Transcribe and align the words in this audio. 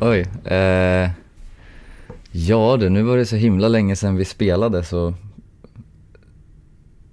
Oj. 0.00 0.26
Eh, 0.44 1.10
ja 2.32 2.76
du, 2.76 2.88
nu 2.88 3.02
var 3.02 3.16
det 3.16 3.26
så 3.26 3.36
himla 3.36 3.68
länge 3.68 3.96
sedan 3.96 4.16
vi 4.16 4.24
spelade 4.24 4.84
så 4.84 5.14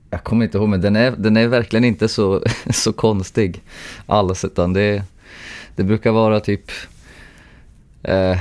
jag 0.10 0.24
kommer 0.24 0.46
inte 0.46 0.58
ihåg, 0.58 0.70
men 0.70 0.82
den 0.82 0.96
är, 0.96 1.12
den 1.12 1.38
är 1.38 1.48
verkligen 1.48 1.84
inte 1.84 2.08
så, 2.08 2.42
så 2.74 2.94
konstig 2.94 3.62
alls, 4.06 4.46
utan 4.46 4.74
det, 4.74 5.04
det 5.76 5.84
brukar 5.84 6.12
vara 6.12 6.40
typ 6.40 6.72
eh, 8.04 8.40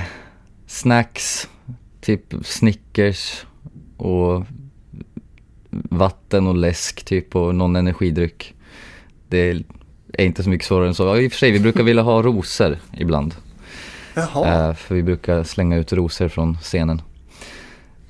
snacks, 0.66 1.48
typ 2.00 2.34
Snickers 2.42 3.44
och 3.96 4.46
vatten 5.70 6.46
och 6.46 6.54
läsk 6.54 7.04
typ 7.04 7.36
och 7.36 7.54
någon 7.54 7.76
energidryck. 7.76 8.54
Det 9.28 9.50
är 10.12 10.24
inte 10.24 10.42
så 10.42 10.50
mycket 10.50 10.66
svårare 10.66 10.88
än 10.88 10.94
så. 10.94 11.06
Ja, 11.06 11.18
I 11.18 11.28
och 11.28 11.32
för 11.32 11.38
sig, 11.38 11.50
vi 11.50 11.60
brukar 11.60 11.82
vilja 11.82 12.02
ha 12.02 12.22
rosor 12.22 12.78
ibland. 12.92 13.34
Jaha. 14.14 14.68
Eh, 14.68 14.74
för 14.74 14.94
vi 14.94 15.02
brukar 15.02 15.44
slänga 15.44 15.76
ut 15.76 15.92
rosor 15.92 16.28
från 16.28 16.56
scenen. 16.56 17.02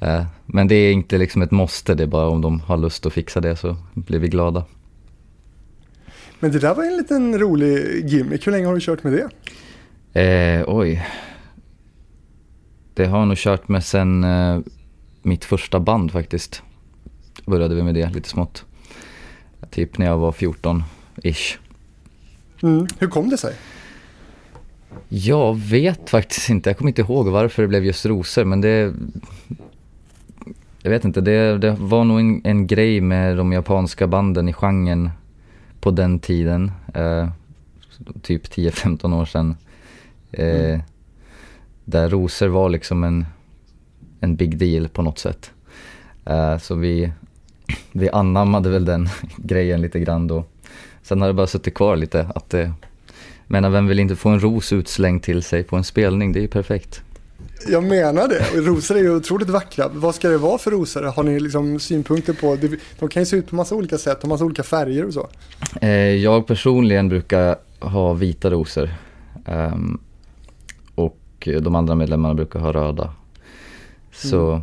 Eh, 0.01 0.25
men 0.47 0.69
det 0.69 0.75
är 0.75 0.93
inte 0.93 1.19
liksom 1.19 1.43
ett 1.43 1.51
måste, 1.51 1.95
det 1.95 2.03
är 2.03 2.07
bara 2.07 2.29
om 2.29 2.41
de 2.41 2.61
har 2.61 2.77
lust 2.77 3.07
att 3.07 3.13
fixa 3.13 3.41
det 3.41 3.57
så 3.57 3.77
blir 3.95 4.19
vi 4.19 4.29
glada. 4.29 4.65
Men 6.41 6.53
det 6.53 6.59
där 6.59 6.75
var 6.75 6.85
en 6.85 6.97
liten 6.97 7.39
rolig 7.39 8.05
gimmick. 8.09 8.47
Hur 8.47 8.53
länge 8.53 8.67
har 8.67 8.75
du 8.75 8.81
kört 8.81 9.03
med 9.05 9.13
det? 9.13 9.29
Eh, 10.21 10.65
oj. 10.67 11.07
Det 12.95 13.07
har 13.07 13.19
jag 13.19 13.29
nog 13.29 13.37
kört 13.37 13.69
med 13.69 13.85
sen 13.85 14.25
eh, 14.25 14.61
mitt 15.23 15.45
första 15.45 15.81
band 15.81 16.13
faktiskt. 16.13 16.63
Började 17.47 17.75
vi 17.75 17.83
med 17.83 17.95
det 17.95 18.15
lite 18.15 18.29
smått. 18.29 18.65
Typ 19.71 19.99
när 19.99 20.07
jag 20.07 20.19
var 20.19 20.33
14-ish. 20.33 21.57
Mm. 22.63 22.87
Hur 22.99 23.09
kom 23.09 23.29
det 23.29 23.39
sig? 23.39 23.55
Jag 25.09 25.57
vet 25.57 26.11
faktiskt 26.11 26.51
inte, 26.51 26.71
jag 26.71 26.77
kommer 26.77 26.91
inte 26.91 27.03
ihåg 27.03 27.29
varför 27.29 27.63
det 27.63 27.69
blev 27.69 27.85
just 27.85 28.07
rosor 28.07 28.45
men 28.45 28.61
det... 28.61 28.95
Jag 30.83 30.91
vet 30.91 31.05
inte, 31.05 31.21
det, 31.21 31.59
det 31.59 31.71
var 31.71 32.05
nog 32.05 32.21
en, 32.21 32.41
en 32.45 32.67
grej 32.67 33.01
med 33.01 33.37
de 33.37 33.53
japanska 33.53 34.07
banden 34.07 34.49
i 34.49 34.53
genren 34.53 35.11
på 35.81 35.91
den 35.91 36.19
tiden. 36.19 36.73
Eh, 36.95 37.29
typ 38.23 38.45
10-15 38.45 39.21
år 39.21 39.25
sedan. 39.25 39.57
Eh, 40.33 40.75
Mm. 40.75 40.81
Där 41.85 42.09
rosor 42.09 42.49
var 42.49 42.69
liksom 42.69 43.05
en, 43.05 43.27
en 44.21 44.37
big 44.37 44.59
deal 44.59 44.89
på 44.89 45.03
något 45.03 45.19
sätt. 45.19 45.51
Eh, 46.25 46.59
så 46.59 46.75
vi, 46.75 47.13
vi 47.93 48.11
anammade 48.11 48.71
väl 48.71 48.85
den 48.85 49.09
grejen 49.37 49.81
lite 49.81 50.01
grann 50.01 50.27
då. 50.27 50.45
Sen 51.03 51.21
har 51.21 51.29
det 51.29 51.35
bara 51.35 51.47
suttit 51.47 51.75
kvar 51.75 51.97
lite 51.97 52.27
att 52.35 52.51
det 52.51 52.73
men 53.47 53.73
vem 53.73 53.87
vill 53.87 53.99
inte 53.99 54.17
få 54.17 54.29
en 54.29 54.41
ros 54.41 54.73
utslängd 54.73 55.23
till 55.23 55.43
sig 55.43 55.63
på 55.63 55.77
en 55.77 55.85
spelning? 55.85 56.33
Det 56.33 56.39
är 56.39 56.43
ju 56.43 56.49
perfekt. 56.49 57.03
Jag 57.69 57.85
menar 57.85 58.29
det. 58.29 58.59
Och 58.59 58.67
Rosor 58.67 58.97
är 58.97 59.01
ju 59.01 59.17
otroligt 59.17 59.49
vackra. 59.49 59.89
Vad 59.89 60.15
ska 60.15 60.29
det 60.29 60.39
vara 60.39 60.59
för 60.59 60.71
rosor? 60.71 61.03
Har 61.03 61.23
ni 61.23 61.41
liksom 61.41 61.81
synpunkter 61.81 62.33
på? 62.33 62.59
De 62.99 63.09
kan 63.09 63.23
ju 63.23 63.27
se 63.27 63.37
ut 63.37 63.47
på 63.47 63.55
massa 63.57 63.75
olika 63.75 63.99
sätt, 63.99 64.23
ha 64.23 64.29
massa 64.29 64.45
olika 64.45 64.63
färger 64.63 65.07
och 65.07 65.15
så. 65.15 65.29
Eh, 65.81 65.91
jag 65.91 66.47
personligen 66.47 67.09
brukar 67.09 67.57
ha 67.81 68.13
vita 68.13 68.51
rosor. 68.51 68.91
Ehm, 69.47 70.01
och 70.95 71.49
de 71.61 71.75
andra 71.75 71.95
medlemmarna 71.95 72.35
brukar 72.35 72.61
ha 72.61 72.73
röda. 72.73 73.15
Så 74.13 74.63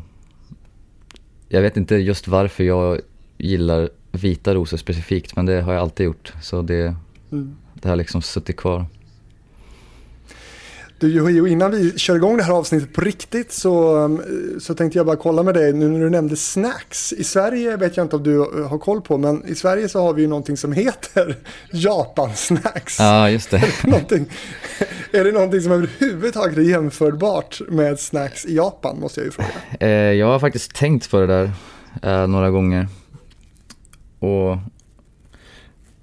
jag 1.49 1.61
vet 1.61 1.77
inte 1.77 1.95
just 1.95 2.27
varför 2.27 2.63
jag 2.63 2.99
gillar 3.37 3.89
vita 4.11 4.55
rosor 4.55 4.77
specifikt, 4.77 5.35
men 5.35 5.45
det 5.45 5.61
har 5.61 5.73
jag 5.73 5.81
alltid 5.81 6.05
gjort. 6.05 6.33
Så 6.41 6.61
det, 6.61 6.95
Mm. 7.31 7.55
Det 7.81 7.89
har 7.89 7.95
liksom 7.95 8.21
suttit 8.21 8.57
kvar. 8.57 8.85
Du 10.99 11.49
innan 11.49 11.71
vi 11.71 11.97
kör 11.97 12.15
igång 12.15 12.37
det 12.37 12.43
här 12.43 12.53
avsnittet 12.53 12.93
på 12.93 13.01
riktigt 13.01 13.51
så, 13.51 13.95
um, 13.95 14.21
så 14.59 14.75
tänkte 14.75 14.99
jag 14.99 15.05
bara 15.05 15.15
kolla 15.15 15.43
med 15.43 15.53
dig 15.53 15.73
nu 15.73 15.87
när 15.89 15.99
du 15.99 16.09
nämnde 16.09 16.35
snacks. 16.35 17.13
I 17.13 17.23
Sverige 17.23 17.77
vet 17.77 17.97
jag 17.97 18.05
inte 18.05 18.15
om 18.15 18.23
du 18.23 18.35
uh, 18.35 18.67
har 18.67 18.77
koll 18.77 19.01
på, 19.01 19.17
men 19.17 19.47
i 19.47 19.55
Sverige 19.55 19.89
så 19.89 20.01
har 20.01 20.13
vi 20.13 20.21
ju 20.21 20.27
någonting 20.27 20.57
som 20.57 20.71
heter 20.71 21.37
Japan-snacks. 21.71 22.99
Ja, 22.99 23.29
just 23.29 23.51
det. 23.51 23.63
någonting, 23.83 24.25
är 25.11 25.23
det 25.23 25.31
någonting 25.31 25.61
som 25.61 25.71
överhuvudtaget 25.71 26.57
är 26.57 26.61
jämförbart 26.61 27.61
med 27.67 27.99
snacks 27.99 28.45
i 28.45 28.55
Japan, 28.55 28.99
måste 28.99 29.19
jag 29.19 29.25
ju 29.25 29.31
fråga. 29.31 29.49
Eh, 29.79 29.89
jag 29.89 30.27
har 30.27 30.39
faktiskt 30.39 30.75
tänkt 30.75 31.11
på 31.11 31.19
det 31.19 31.27
där 31.27 31.51
eh, 32.03 32.27
några 32.27 32.49
gånger. 32.49 32.87
Och 34.19 34.57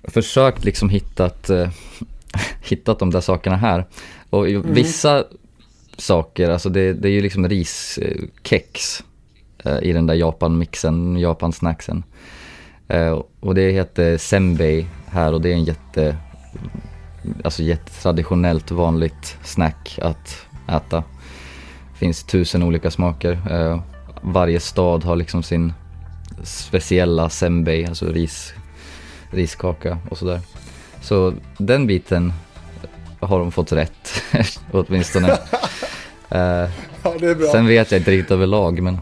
försökt 0.09 0.65
liksom 0.65 0.89
hittat, 0.89 1.51
eh, 1.51 1.69
hittat 2.63 2.99
de 2.99 3.11
där 3.11 3.21
sakerna 3.21 3.57
här. 3.57 3.87
Och 4.31 4.49
ju- 4.49 4.63
vissa 4.67 5.25
saker, 5.99 6.51
alltså 6.51 6.69
det, 6.69 6.93
det 6.93 7.09
är 7.09 7.13
ju 7.13 7.21
liksom 7.21 7.49
riskex 7.49 9.03
eh, 9.65 9.79
i 9.83 9.93
den 9.93 10.07
där 10.07 10.15
Japan-mixen, 10.15 11.17
Japan-snacksen. 11.17 12.05
Eh, 12.89 13.23
och 13.41 13.55
det 13.55 13.71
heter 13.71 14.19
senbei 14.19 14.87
här 15.07 15.33
och 15.33 15.41
det 15.41 15.49
är 15.49 15.55
en 15.55 15.65
jätte, 15.65 16.17
alltså 17.45 17.63
jättetraditionellt 17.63 18.71
vanligt 18.71 19.37
snack 19.45 19.99
att 20.03 20.47
äta. 20.69 21.05
finns 21.95 22.25
tusen 22.25 22.63
olika 22.63 22.91
smaker. 22.91 23.33
Eh, 23.51 23.81
varje 24.23 24.61
stad 24.61 25.05
har 25.05 25.17
liksom 25.17 25.43
sin 25.43 25.73
speciella 26.43 27.29
senbei, 27.29 27.87
alltså 27.87 28.07
ris, 28.13 28.55
riskaka 29.31 29.99
och 30.11 30.19
sådär. 30.19 30.41
Så 31.03 31.35
den 31.59 31.87
biten 31.87 32.33
har 33.21 33.39
de 33.39 33.53
fått 33.53 33.73
rätt, 33.73 34.23
åtminstone. 34.73 35.39
Eh, 36.31 36.69
Ja, 37.03 37.15
sen 37.53 37.67
vet 37.67 37.91
jag 37.91 38.01
inte 38.01 38.11
riktigt 38.11 38.31
överlag, 38.31 38.83
men 38.83 38.99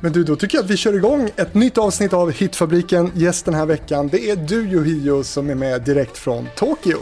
Men 0.00 0.12
du, 0.12 0.24
då 0.24 0.36
tycker 0.36 0.58
jag 0.58 0.64
att 0.64 0.70
vi 0.70 0.76
kör 0.76 0.94
igång 0.94 1.30
ett 1.36 1.54
nytt 1.54 1.78
avsnitt 1.78 2.12
av 2.12 2.32
Hitfabriken. 2.32 3.12
Gäst 3.14 3.44
den 3.44 3.54
här 3.54 3.66
veckan, 3.66 4.08
det 4.08 4.30
är 4.30 4.36
du 4.36 4.68
Yohio 4.68 5.22
som 5.24 5.50
är 5.50 5.54
med 5.54 5.82
direkt 5.82 6.18
från 6.18 6.48
Tokyo. 6.56 6.98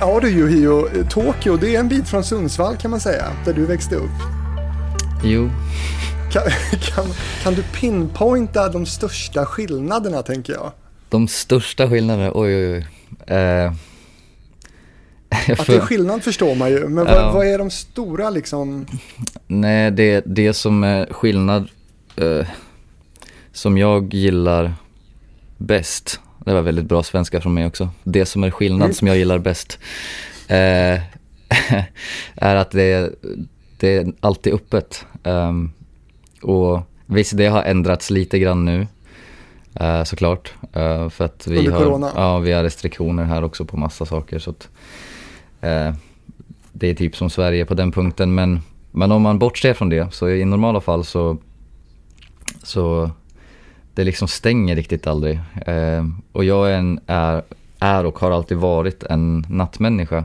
Ja 0.00 0.20
du 0.20 0.28
Yohio, 0.30 1.04
Tokyo 1.10 1.56
det 1.56 1.74
är 1.76 1.80
en 1.80 1.88
bit 1.88 2.08
från 2.08 2.24
Sundsvall 2.24 2.76
kan 2.76 2.90
man 2.90 3.00
säga, 3.00 3.24
där 3.44 3.52
du 3.52 3.66
växte 3.66 3.96
upp. 3.96 4.10
jo. 5.24 5.50
Kan, 6.32 6.42
kan, 6.94 7.04
kan 7.42 7.54
du 7.54 7.62
pinpointa 7.62 8.68
de 8.68 8.86
största 8.86 9.46
skillnaderna 9.46 10.22
tänker 10.22 10.52
jag? 10.52 10.72
De 11.08 11.28
största 11.28 11.88
skillnaderna, 11.90 12.30
oj 12.34 12.56
oj 12.56 12.72
oj. 12.72 12.86
Eh, 13.36 13.72
Att 15.60 15.66
det 15.66 15.74
är 15.76 15.80
skillnad 15.80 16.22
förstår 16.22 16.54
man 16.54 16.70
ju, 16.70 16.88
men 16.88 17.04
vad, 17.04 17.14
Ja. 17.16 17.32
vad 17.32 17.46
är 17.46 17.58
de 17.58 17.70
stora 17.70 18.30
liksom? 18.30 18.86
Nej, 19.46 19.90
det, 19.90 20.22
det 20.26 20.52
som 20.54 20.84
är 20.84 21.06
skillnad 21.12 21.68
eh, 22.16 22.46
som 23.52 23.78
jag 23.78 24.14
gillar 24.14 24.74
bäst, 25.58 26.20
det 26.44 26.52
var 26.54 26.62
väldigt 26.62 26.84
bra 26.84 27.02
svenska 27.02 27.40
från 27.40 27.54
mig 27.54 27.66
också, 27.66 27.88
det 28.04 28.26
som 28.26 28.44
är 28.44 28.50
skillnad 28.50 28.82
Mm. 28.86 28.94
som 28.94 29.08
jag 29.08 29.16
gillar 29.16 29.38
bäst 29.38 29.78
eh, 30.48 31.00
är 32.34 32.56
att 32.56 32.70
det, 32.70 33.14
det 33.78 33.96
är 33.96 34.12
alltid 34.20 34.54
öppet. 34.54 35.06
Ehm, 35.24 35.72
och 36.42 36.80
visst, 37.06 37.36
det 37.36 37.46
har 37.46 37.62
ändrats 37.62 38.10
lite 38.10 38.38
grann 38.38 38.64
nu 38.64 38.86
eh, 39.74 40.04
såklart. 40.04 40.52
eh, 40.72 41.08
för 41.08 41.24
att 41.24 41.46
vi 41.46 41.58
Under 41.58 41.72
har, 41.72 41.84
corona. 41.84 42.10
ja, 42.14 42.38
vi 42.38 42.52
har 42.52 42.62
restriktioner 42.62 43.24
här 43.24 43.44
också 43.44 43.64
på 43.64 43.76
massa 43.76 44.06
saker. 44.06 44.38
Så 44.38 44.50
att, 44.50 44.68
eh, 45.60 45.94
det 46.72 46.86
är 46.90 46.94
typ 46.94 47.16
som 47.16 47.30
Sverige 47.30 47.64
på 47.66 47.74
den 47.74 47.92
punkten. 47.92 48.34
Men, 48.34 48.60
men 48.90 49.12
om 49.12 49.22
man 49.22 49.38
bortser 49.38 49.74
från 49.74 49.88
det 49.88 50.14
så 50.14 50.28
i 50.28 50.44
normala 50.44 50.80
fall 50.80 51.04
så, 51.04 51.36
så 52.62 53.10
det 54.00 54.04
liksom 54.04 54.28
stänger 54.28 54.76
riktigt 54.76 55.06
aldrig. 55.06 55.40
Eh, 55.66 56.06
och 56.32 56.44
jag 56.44 56.70
är, 56.70 56.78
en, 56.78 57.00
är, 57.06 57.42
är 57.78 58.06
och 58.06 58.18
har 58.18 58.30
alltid 58.30 58.56
varit 58.58 59.02
en 59.02 59.44
nattmänniska. 59.48 60.24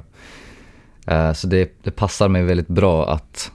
Eh, 1.07 1.33
så 1.33 1.47
det, 1.47 1.83
det 1.83 1.91
passar 1.91 2.27
mig 2.29 2.43
väldigt 2.43 2.67
bra 2.67 3.09
att, 3.13 3.51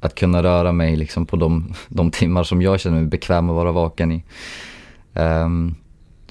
att 0.00 0.14
kunna 0.14 0.42
röra 0.42 0.72
mig 0.72 0.96
liksom 0.96 1.26
på 1.26 1.36
de, 1.36 1.74
de 1.88 2.10
timmar 2.10 2.44
som 2.44 2.62
jag 2.62 2.80
känner 2.80 2.96
mig 3.00 3.06
bekväm 3.06 3.50
att 3.50 3.56
vara 3.56 3.72
vaken 3.72 4.12
i. 4.12 4.24
Ehm, 5.14 5.74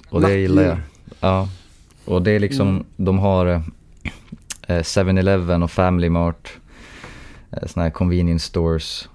och 0.10 0.22
det 0.22 0.36
gillar 0.38 0.64
jag. 0.64 0.78
Ja. 1.20 1.50
Och 2.06 2.22
det 2.22 2.32
är 2.32 2.40
liksom, 2.40 2.68
Mm. 2.68 2.86
de 2.96 3.20
har 3.20 3.46
eh, 4.68 4.82
7-Eleven 4.84 5.64
och 5.64 5.72
Family 5.72 6.10
Mart, 6.10 6.54
eh, 7.52 7.68
såna 7.68 7.84
här 7.84 7.90
convenience 7.92 8.48
stores 8.48 9.10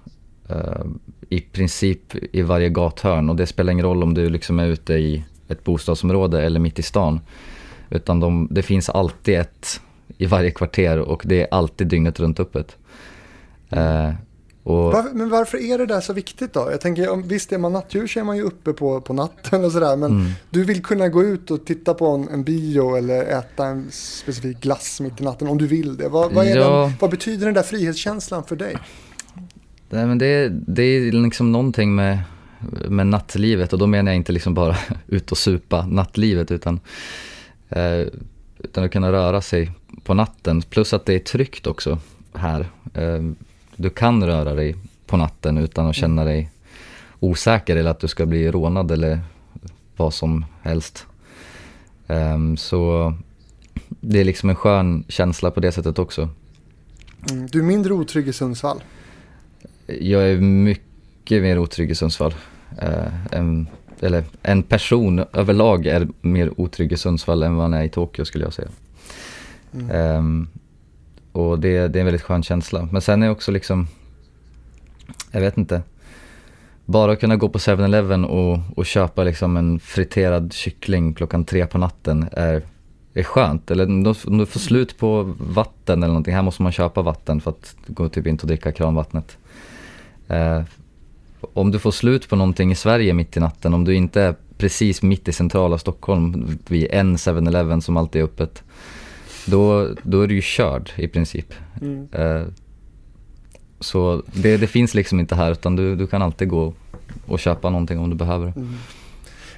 eh, 0.49 0.85
i 1.29 1.39
princip 1.41 2.15
i 2.35 2.41
varje 2.41 2.69
gathörn 2.69 3.29
och 3.29 3.35
det 3.35 3.45
spelar 3.47 3.73
ingen 3.73 3.85
roll 3.85 4.03
om 4.03 4.13
du 4.13 4.29
liksom 4.29 4.59
är 4.59 4.67
ute 4.67 4.93
i 4.93 5.23
ett 5.47 5.63
bostadsområde 5.63 6.41
eller 6.41 6.59
mitt 6.59 6.79
i 6.79 6.81
stan. 6.83 7.19
Utan 7.89 8.19
de, 8.19 8.47
det 8.51 8.61
finns 8.61 8.89
alltid 8.89 9.39
ett 9.39 9.81
i 10.17 10.25
varje 10.25 10.51
kvarter 10.51 10.99
och 10.99 11.21
det 11.25 11.41
är 11.41 11.47
alltid 11.51 11.87
dygnet 11.87 12.19
runt 12.19 12.39
öppet. 12.39 12.77
Eh, 13.69 14.11
och, 14.63 14.75
Var, 14.93 15.05
men 15.13 15.29
varför 15.29 15.57
är 15.57 15.77
det 15.77 15.85
där 15.85 16.01
så 16.01 16.13
viktigt 16.13 16.53
då? 16.53 16.67
Jag 16.71 16.81
tänker, 16.81 17.09
om, 17.09 17.27
visst 17.27 17.51
är 17.51 17.57
man 17.57 17.73
nattdjur 17.73 18.07
så 18.07 18.19
är 18.19 18.23
man 18.23 18.37
ju 18.37 18.43
uppe 18.43 18.73
på, 18.73 19.01
på 19.01 19.13
natten 19.13 19.65
och 19.65 19.71
sådär. 19.71 19.95
Men 19.95 20.11
Mm. 20.11 20.31
du 20.49 20.63
vill 20.63 20.83
kunna 20.83 21.07
gå 21.09 21.23
ut 21.23 21.51
och 21.51 21.65
titta 21.65 21.93
på 21.93 22.07
en, 22.07 22.29
en 22.29 22.43
bio 22.43 22.95
eller 22.95 23.23
äta 23.39 23.65
en 23.65 23.87
specifik 23.91 24.59
glass 24.61 24.99
mitt 25.01 25.21
i 25.21 25.23
natten 25.23 25.47
om 25.47 25.57
du 25.57 25.67
vill 25.67 25.97
det. 25.97 26.09
Vad, 26.09 26.33
vad, 26.33 26.45
Ja. 26.49 26.81
den, 26.85 26.93
vad 26.99 27.09
betyder 27.11 27.45
den 27.45 27.55
där 27.55 27.63
frihetskänslan 27.63 28.43
för 28.43 28.55
dig? 28.55 28.77
Nej, 29.89 30.05
men 30.05 30.17
det, 30.17 30.49
det 30.49 30.83
är 30.83 31.11
liksom 31.11 31.51
någonting 31.51 31.95
med, 31.95 32.19
med 32.87 33.07
nattlivet 33.07 33.73
och 33.73 33.79
då 33.79 33.87
menar 33.87 34.11
jag 34.11 34.15
inte 34.15 34.31
liksom 34.31 34.53
bara 34.53 34.77
ut 35.07 35.31
och 35.31 35.37
supa 35.37 35.85
nattlivet 35.85 36.51
utan, 36.51 36.79
eh, 37.69 38.07
utan 38.59 38.83
att 38.83 38.91
kunna 38.91 39.11
röra 39.11 39.41
sig 39.41 39.71
på 40.03 40.13
natten. 40.13 40.61
Plus 40.61 40.93
att 40.93 41.05
det 41.05 41.13
är 41.13 41.19
tryggt 41.19 41.67
också 41.67 41.99
här. 42.33 42.65
Eh, 42.93 43.23
du 43.75 43.89
kan 43.89 44.23
röra 44.23 44.53
dig 44.53 44.75
på 45.05 45.17
natten 45.17 45.57
utan 45.57 45.87
att 45.87 45.95
känna 45.95 46.23
dig 46.23 46.49
osäker 47.19 47.75
eller 47.75 47.91
att 47.91 47.99
du 47.99 48.07
ska 48.07 48.25
bli 48.25 48.51
rånad 48.51 48.91
eller 48.91 49.19
vad 49.95 50.13
som 50.13 50.45
helst. 50.61 51.05
Eh, 52.07 52.37
så 52.57 53.13
det 53.89 54.19
är 54.19 54.23
liksom 54.23 54.49
en 54.49 54.55
skön 54.55 55.03
känsla 55.07 55.51
på 55.51 55.59
det 55.59 55.71
sättet 55.71 55.99
också. 55.99 56.29
Mm. 57.31 57.47
Du 57.47 57.59
är 57.59 57.63
mindre 57.63 57.93
otrygg 57.93 58.27
i 58.27 58.33
Sundsvall. 58.33 58.81
Jag 60.01 60.29
är 60.29 60.37
mycket 60.37 61.41
mer 61.41 61.59
otrygg 61.59 61.91
i 61.91 61.95
Sundsvall. 61.95 62.33
Eh, 62.81 63.25
en, 63.31 63.67
eller 63.99 64.23
en 64.41 64.63
person 64.63 65.25
överlag 65.33 65.85
är 65.85 66.07
mer 66.21 66.59
otrygg 66.59 66.91
i 66.91 66.97
Sundsvall 66.97 67.43
än 67.43 67.55
vad 67.55 67.63
han 67.63 67.73
är 67.73 67.83
i 67.83 67.89
Tokyo 67.89 68.25
skulle 68.25 68.43
jag 68.43 68.53
säga. 68.53 68.69
Mm. 69.73 69.91
Ehm, 69.91 70.47
och 71.31 71.59
det, 71.59 71.87
det 71.87 71.99
är 71.99 72.01
en 72.01 72.05
väldigt 72.05 72.21
skön 72.21 72.43
känsla. 72.43 72.89
Men 72.91 73.01
sen 73.01 73.23
är 73.23 73.29
också 73.29 73.51
liksom, 73.51 73.87
jag 75.31 75.41
vet 75.41 75.57
inte, 75.57 75.81
bara 76.85 77.11
att 77.11 77.19
kunna 77.19 77.35
gå 77.35 77.49
på 77.49 77.59
7-Eleven 77.59 78.25
och, 78.25 78.59
och 78.75 78.85
köpa 78.85 79.23
liksom 79.23 79.57
en 79.57 79.79
friterad 79.79 80.53
kyckling 80.53 81.13
klockan 81.13 81.45
tre 81.45 81.65
på 81.65 81.77
natten 81.77 82.29
är, 82.31 82.63
är 83.13 83.23
skönt. 83.23 83.71
Eller 83.71 83.85
om 83.85 84.37
du 84.37 84.45
får 84.45 84.59
slut 84.59 84.97
på 84.97 85.35
vatten 85.39 86.03
eller 86.03 86.13
någonting, 86.13 86.33
här 86.33 86.41
måste 86.41 86.63
man 86.63 86.71
köpa 86.71 87.01
vatten 87.01 87.41
för 87.41 87.51
att 87.51 87.75
gå 87.87 88.09
typ 88.09 88.27
inte 88.27 88.41
och 88.43 88.47
dricka 88.47 88.71
kranvattnet. 88.71 89.37
Eh, 90.29 90.61
om 91.53 91.71
du 91.71 91.79
får 91.79 91.91
slut 91.91 92.29
på 92.29 92.35
någonting 92.35 92.71
i 92.71 92.75
Sverige 92.75 93.13
mitt 93.13 93.37
i 93.37 93.39
natten, 93.39 93.73
om 93.73 93.85
du 93.85 93.95
inte 93.95 94.21
är 94.21 94.35
precis 94.57 95.01
mitt 95.01 95.27
i 95.27 95.31
centrala 95.31 95.77
Stockholm 95.77 96.57
vid 96.67 96.87
en 96.91 97.17
7-Eleven 97.17 97.81
som 97.81 97.97
alltid 97.97 98.21
är 98.21 98.25
öppet, 98.25 98.63
då, 99.45 99.89
då 100.03 100.21
är 100.21 100.27
du 100.27 100.35
ju 100.35 100.41
körd 100.41 100.91
i 100.95 101.07
princip. 101.07 101.53
Mm. 101.81 102.07
Eh, 102.11 102.47
så 103.79 104.23
det, 104.33 104.57
det 104.57 104.67
finns 104.67 104.93
liksom 104.93 105.19
inte 105.19 105.35
här 105.35 105.51
utan 105.51 105.75
du, 105.75 105.95
du 105.95 106.07
kan 106.07 106.21
alltid 106.21 106.47
gå 106.47 106.73
och 107.25 107.39
köpa 107.39 107.69
någonting 107.69 107.99
om 107.99 108.09
du 108.09 108.15
behöver. 108.15 108.53
Mm. 108.55 108.75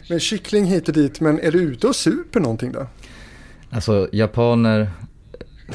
Men 0.10 0.20
kyckling 0.20 0.66
hit 0.66 0.88
och 0.88 0.94
dit, 0.94 1.22
men 1.22 1.40
är 1.40 1.52
du 1.52 1.60
ute 1.60 1.88
och 1.88 1.96
super 1.96 2.40
någonting 2.40 2.72
då? 2.72 2.88
Alltså 3.70 4.10
japaner, 4.12 4.92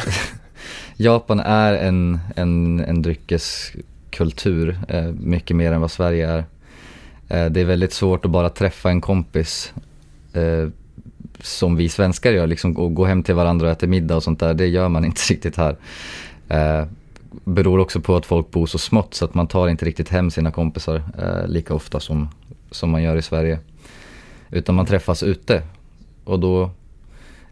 Japan 0.96 1.40
är 1.40 1.72
en, 1.72 2.18
en, 2.36 2.80
en 2.80 3.02
dryckeskultur, 3.02 3.95
kultur 4.16 4.78
eh, 4.88 5.12
mycket 5.12 5.56
mer 5.56 5.72
än 5.72 5.80
vad 5.80 5.90
Sverige 5.90 6.28
är. 6.28 6.44
Eh, 7.28 7.50
det 7.50 7.60
är 7.60 7.64
väldigt 7.64 7.92
svårt 7.92 8.24
att 8.24 8.30
bara 8.30 8.48
träffa 8.48 8.90
en 8.90 9.00
kompis 9.00 9.72
eh, 10.32 10.68
som 11.40 11.76
vi 11.76 11.88
svenskar 11.88 12.32
gör, 12.32 12.46
liksom 12.46 12.76
och 12.76 12.94
gå 12.94 13.04
hem 13.04 13.22
till 13.22 13.34
varandra 13.34 13.66
och 13.66 13.72
äta 13.72 13.86
middag 13.86 14.16
och 14.16 14.22
sånt 14.22 14.40
där, 14.40 14.54
det 14.54 14.66
gör 14.66 14.88
man 14.88 15.04
inte 15.10 15.20
riktigt 15.30 15.56
här. 15.56 15.76
Eh, 16.48 16.86
beror 17.44 17.78
också 17.78 18.00
på 18.00 18.16
att 18.16 18.26
folk 18.26 18.50
bor 18.50 18.66
så 18.66 18.78
smått 18.78 19.14
så 19.14 19.24
att 19.24 19.34
man 19.34 19.46
tar 19.46 19.68
inte 19.68 19.84
riktigt 19.84 20.08
hem 20.08 20.30
sina 20.30 20.50
kompisar 20.50 21.02
eh, 21.18 21.48
lika 21.48 21.74
ofta 21.74 22.00
som, 22.00 22.28
som 22.70 22.90
man 22.90 23.02
gör 23.02 23.16
i 23.16 23.22
Sverige. 23.22 23.58
Utan 24.50 24.74
man 24.74 24.86
träffas 24.86 25.22
ute 25.22 25.62
och 26.24 26.40
då 26.40 26.70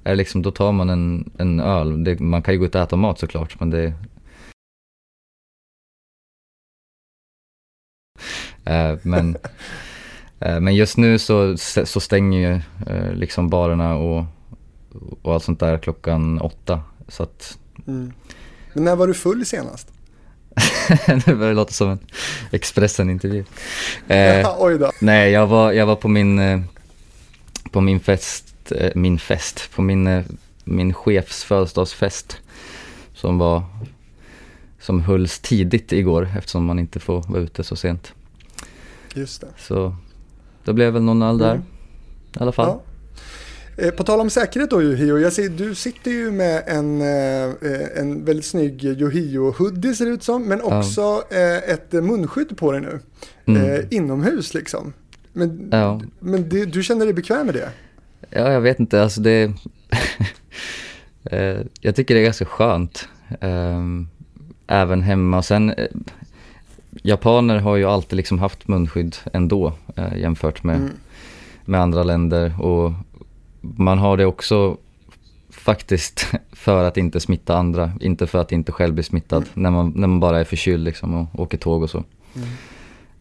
är 0.04 0.10
det 0.10 0.16
liksom, 0.16 0.42
då 0.42 0.50
tar 0.50 0.72
man 0.72 0.90
en, 0.90 1.30
en 1.38 1.60
öl. 1.60 2.04
Det, 2.04 2.20
man 2.20 2.42
kan 2.42 2.54
ju 2.54 2.60
gå 2.60 2.66
ut 2.66 2.74
och 2.74 2.80
äta 2.80 2.96
mat 2.96 3.18
såklart 3.18 3.60
men 3.60 3.70
det 3.70 3.92
men, 9.02 9.36
eh, 10.40 10.60
men 10.60 10.74
just 10.74 10.96
nu 10.96 11.18
så, 11.18 11.56
så 11.84 12.00
stänger 12.00 12.38
ju 12.38 12.54
eh, 12.86 13.12
liksom 13.12 13.48
barerna 13.48 13.96
och, 13.96 14.24
och 15.22 15.34
allt 15.34 15.44
sånt 15.44 15.60
där 15.60 15.78
klockan 15.78 16.40
åtta. 16.40 16.82
Så 17.08 17.22
att 17.22 17.58
Mm. 17.86 18.12
Men 18.72 18.84
när 18.84 18.96
var 18.96 19.06
du 19.06 19.14
full 19.14 19.46
senast? 19.46 19.88
nu 21.26 21.34
börjar 21.34 21.48
det 21.48 21.54
låta 21.54 21.72
som 21.72 21.90
en 21.90 21.98
Expressen-intervju. 22.50 23.44
Eh, 24.08 24.54
oj 24.58 24.78
då. 24.78 24.92
nej, 25.00 25.30
jag 25.30 25.46
var, 25.46 25.72
jag 25.72 25.86
var 25.86 25.96
på 25.96 26.08
min, 26.08 26.38
eh, 26.38 26.60
på 27.70 27.80
min 27.80 28.00
fest, 28.00 28.72
eh, 28.72 28.92
min 28.94 29.18
fest, 29.18 29.70
på 29.74 29.82
min, 29.82 30.06
eh, 30.06 30.24
min 30.64 30.94
chefs 30.94 31.44
födelsedagsfest. 31.44 32.36
Som 33.14 33.38
var, 33.38 33.62
som 34.84 35.00
hölls 35.00 35.38
tidigt 35.40 35.92
igår 35.92 36.28
eftersom 36.38 36.64
man 36.64 36.78
inte 36.78 37.00
får 37.00 37.22
vara 37.28 37.42
ute 37.42 37.64
så 37.64 37.76
sent. 37.76 38.12
Just 39.14 39.40
det. 39.40 39.46
Så 39.58 39.94
då 40.64 40.72
blev 40.72 40.92
väl 40.92 41.02
någon 41.02 41.22
öl 41.22 41.38
där 41.38 41.50
Mm. 41.54 41.62
i 42.34 42.38
alla 42.40 42.52
fall. 42.52 42.68
Ja. 42.68 42.82
Eh, 43.84 43.90
På 43.90 44.04
tal 44.04 44.20
om 44.20 44.30
säkerhet 44.30 44.70
då 44.70 44.82
Yohio, 44.82 45.18
jag 45.18 45.32
ser, 45.32 45.48
du 45.48 45.74
sitter 45.74 46.10
ju 46.10 46.30
med 46.30 46.62
en, 46.66 47.00
eh, 47.00 47.98
en 48.00 48.24
väldigt 48.24 48.44
snygg 48.46 48.84
Yohio-hoodie 48.84 49.94
ser 49.94 50.04
det 50.04 50.10
ut 50.10 50.22
som, 50.22 50.42
men 50.44 50.60
också 50.62 51.22
eh, 51.30 51.56
ett 51.70 51.92
munskydd 51.92 52.56
på 52.56 52.72
dig 52.72 52.80
nu. 52.80 53.00
Mm. 53.46 53.62
Eh, 53.70 53.80
inomhus 53.90 54.54
liksom. 54.54 54.92
Men, 55.32 55.68
Ja. 55.72 56.00
men 56.20 56.48
det, 56.48 56.64
du 56.64 56.82
känner 56.82 57.04
dig 57.04 57.14
bekväm 57.14 57.46
med 57.46 57.54
det? 57.54 57.70
Ja, 58.30 58.52
jag 58.52 58.60
vet 58.60 58.80
inte, 58.80 59.02
alltså 59.02 59.20
det... 59.20 59.42
eh, 61.24 61.60
jag 61.80 61.96
tycker 61.96 62.14
det 62.14 62.20
är 62.20 62.24
ganska 62.24 62.44
skönt. 62.44 63.08
ehm, 63.40 64.08
även 64.66 65.02
hemma. 65.02 65.38
Och 65.38 65.44
sen, 65.44 65.70
eh, 65.70 65.86
japaner 67.02 67.58
har 67.58 67.76
ju 67.76 67.84
alltid 67.84 68.16
liksom 68.16 68.38
haft 68.38 68.68
munskydd 68.68 69.16
ändå 69.32 69.72
eh, 69.96 70.16
jämfört 70.18 70.62
med, 70.64 70.76
Mm. 70.76 70.90
med 71.64 71.80
andra 71.80 72.02
länder. 72.02 72.60
Och 72.62 72.92
man 73.60 73.98
har 73.98 74.16
det 74.16 74.26
också 74.26 74.76
faktiskt 75.50 76.26
för 76.52 76.84
att 76.84 76.96
inte 76.96 77.20
smitta 77.20 77.56
andra, 77.56 77.92
inte 78.00 78.26
för 78.26 78.38
att 78.38 78.52
inte 78.52 78.72
själv 78.72 78.94
bli 78.94 79.02
smittad 79.02 79.44
när, 79.54 79.70
man, 79.70 79.92
när 79.96 80.06
man 80.06 80.20
bara 80.20 80.40
är 80.40 80.44
förkyld 80.44 80.84
liksom 80.84 81.14
och 81.14 81.40
åker 81.40 81.58
tåg 81.58 81.82
och 81.82 81.90
så. 81.90 82.04
Mm. 82.36 82.48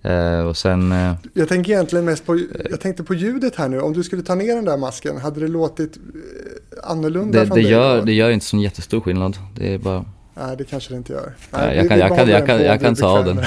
Eh, 0.06 0.46
och 0.46 0.58
sen... 0.58 0.92
Eh, 0.92 1.14
Jag 1.34 1.50
tänker 1.50 1.72
egentligen 1.74 2.06
mest 2.06 2.26
på, 2.26 2.40
jag 2.70 2.80
tänkte 2.82 3.04
på 3.04 3.14
ljudet 3.14 3.56
här 3.56 3.70
nu. 3.70 3.80
Om 3.82 3.94
du 3.94 4.04
skulle 4.04 4.24
ta 4.24 4.36
ner 4.36 4.56
den 4.56 4.66
där 4.66 4.78
masken, 4.78 5.18
hade 5.18 5.40
det 5.40 5.48
låtit 5.48 5.98
eh, 5.98 6.90
annorlunda 6.90 7.40
det, 7.40 7.48
från 7.48 7.58
det, 7.58 7.64
dig? 7.64 7.72
gör, 7.72 8.02
det 8.06 8.14
gör 8.14 8.30
inte 8.30 8.46
så 8.46 8.58
jättestor 8.58 9.00
skillnad. 9.02 9.38
Det 9.56 9.74
är 9.74 9.78
bara... 9.78 10.06
Nej, 10.36 10.58
det 10.58 10.64
kanske 10.64 10.94
det 10.94 10.98
inte 10.98 11.14
gör. 11.14 11.34
Nej, 11.52 11.76
jag, 11.76 11.84
vi 11.84 11.90
kan, 11.90 12.00
jag, 12.00 12.16
kan, 12.18 12.30
jag, 12.30 12.48
kan, 12.48 12.62
jag 12.62 12.82
kan 12.82 12.96
ta 12.96 13.08
av 13.20 13.26
den. 13.26 13.36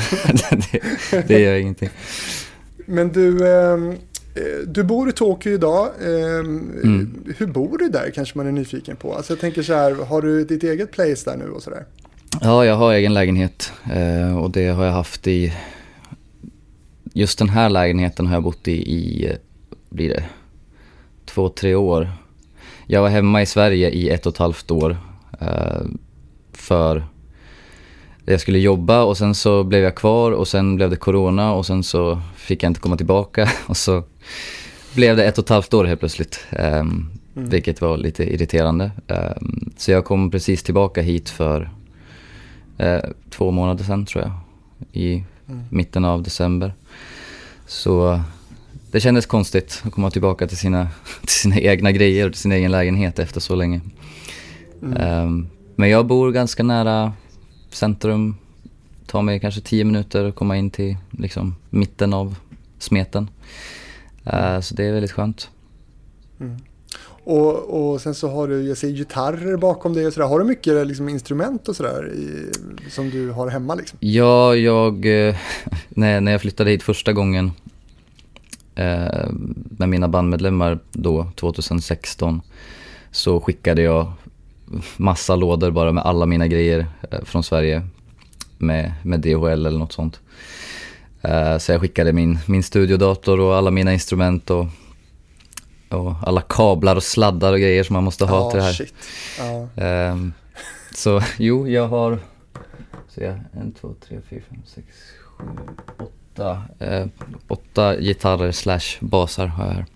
det, 1.10 1.28
det 1.28 1.40
gör 1.40 1.54
ingenting. 1.54 1.88
Men 2.86 3.12
du, 3.12 3.52
ehm, 3.52 3.90
eh, 3.90 3.96
du 4.66 4.84
bor 4.84 5.08
i 5.08 5.12
Tokyo 5.12 5.52
idag. 5.52 5.88
Ehm, 6.00 6.72
Mm. 6.84 7.24
Hur 7.38 7.46
bor 7.46 7.78
du 7.78 7.88
där 7.88 8.10
kanske 8.14 8.38
man 8.38 8.46
är 8.46 8.52
nyfiken 8.52 8.96
på? 8.96 9.14
Alltså 9.14 9.32
jag 9.32 9.40
tänker 9.40 9.62
så 9.62 9.74
här, 9.74 9.94
har 9.94 10.22
du 10.22 10.44
ditt 10.44 10.62
eget 10.62 10.90
place 10.92 11.30
där 11.30 11.36
nu 11.36 11.50
och 11.50 11.62
sådär? 11.62 11.84
Ja, 12.40 12.64
jag 12.64 12.76
har 12.76 12.92
egen 12.94 13.14
lägenhet 13.14 13.72
eh, 13.92 14.38
och 14.38 14.50
det 14.50 14.68
har 14.68 14.84
jag 14.84 14.92
haft 14.92 15.26
i... 15.26 15.52
Just 17.14 17.38
den 17.38 17.48
här 17.48 17.70
lägenheten 17.70 18.26
har 18.26 18.34
jag 18.34 18.42
bott 18.42 18.68
i 18.68 18.72
i, 18.72 19.26
eh, 19.30 19.36
blir 19.90 20.08
det, 20.08 20.24
två, 21.24 21.48
tre 21.48 21.74
år. 21.74 22.10
Jag 22.86 23.02
var 23.02 23.08
hemma 23.08 23.42
i 23.42 23.46
Sverige 23.46 23.90
i 23.90 24.08
ett 24.10 24.26
och 24.26 24.32
ett 24.32 24.38
halvt 24.38 24.70
år 24.70 24.96
eh, 25.40 25.80
för 26.66 27.04
jag 28.24 28.40
skulle 28.40 28.58
jobba 28.58 29.02
och 29.02 29.18
sen 29.18 29.34
så 29.34 29.64
blev 29.64 29.82
jag 29.82 29.94
kvar 29.94 30.32
och 30.32 30.48
sen 30.48 30.76
blev 30.76 30.90
det 30.90 30.96
corona 30.96 31.52
och 31.52 31.66
sen 31.66 31.82
så 31.82 32.20
fick 32.36 32.62
jag 32.62 32.70
inte 32.70 32.80
komma 32.80 32.96
tillbaka 32.96 33.48
och 33.66 33.76
så 33.76 34.02
blev 34.94 35.16
det 35.16 35.24
ett 35.24 35.38
och 35.38 35.44
ett 35.44 35.48
halvt 35.50 35.74
år 35.74 35.84
helt 35.84 36.00
plötsligt. 36.00 36.40
ehm, 36.50 37.10
Mm. 37.36 37.50
Vilket 37.50 37.80
var 37.80 37.96
lite 37.96 38.24
irriterande. 38.34 38.90
Ehm, 39.08 39.70
så 39.76 39.90
jag 39.90 40.04
kom 40.04 40.30
precis 40.30 40.62
tillbaka 40.62 41.02
hit 41.02 41.30
för 41.30 41.70
eh, 42.78 43.00
två 43.30 43.50
månader 43.50 43.84
sedan 43.84 44.06
tror 44.06 44.24
jag. 44.24 44.32
I 44.92 45.24
Mm. 45.48 45.60
mitten 45.70 46.04
av 46.04 46.22
december. 46.22 46.74
Så 47.66 48.20
det 48.90 49.00
kändes 49.00 49.26
konstigt 49.26 49.82
att 49.84 49.92
komma 49.92 50.10
tillbaka 50.10 50.46
till 50.46 50.56
sina, 50.56 50.88
till 51.20 51.28
sina 51.30 51.58
egna 51.60 51.92
grejer 51.92 52.26
och 52.26 52.32
till 52.32 52.40
sin 52.42 52.52
egen 52.52 52.70
lägenhet 52.70 53.18
efter 53.18 53.40
så 53.40 53.54
länge. 53.54 53.80
Mm. 54.82 54.96
Ehm, 54.96 55.46
men 55.76 55.88
jag 55.88 56.06
bor 56.06 56.32
ganska 56.32 56.62
nära 56.62 57.12
centrum. 57.70 58.36
Tar 59.06 59.22
mig 59.22 59.40
kanske 59.40 59.60
tio 59.60 59.84
minuter 59.84 60.24
att 60.24 60.34
komma 60.34 60.56
in 60.56 60.70
till 60.70 60.96
liksom, 61.10 61.54
mitten 61.70 62.14
av 62.14 62.36
smeten. 62.78 63.30
Eh, 64.24 64.60
så 64.60 64.74
det 64.74 64.84
är 64.84 64.92
väldigt 64.92 65.12
skönt. 65.12 65.50
Mm. 66.40 66.56
Och, 67.24 67.92
och 67.92 68.00
sen 68.00 68.14
så 68.14 68.28
har 68.28 68.48
du, 68.48 68.62
jag 68.62 68.76
ser 68.76 68.88
gitarrer 68.88 69.56
bakom 69.56 69.94
dig 69.94 70.06
och 70.06 70.12
sådär. 70.12 70.26
Har 70.26 70.38
du 70.38 70.44
mycket 70.44 70.86
liksom, 70.86 71.08
instrument 71.08 71.68
och 71.68 71.76
sådär 71.76 72.12
som 72.90 73.10
du 73.10 73.30
har 73.30 73.48
hemma 73.48 73.74
liksom? 73.74 73.98
Ja, 74.00 74.56
jag, 74.56 75.06
eh, 75.06 75.36
när, 75.88 76.20
när 76.20 76.32
jag 76.32 76.40
flyttade 76.40 76.70
hit 76.70 76.82
första 76.82 77.12
gången 77.12 77.52
eh, 78.74 79.30
med 79.78 79.88
mina 79.88 80.08
bandmedlemmar 80.08 80.78
då, 80.92 81.30
2016, 81.36 82.42
så 83.10 83.40
skickade 83.40 83.82
jag 83.82 84.12
massa 84.96 85.36
lådor 85.36 85.70
bara 85.70 85.92
med 85.92 86.04
alla 86.04 86.26
mina 86.26 86.46
grejer 86.46 86.86
eh, 87.10 87.24
från 87.24 87.42
Sverige 87.42 87.82
med, 88.58 88.92
med 89.02 89.20
DHL 89.20 89.66
eller 89.66 89.78
något 89.78 89.92
sånt. 89.92 90.20
Eh, 91.22 91.58
så 91.58 91.72
jag 91.72 91.80
skickade 91.80 92.12
min, 92.12 92.38
min 92.46 92.62
studiodator 92.62 93.40
och 93.40 93.56
alla 93.56 93.70
mina 93.70 93.92
instrument 93.92 94.50
och, 94.50 94.66
och 95.88 96.14
alla 96.22 96.40
kablar 96.40 96.96
och 96.96 97.02
sladdar 97.02 97.52
och 97.52 97.60
grejer 97.60 97.82
som 97.82 97.94
man 97.94 98.04
måste 98.04 98.24
ha 98.24 98.46
oh, 98.46 98.50
till 98.50 98.60
det 98.60 98.64
här. 98.64 100.14
Oh. 100.14 100.28
Så 100.94 101.22
jo, 101.38 101.68
jag 101.68 101.88
har 101.88 102.18
jag, 103.20 103.40
en, 103.52 103.72
två, 103.72 103.94
tre, 104.08 104.20
fyra, 104.30 104.40
fem, 104.48 104.62
sex, 104.66 104.86
sju, 105.26 105.44
åtta, 105.98 106.62
eh, 106.78 107.06
åtta 107.48 108.00
gitarrer 108.00 108.52
slash 108.52 108.98
basar 109.00 109.46
har 109.46 109.66
jag 109.66 109.72
här. 109.72 109.86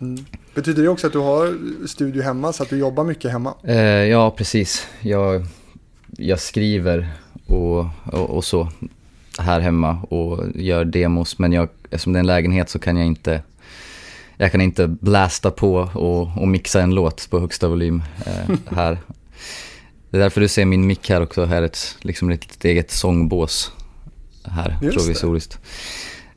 Mm. 0.00 0.24
Betyder 0.54 0.82
det 0.82 0.88
också 0.88 1.06
att 1.06 1.12
du 1.12 1.18
har 1.18 1.58
studio 1.86 2.22
hemma 2.22 2.52
så 2.52 2.62
att 2.62 2.70
du 2.70 2.78
jobbar 2.78 3.04
mycket 3.04 3.32
hemma? 3.32 3.54
Eh, 3.64 3.76
ja, 3.84 4.30
precis. 4.30 4.86
Jag, 5.00 5.46
jag 6.16 6.40
skriver 6.40 7.08
och, 7.46 7.86
och, 8.12 8.30
och, 8.30 8.44
så 8.44 8.68
här 9.38 9.60
hemma 9.60 10.02
och 10.02 10.44
gör 10.54 10.84
demos. 10.84 11.38
Men 11.38 11.52
jag, 11.52 11.68
eftersom 11.90 12.12
det 12.12 12.16
är 12.16 12.20
en 12.20 12.26
lägenhet 12.26 12.70
så 12.70 12.78
kan 12.78 12.96
jag 12.96 13.06
inte 13.06 13.42
jag 14.36 14.52
kan 14.52 14.60
inte 14.60 14.86
blasta 14.86 15.50
på 15.50 15.74
och, 15.74 16.42
och 16.42 16.48
mixa 16.48 16.82
en 16.82 16.94
låt 16.94 17.30
på 17.30 17.40
högsta 17.40 17.68
volym 17.68 18.02
eh, 18.26 18.56
här. 18.76 18.98
Det 20.10 20.16
är 20.16 20.20
därför 20.20 20.40
du 20.40 20.48
ser 20.48 20.64
min 20.64 20.86
mick 20.86 21.10
här 21.10 21.22
också, 21.22 21.44
här 21.44 21.62
är 21.62 21.66
ett 21.66 21.96
liksom 22.00 22.30
ett 22.30 22.64
eget 22.64 22.90
sångbås 22.90 23.72
här 24.44 24.78
Just 24.82 24.98
provisoriskt. 24.98 25.58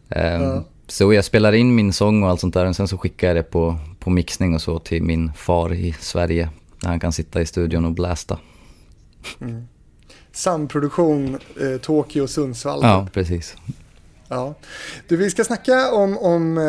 Um, 0.10 0.22
ja. 0.22 0.64
Så 0.92 1.14
jag 1.14 1.26
spelar 1.26 1.54
in 1.54 1.76
min 1.76 1.94
sång 1.94 2.24
och 2.24 2.30
allt 2.30 2.40
sånt 2.40 2.54
där 2.54 2.66
och 2.66 2.76
sen 2.76 2.88
så 2.88 2.98
skickar 2.98 3.28
jag 3.28 3.36
det 3.36 3.44
på, 3.44 3.80
på 4.00 4.10
mixning 4.10 4.56
och 4.56 4.62
så 4.62 4.80
till 4.80 5.04
min 5.04 5.34
far 5.34 5.74
i 5.74 5.96
Sverige. 6.00 6.50
Där 6.82 6.90
han 6.90 7.00
kan 7.00 7.12
sitta 7.12 7.42
i 7.42 7.46
studion 7.46 7.86
och 7.86 7.92
blästa. 7.92 8.38
Mm. 9.42 9.68
Samproduktion, 10.32 11.40
eh, 11.62 11.78
Tokyo 11.82 12.24
och 12.24 12.30
Sundsvall. 12.30 12.80
Ja, 12.84 13.08
precis. 13.14 13.56
Ja. 14.28 14.56
Du, 15.08 15.18
vi 15.18 15.30
ska 15.30 15.44
snacka 15.44 15.92
om, 15.92 16.18
om 16.18 16.58
eh, 16.58 16.64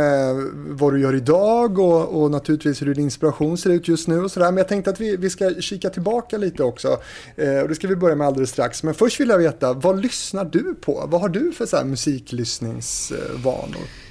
vad 0.54 0.92
du 0.92 1.00
gör 1.00 1.14
idag 1.14 1.78
och, 1.78 2.22
och, 2.22 2.30
naturligtvis 2.30 2.82
hur 2.82 2.94
din 2.94 3.04
inspiration 3.04 3.58
ser 3.58 3.70
ut 3.70 3.88
just 3.88 4.08
nu 4.08 4.20
och 4.20 4.30
sådär. 4.30 4.46
Men 4.46 4.56
jag 4.56 4.68
tänkte 4.68 4.90
att 4.90 5.00
vi, 5.00 5.16
vi 5.16 5.30
ska 5.30 5.54
kika 5.60 5.90
tillbaka 5.90 6.38
lite 6.38 6.62
också. 6.62 6.98
Eh, 7.36 7.60
och 7.60 7.68
det 7.68 7.74
ska 7.74 7.88
vi 7.88 7.96
börja 7.96 8.16
med 8.16 8.26
alldeles 8.26 8.50
strax. 8.50 8.82
Men 8.82 8.94
först 8.94 9.20
vill 9.20 9.28
jag 9.28 9.38
veta, 9.38 9.72
vad 9.72 10.02
lyssnar 10.02 10.44
du 10.44 10.74
på? 10.74 11.04
Vad 11.08 11.20
har 11.20 11.28
du 11.28 11.52
för 11.52 11.66
så 11.66 11.76
här 11.76 11.84
musiklyssningsvanor? 11.84 14.09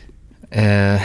Eh, 0.50 1.02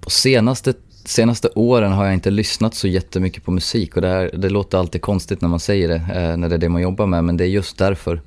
på 0.00 0.10
senaste, 0.10 0.74
senaste 1.04 1.48
åren 1.54 1.92
har 1.92 2.04
jag 2.04 2.14
inte 2.14 2.30
lyssnat 2.30 2.74
så 2.74 2.88
jättemycket 2.88 3.44
på 3.44 3.50
musik 3.50 3.96
och 3.96 4.02
det, 4.02 4.08
här, 4.08 4.30
det 4.34 4.48
låter 4.48 4.78
alltid 4.78 5.02
konstigt 5.02 5.40
när 5.40 5.48
man 5.48 5.60
säger 5.60 5.88
det, 5.88 5.94
eh, 5.94 6.36
när 6.36 6.48
det 6.48 6.54
är 6.54 6.58
det 6.58 6.68
man 6.68 6.82
jobbar 6.82 7.06
med, 7.06 7.24
men 7.24 7.36
det 7.36 7.44
är 7.44 7.48
just 7.48 7.78
därför. 7.78 8.20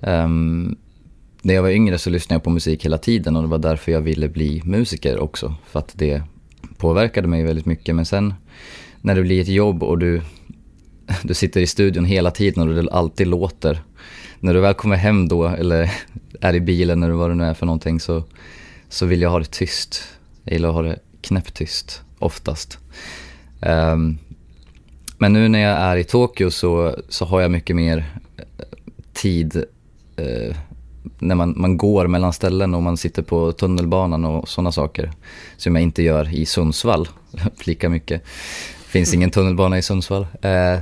Um, 0.00 0.76
när 1.42 1.54
jag 1.54 1.62
var 1.62 1.70
yngre 1.70 1.98
så 1.98 2.10
lyssnade 2.10 2.34
jag 2.34 2.42
på 2.42 2.50
musik 2.50 2.84
hela 2.84 2.98
tiden 2.98 3.36
och 3.36 3.42
det 3.42 3.48
var 3.48 3.58
därför 3.58 3.92
jag 3.92 4.00
ville 4.00 4.28
bli 4.28 4.62
musiker 4.64 5.18
också. 5.18 5.54
För 5.66 5.78
att 5.78 5.92
det 5.94 6.22
påverkade 6.76 7.28
mig 7.28 7.44
väldigt 7.44 7.66
mycket. 7.66 7.94
Men 7.94 8.06
sen 8.06 8.34
när 9.00 9.14
det 9.14 9.22
blir 9.22 9.40
ett 9.40 9.48
jobb 9.48 9.82
och 9.82 9.98
du, 9.98 10.22
du 11.22 11.34
sitter 11.34 11.60
i 11.60 11.66
studion 11.66 12.04
hela 12.04 12.30
tiden 12.30 12.68
och 12.68 12.74
det 12.74 12.92
alltid 12.92 13.26
låter. 13.26 13.82
När 14.40 14.54
du 14.54 14.60
väl 14.60 14.74
kommer 14.74 14.96
hem 14.96 15.28
då 15.28 15.46
eller 15.46 15.90
är 16.42 16.54
i 16.54 16.60
bilen 16.60 17.02
eller 17.02 17.14
vad 17.14 17.30
det 17.30 17.34
nu 17.34 17.44
är 17.44 17.54
för 17.54 17.66
någonting 17.66 18.00
så, 18.00 18.24
så 18.88 19.06
vill 19.06 19.22
jag 19.22 19.30
ha 19.30 19.38
det 19.38 19.50
tyst. 19.50 20.02
Jag 20.44 20.52
gillar 20.52 20.68
att 20.68 20.74
ha 20.74 20.82
det 20.82 20.98
knäpptyst 21.20 22.02
oftast. 22.18 22.78
Um, 23.60 24.18
men 25.18 25.32
nu 25.32 25.48
när 25.48 25.58
jag 25.58 25.78
är 25.78 25.96
i 25.96 26.04
Tokyo 26.04 26.50
så, 26.50 26.96
så 27.08 27.24
har 27.24 27.40
jag 27.40 27.50
mycket 27.50 27.76
mer 27.76 28.04
eh, 28.36 28.44
tid 29.12 29.64
uh, 30.20 30.56
när 31.18 31.34
man, 31.34 31.54
man 31.56 31.76
går 31.76 32.06
mellan 32.06 32.32
ställen 32.32 32.74
och 32.74 32.82
man 32.82 32.96
sitter 32.96 33.22
på 33.22 33.52
tunnelbanan 33.52 34.24
och 34.24 34.48
sådana 34.48 34.72
saker. 34.72 35.12
Som 35.56 35.76
jag 35.76 35.82
inte 35.82 36.02
gör 36.02 36.34
i 36.34 36.46
Sundsvall 36.46 37.08
lika 37.64 37.88
mycket. 37.88 38.22
finns 38.86 39.14
ingen 39.14 39.30
tunnelbana 39.30 39.78
i 39.78 39.82
Sundsvall. 39.82 40.26
Eh, 40.42 40.78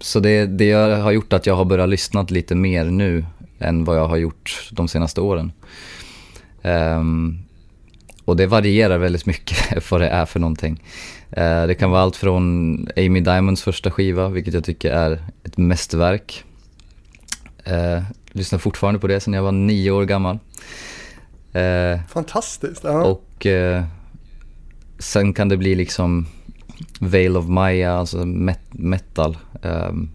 så 0.00 0.20
det, 0.20 0.46
det 0.46 0.72
har 0.72 1.10
gjort 1.10 1.32
att 1.32 1.46
jag 1.46 1.54
har 1.54 1.64
börjat 1.64 1.88
lyssna 1.88 2.22
lite 2.22 2.54
mer 2.54 2.84
nu 2.84 3.24
än 3.58 3.84
vad 3.84 3.96
jag 3.96 4.08
har 4.08 4.16
gjort 4.16 4.68
de 4.72 4.88
senaste 4.88 5.20
åren. 5.20 5.52
Um, 6.62 7.38
och 8.24 8.36
det 8.36 8.46
varierar 8.46 8.98
väldigt 8.98 9.26
mycket 9.26 9.90
vad 9.90 10.00
det 10.00 10.08
är 10.08 10.26
för 10.26 10.40
någonting. 10.40 10.82
Uh, 11.38 11.66
det 11.66 11.74
kan 11.78 11.90
vara 11.90 12.02
allt 12.02 12.16
från 12.16 12.88
Amy 12.96 13.20
Diamonds 13.20 13.62
första 13.62 13.90
skiva, 13.90 14.28
vilket 14.28 14.54
jag 14.54 14.64
tycker 14.64 14.92
är 14.92 15.22
ett 15.44 15.56
mästerverk. 15.56 16.44
Uh, 17.68 18.02
lyssnar 18.32 18.58
fortfarande 18.58 19.00
på 19.00 19.06
det 19.06 19.20
sedan 19.20 19.34
jag 19.34 19.42
var 19.42 19.52
nio 19.52 19.90
år 19.90 20.04
gammal. 20.04 20.38
Uh, 21.56 22.00
Fantastiskt. 22.08 22.84
Ja. 22.84 23.04
Och 23.04 23.46
sen 24.98 25.32
kan 25.32 25.48
det 25.48 25.56
bli 25.56 25.74
liksom 25.74 26.26
Veil 27.00 27.36
of 27.36 27.46
Maya, 27.46 27.92
alltså 27.92 28.26
met 28.26 28.60
metal. 28.70 29.36
Um, 29.62 30.10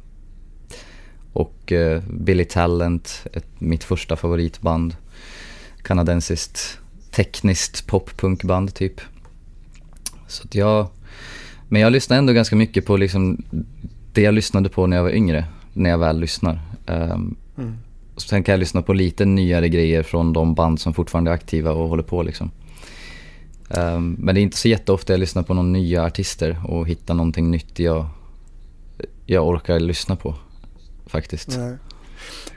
och 1.34 1.72
uh, 1.72 2.02
Billy 2.10 2.46
Talent, 2.46 3.28
ett, 3.34 3.48
mitt 3.60 3.84
första 3.84 4.16
favoritband. 4.16 4.96
Kanadensiskt 5.82 6.80
tekniskt 7.12 7.88
poppunkband 7.88 8.74
typ. 8.74 9.02
Så 10.28 10.44
att 10.44 10.56
jag, 10.56 10.88
men 11.70 11.82
jag 11.82 11.92
lyssnar 11.92 12.18
ändå 12.18 12.34
ganska 12.34 12.56
mycket 12.56 12.86
på 12.86 12.98
liksom 12.98 13.44
det 14.14 14.22
jag 14.22 14.34
lyssnade 14.34 14.70
på 14.70 14.88
när 14.88 14.98
jag 14.98 15.04
var 15.04 15.12
yngre, 15.12 15.46
när 15.74 15.90
jag 15.90 15.98
väl 15.98 16.20
lyssnar. 16.20 16.62
Um, 16.88 17.36
mm. 17.58 17.78
Sen 18.18 18.44
kan 18.44 18.54
jag 18.54 18.60
lyssna 18.60 18.82
på 18.82 18.94
lite 18.94 19.26
nyare 19.26 19.70
grejer 19.70 20.04
från 20.04 20.34
de 20.34 20.56
band 20.56 20.80
som 20.80 20.94
fortfarande 20.94 21.32
är 21.32 21.36
aktiva 21.36 21.72
och 21.72 21.90
håller 21.90 22.04
på 22.04 22.24
liksom. 22.24 22.52
Um, 23.70 24.16
men 24.20 24.36
det 24.36 24.42
är 24.42 24.44
inte 24.44 24.58
så 24.58 24.68
jätteofta 24.68 25.14
jag 25.14 25.20
lyssnar 25.20 25.44
på 25.44 25.54
några 25.54 25.68
nya 25.68 26.04
artister 26.04 26.62
och 26.68 26.88
hittar 26.88 27.14
någonting 27.14 27.52
nytt 27.52 27.80
jag, 27.80 28.06
jag 29.26 29.48
orkar 29.48 29.80
lyssna 29.80 30.16
på 30.16 30.36
faktiskt. 31.06 31.58
Nej. 31.58 31.78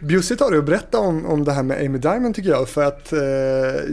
Bjussigt 0.00 0.40
har 0.40 0.50
du 0.50 0.58
att 0.58 0.64
berätta 0.64 0.98
om, 0.98 1.26
om 1.26 1.44
det 1.44 1.52
här 1.52 1.62
med 1.62 1.86
Amy 1.86 1.98
Diamond 1.98 2.34
tycker 2.34 2.50
jag. 2.50 2.68
För 2.68 2.84
att 2.84 3.12
eh, 3.12 3.18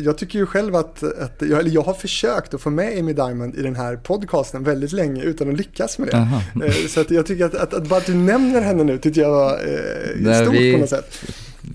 jag 0.04 0.18
tycker 0.18 0.40
ju 0.40 0.46
själv 0.46 0.76
att, 0.76 1.04
att 1.04 1.42
jag, 1.42 1.60
eller 1.60 1.72
jag 1.72 1.82
har 1.82 1.94
försökt 1.94 2.54
att 2.54 2.62
få 2.62 2.70
med 2.70 3.00
Amy 3.00 3.14
Diamond 3.14 3.56
i 3.56 3.62
den 3.62 3.76
här 3.76 3.96
podcasten 3.96 4.64
väldigt 4.64 4.92
länge 4.92 5.24
utan 5.24 5.50
att 5.50 5.58
lyckas 5.58 5.98
med 6.00 6.08
det. 6.08 6.66
Eh, 6.66 6.74
så 6.88 7.02
att 7.02 7.12
jag 7.12 7.26
tycker 7.26 7.46
att, 7.46 7.56
att, 7.56 7.74
att 7.74 7.88
bara 7.88 7.98
att 7.98 8.06
du 8.06 8.14
nämner 8.14 8.62
henne 8.62 8.84
nu 8.84 8.98
tycker 8.98 9.22
jag 9.22 9.32
var 9.32 9.52
eh, 9.54 9.80
Nej, 10.16 10.44
stort 10.44 10.56
vi, 10.56 10.74
på 10.74 10.80
något 10.80 10.90
sätt. 10.90 11.22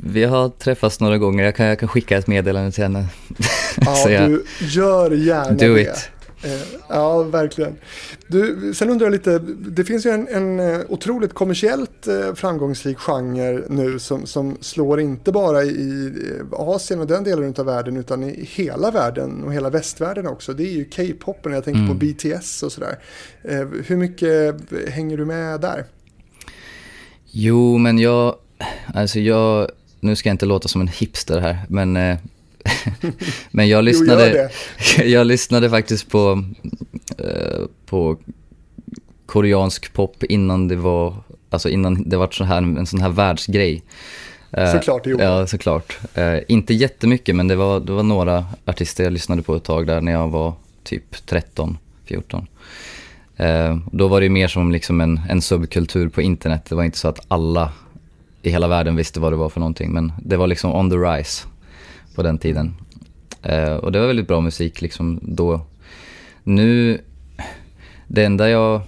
Vi 0.04 0.24
har 0.24 0.48
träffats 0.48 1.00
några 1.00 1.18
gånger, 1.18 1.44
jag 1.44 1.56
kan, 1.56 1.66
jag 1.66 1.78
kan 1.78 1.88
skicka 1.88 2.18
ett 2.18 2.26
meddelande 2.26 2.72
till 2.72 2.82
henne. 2.82 3.06
Ja, 3.80 4.26
du 4.26 4.44
gör 4.60 5.10
gärna 5.10 5.50
Do 5.50 5.74
det. 5.74 5.80
It. 5.80 6.10
Eh, 6.42 6.50
ja, 6.88 7.22
verkligen. 7.22 7.76
Du, 8.28 8.74
sen 8.74 8.90
undrar 8.90 9.06
jag 9.06 9.12
lite, 9.12 9.38
det 9.68 9.84
finns 9.84 10.06
ju 10.06 10.10
en, 10.10 10.28
en 10.28 10.60
eh, 10.60 10.80
otroligt 10.88 11.34
kommersiellt 11.34 12.06
eh, 12.06 12.34
framgångsrik 12.34 12.98
genre 12.98 13.62
nu 13.68 13.98
som, 13.98 14.26
som 14.26 14.56
slår 14.60 15.00
inte 15.00 15.32
bara 15.32 15.64
i 15.64 16.12
Asien 16.52 17.00
och 17.00 17.06
den 17.06 17.24
delen 17.24 17.54
av 17.58 17.66
världen 17.66 17.96
utan 17.96 18.22
i 18.22 18.48
hela 18.52 18.90
världen 18.90 19.44
och 19.44 19.52
hela 19.52 19.70
västvärlden 19.70 20.26
också. 20.26 20.52
Det 20.52 20.62
är 20.62 20.72
ju 20.72 20.84
K-popen, 20.84 21.52
jag 21.52 21.64
tänker 21.64 21.80
mm. 21.80 21.98
på 21.98 22.06
BTS 22.06 22.62
och 22.62 22.72
sådär. 22.72 22.98
Hur 23.86 23.96
mycket 23.96 24.56
hänger 24.88 25.16
du 25.16 25.24
med 25.24 25.60
där? 25.60 25.84
Jo, 27.30 27.78
men 27.78 27.98
jag, 27.98 28.34
alltså 28.94 29.18
jag, 29.18 29.70
nu 30.00 30.16
ska 30.16 30.28
jag 30.28 30.34
inte 30.34 30.46
låta 30.46 30.68
som 30.68 30.80
en 30.80 30.88
hipster 30.88 31.40
här, 31.40 31.58
men 31.68 31.96
Men 33.50 33.68
jag 33.68 33.84
lyssnade, 33.84 34.50
jo, 34.98 35.04
jag 35.04 35.26
lyssnade 35.26 35.70
faktiskt 35.70 36.10
på, 36.10 36.44
eh, 37.18 37.64
på 37.86 38.16
koreansk 39.26 39.92
pop 39.92 40.24
innan 40.24 40.68
det 40.68 40.76
var, 40.76 41.14
alltså 41.50 41.68
innan 41.68 42.08
det 42.08 42.16
var 42.16 42.28
så 42.30 42.44
här, 42.44 42.58
en 42.58 42.86
sån 42.86 43.00
här 43.00 43.08
världsgrej. 43.08 43.82
Eh, 44.50 44.72
såklart 44.72 45.04
det 45.04 45.10
gjorde 45.10 45.24
Ja, 45.24 45.46
såklart. 45.46 45.98
Eh, 46.14 46.38
inte 46.48 46.74
jättemycket, 46.74 47.36
men 47.36 47.48
det 47.48 47.56
var, 47.56 47.80
det 47.80 47.92
var 47.92 48.02
några 48.02 48.46
artister 48.64 49.04
jag 49.04 49.12
lyssnade 49.12 49.42
på 49.42 49.56
ett 49.56 49.64
tag 49.64 49.86
där 49.86 50.00
när 50.00 50.12
jag 50.12 50.28
var 50.28 50.52
typ 50.84 51.26
13, 51.26 51.78
14. 52.04 52.46
Eh, 53.36 53.78
då 53.92 54.08
var 54.08 54.20
det 54.20 54.28
mer 54.28 54.48
som 54.48 54.72
liksom 54.72 55.00
en, 55.00 55.20
en 55.28 55.42
subkultur 55.42 56.08
på 56.08 56.22
internet. 56.22 56.66
Det 56.68 56.74
var 56.74 56.84
inte 56.84 56.98
så 56.98 57.08
att 57.08 57.20
alla 57.28 57.72
i 58.42 58.50
hela 58.50 58.68
världen 58.68 58.96
visste 58.96 59.20
vad 59.20 59.32
det 59.32 59.36
var 59.36 59.48
för 59.48 59.60
någonting, 59.60 59.92
men 59.92 60.12
det 60.24 60.36
var 60.36 60.46
liksom 60.46 60.74
on 60.74 60.90
the 60.90 60.96
rise 60.96 61.46
på 62.18 62.22
den 62.22 62.38
tiden. 62.38 62.74
Eh, 63.42 63.74
och 63.74 63.92
det 63.92 64.00
var 64.00 64.06
väldigt 64.06 64.28
bra 64.28 64.40
musik 64.40 64.80
liksom 64.82 65.20
då. 65.22 65.60
Nu 66.44 67.00
det 68.06 68.24
enda 68.24 68.50
jag 68.50 68.82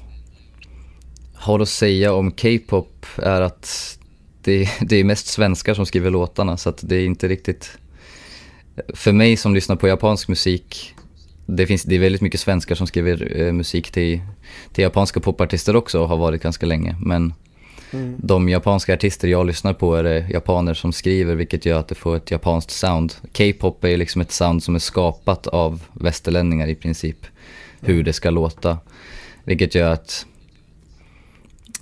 har 1.35 1.61
att 1.61 1.69
säga 1.69 2.13
om 2.13 2.31
K-pop 2.31 3.07
är 3.17 3.41
att 3.41 3.99
det, 4.43 4.69
det 4.81 4.97
är 4.97 5.05
mest 5.05 5.27
svenskar 5.27 5.75
som 5.75 5.87
skriver 5.87 6.11
låtarna 6.11 6.57
så 6.57 6.69
att 6.69 6.81
det 6.83 6.97
är 6.97 7.07
inte 7.07 7.29
riktigt... 7.29 7.79
För 8.95 9.13
mig 9.13 9.37
som 9.37 9.55
lyssnar 9.55 9.77
på 9.77 9.89
japansk 9.89 10.29
musik, 10.29 10.95
det, 11.47 11.67
finns, 11.67 11.83
det 11.83 11.95
är 11.95 11.99
väldigt 11.99 12.23
mycket 12.23 12.41
svenskar 12.41 12.75
som 12.75 12.87
skriver 12.87 13.41
eh, 13.41 13.53
musik 13.53 13.91
till, 13.91 14.21
till 14.73 14.83
japanska 14.83 15.21
popartister 15.21 15.77
också 15.77 16.01
och 16.01 16.09
har 16.09 16.17
varit 16.17 16.43
ganska 16.43 16.67
länge. 16.67 16.97
Men 17.01 17.35
mm. 17.93 18.17
de 18.19 18.49
japanska 18.49 18.95
artister 18.95 19.29
jag 19.29 19.47
lyssnar 19.47 19.73
på 19.73 19.97
är 19.97 20.03
det 20.03 20.27
japaner 20.31 20.75
som 20.75 20.93
skriver 20.93 21.35
vilket 21.35 21.67
gör 21.67 21.79
att 21.79 21.89
det 21.89 21.95
får 21.95 22.17
ett 22.17 22.31
japanskt 22.31 22.71
sound. 22.71 23.15
K-pop 23.37 23.85
är 23.85 23.97
liksom 23.97 24.21
ett 24.21 24.33
sound 24.33 24.63
som 24.63 24.75
är 24.75 24.79
skapat 24.79 25.47
av 25.47 25.83
västerlänningar 25.93 26.67
i 26.67 26.75
princip, 26.75 27.27
hur 27.81 27.95
mm. 27.95 28.05
det 28.05 28.13
ska 28.13 28.31
låta. 28.31 28.79
Vilket 29.45 29.75
gör 29.75 29.91
att 29.91 30.27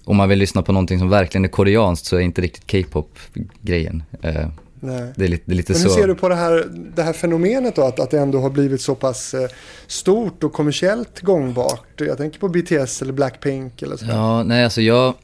om 0.05 0.17
man 0.17 0.29
vill 0.29 0.38
lyssna 0.38 0.62
på 0.62 0.73
någonting 0.73 0.99
som 0.99 1.09
verkligen 1.09 1.45
är 1.45 1.49
koreanskt 1.49 2.07
så 2.07 2.17
är 2.17 2.21
inte 2.21 2.41
riktigt 2.41 2.71
K-pop 2.71 3.19
grejen. 3.62 4.03
Eh, 4.23 4.49
Nej. 4.81 5.12
Det 5.17 5.25
är 5.25 5.29
lite, 5.29 5.43
det 5.47 5.53
är 5.53 5.57
lite 5.57 5.73
Men 5.73 5.83
hur 5.83 5.88
ser 5.88 6.07
du 6.07 6.15
på 6.15 6.29
det 6.29 6.35
här, 6.35 6.67
det 6.71 7.03
här 7.03 7.12
fenomenet 7.12 7.77
då, 7.77 7.83
att, 7.83 8.00
att 8.00 8.11
det 8.11 8.19
ändå 8.19 8.41
har 8.41 8.50
blivit 8.50 8.81
så 8.81 8.95
pass 8.95 9.35
eh, 9.35 9.49
stort 9.87 10.45
och 10.45 10.53
kommersiellt 10.53 11.21
gångbart? 11.21 11.87
Jag 11.97 12.17
tänker 12.17 12.38
på 12.38 12.49
BTS 12.49 13.03
eller 13.03 13.12
Blackpink 13.12 13.83
eller 13.83 13.97
så. 13.97 14.07
Ja, 14.09 14.43
nej 14.43 14.65
alltså 14.65 14.81
jag... 14.81 15.15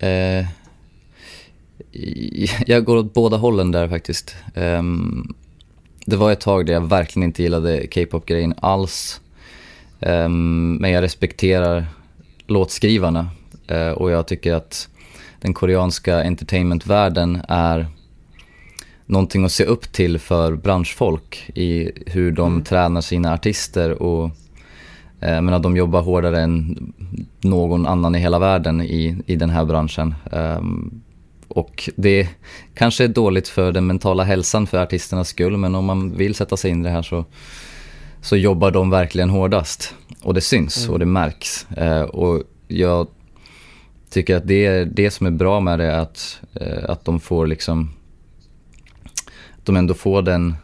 Eh, 0.00 0.46
jag 2.66 2.84
går 2.84 2.96
åt 2.96 3.14
båda 3.14 3.36
hållen 3.36 3.72
där 3.72 3.88
faktiskt. 3.88 4.36
Um, 4.54 5.34
det 6.06 6.16
var 6.16 6.32
ett 6.32 6.40
tag 6.40 6.66
där 6.66 6.72
jag 6.72 6.88
verkligen 6.88 7.28
inte 7.28 7.42
gillade 7.42 7.86
K-pop-grejen 7.86 8.54
alls. 8.56 9.20
Um, 10.00 10.74
men 10.74 10.90
jag 10.90 11.02
respekterar 11.02 11.86
låtskrivarna 12.46 13.30
uh, 13.70 13.90
och 13.90 14.10
jag 14.10 14.26
tycker 14.26 14.54
att 14.54 14.88
den 15.40 15.54
koreanska 15.54 16.22
entertainmentvärlden 16.22 17.42
är 17.48 17.86
någonting 19.06 19.44
att 19.44 19.52
se 19.52 19.64
upp 19.64 19.92
till 19.92 20.18
för 20.18 20.56
branschfolk 20.56 21.50
i 21.54 21.90
hur 22.06 22.32
de 22.32 22.52
mm. 22.52 22.64
tränar 22.64 23.00
sina 23.00 23.32
artister 23.34 24.02
och 24.02 24.30
eh, 25.20 25.40
menar, 25.40 25.58
de 25.58 25.76
jobbar 25.76 26.02
hårdare 26.02 26.40
än 26.40 26.92
någon 27.40 27.86
annan 27.86 28.14
i 28.14 28.18
hela 28.18 28.38
världen 28.38 28.80
i, 28.82 29.16
i 29.26 29.36
den 29.36 29.50
här 29.50 29.64
branschen. 29.64 30.14
Um, 30.32 31.02
och 31.48 31.90
det 31.96 32.28
kanske 32.74 33.04
är 33.04 33.08
dåligt 33.08 33.48
för 33.48 33.72
den 33.72 33.86
mentala 33.86 34.24
hälsan 34.24 34.66
för 34.66 34.78
artisternas 34.78 35.28
skull 35.28 35.56
men 35.56 35.74
om 35.74 35.84
man 35.84 36.16
vill 36.16 36.34
sätta 36.34 36.56
sig 36.56 36.70
in 36.70 36.80
i 36.80 36.84
det 36.84 36.90
här 36.90 37.02
så, 37.02 37.24
så 38.20 38.36
jobbar 38.36 38.70
de 38.70 38.90
verkligen 38.90 39.30
hårdast. 39.30 39.94
Och 40.22 40.34
det 40.34 40.40
syns 40.40 40.84
mm. 40.84 40.92
och 40.92 40.98
det 40.98 41.06
märks. 41.06 41.66
Uh, 41.78 42.02
och 42.02 42.42
jag 42.68 43.06
tycker 44.10 44.36
att 44.36 44.46
det 44.46 44.66
är 44.66 44.84
det 44.84 45.10
som 45.10 45.26
är 45.26 45.30
bra 45.30 45.60
med 45.60 45.78
det 45.78 46.00
att, 46.00 46.40
uh, 46.60 46.90
att 46.90 47.04
de 47.04 47.20
får 47.20 47.46
liksom 47.46 47.90
de 49.64 49.76
ändå 49.76 49.94
får 49.94 50.22
den 50.22 50.54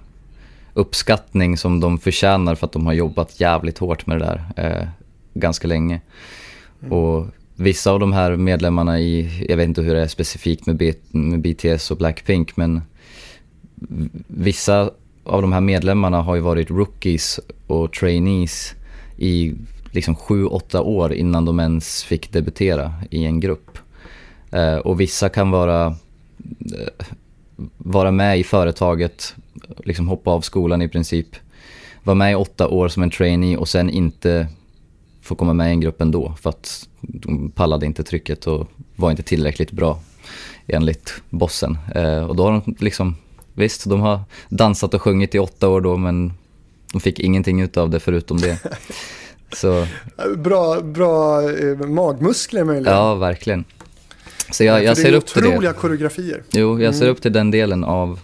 uppskattning 0.77 1.57
som 1.57 1.81
de 1.81 1.99
förtjänar 1.99 2.55
för 2.55 2.67
att 2.67 2.73
de 2.73 2.87
har 2.87 2.93
jobbat 2.93 3.41
jävligt 3.41 3.79
hårt 3.79 4.07
med 4.07 4.21
det 4.21 4.25
där 4.25 4.45
eh, 4.57 4.89
ganska 5.35 5.69
länge. 5.69 6.01
Mm. 6.81 6.93
Och 6.93 7.27
vissa 7.57 7.91
av 7.91 8.01
de 8.01 8.13
här 8.13 8.37
medlemmarna 8.37 9.01
i, 9.01 9.45
jag 9.49 9.57
vet 9.57 9.69
inte 9.69 9.83
hur 9.83 9.95
det 9.95 10.03
är 10.03 10.09
specifikt 10.09 10.67
med, 10.67 10.77
B, 10.77 10.93
med 11.11 11.41
BTS 11.41 11.91
och 11.91 11.97
Blackpink, 11.97 12.57
men 12.57 12.83
vissa 14.27 14.91
av 15.25 15.43
de 15.43 15.53
här 15.53 15.61
medlemmarna 15.61 16.23
har 16.23 16.35
ju 16.35 16.41
varit 16.41 16.71
rookies 16.71 17.41
och 17.67 17.93
trainees 17.93 18.75
i 19.17 19.55
liksom 19.91 20.17
sju, 20.17 20.47
åtta 20.47 20.83
år 20.83 21.13
innan 21.13 21.45
de 21.45 21.61
ens 21.61 22.05
fick 22.05 22.33
debutera 22.33 22.93
i 23.11 23.25
en 23.25 23.41
grupp. 23.41 23.79
Eh, 24.51 24.77
och 24.77 25.01
vissa 25.01 25.29
kan 25.29 25.51
vara 25.51 25.87
eh, 25.87 27.07
vara 27.77 28.11
med 28.11 28.39
i 28.39 28.45
företaget, 28.45 29.35
liksom 29.85 30.09
hoppa 30.09 30.31
av 30.31 30.41
skolan 30.41 30.83
i 30.83 30.89
princip. 30.89 31.37
Vara 32.03 32.15
med 32.15 32.33
i 32.33 32.35
åtta 32.35 32.69
år 32.69 32.89
som 32.89 33.03
en 33.03 33.11
trainee 33.11 33.57
och 33.57 33.69
sen 33.69 33.91
inte 33.91 34.49
få 35.23 35.35
komma 35.35 35.53
med 35.53 35.69
i 35.69 35.71
en 35.71 35.81
grupp 35.81 36.01
ändå 36.01 36.35
för 36.41 36.51
att 36.51 36.89
de 37.01 37.51
pallade 37.51 37.87
inte 37.87 38.05
trycket 38.05 38.47
och 38.47 38.69
var 38.97 39.11
inte 39.11 39.23
tillräckligt 39.23 39.73
bra 39.73 40.01
enligt 40.67 41.15
bossen. 41.31 41.79
Eh, 41.95 42.27
och 42.27 42.37
då 42.37 42.45
har 42.45 42.53
de 42.53 42.75
liksom, 42.79 43.17
visst 43.55 43.85
de 43.89 44.01
har 44.01 44.21
dansat 44.49 44.95
och 44.95 45.03
sjungit 45.03 45.35
i 45.35 45.39
åtta 45.39 45.69
år 45.69 45.81
då 45.81 45.97
men 45.97 46.33
de 46.93 47.01
fick 47.01 47.21
ingenting 47.21 47.61
utav 47.61 47.91
det 47.91 48.01
förutom 48.01 48.39
det. 48.39 48.59
Så. 49.53 49.87
Bra, 50.37 50.81
bra 50.81 51.43
eh, 51.51 51.77
magmuskler 51.77 52.65
möjligen. 52.65 52.95
Ja, 52.95 53.15
verkligen. 53.15 53.65
Så 54.51 54.65
jag, 54.65 54.85
jag 54.85 54.97
ser 54.97 55.13
upp 55.13 55.27
till 55.27 55.43
det. 55.43 55.49
Det 55.49 55.53
är 55.53 55.57
otroliga 55.57 55.73
koreografier. 55.73 56.43
Jo, 56.51 56.81
jag 56.81 56.95
ser 56.95 57.05
mm. 57.05 57.13
upp 57.13 57.23
till 57.23 57.33
den 57.33 57.51
delen 57.51 57.85
av, 57.85 58.21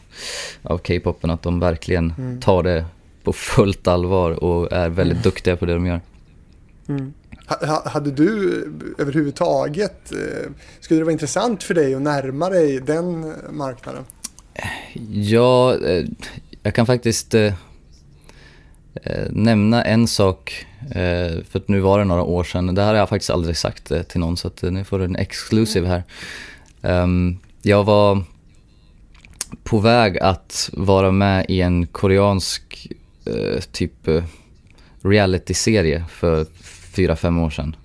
av 0.63 0.79
K-popen, 0.79 1.31
att 1.31 1.43
de 1.43 1.61
verkligen 1.61 2.15
mm. 2.19 2.41
tar 2.41 2.63
det 2.63 2.85
på 3.25 3.33
fullt 3.33 3.87
allvar 3.87 4.45
och 4.45 4.73
är 4.73 4.89
väldigt 4.89 5.17
mm. 5.17 5.23
duktiga 5.23 5.57
på 5.57 5.67
det 5.67 5.75
de 5.75 5.87
gör. 5.87 6.01
Mm. 6.89 7.13
Hade 7.85 8.11
du 8.11 8.65
överhuvudtaget, 8.99 10.13
eh, 10.13 10.51
skulle 10.81 11.01
det 11.01 11.05
vara 11.05 11.13
intressant 11.13 11.63
för 11.63 11.75
dig 11.75 11.95
att 11.95 12.03
närma 12.03 12.51
dig 12.51 12.81
den 12.81 13.35
marknaden? 13.51 14.05
Ja, 15.11 15.77
eh, 15.87 16.05
jag 16.63 16.75
kan 16.75 16.87
faktiskt 16.87 17.35
eh, 17.35 17.53
nämna 19.31 19.85
en 19.85 20.09
sak 20.09 20.67
för 21.49 21.71
nu 21.71 21.81
var 21.81 21.99
det 21.99 22.05
några 22.05 22.23
år 22.23 22.45
sedan, 22.45 22.75
det 22.75 22.83
här 22.83 22.89
har 22.89 22.95
jag 22.95 23.09
faktiskt 23.09 23.31
aldrig 23.31 23.57
sagt 23.57 23.93
till 24.09 24.21
någon 24.21 24.37
så 24.37 24.49
att 24.49 24.63
nu 24.63 24.85
får 24.85 24.99
du 24.99 25.05
en 25.05 25.17
exclusive 25.17 25.89
här. 25.89 26.03
Um, 27.03 27.39
jag 27.63 27.85
var 27.85 28.25
på 29.65 29.79
väg 29.79 30.19
att 30.19 30.71
vara 30.73 31.11
med 31.11 31.47
i 31.49 31.61
en 31.61 31.87
koreansk 31.87 32.89
uh, 33.29 33.61
typ 33.73 34.09
uh, 34.09 34.25
reality-serie 35.03 36.05
för 36.09 36.47
fyra, 36.95 37.17
fem 37.17 37.39
år 37.39 37.51
sedan. 37.51 37.77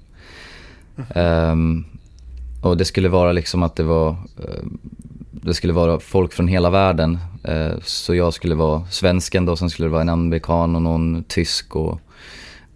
Um, 1.15 1.85
och 2.63 2.77
det 2.77 2.85
skulle 2.85 3.09
vara 3.09 3.31
liksom 3.31 3.63
att 3.63 3.75
det 3.75 3.83
var, 3.83 4.09
uh, 4.09 4.65
det 5.31 5.53
skulle 5.53 5.73
vara 5.73 5.99
folk 5.99 6.33
från 6.33 6.47
hela 6.47 6.69
världen. 6.69 7.17
så 7.83 8.15
jag 8.15 8.33
skulle 8.33 8.55
vara 8.55 8.85
svensken 8.85 9.45
då, 9.45 9.55
sen 9.55 9.69
skulle 9.69 9.87
det 9.87 9.91
vara 9.91 10.01
en 10.01 10.09
amerikan 10.09 10.75
och 10.75 10.81
någon 10.81 11.23
tysk 11.23 11.75
och 11.75 11.99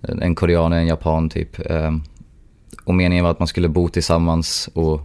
en 0.01 0.35
korean 0.35 0.71
och 0.71 0.77
en 0.77 0.87
japan 0.87 1.29
typ. 1.29 1.59
Ehm, 1.69 2.03
och 2.83 2.95
meningen 2.95 3.23
var 3.23 3.31
att 3.31 3.39
man 3.39 3.47
skulle 3.47 3.69
bo 3.69 3.89
tillsammans 3.89 4.69
och 4.73 5.01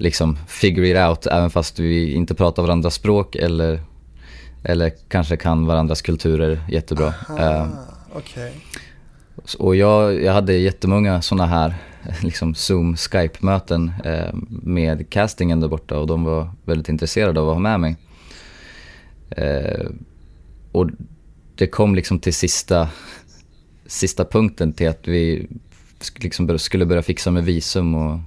liksom 0.00 0.38
figure 0.48 0.90
it 0.90 1.08
out 1.08 1.26
även 1.26 1.50
fast 1.50 1.78
vi 1.78 2.12
inte 2.12 2.34
pratar 2.34 2.62
varandras 2.62 2.94
språk 2.94 3.36
eller, 3.36 3.80
eller 4.62 4.92
kanske 5.08 5.36
kan 5.36 5.66
varandras 5.66 6.02
kulturer 6.02 6.60
jättebra. 6.68 7.14
Aha, 7.28 7.62
um, 7.62 7.70
okay. 8.16 8.50
Och 9.58 9.76
jag, 9.76 10.22
jag 10.22 10.32
hade 10.32 10.52
jättemånga 10.52 11.22
sådana 11.22 11.46
här 11.46 11.74
liksom 12.22 12.54
Zoom, 12.54 12.96
Skype-möten 12.96 13.92
eh, 14.04 14.34
med 14.48 15.10
castingen 15.10 15.60
där 15.60 15.68
borta 15.68 15.98
och 15.98 16.06
de 16.06 16.24
var 16.24 16.50
väldigt 16.64 16.88
intresserade 16.88 17.40
av 17.40 17.48
att 17.48 17.54
ha 17.54 17.60
med 17.60 17.80
mig. 17.80 17.96
Eh, 19.30 19.86
och 20.72 20.90
det 21.54 21.66
kom 21.66 21.94
liksom 21.94 22.18
till 22.18 22.34
sista 22.34 22.88
sista 23.86 24.24
punkten 24.24 24.72
till 24.72 24.88
att 24.88 25.08
vi 25.08 25.48
liksom 26.16 26.58
skulle 26.58 26.86
börja 26.86 27.02
fixa 27.02 27.30
med 27.30 27.44
visum 27.44 27.94
och, 27.94 28.20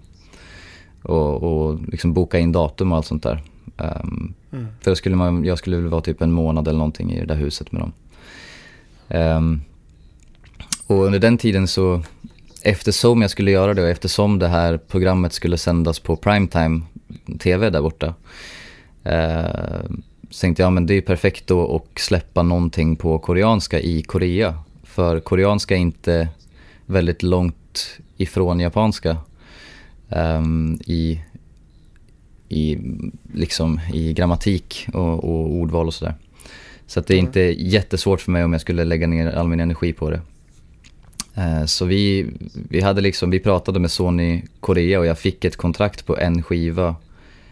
och, 1.03 1.43
och 1.43 1.79
liksom 1.87 2.13
boka 2.13 2.39
in 2.39 2.51
datum 2.51 2.91
och 2.91 2.97
allt 2.97 3.05
sånt 3.05 3.23
där. 3.23 3.41
Um, 3.77 4.33
mm. 4.51 4.67
För 4.81 4.95
skulle 4.95 5.15
man, 5.15 5.45
jag 5.45 5.57
skulle 5.57 5.77
vara 5.77 6.01
typ 6.01 6.21
en 6.21 6.31
månad 6.31 6.67
eller 6.67 6.77
någonting 6.77 7.11
i 7.11 7.19
det 7.19 7.25
där 7.25 7.35
huset 7.35 7.71
med 7.71 7.81
dem. 7.81 7.91
Um, 9.07 9.61
och 10.87 11.05
under 11.05 11.19
den 11.19 11.37
tiden 11.37 11.67
så, 11.67 12.01
eftersom 12.61 13.21
jag 13.21 13.31
skulle 13.31 13.51
göra 13.51 13.73
det 13.73 13.81
och 13.81 13.89
eftersom 13.89 14.39
det 14.39 14.47
här 14.47 14.77
programmet 14.77 15.33
skulle 15.33 15.57
sändas 15.57 15.99
på 15.99 16.15
primetime 16.15 16.81
TV 17.39 17.69
där 17.69 17.81
borta. 17.81 18.13
Uh, 19.05 19.95
så 20.29 20.41
tänkte 20.41 20.63
jag, 20.63 20.73
men 20.73 20.85
det 20.85 20.93
är 20.93 21.01
perfekt 21.01 21.47
då 21.47 21.75
att 21.75 21.99
släppa 21.99 22.43
någonting 22.43 22.95
på 22.95 23.19
koreanska 23.19 23.79
i 23.79 24.01
Korea. 24.01 24.57
För 24.83 25.19
koreanska 25.19 25.75
är 25.75 25.79
inte 25.79 26.27
väldigt 26.85 27.23
långt 27.23 27.99
ifrån 28.17 28.59
japanska 28.59 29.17
um, 30.15 30.79
i, 30.85 31.21
i, 32.49 32.77
liksom, 33.33 33.79
i 33.93 34.13
grammatik 34.13 34.87
och, 34.93 35.23
och 35.23 35.51
ordval 35.51 35.87
och 35.87 35.93
sådär. 35.93 36.15
Så 36.87 36.99
att 36.99 37.07
det 37.07 37.13
är 37.13 37.19
mm. 37.19 37.27
inte 37.27 37.41
jättesvårt 37.41 38.21
för 38.21 38.31
mig 38.31 38.43
om 38.43 38.51
jag 38.51 38.61
skulle 38.61 38.83
lägga 38.83 39.07
ner 39.07 39.31
all 39.31 39.47
min 39.47 39.59
energi 39.59 39.93
på 39.93 40.09
det. 40.09 40.21
Uh, 41.37 41.65
så 41.65 41.85
vi, 41.85 42.27
vi, 42.69 42.81
hade 42.81 43.01
liksom, 43.01 43.29
vi 43.29 43.39
pratade 43.39 43.79
med 43.79 43.91
Sony 43.91 44.41
Korea 44.59 44.99
och 44.99 45.05
jag 45.05 45.19
fick 45.19 45.45
ett 45.45 45.57
kontrakt 45.57 46.05
på 46.05 46.17
en 46.17 46.43
skiva 46.43 46.95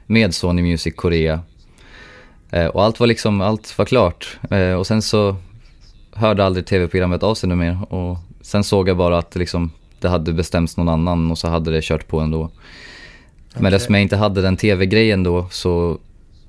med 0.06 0.36
Sony 0.36 0.62
Music 0.62 0.96
Korea. 0.96 1.40
Uh, 2.56 2.66
och 2.66 2.84
allt 2.84 3.00
var 3.00 3.08
liksom, 3.08 3.42
allt 3.42 3.78
var 3.78 3.86
klart. 3.86 4.40
Och 4.78 4.88
sen 4.88 5.02
så 5.02 5.36
hörde 6.14 6.46
aldrig 6.46 6.66
tv-programmet 6.66 7.24
av 7.24 7.36
sig 7.36 7.50
mer 7.50 7.94
och 7.94 8.18
sen 8.42 8.64
såg 8.64 8.90
jag 8.90 8.98
bara 8.98 9.18
att 9.18 9.36
liksom, 9.36 9.72
det 10.02 10.10
hade 10.10 10.34
bestämts 10.34 10.78
någon 10.78 10.90
annan 10.90 11.32
och 11.32 11.38
så 11.38 11.48
hade 11.48 11.72
det 11.72 11.82
kört 11.84 12.08
på 12.08 12.20
ändå. 12.20 12.52
Men 13.54 13.66
Okej. 13.66 13.76
eftersom 13.76 13.96
jag 13.96 14.02
inte 14.02 14.16
hade 14.18 14.42
den 14.42 14.58
tv-grejen 14.58 15.24
då 15.24 15.48
så 15.52 15.98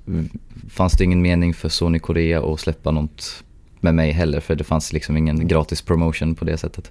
mm, 0.06 0.28
fanns 0.70 0.92
det 0.92 1.04
ingen 1.04 1.22
mening 1.22 1.54
för 1.54 1.68
Sony 1.68 1.98
Korea 1.98 2.42
att 2.52 2.60
släppa 2.60 2.90
något 2.90 3.42
med 3.80 3.94
mig 3.94 4.10
heller 4.12 4.40
för 4.40 4.54
det 4.54 4.64
fanns 4.64 4.92
liksom 4.92 5.16
ingen 5.16 5.48
gratis 5.48 5.82
promotion 5.82 6.34
på 6.34 6.44
det 6.44 6.56
sättet. 6.58 6.90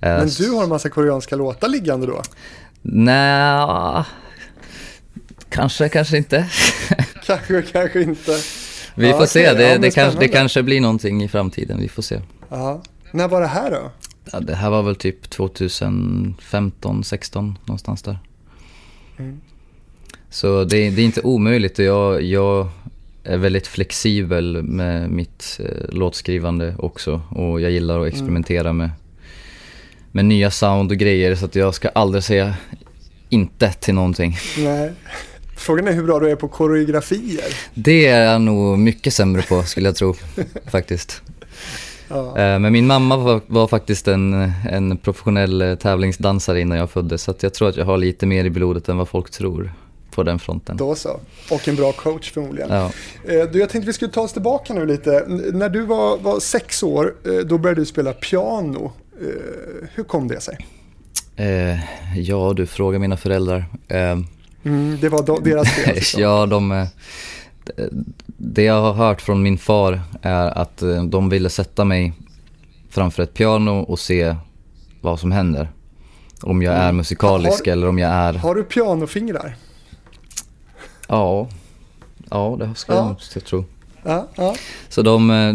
Eh, 0.00 0.08
Men 0.18 0.28
du 0.28 0.50
har 0.50 0.62
en 0.62 0.68
massa 0.68 0.88
koreanska 0.88 1.36
låtar 1.36 1.68
liggande 1.68 2.06
då? 2.06 2.22
Nej, 2.82 4.04
kanske, 5.50 5.88
kanske 5.88 6.16
inte. 6.16 6.46
Kanske, 7.26 7.62
kanske 7.62 8.02
inte. 8.02 8.38
Vi 8.94 9.10
Ja, 9.10 9.18
får 9.18 9.26
se, 9.26 9.40
okej. 9.50 9.56
det, 9.56 9.62
Ja, 9.62 9.72
men 9.72 9.80
det, 9.80 9.90
kanske, 9.90 10.20
det 10.20 10.28
kanske 10.28 10.62
blir 10.62 10.80
någonting 10.80 11.22
i 11.22 11.28
framtiden, 11.28 11.78
vi 11.80 11.88
får 11.88 12.02
se. 12.02 12.20
Ja. 12.48 12.82
När 13.12 13.28
var 13.28 13.40
det 13.40 13.46
här 13.46 13.70
då? 13.70 13.90
Ja, 14.32 14.40
det 14.40 14.54
här 14.54 14.70
var 14.70 14.82
väl 14.82 14.96
typ 14.96 15.30
2015, 15.30 17.04
16 17.04 17.58
någonstans 17.64 18.02
där. 18.02 18.18
Mm. 19.18 19.40
Så 20.30 20.64
det, 20.64 20.90
det 20.90 21.02
är 21.02 21.04
inte 21.04 21.20
omöjligt 21.20 21.78
och 21.78 21.84
jag, 21.84 22.22
jag 22.22 22.68
är 23.24 23.36
väldigt 23.36 23.66
flexibel 23.66 24.62
med 24.62 25.10
mitt 25.10 25.60
eh, 25.64 25.94
låtskrivande 25.94 26.74
också 26.78 27.22
och 27.30 27.60
jag 27.60 27.70
gillar 27.70 28.00
att 28.00 28.08
experimentera 28.08 28.72
med, 28.72 28.90
med 30.12 30.24
nya 30.24 30.50
sound 30.50 30.90
och 30.90 30.96
grejer 30.96 31.34
så 31.34 31.44
att 31.44 31.54
jag 31.54 31.74
ska 31.74 31.88
aldrig 31.88 32.24
säga 32.24 32.54
inte 33.28 33.72
till 33.72 33.94
någonting. 33.94 34.36
Nej. 34.58 34.92
Frågan 35.56 35.88
är 35.88 35.92
hur 35.92 36.02
bra 36.02 36.20
du 36.20 36.30
är 36.30 36.36
på 36.36 36.48
koreografier. 36.48 37.44
Det 37.74 38.06
är 38.06 38.32
jag 38.32 38.40
nog 38.40 38.78
mycket 38.78 39.14
sämre 39.14 39.42
på 39.42 39.62
skulle 39.62 39.88
jag 39.88 39.96
tro 39.96 40.14
faktiskt. 40.70 41.22
Ja. 42.08 42.38
Eh, 42.38 42.58
Men 42.58 42.72
min 42.72 42.86
mamma 42.86 43.16
var, 43.16 43.40
var 43.46 43.66
faktiskt 43.68 44.08
en, 44.08 44.52
en 44.70 44.96
professionell 44.96 45.62
eh, 45.62 45.74
tävlingsdansare 45.74 46.60
innan 46.60 46.78
jag 46.78 46.90
föddes 46.90 47.22
så 47.22 47.34
jag 47.40 47.54
tror 47.54 47.68
att 47.68 47.76
jag 47.76 47.84
har 47.84 47.96
lite 47.98 48.26
mer 48.26 48.44
i 48.44 48.50
blodet 48.50 48.88
än 48.88 48.96
vad 48.96 49.08
folk 49.08 49.30
tror 49.30 49.72
på 50.10 50.22
den 50.22 50.38
fronten. 50.38 50.76
Då 50.76 50.94
så. 50.94 51.20
Och 51.50 51.68
en 51.68 51.76
bra 51.76 51.92
coach 51.92 52.32
förmodligen. 52.32 52.70
Ja. 52.72 52.90
Eh, 53.28 53.50
Du, 53.52 53.58
jag 53.58 53.68
tänkte 53.70 53.86
vi 53.86 53.92
skulle 53.92 54.10
ta 54.12 54.20
oss 54.20 54.32
tillbaka 54.32 54.74
nu 54.74 54.86
lite. 54.86 55.24
När 55.52 55.68
du 55.68 55.82
var, 55.82 56.18
var 56.18 56.40
sex 56.40 56.82
år, 56.82 57.14
då 57.44 57.58
började 57.58 57.80
du 57.80 57.84
spela 57.86 58.12
piano. 58.12 58.92
Hur 59.94 60.04
kom 60.04 60.28
det 60.28 60.40
sig? 60.40 60.58
Eh, 61.36 61.78
ja, 62.18 62.52
du 62.56 62.66
frågar 62.66 62.98
mina 62.98 63.16
föräldrar. 63.16 63.64
Eh, 63.88 64.18
Mm, 64.64 64.98
det 65.00 65.08
var 65.08 65.18
do- 65.22 65.40
deras 65.44 65.68
fel. 65.74 65.90
alltså. 65.96 66.20
ja, 66.20 66.46
de, 66.46 66.86
det 68.36 68.62
jag 68.62 68.80
har 68.82 68.92
hört 68.92 69.20
från 69.22 69.42
min 69.42 69.58
far 69.58 70.00
är 70.22 70.58
att 70.58 70.82
eh, 70.82 71.02
de 71.04 71.28
ville 71.28 71.50
sätta 71.50 71.84
mig 71.84 72.12
framför 72.90 73.22
ett 73.22 73.34
piano 73.34 73.70
och 73.80 73.98
se 73.98 74.36
vad 75.00 75.20
som 75.20 75.32
händer. 75.32 75.68
Om 76.42 76.62
jag 76.62 76.74
är 76.74 76.92
musikalisk 76.92 77.66
Har- 77.66 77.72
eller 77.72 77.88
om 77.88 77.98
jag 77.98 78.10
är... 78.10 78.32
Har 78.34 78.54
du 78.54 78.64
pianofingrar? 78.64 79.56
Ja, 81.08 81.48
ja 82.30 82.56
det 82.60 82.74
ska 82.74 82.94
Ja. 82.94 83.16
jag 83.34 83.44
tro. 83.44 83.64
Ja, 84.02 84.28
ja. 84.36 84.54
Så 84.88 85.02
de, 85.02 85.30
eh, 85.30 85.54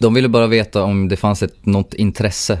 de 0.00 0.14
ville 0.14 0.28
bara 0.28 0.46
veta 0.46 0.82
om 0.82 1.08
det 1.08 1.16
fanns 1.16 1.42
ett, 1.42 1.66
något 1.66 1.94
intresse 1.94 2.58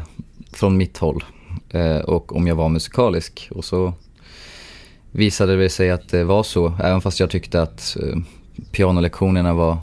från 0.52 0.76
mitt 0.76 0.98
håll 0.98 1.24
eh, 1.70 1.96
och 1.96 2.36
om 2.36 2.46
jag 2.46 2.54
var 2.54 2.68
musikalisk. 2.68 3.48
Och 3.50 3.64
så 3.64 3.92
visade 5.10 5.56
det 5.56 5.68
sig 5.70 5.90
att 5.90 6.08
det 6.08 6.24
var 6.24 6.42
så, 6.42 6.72
även 6.82 7.00
fast 7.00 7.20
jag 7.20 7.30
tyckte 7.30 7.62
att 7.62 7.96
pianolektionerna 8.70 9.54
var 9.54 9.78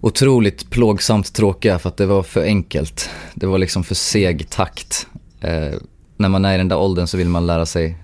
otroligt 0.00 0.70
plågsamt 0.70 1.34
tråkiga 1.34 1.78
för 1.78 1.88
att 1.88 1.96
det 1.96 2.06
var 2.06 2.22
för 2.22 2.42
enkelt. 2.42 3.10
Det 3.34 3.46
var 3.46 3.58
liksom 3.58 3.84
för 3.84 3.94
seg 3.94 4.50
takt. 4.50 5.06
Eh, 5.40 5.74
när 6.16 6.28
man 6.28 6.44
är 6.44 6.54
i 6.54 6.58
den 6.58 6.68
där 6.68 6.78
åldern 6.78 7.06
så 7.06 7.16
vill 7.16 7.28
man 7.28 7.46
lära 7.46 7.66
sig 7.66 7.98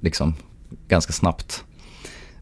liksom 0.00 0.34
ganska 0.88 1.12
snabbt. 1.12 1.64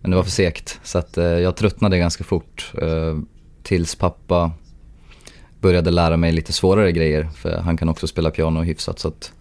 Men 0.00 0.11
det 0.11 0.16
var 0.16 0.24
för 0.24 0.31
segt 0.31 0.81
så 0.83 0.98
att 0.98 1.18
eh, 1.18 1.24
jag 1.24 1.57
tröttnade 1.57 1.98
ganska 1.98 2.24
fort. 2.24 2.72
Eh, 2.83 3.18
tills 3.62 3.94
pappa 3.94 4.53
började 5.61 5.90
lära 5.90 6.16
mig 6.16 6.33
lite 6.33 6.53
svårare 6.53 6.92
grejer. 6.92 7.29
För 7.35 7.57
han 7.57 7.77
kan 7.77 7.88
också 7.88 8.07
spela 8.07 8.31
piano 8.31 8.62
hyfsat 8.62 8.98
så 8.98 9.09
att 9.09 9.33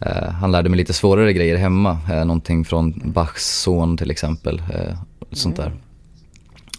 eh, 0.00 0.28
han 0.30 0.52
lärde 0.52 0.68
mig 0.68 0.76
lite 0.76 0.92
svårare 0.92 1.32
grejer 1.32 1.56
hemma. 1.56 1.98
Eh, 2.10 2.24
någonting 2.24 2.64
från 2.64 3.12
Bachs 3.12 3.60
son 3.62 3.96
till 3.96 4.10
exempel. 4.10 4.62
Eh, 4.74 4.94
Sånt 5.32 5.56
där. 5.56 5.72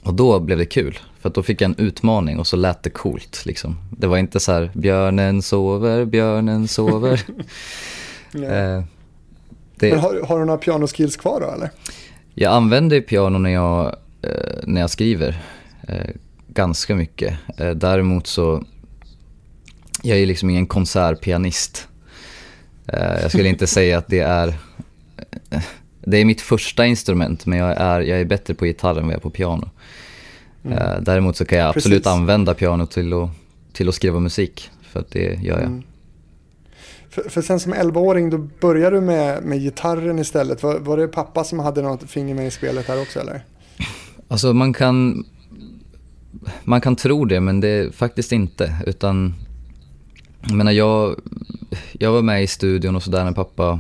Och 0.04 0.14
då 0.14 0.40
blev 0.40 0.58
det 0.58 0.66
kul. 0.66 1.00
För 1.20 1.30
då 1.30 1.44
fick 1.44 1.62
jag 1.62 1.70
en 1.70 1.86
utmaning 1.86 2.40
och 2.40 2.48
så 2.48 2.56
lät 2.56 2.84
det 2.84 2.90
coolt 2.90 3.46
liksom. 3.46 3.78
Det 3.92 4.08
var 4.08 4.18
inte 4.18 4.40
så 4.40 4.52
här 4.52 4.72
björnen 4.74 5.42
sover, 5.42 6.06
björnen 6.06 6.68
sover. 6.68 7.22
Eh, 8.36 8.84
det, 9.76 9.90
Men 9.90 10.00
har, 10.00 10.22
har 10.28 10.40
du 10.40 10.46
några 10.46 10.58
pianoskills 10.58 11.18
kvar 11.18 11.42
då 11.42 11.52
eller? 11.52 11.70
jag 12.34 12.54
använder 12.54 13.02
piano 13.02 13.38
när 13.38 13.50
jag, 13.50 13.96
eh, 14.22 14.64
när 14.64 14.82
jag 14.82 14.90
skriver. 14.90 15.44
Eh, 15.88 16.10
ganska 16.48 16.96
mycket. 16.96 17.38
Eh, 17.58 17.70
däremot 17.70 18.28
så, 18.28 18.64
jag 20.02 20.18
är 20.18 20.26
liksom 20.26 20.50
ingen 20.50 20.68
konsertpianist. 20.68 21.88
Eh, 22.88 23.22
jag 23.22 23.32
skulle 23.32 23.50
inte 23.50 23.68
säga 23.78 23.98
att 23.98 24.08
det 24.08 24.20
är, 24.20 24.48
eh, 25.50 25.62
det 26.06 26.18
är 26.18 26.26
mitt 26.26 26.42
första 26.42 26.86
instrument 26.86 27.46
men 27.46 27.60
jag 27.60 27.78
är, 27.78 28.02
jag 28.02 28.20
är 28.20 28.26
bättre 28.26 28.54
på 28.54 28.66
gitarr 28.66 28.96
än 28.96 29.04
vad 29.04 29.14
jag 29.14 29.18
är 29.18 29.22
på 29.22 29.30
piano. 29.30 29.70
Eh, 30.64 31.02
däremot 31.02 31.36
så 31.36 31.46
kan 31.46 31.58
jag 31.58 31.70
absolut 31.70 32.04
Precis. 32.04 32.18
använda 32.18 32.54
piano 32.54 32.86
till 32.86 33.14
att, 33.14 33.30
till 33.74 33.90
att 33.90 33.96
skriva 33.96 34.20
musik. 34.20 34.70
För 34.82 35.00
att 35.00 35.12
det 35.12 35.40
gör 35.42 35.60
jag. 35.60 35.68
Mm. 35.68 35.84
För, 37.10 37.30
för 37.30 37.42
sen 37.42 37.60
som 37.60 37.74
11-åring 37.74 38.30
då 38.30 38.38
började 38.38 38.96
du 38.96 39.02
med, 39.02 39.44
med 39.44 39.60
gitarren 39.60 40.20
istället. 40.20 40.64
Var, 40.64 40.80
var 40.80 40.98
det 40.98 41.08
pappa 41.08 41.44
som 41.44 41.60
hade 41.60 41.82
något 41.82 42.10
finger 42.10 42.36
med 42.36 42.48
i 42.48 42.52
spelet 42.52 42.88
här 42.88 43.02
också 43.02 43.20
eller? 43.20 43.46
Alltså 44.28 44.54
man 44.54 44.74
kan, 44.74 45.26
man 46.64 46.82
kan 46.82 46.96
tro 46.96 47.26
det 47.26 47.40
men 47.40 47.60
det 47.60 47.68
är 47.68 47.92
faktiskt 47.92 48.32
inte. 48.32 48.76
Utan, 48.88 49.34
jag 50.42 50.56
menar 50.56 50.72
jag, 50.72 51.16
jag 51.92 52.12
var 52.12 52.22
med 52.22 52.44
i 52.44 52.48
studion 52.48 52.96
och 52.96 53.04
sådär 53.04 53.24
när 53.24 53.32
pappa 53.32 53.80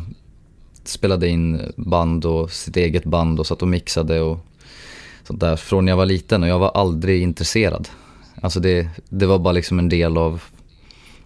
spelade 0.88 1.28
in 1.28 1.74
band 1.76 2.26
och 2.26 2.52
sitt 2.52 2.78
eget 2.78 3.04
band 3.04 3.39
och 3.39 3.48
satt 3.48 3.62
och 3.62 3.67
mixade 3.67 4.22
och 4.22 4.46
sånt 5.24 5.39
där 5.39 5.56
från 5.56 5.88
jag 5.88 5.98
var 5.98 6.06
liten 6.06 6.43
och 6.43 6.50
jag 6.50 6.60
var 6.60 6.72
aldrig 6.74 7.22
intresserad. 7.22 7.89
Alltså 8.41 8.60
det, 8.60 8.88
det 9.10 9.26
var 9.26 9.39
bara 9.39 9.52
liksom 9.52 9.80
en 9.80 9.89
del 9.89 10.17
av, 10.17 10.41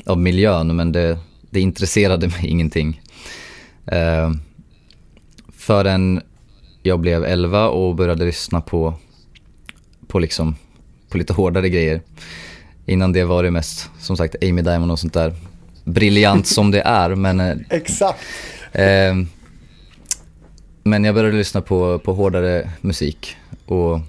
av 0.05 0.17
miljön 0.17 0.75
men 0.75 0.91
det, 0.91 1.17
det 1.49 1.59
intresserade 1.59 2.27
mig 2.41 2.47
ingenting. 2.47 3.01
Eh, 3.85 4.31
förrän 5.57 6.21
jag 6.83 6.99
blev 6.99 7.25
11 7.25 7.67
och 7.67 7.95
började 7.95 8.25
lyssna 8.25 8.61
på, 8.61 8.93
på, 10.07 10.19
liksom, 10.19 10.55
på 11.09 11.17
lite 11.17 11.33
hårdare 11.33 11.69
grejer. 11.69 12.01
Innan 12.85 13.13
det 13.13 13.23
var 13.23 13.43
det 13.43 13.51
mest, 13.51 13.89
som 13.99 14.17
sagt, 14.17 14.35
Amy 14.41 14.61
Diamond 14.61 14.91
och 14.91 14.99
sånt 14.99 15.13
där. 15.13 15.35
Briljant 15.83 16.47
som 16.47 16.71
det 16.71 16.81
är, 16.81 17.15
men, 17.15 17.39
eh, 17.39 17.57
Exakt. 17.69 18.19
eh, 18.71 19.15
men 20.89 21.03
jag 21.03 21.15
började 21.15 21.37
lyssna 21.37 21.61
på, 21.61 21.99
på 21.99 22.13
hårdare 22.13 22.71
musik. 22.81 23.37
Och 23.65 23.99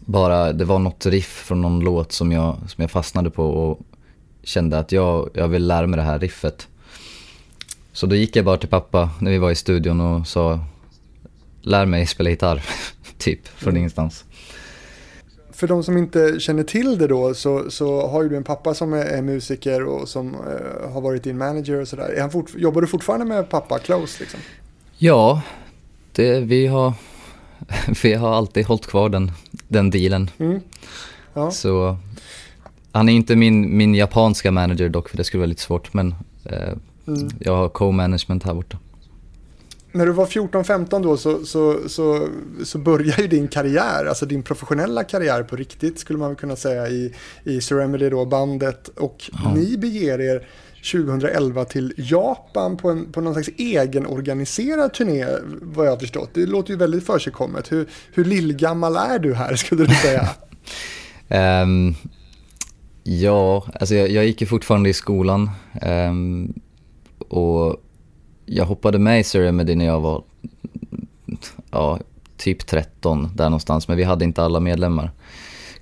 bara, 0.00 0.52
det 0.52 0.64
var 0.64 0.78
något 0.78 1.06
riff 1.06 1.42
från 1.46 1.60
någon 1.60 1.80
låt 1.80 2.12
som 2.12 2.32
jag, 2.32 2.56
som 2.68 2.82
jag 2.82 2.90
fastnade 2.90 3.30
på 3.30 3.44
och 3.44 3.80
kände 4.42 4.78
att 4.78 4.92
jag, 4.92 5.30
jag 5.34 5.48
vill 5.48 5.66
lära 5.66 5.86
mig 5.86 5.96
det 5.96 6.02
här 6.02 6.18
riffet. 6.18 6.68
Så 7.92 8.06
då 8.06 8.16
gick 8.16 8.36
jag 8.36 8.44
bara 8.44 8.56
till 8.56 8.68
pappa 8.68 9.10
när 9.20 9.30
vi 9.30 9.38
var 9.38 9.50
i 9.50 9.54
studion 9.54 10.00
och 10.00 10.26
sa 10.26 10.60
lär 11.62 11.86
mig 11.86 12.06
spela 12.06 12.30
gitarr, 12.30 12.62
typ, 13.18 13.48
från 13.48 13.76
ingenstans. 13.76 14.24
För 15.52 15.68
de 15.68 15.84
som 15.84 15.96
inte 15.96 16.40
känner 16.40 16.62
till 16.62 16.98
det 16.98 17.06
då 17.06 17.34
så, 17.34 17.70
så 17.70 18.06
har 18.06 18.22
ju 18.22 18.28
du 18.28 18.36
en 18.36 18.44
pappa 18.44 18.74
som 18.74 18.92
är, 18.92 19.04
är 19.04 19.22
musiker 19.22 19.84
och 19.84 20.08
som 20.08 20.34
eh, 20.34 20.92
har 20.92 21.00
varit 21.00 21.22
din 21.22 21.38
manager 21.38 21.80
och 21.80 21.88
sådär. 21.88 22.30
Jobbar 22.56 22.80
du 22.80 22.86
fortfarande 22.86 23.26
med 23.26 23.48
pappa 23.48 23.78
close 23.78 24.20
liksom? 24.20 24.40
Ja, 25.04 25.42
det, 26.12 26.40
vi, 26.40 26.66
har, 26.66 26.92
vi 28.02 28.14
har 28.14 28.34
alltid 28.34 28.66
hållit 28.66 28.86
kvar 28.86 29.08
den, 29.08 29.32
den 29.68 29.90
dealen. 29.90 30.30
Mm. 30.38 30.60
Ja. 31.34 31.50
Så 31.50 31.96
han 32.92 33.08
är 33.08 33.12
inte 33.12 33.36
min, 33.36 33.76
min 33.76 33.94
japanska 33.94 34.50
manager 34.50 34.88
dock, 34.88 35.08
för 35.08 35.16
det 35.16 35.24
skulle 35.24 35.38
vara 35.40 35.48
lite 35.48 35.62
svårt, 35.62 35.94
men 35.94 36.14
eh, 36.44 36.72
Mm. 37.06 37.28
jag 37.38 37.56
har 37.56 37.68
co-management 37.68 38.44
här 38.44 38.54
borta. 38.54 38.78
När 39.92 40.06
du 40.06 40.12
var 40.12 40.26
14-15 40.26 41.02
då 41.02 41.16
så, 41.16 41.44
så, 41.44 41.88
så, 41.88 42.28
så 42.64 42.78
började 42.78 43.22
ju 43.22 43.28
din 43.28 43.48
karriär, 43.48 44.04
alltså 44.04 44.26
din 44.26 44.42
professionella 44.42 45.04
karriär 45.04 45.42
på 45.42 45.56
riktigt 45.56 45.98
skulle 45.98 46.18
man 46.18 46.36
kunna 46.36 46.56
säga 46.56 46.88
i, 46.88 47.14
i 47.44 47.60
Ceremedy 47.60 48.10
då, 48.10 48.24
bandet. 48.24 48.88
Och 48.88 49.30
Ja. 49.44 49.54
ni 49.54 49.76
beger 49.78 50.20
er 50.20 50.46
2011 50.92 51.64
till 51.64 51.94
Japan 51.96 52.76
på, 52.76 52.90
en, 52.90 53.12
på 53.12 53.20
någon 53.20 53.32
slags 53.34 53.48
egenorganiserad 53.58 54.94
turné 54.94 55.26
vad 55.62 55.86
jag 55.86 55.90
har 55.90 55.98
förstått. 55.98 56.30
Det 56.34 56.46
låter 56.46 56.70
ju 56.70 56.76
väldigt 56.76 57.06
försigkommet. 57.06 57.72
Hur, 57.72 57.88
hur 58.12 58.24
lillgammal 58.24 58.96
är 58.96 59.18
du 59.18 59.34
här 59.34 59.56
skulle 59.56 59.84
du 59.84 59.94
säga? 59.94 60.28
um, 61.62 61.94
Ja, 63.04 63.66
alltså 63.80 63.94
jag, 63.94 64.10
jag 64.10 64.26
gick 64.26 64.40
ju 64.40 64.46
fortfarande 64.46 64.88
i 64.88 64.92
skolan 64.92 65.50
um, 65.82 66.52
och 67.28 67.76
jag 68.46 68.64
hoppade 68.64 68.98
med 68.98 69.20
i 69.20 69.24
Ceremedy 69.24 69.74
när 69.74 69.84
jag 69.84 70.00
var 70.00 70.22
ja, 71.70 71.98
typ 72.36 72.66
13 72.66 73.30
där 73.34 73.44
någonstans, 73.44 73.88
men 73.88 73.96
vi 73.96 74.04
hade 74.04 74.24
inte 74.24 74.42
alla 74.42 74.60
medlemmar 74.60 75.10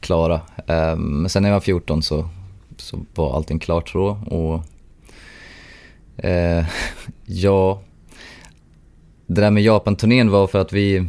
klara. 0.01 0.41
Um, 0.67 1.21
men 1.21 1.29
sen 1.29 1.43
när 1.43 1.51
jag 1.51 1.57
var 1.57 1.61
14 1.61 2.03
så, 2.03 2.29
så 2.77 2.99
var 3.15 3.37
allting 3.37 3.59
klart 3.59 3.93
då 3.93 4.09
och 4.27 4.61
Eh, 6.23 6.65
ja, 7.27 7.83
det 9.27 9.41
där 9.41 9.51
med 9.51 9.63
Japan-turnén 9.63 10.31
var 10.31 10.47
för 10.47 10.59
att 10.59 10.73
vi, 10.73 11.09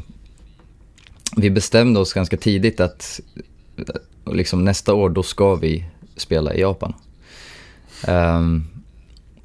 vi 1.35 1.49
bestämde 1.49 1.99
oss 1.99 2.13
ganska 2.13 2.37
tidigt 2.37 2.79
att 2.79 3.19
liksom 4.25 4.65
nästa 4.65 4.93
år 4.93 5.09
då 5.09 5.23
ska 5.23 5.55
vi 5.55 5.85
spela 6.15 6.53
i 6.53 6.61
Japan. 6.61 6.93
Um, 8.07 8.67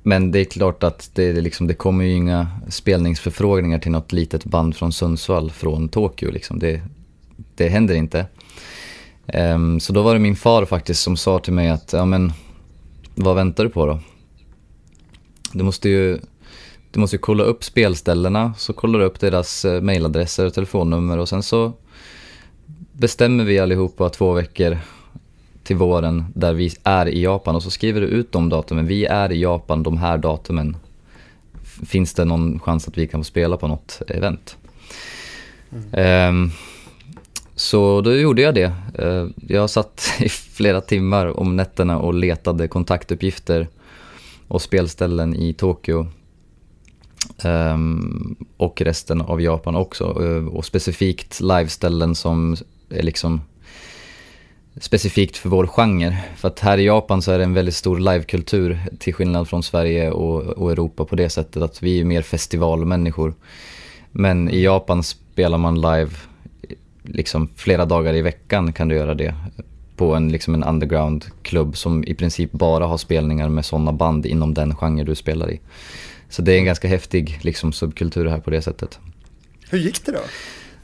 men 0.03 0.33
det 0.33 0.39
är 0.39 0.45
klart 0.45 0.83
att 0.83 1.11
det, 1.15 1.33
liksom, 1.33 1.67
det 1.67 1.75
kommer 1.75 2.05
ju 2.05 2.13
inga 2.13 2.49
spelningsförfrågningar 2.69 3.79
till 3.79 3.91
något 3.91 4.13
litet 4.13 4.45
band 4.45 4.77
från 4.77 4.93
Sundsvall 4.93 5.51
från 5.51 5.89
Tokyo. 5.89 6.31
Liksom. 6.31 6.59
Det, 6.59 6.83
det 7.55 7.69
händer 7.69 7.95
inte. 7.95 8.27
Um, 9.27 9.81
så 9.81 9.93
då 9.93 10.03
var 10.03 10.15
det 10.15 10.21
min 10.21 10.37
far 10.37 10.65
faktiskt 10.65 11.03
som 11.03 11.17
sa 11.17 11.39
till 11.39 11.53
mig 11.53 11.69
att, 11.69 11.93
ja 11.93 12.05
men, 12.05 12.33
vad 13.15 13.37
väntar 13.37 13.65
du 13.65 13.71
på 13.71 13.87
då? 13.87 14.01
Du 15.57 15.65
måste 15.65 15.89
ju, 15.89 16.19
du 16.91 17.01
måste 17.01 17.17
ju 17.17 17.21
kolla 17.21 17.45
upp 17.45 17.65
spelställena, 17.65 18.55
så 18.59 18.73
kollar 18.73 18.99
du 18.99 19.05
upp 19.05 19.21
deras 19.21 19.65
uh, 19.65 19.81
mailadresser 19.81 20.47
och 20.47 20.55
telefonnummer 20.55 21.19
och 21.19 21.29
sen 21.29 21.43
så 21.43 21.73
bestämmer 22.93 23.45
vi 23.45 23.59
allihopa 23.59 24.09
två 24.09 24.33
veckor 24.33 24.79
till 25.63 25.77
våren 25.77 26.25
där 26.35 26.53
vi 26.53 26.73
är 26.83 27.09
i 27.09 27.23
Japan 27.23 27.57
och 27.57 27.63
så 27.63 27.71
skriver 27.71 28.01
du 28.01 28.07
ut 28.07 28.33
de 28.33 28.49
datumen. 28.49 28.87
Vi 28.87 29.05
är 29.05 29.33
i 29.33 29.41
Japan 29.41 29.83
de 29.83 29.99
här 29.99 30.19
datumen. 30.19 30.77
Finns 31.87 32.15
det 32.15 32.25
någon 32.25 32.61
chans 32.61 32.89
att 32.89 32.99
vi 32.99 33.07
kan 33.07 33.21
få 33.21 33.25
spela 33.25 33.57
på 33.57 33.69
något 33.69 34.03
event? 34.09 34.57
Mm. 35.93 36.29
Um, 36.29 36.51
så 37.55 38.01
då 38.01 38.15
gjorde 38.15 38.43
jag 38.43 38.55
det. 38.55 38.73
Uh, 39.03 39.29
jag 39.49 39.71
satt 39.71 40.09
i 40.21 40.29
flera 40.29 40.81
timmar 40.81 41.41
om 41.41 41.57
nätterna 41.57 41.99
och 41.99 42.15
letade 42.15 42.69
kontaktuppgifter 42.69 43.69
och 44.49 44.63
spelställen 44.63 45.35
i 45.35 45.53
Tokyo. 45.53 46.07
Um, 47.45 48.37
och 48.57 48.83
resten 48.83 49.21
av 49.21 49.43
Japan 49.43 49.77
också. 49.77 50.05
Eh, 50.05 50.47
och 50.47 50.65
specifikt 50.65 51.41
liveställen 51.41 52.15
som 52.15 52.57
är 52.91 53.03
liksom 53.03 53.41
specifikt 54.81 55.37
för 55.37 55.49
vår 55.49 55.67
genre. 55.67 56.19
För 56.37 56.49
att 56.49 56.61
här 56.61 56.79
i 56.79 56.85
Japan 56.85 57.23
så 57.23 57.33
är 57.33 57.39
det 57.39 57.45
en 57.45 57.55
väldigt 57.55 57.75
stor 57.75 57.99
livekultur 57.99 58.81
till 58.99 59.15
skillnad 59.15 59.49
från 59.49 59.63
Sverige 59.63 60.11
och, 60.11 60.43
och 60.43 60.73
Europa 60.73 61.05
på 61.05 61.17
det 61.17 61.29
sättet 61.29 61.63
att 61.63 61.83
vi 61.83 62.01
är 62.01 62.05
mer 62.05 62.23
festivalmänniskor. 62.23 63.35
Men 64.13 64.51
i 64.51 64.63
Japan 64.63 65.03
spelar 65.03 65.59
man 65.59 65.81
live 65.81 66.11
liksom 67.03 67.49
flera 67.57 67.85
dagar 67.85 68.15
i 68.15 68.23
veckan 68.23 68.73
kan 68.73 68.89
du 68.89 68.95
göra 68.95 69.15
det 69.15 69.35
på 69.97 70.15
en, 70.15 70.33
liksom 70.33 70.55
en 70.55 70.65
undergroundklubb 70.65 71.77
som 71.77 72.05
i 72.05 72.15
princip 72.15 72.53
bara 72.53 72.87
har 72.87 72.99
spelningar 72.99 73.49
med 73.49 73.65
sådana 73.65 73.93
band 73.93 74.27
inom 74.27 74.55
den 74.55 74.77
genre 74.77 75.05
du 75.05 75.15
spelar 75.15 75.51
i. 75.51 75.61
Så 76.29 76.43
det 76.43 76.53
är 76.53 76.59
en 76.59 76.65
ganska 76.65 76.89
häftig 76.89 77.39
liksom, 77.43 77.73
subkultur 77.73 78.27
här 78.27 78.41
på 78.41 78.51
det 78.51 78.63
sättet. 78.63 78.99
Hur 79.71 79.79
gick 79.79 80.05
det 80.05 80.13
då? 80.13 80.21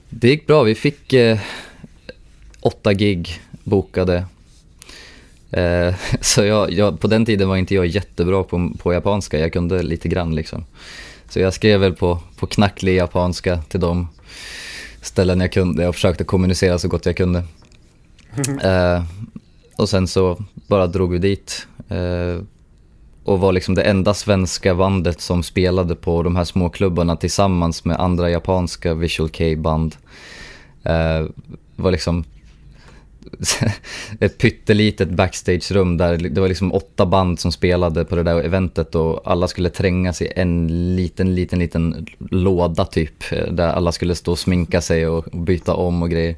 Det 0.08 0.28
gick 0.28 0.46
bra. 0.46 0.62
Vi 0.62 0.74
fick 0.74 1.12
eh, 1.12 1.38
åtta 2.60 2.92
gig 2.92 3.40
bokade. 3.64 4.24
Eh, 5.50 5.94
så 6.20 6.44
jag, 6.44 6.72
jag, 6.72 7.00
på 7.00 7.06
den 7.06 7.26
tiden 7.26 7.48
var 7.48 7.56
inte 7.56 7.74
jag 7.74 7.86
jättebra 7.86 8.42
på, 8.42 8.72
på 8.78 8.92
japanska, 8.92 9.38
jag 9.38 9.52
kunde 9.52 9.82
lite 9.82 10.08
grann 10.08 10.34
liksom. 10.34 10.64
Så 11.28 11.40
jag 11.40 11.54
skrev 11.54 11.80
väl 11.80 11.92
på, 11.92 12.18
på 12.36 12.46
knacklig 12.46 12.96
japanska 12.96 13.62
till 13.68 13.80
de 13.80 14.08
ställen 15.00 15.40
jag 15.40 15.52
kunde 15.52 15.88
och 15.88 15.94
försökte 15.94 16.24
kommunicera 16.24 16.78
så 16.78 16.88
gott 16.88 17.06
jag 17.06 17.16
kunde. 17.16 17.44
Eh, 18.62 19.02
och 19.78 19.88
sen 19.88 20.06
så 20.06 20.44
bara 20.68 20.86
drog 20.86 21.12
vi 21.12 21.18
dit. 21.18 21.66
Eh, 21.88 22.42
och 23.24 23.40
var 23.40 23.52
liksom 23.52 23.74
det 23.74 23.82
enda 23.82 24.14
svenska 24.14 24.74
bandet 24.74 25.20
som 25.20 25.42
spelade 25.42 25.94
på 25.94 26.22
de 26.22 26.36
här 26.36 26.44
små 26.44 26.68
klubbarna 26.68 27.16
tillsammans 27.16 27.84
med 27.84 28.00
andra 28.00 28.30
japanska 28.30 28.94
Visual 28.94 29.28
K-band. 29.28 29.96
Eh, 30.82 31.26
var 31.76 31.90
liksom 31.90 32.24
ett 34.20 34.38
pyttelitet 34.38 35.10
backstagerum 35.10 35.96
där 35.96 36.16
det 36.16 36.40
var 36.40 36.48
liksom 36.48 36.72
åtta 36.72 37.06
band 37.06 37.40
som 37.40 37.52
spelade 37.52 38.04
på 38.04 38.16
det 38.16 38.22
där 38.22 38.42
eventet 38.42 38.94
och 38.94 39.20
alla 39.24 39.48
skulle 39.48 39.70
trängas 39.70 40.22
i 40.22 40.32
en 40.36 40.66
liten, 40.96 41.34
liten, 41.34 41.58
liten 41.58 42.06
låda 42.30 42.84
typ. 42.84 43.32
Eh, 43.32 43.52
där 43.52 43.68
alla 43.68 43.92
skulle 43.92 44.14
stå 44.14 44.32
och 44.32 44.38
sminka 44.38 44.80
sig 44.80 45.06
och 45.06 45.24
byta 45.32 45.74
om 45.74 46.02
och 46.02 46.10
grejer. 46.10 46.36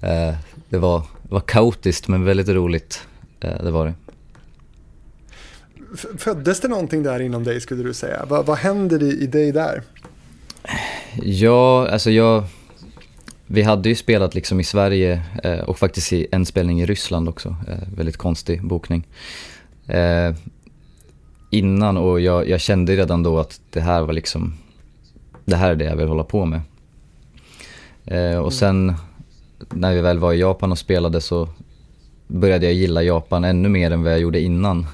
Eh, 0.00 0.34
det 0.72 0.78
var, 0.78 0.98
det 1.22 1.34
var 1.34 1.40
kaotiskt 1.40 2.08
men 2.08 2.24
väldigt 2.24 2.48
roligt. 2.48 3.06
Eh, 3.40 3.64
det 3.64 3.70
var 3.70 3.86
det. 3.86 3.94
Föddes 6.18 6.60
det 6.60 6.68
någonting 6.68 7.02
där 7.02 7.20
inom 7.20 7.44
dig 7.44 7.60
skulle 7.60 7.82
du 7.82 7.94
säga? 7.94 8.24
Vad, 8.28 8.46
vad 8.46 8.58
händer 8.58 9.02
i, 9.02 9.22
i 9.22 9.26
dig 9.26 9.52
där? 9.52 9.82
Ja, 11.22 11.88
alltså 11.88 12.10
jag 12.10 12.44
vi 13.46 13.62
hade 13.62 13.88
ju 13.88 13.94
spelat 13.94 14.34
liksom 14.34 14.60
i 14.60 14.64
Sverige 14.64 15.22
eh, 15.42 15.60
och 15.60 15.78
faktiskt 15.78 16.12
i 16.12 16.26
en 16.32 16.46
spelning 16.46 16.80
i 16.80 16.86
Ryssland 16.86 17.28
också. 17.28 17.56
Eh, 17.68 17.88
väldigt 17.96 18.16
konstig 18.16 18.64
bokning. 18.64 19.06
Innan 21.50 21.96
och 21.96 22.20
jag, 22.20 22.48
jag, 22.48 22.60
kände 22.60 22.96
redan 22.96 23.22
då 23.22 23.38
att 23.38 23.60
det 23.70 23.80
här 23.80 24.02
var 24.02 24.12
liksom, 24.12 24.54
det 25.44 25.56
här 25.56 25.70
är 25.70 25.76
det 25.76 25.84
jag 25.84 25.96
vill 25.96 26.08
hålla 26.08 26.24
på 26.24 26.44
med. 26.44 26.60
Och 28.42 28.52
sen 28.52 28.94
när 29.70 29.94
vi 29.94 30.00
väl 30.00 30.18
var 30.18 30.32
i 30.32 30.40
Japan 30.40 30.72
och 30.72 30.78
spelade 30.78 31.20
så 31.20 31.48
började 32.26 32.66
jag 32.66 32.74
gilla 32.74 33.02
Japan 33.02 33.44
ännu 33.44 33.68
mer 33.68 33.90
än 33.90 34.02
vad 34.02 34.12
jag 34.12 34.20
gjorde 34.20 34.40
innan. 34.40 34.86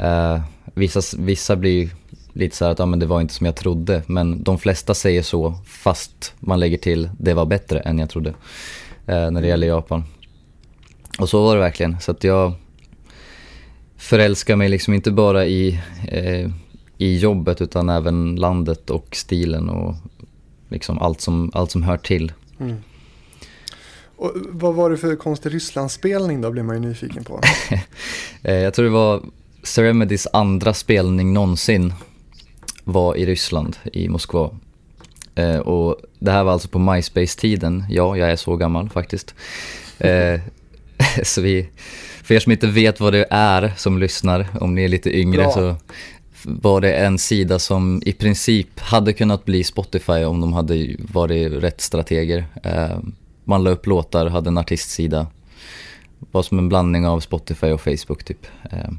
Uh, 0.00 0.40
vissa, 0.74 1.00
vissa 1.18 1.56
blir 1.56 1.90
lite 2.32 2.56
så 2.56 2.64
här 2.64 2.72
att 2.72 2.80
ah, 2.80 2.86
men 2.86 2.98
det 2.98 3.06
var 3.06 3.20
inte 3.20 3.34
som 3.34 3.46
jag 3.46 3.56
trodde. 3.56 4.02
Men 4.06 4.42
de 4.42 4.58
flesta 4.58 4.94
säger 4.94 5.22
så 5.22 5.54
fast 5.66 6.34
man 6.40 6.60
lägger 6.60 6.78
till 6.78 7.10
det 7.18 7.34
var 7.34 7.46
bättre 7.46 7.80
än 7.80 7.98
jag 7.98 8.10
trodde 8.10 8.30
uh, 8.30 9.30
när 9.30 9.42
det 9.42 9.48
gäller 9.48 9.66
Japan. 9.66 10.04
Och 11.18 11.28
så 11.28 11.42
var 11.44 11.54
det 11.54 11.60
verkligen. 11.60 12.00
Så 12.00 12.10
att 12.10 12.24
jag 12.24 12.52
förälskar 13.96 14.56
mig 14.56 14.68
liksom 14.68 14.94
inte 14.94 15.10
bara 15.10 15.46
i, 15.46 15.80
eh, 16.08 16.50
i 16.98 17.18
jobbet 17.18 17.60
utan 17.60 17.88
även 17.88 18.36
landet 18.36 18.90
och 18.90 19.16
stilen 19.16 19.68
och 19.68 19.94
liksom 20.68 20.98
allt 20.98 21.20
som, 21.20 21.50
allt 21.54 21.70
som 21.70 21.82
hör 21.82 21.96
till. 21.96 22.32
Mm. 22.60 22.76
Och 24.16 24.32
vad 24.48 24.74
var 24.74 24.90
det 24.90 24.96
för 24.96 25.16
konstig 25.16 25.54
Rysslandsspelning 25.54 26.40
då, 26.40 26.50
blir 26.50 26.62
man 26.62 26.82
ju 26.82 26.88
nyfiken 26.88 27.24
på. 27.24 27.40
Eh, 28.46 28.54
jag 28.54 28.74
tror 28.74 28.84
det 28.84 28.90
var 28.90 29.22
Ceremedys 29.62 30.26
andra 30.32 30.74
spelning 30.74 31.32
någonsin 31.32 31.92
var 32.84 33.16
i 33.16 33.26
Ryssland, 33.26 33.76
i 33.92 34.08
Moskva. 34.08 34.50
Eh, 35.34 35.58
och 35.58 35.96
det 36.18 36.30
här 36.30 36.44
var 36.44 36.52
alltså 36.52 36.68
på 36.68 36.78
MySpace-tiden. 36.78 37.84
Ja, 37.90 38.16
jag 38.16 38.30
är 38.30 38.36
så 38.36 38.56
gammal 38.56 38.90
faktiskt. 38.90 39.34
Eh, 39.98 40.40
så 41.22 41.40
vi, 41.40 41.68
för 42.22 42.34
er 42.34 42.40
som 42.40 42.52
inte 42.52 42.66
vet 42.66 43.00
vad 43.00 43.12
det 43.12 43.26
är 43.30 43.72
som 43.76 43.98
lyssnar, 43.98 44.46
om 44.60 44.74
ni 44.74 44.84
är 44.84 44.88
lite 44.88 45.18
yngre, 45.18 45.42
Bra. 45.42 45.52
så 45.52 45.76
var 46.42 46.80
det 46.80 46.92
en 46.92 47.18
sida 47.18 47.58
som 47.58 48.02
i 48.06 48.12
princip 48.12 48.80
hade 48.80 49.12
kunnat 49.12 49.44
bli 49.44 49.64
Spotify 49.64 50.24
om 50.24 50.40
de 50.40 50.52
hade 50.52 50.96
varit 50.98 51.52
rätt 51.52 51.80
strateger. 51.80 52.46
Eh, 52.62 52.98
man 53.44 53.64
la 53.64 53.70
upp 53.70 53.86
låtar, 53.86 54.26
hade 54.26 54.48
en 54.48 54.58
artistsida. 54.58 55.26
Var 56.18 56.42
som 56.42 56.58
en 56.58 56.68
blandning 56.68 57.06
av 57.06 57.20
Spotify 57.20 57.66
och 57.66 57.80
Facebook 57.80 58.24
typ. 58.24 58.46
Eh, 58.70 58.90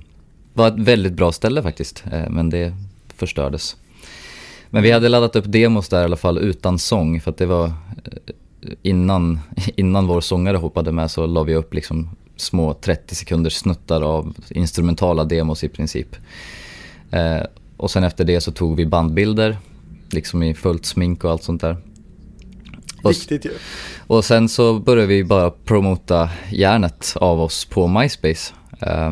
var 0.54 0.68
ett 0.68 0.80
väldigt 0.80 1.14
bra 1.14 1.32
ställe 1.32 1.62
faktiskt, 1.62 2.04
eh, 2.12 2.30
men 2.30 2.50
det 2.50 2.74
förstördes. 3.16 3.76
Men 4.70 4.84
vi 4.84 4.92
hade 4.92 5.10
laddat 5.10 5.36
upp 5.36 5.46
demos 5.48 5.90
där 5.90 6.02
i 6.02 6.04
alla 6.04 6.16
fall 6.16 6.38
utan 6.38 6.80
sång 6.80 7.22
för 7.22 7.32
att 7.32 7.38
det 7.38 7.46
var 7.46 7.66
eh, 7.66 7.74
innan, 8.82 9.40
innan 9.76 10.08
vår 10.08 10.22
sångare 10.22 10.58
hoppade 10.58 10.92
med 10.92 11.12
så 11.12 11.26
la 11.26 11.44
vi 11.44 11.56
upp 11.56 11.74
liksom 11.74 12.10
små 12.36 12.74
30 12.74 13.16
sekunders 13.16 13.54
snuttar 13.54 14.02
av 14.02 14.36
instrumentala 14.50 15.24
demos 15.24 15.64
i 15.64 15.70
princip. 15.70 16.16
Eh, 17.12 17.42
och 17.78 17.92
sen 17.92 18.04
efter 18.04 18.24
det 18.26 18.42
så 18.42 18.52
tog 18.52 18.76
vi 18.76 18.86
bandbilder, 18.86 19.58
liksom 20.10 20.44
i 20.44 20.54
fullt 20.54 20.86
smink 20.86 21.24
och 21.24 21.32
allt 21.32 21.44
sånt 21.44 21.62
där. 21.62 21.78
Viktigt 23.10 23.46
ju. 23.46 23.52
Och 24.08 24.26
sen 24.26 24.50
så 24.50 24.80
började 24.80 25.08
vi 25.08 25.24
bara 25.24 25.52
promota 25.52 26.30
järnet 26.52 27.14
av 27.16 27.42
oss 27.42 27.66
på 27.66 27.88
MySpace. 27.88 28.54
Eh, 28.80 29.12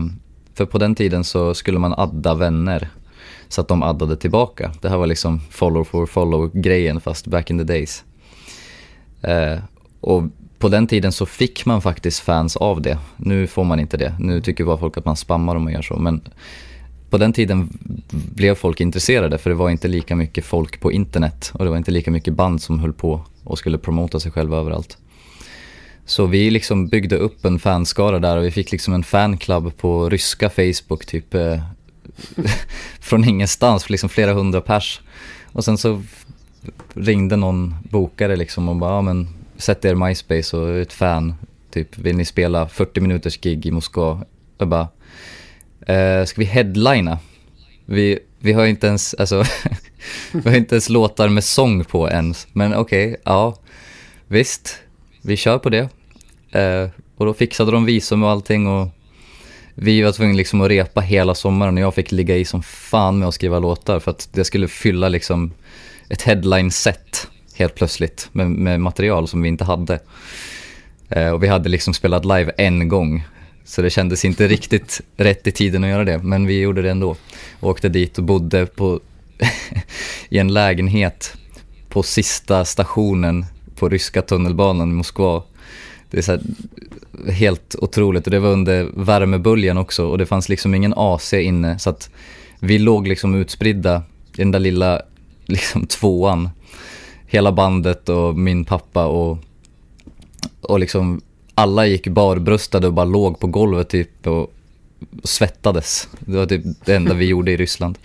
för 0.53 0.65
på 0.65 0.77
den 0.77 0.95
tiden 0.95 1.23
så 1.23 1.53
skulle 1.53 1.79
man 1.79 1.93
adda 1.97 2.33
vänner 2.33 2.89
så 3.47 3.61
att 3.61 3.67
de 3.67 3.83
addade 3.83 4.15
tillbaka. 4.15 4.71
Det 4.81 4.89
här 4.89 4.97
var 4.97 5.07
liksom 5.07 5.39
follow 5.49 5.83
for 5.83 6.05
follow-grejen 6.05 7.01
fast 7.01 7.27
back 7.27 7.49
in 7.49 7.57
the 7.57 7.63
days. 7.63 8.03
Eh, 9.21 9.59
och 10.01 10.23
på 10.59 10.69
den 10.69 10.87
tiden 10.87 11.11
så 11.11 11.25
fick 11.25 11.65
man 11.65 11.81
faktiskt 11.81 12.19
fans 12.19 12.57
av 12.57 12.81
det. 12.81 12.97
Nu 13.17 13.47
får 13.47 13.63
man 13.63 13.79
inte 13.79 13.97
det. 13.97 14.15
Nu 14.19 14.41
tycker 14.41 14.65
bara 14.65 14.77
folk 14.77 14.97
att 14.97 15.05
man 15.05 15.15
spammar 15.15 15.55
om 15.55 15.63
man 15.63 15.73
gör 15.73 15.81
så. 15.81 15.95
Men 15.95 16.21
på 17.13 17.17
den 17.17 17.33
tiden 17.33 17.69
blev 18.11 18.55
folk 18.55 18.81
intresserade 18.81 19.37
för 19.37 19.49
det 19.49 19.55
var 19.55 19.69
inte 19.69 19.87
lika 19.87 20.15
mycket 20.15 20.45
folk 20.45 20.79
på 20.79 20.91
internet 20.91 21.51
och 21.53 21.65
det 21.65 21.69
var 21.69 21.77
inte 21.77 21.91
lika 21.91 22.11
mycket 22.11 22.33
band 22.33 22.61
som 22.61 22.79
höll 22.79 22.93
på 22.93 23.21
och 23.43 23.57
skulle 23.57 23.77
promota 23.77 24.19
sig 24.19 24.31
själva 24.31 24.57
överallt. 24.57 24.97
Så 26.05 26.25
vi 26.25 26.49
liksom 26.49 26.87
byggde 26.87 27.17
upp 27.17 27.45
en 27.45 27.59
fanskara 27.59 28.19
där 28.19 28.37
och 28.37 28.43
vi 28.43 28.51
fick 28.51 28.71
liksom 28.71 28.93
en 28.93 29.03
fanclub 29.03 29.77
på 29.77 30.09
ryska 30.09 30.49
Facebook 30.49 31.05
typ 31.05 31.33
eh, 31.33 31.59
från 32.99 33.23
ingenstans, 33.23 33.89
liksom 33.89 34.09
flera 34.09 34.33
hundra 34.33 34.61
pers. 34.61 35.01
Och 35.51 35.65
sen 35.65 35.77
så 35.77 36.01
ringde 36.93 37.35
någon 37.35 37.75
bokare 37.89 38.35
liksom 38.35 38.69
och 38.69 38.75
bara, 38.75 38.91
ja 38.91 39.01
men 39.01 39.27
sätt 39.57 39.85
er 39.85 39.95
MySpace 39.95 40.57
och 40.57 40.77
ett 40.77 40.93
fan, 40.93 41.35
typ 41.71 41.97
vill 41.97 42.15
ni 42.15 42.25
spela 42.25 42.67
40 42.67 43.01
minuters 43.01 43.37
gig 43.37 43.65
i 43.65 43.71
Moskva? 43.71 44.21
Jag 44.57 44.67
bara, 44.67 44.87
eh, 45.87 46.25
ska 46.25 46.41
vi 46.41 46.45
headlina? 46.45 47.19
Vi, 47.85 48.19
vi 48.39 48.53
har 48.53 48.65
inte 48.65 48.87
ens, 48.87 49.13
alltså, 49.13 49.43
vi 50.31 50.49
har 50.49 50.57
inte 50.57 50.75
ens 50.75 50.89
låtar 50.89 51.29
med 51.29 51.43
sång 51.43 51.83
på 51.83 52.09
ens, 52.09 52.47
men 52.53 52.75
okej, 52.75 53.07
okay, 53.07 53.21
ja, 53.23 53.55
visst, 54.27 54.79
vi 55.21 55.37
kör 55.37 55.57
på 55.57 55.69
det. 55.69 55.89
Eh, 56.51 56.89
och 57.17 57.25
då 57.25 57.33
fixade 57.33 57.71
de 57.71 57.85
visum 57.85 58.23
och 58.23 58.29
allting 58.29 58.67
och 58.67 58.87
vi 59.75 60.01
var 60.01 60.11
tvungna 60.11 60.37
liksom 60.37 60.61
att 60.61 60.69
repa 60.69 61.01
hela 61.01 61.35
sommaren 61.35 61.77
och 61.77 61.83
jag 61.83 61.93
fick 61.93 62.11
ligga 62.11 62.37
i 62.37 62.45
som 62.45 62.63
fan 62.63 63.19
med 63.19 63.27
att 63.27 63.33
skriva 63.33 63.59
låtar 63.59 63.99
för 63.99 64.11
att 64.11 64.29
det 64.31 64.43
skulle 64.43 64.67
fylla 64.67 65.09
liksom 65.09 65.51
ett 66.09 66.21
headline-set 66.21 67.27
helt 67.55 67.75
plötsligt 67.75 68.29
med, 68.31 68.51
med, 68.51 68.81
material 68.81 69.27
som 69.27 69.41
vi 69.41 69.49
inte 69.49 69.63
hade. 69.63 69.99
Eh, 71.09 71.29
och 71.29 71.43
vi 71.43 71.47
hade 71.47 71.69
liksom 71.69 71.93
spelat 71.93 72.25
live 72.25 72.51
en 72.57 72.87
gång. 72.87 73.23
Så 73.65 73.81
det 73.81 73.89
kändes 73.89 74.25
inte 74.25 74.47
riktigt 74.47 75.01
rätt 75.17 75.47
i 75.47 75.51
tiden 75.51 75.83
att 75.83 75.89
göra 75.89 76.05
det, 76.05 76.17
men 76.17 76.47
vi 76.47 76.59
gjorde 76.59 76.81
det 76.81 76.91
ändå. 76.91 77.15
Och 77.59 77.69
åkte 77.69 77.89
dit 77.89 78.17
och 78.17 78.23
bodde 78.23 78.65
på 78.65 78.99
i 80.29 80.37
en 80.37 80.53
lägenhet 80.53 81.33
på 81.89 82.03
sista 82.03 82.65
stationen 82.65 83.45
på 83.75 83.89
ryska 83.89 84.21
tunnelbanan 84.21 84.89
i 84.89 84.93
Moskva. 84.93 85.43
Det 86.09 86.17
är 86.17 86.21
så 86.21 86.39
helt 87.31 87.75
otroligt 87.79 88.25
och 88.27 88.31
det 88.31 88.39
var 88.39 88.49
under 88.49 88.89
värmeböljan 88.93 89.77
också 89.77 90.05
och 90.05 90.17
det 90.17 90.25
fanns 90.25 90.49
liksom 90.49 90.75
ingen 90.75 90.93
AC 90.97 91.33
inne 91.33 91.79
så 91.79 91.89
att 91.89 92.09
vi 92.59 92.79
låg 92.79 93.07
liksom 93.07 93.35
utspridda 93.35 94.03
i 94.33 94.37
den 94.37 94.51
där 94.51 94.59
lilla 94.59 95.01
liksom 95.45 95.85
tvåan. 95.87 96.49
Hela 97.25 97.51
bandet 97.51 98.09
och 98.09 98.35
min 98.35 98.65
pappa 98.65 99.05
och, 99.05 99.37
och 100.61 100.79
liksom 100.79 101.21
alla 101.55 101.85
gick 101.85 102.07
barbröstade 102.07 102.87
och 102.87 102.93
bara 102.93 103.05
låg 103.05 103.39
på 103.39 103.47
golvet 103.47 103.89
typ 103.89 104.27
och, 104.27 104.53
svettades. 105.23 106.07
Det 106.19 106.37
var 106.37 106.45
typ 106.45 106.63
det 106.85 106.95
enda 106.95 107.13
vi 107.13 107.25
gjorde 107.25 107.51
i 107.51 107.57
Ryssland. 107.57 107.97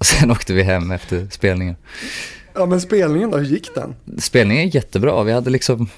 sen 0.00 0.30
åkte 0.30 0.52
vi 0.52 0.62
hem 0.62 0.90
efter 0.90 1.28
spelningen. 1.30 1.76
Ja 2.54 2.66
men 2.66 2.80
spelningen 2.80 3.30
då, 3.30 3.38
hur 3.38 3.46
gick 3.46 3.74
den? 3.74 3.94
Spelningen 4.18 4.68
är 4.68 4.74
jättebra. 4.74 5.22
Vi 5.22 5.32
hade 5.32 5.50
liksom, 5.50 5.88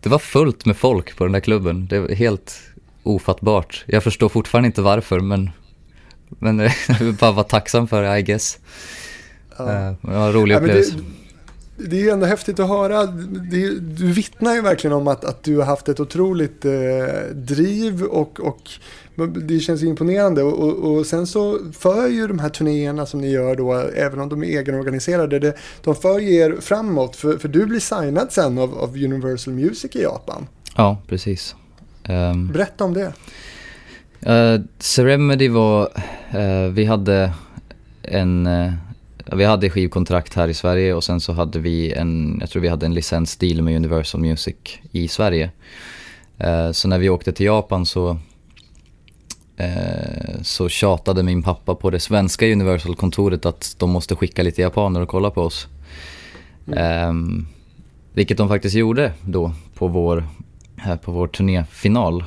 det 0.00 0.08
var 0.08 0.18
fullt 0.18 0.66
med 0.66 0.76
folk 0.76 1.16
på 1.16 1.24
den 1.24 1.32
där 1.32 1.40
klubben. 1.40 1.86
Det 1.86 2.00
var 2.00 2.08
helt 2.08 2.60
ofattbart. 3.02 3.84
Jag 3.86 4.04
förstår 4.04 4.28
fortfarande 4.28 4.66
inte 4.66 4.82
varför 4.82 5.20
men, 5.20 5.50
men 6.28 6.58
jag 6.88 6.98
vill 6.98 7.14
bara 7.14 7.32
vara 7.32 7.44
tacksam 7.44 7.88
för 7.88 8.02
det, 8.02 8.18
I 8.18 8.22
guess. 8.22 8.58
Ja. 9.58 9.64
Det 9.64 9.96
var 10.00 10.26
en 10.26 10.32
rolig 10.32 10.54
ja, 10.54 10.58
upplevelse. 10.58 10.96
Det, 10.96 11.02
det 11.76 11.96
är 11.96 12.00
ju 12.00 12.10
ändå 12.10 12.26
häftigt 12.26 12.60
att 12.60 12.68
höra. 12.68 13.06
Det, 13.06 13.80
du 13.80 14.12
vittnar 14.12 14.54
ju 14.54 14.60
verkligen 14.60 14.96
om 14.96 15.08
att, 15.08 15.24
att 15.24 15.42
du 15.42 15.56
har 15.56 15.64
haft 15.64 15.88
ett 15.88 16.00
otroligt 16.00 16.64
eh, 16.64 16.72
driv 17.34 18.02
och, 18.02 18.40
och 18.40 18.70
det 19.46 19.60
känns 19.60 19.82
imponerande. 19.82 20.42
Och, 20.42 20.58
och, 20.58 20.92
och, 20.92 21.06
sen 21.06 21.26
så 21.26 21.58
för 21.72 22.08
ju 22.08 22.26
de 22.26 22.38
här 22.38 22.48
turnéerna 22.48 23.06
som 23.06 23.20
ni 23.20 23.30
gör 23.30 23.56
då, 23.56 23.74
även 23.74 24.20
om 24.20 24.28
de 24.28 24.44
är 24.44 24.46
egenorganiserade, 24.46 25.38
det, 25.38 25.54
de 25.84 25.94
för 25.94 26.18
ju 26.18 26.34
er 26.34 26.56
framåt. 26.60 27.16
För, 27.16 27.38
för 27.38 27.48
du 27.48 27.66
blir 27.66 27.80
signad 27.80 28.32
sen 28.32 28.58
av, 28.58 28.78
av 28.78 28.96
Universal 28.96 29.54
Music 29.54 29.96
i 29.96 30.02
Japan. 30.02 30.46
Ja, 30.76 31.02
precis. 31.08 31.56
Um, 32.08 32.52
Berätta 32.52 32.84
om 32.84 32.94
det. 32.94 33.12
Uh, 34.26 34.64
Ceremedy 34.78 35.48
var, 35.48 35.82
uh, 36.34 36.72
vi 36.72 36.84
hade 36.84 37.32
en, 38.02 38.46
uh, 38.46 38.72
vi 39.36 39.44
hade 39.44 39.70
skivkontrakt 39.70 40.34
här 40.34 40.48
i 40.48 40.54
Sverige 40.54 40.94
och 40.94 41.04
sen 41.04 41.20
så 41.20 41.32
hade 41.32 41.58
vi 41.58 41.92
en, 41.92 42.38
jag 42.40 42.50
tror 42.50 42.62
vi 42.62 42.68
hade 42.68 42.86
en 42.86 42.94
licensdeal 42.94 43.62
med 43.62 43.76
Universal 43.76 44.20
Music 44.20 44.56
i 44.92 45.08
Sverige. 45.08 45.50
Så 46.72 46.88
när 46.88 46.98
vi 46.98 47.08
åkte 47.08 47.32
till 47.32 47.46
Japan 47.46 47.86
så 47.86 48.18
Eh, 49.56 50.42
så 50.42 50.68
tjatade 50.68 51.22
min 51.22 51.42
pappa 51.42 51.74
på 51.74 51.90
det 51.90 52.00
svenska 52.00 52.46
Universal-kontoret 52.46 53.46
att 53.46 53.76
de 53.78 53.90
måste 53.90 54.16
skicka 54.16 54.42
lite 54.42 54.62
japaner 54.62 55.00
och 55.00 55.08
kolla 55.08 55.30
på 55.30 55.42
oss. 55.42 55.68
Mm. 56.66 56.78
Eh, 56.78 57.44
vilket 58.12 58.38
de 58.38 58.48
faktiskt 58.48 58.76
gjorde 58.76 59.12
då 59.22 59.52
på 59.74 59.88
vår, 59.88 60.24
här 60.76 60.96
på 60.96 61.12
vår 61.12 61.26
turnéfinal. 61.26 62.24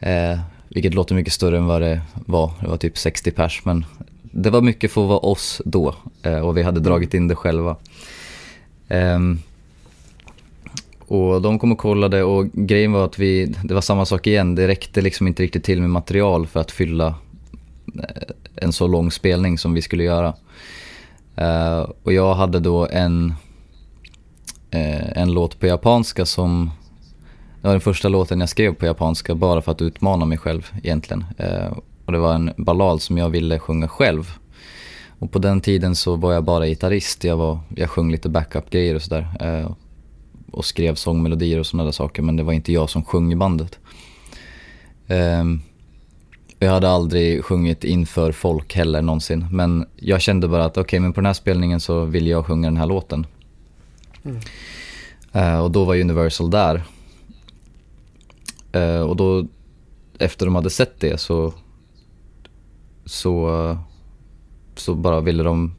Eh, 0.00 0.40
vilket 0.68 0.94
låter 0.94 1.14
mycket 1.14 1.32
större 1.32 1.58
än 1.58 1.66
vad 1.66 1.82
det 1.82 2.00
var. 2.14 2.52
Det 2.60 2.68
var 2.68 2.76
typ 2.76 2.98
60 2.98 3.30
pers 3.30 3.64
men 3.64 3.84
det 4.38 4.50
var 4.50 4.60
mycket 4.60 4.92
för 4.92 5.02
att 5.02 5.08
vara 5.08 5.18
oss 5.18 5.62
då 5.64 5.94
eh, 6.22 6.38
och 6.38 6.56
vi 6.56 6.62
hade 6.62 6.80
dragit 6.80 7.14
in 7.14 7.28
det 7.28 7.34
själva. 7.34 7.76
Um, 8.88 9.38
och 11.06 11.42
de 11.42 11.58
kom 11.58 11.72
och 11.72 11.78
kollade 11.78 12.22
och 12.22 12.46
grejen 12.52 12.92
var 12.92 13.04
att 13.04 13.18
vi, 13.18 13.54
det 13.64 13.74
var 13.74 13.80
samma 13.80 14.04
sak 14.04 14.26
igen, 14.26 14.54
det 14.54 14.68
räckte 14.68 15.00
liksom 15.00 15.26
inte 15.26 15.42
riktigt 15.42 15.64
till 15.64 15.80
med 15.80 15.90
material 15.90 16.46
för 16.46 16.60
att 16.60 16.70
fylla 16.70 17.14
eh, 17.94 18.22
en 18.56 18.72
så 18.72 18.86
lång 18.86 19.10
spelning 19.10 19.58
som 19.58 19.74
vi 19.74 19.82
skulle 19.82 20.04
göra. 20.04 20.34
Uh, 21.40 21.90
och 22.02 22.12
jag 22.12 22.34
hade 22.34 22.60
då 22.60 22.86
en, 22.86 23.34
uh, 24.74 25.18
en 25.18 25.32
låt 25.32 25.60
på 25.60 25.66
japanska 25.66 26.26
som, 26.26 26.70
det 27.60 27.68
var 27.68 27.74
den 27.74 27.80
första 27.80 28.08
låten 28.08 28.40
jag 28.40 28.48
skrev 28.48 28.74
på 28.74 28.86
japanska 28.86 29.34
bara 29.34 29.62
för 29.62 29.72
att 29.72 29.82
utmana 29.82 30.24
mig 30.24 30.38
själv 30.38 30.70
egentligen. 30.82 31.24
Uh, 31.40 31.78
och 32.06 32.12
det 32.12 32.18
var 32.18 32.34
en 32.34 32.52
ballad 32.56 33.02
som 33.02 33.18
jag 33.18 33.28
ville 33.28 33.58
sjunga 33.58 33.88
själv. 33.88 34.32
Och 35.18 35.32
på 35.32 35.38
den 35.38 35.60
tiden 35.60 35.96
så 35.96 36.16
var 36.16 36.32
jag 36.32 36.44
bara 36.44 36.66
gitarrist, 36.66 37.24
jag, 37.24 37.36
var, 37.36 37.58
jag 37.76 37.90
sjöng 37.90 38.12
lite 38.12 38.28
backup-grejer 38.28 38.94
och 38.94 39.02
sådär 39.02 39.26
och 40.56 40.64
skrev 40.64 40.94
sångmelodier 40.94 41.58
och 41.58 41.66
sådana 41.66 41.84
där 41.84 41.92
saker 41.92 42.22
men 42.22 42.36
det 42.36 42.42
var 42.42 42.52
inte 42.52 42.72
jag 42.72 42.90
som 42.90 43.04
sjöng 43.04 43.32
i 43.32 43.36
bandet. 43.36 43.78
Um, 45.08 45.62
jag 46.58 46.70
hade 46.70 46.88
aldrig 46.88 47.44
sjungit 47.44 47.84
inför 47.84 48.32
folk 48.32 48.74
heller 48.74 49.02
någonsin 49.02 49.46
men 49.50 49.86
jag 49.96 50.20
kände 50.20 50.48
bara 50.48 50.64
att 50.64 50.72
okej 50.72 50.82
okay, 50.82 51.00
men 51.00 51.12
på 51.12 51.20
den 51.20 51.26
här 51.26 51.32
spelningen 51.32 51.80
så 51.80 52.04
vill 52.04 52.26
jag 52.26 52.46
sjunga 52.46 52.68
den 52.68 52.76
här 52.76 52.86
låten. 52.86 53.26
Mm. 54.24 54.40
Uh, 55.36 55.60
och 55.60 55.70
då 55.70 55.84
var 55.84 56.00
Universal 56.00 56.50
där. 56.50 56.82
Uh, 58.76 59.00
och 59.00 59.16
då 59.16 59.46
efter 60.18 60.46
de 60.46 60.54
hade 60.54 60.70
sett 60.70 61.00
det 61.00 61.20
så 61.20 61.54
så, 63.06 63.78
så 64.74 64.94
bara 64.94 65.20
ville 65.20 65.42
de, 65.42 65.74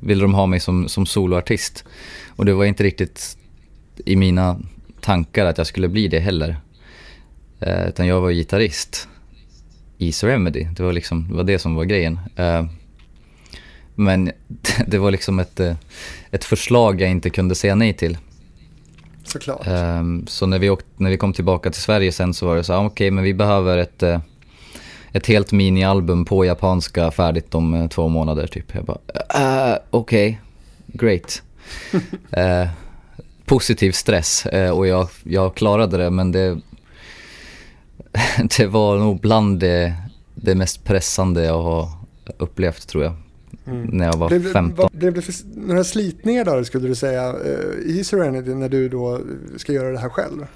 ville 0.00 0.22
de 0.22 0.34
ha 0.34 0.46
mig 0.46 0.60
som, 0.60 0.88
som 0.88 1.06
soloartist. 1.06 1.84
Och 2.36 2.44
det 2.44 2.52
var 2.52 2.64
inte 2.64 2.84
riktigt 2.84 3.38
i 4.04 4.16
mina 4.16 4.60
tankar 5.00 5.46
att 5.46 5.58
jag 5.58 5.66
skulle 5.66 5.88
bli 5.88 6.08
det 6.08 6.20
heller. 6.20 6.56
Eh, 7.60 7.88
utan 7.88 8.06
jag 8.06 8.20
var 8.20 8.30
gitarrist 8.30 9.08
i 9.98 10.10
Remedy. 10.10 10.66
Det 10.76 10.82
var, 10.82 10.92
liksom, 10.92 11.28
det 11.28 11.34
var 11.34 11.44
det 11.44 11.58
som 11.58 11.74
var 11.74 11.84
grejen. 11.84 12.20
Eh, 12.36 12.66
men 13.94 14.32
det 14.86 14.98
var 14.98 15.10
liksom 15.10 15.38
ett, 15.38 15.60
eh, 15.60 15.76
ett 16.30 16.44
förslag 16.44 17.00
jag 17.00 17.10
inte 17.10 17.30
kunde 17.30 17.54
säga 17.54 17.74
nej 17.74 17.92
till. 17.92 18.18
Såklart. 19.24 19.66
Eh, 19.66 20.02
så 20.26 20.46
när 20.46 20.58
vi, 20.58 20.70
åkte, 20.70 20.88
när 20.96 21.10
vi 21.10 21.16
kom 21.16 21.32
tillbaka 21.32 21.70
till 21.70 21.82
Sverige 21.82 22.12
sen 22.12 22.34
så 22.34 22.46
var 22.46 22.56
det 22.56 22.64
så 22.64 22.72
här, 22.72 22.80
okej 22.80 22.86
okay, 22.86 23.10
men 23.10 23.24
vi 23.24 23.34
behöver 23.34 23.78
ett, 23.78 24.02
eh, 24.02 24.20
ett 25.12 25.26
helt 25.26 25.52
minialbum 25.52 26.24
på 26.24 26.44
japanska 26.44 27.10
färdigt 27.10 27.54
om 27.54 27.74
eh, 27.74 27.88
två 27.88 28.08
månader 28.08 28.46
typ. 28.46 28.74
Jag 28.74 28.84
bara, 28.84 28.98
uh, 29.72 29.78
okej, 29.90 30.40
okay, 30.90 31.08
great. 31.08 31.42
positiv 33.44 33.92
stress 33.92 34.46
eh, 34.46 34.70
och 34.70 34.86
jag, 34.86 35.08
jag 35.24 35.54
klarade 35.54 35.96
det 35.96 36.10
men 36.10 36.32
det, 36.32 36.60
det 38.58 38.66
var 38.66 38.98
nog 38.98 39.20
bland 39.20 39.60
det, 39.60 39.94
det 40.34 40.54
mest 40.54 40.84
pressande 40.84 41.44
jag 41.44 41.62
har 41.62 41.88
upplevt 42.38 42.88
tror 42.88 43.04
jag. 43.04 43.12
Mm. 43.66 43.82
När 43.82 44.04
jag 44.04 44.16
var 44.16 44.28
blev, 44.28 44.52
15. 44.52 44.76
Var, 44.76 44.90
blev 44.92 45.14
det 45.14 45.22
för, 45.22 45.34
några 45.54 45.84
slitningar 45.84 46.44
då 46.44 46.64
skulle 46.64 46.88
du 46.88 46.94
säga 46.94 47.34
i 47.84 48.04
Serenity 48.04 48.54
när 48.54 48.68
du 48.68 48.88
då 48.88 49.20
ska 49.56 49.72
göra 49.72 49.92
det 49.92 49.98
här 49.98 50.08
själv? 50.08 50.46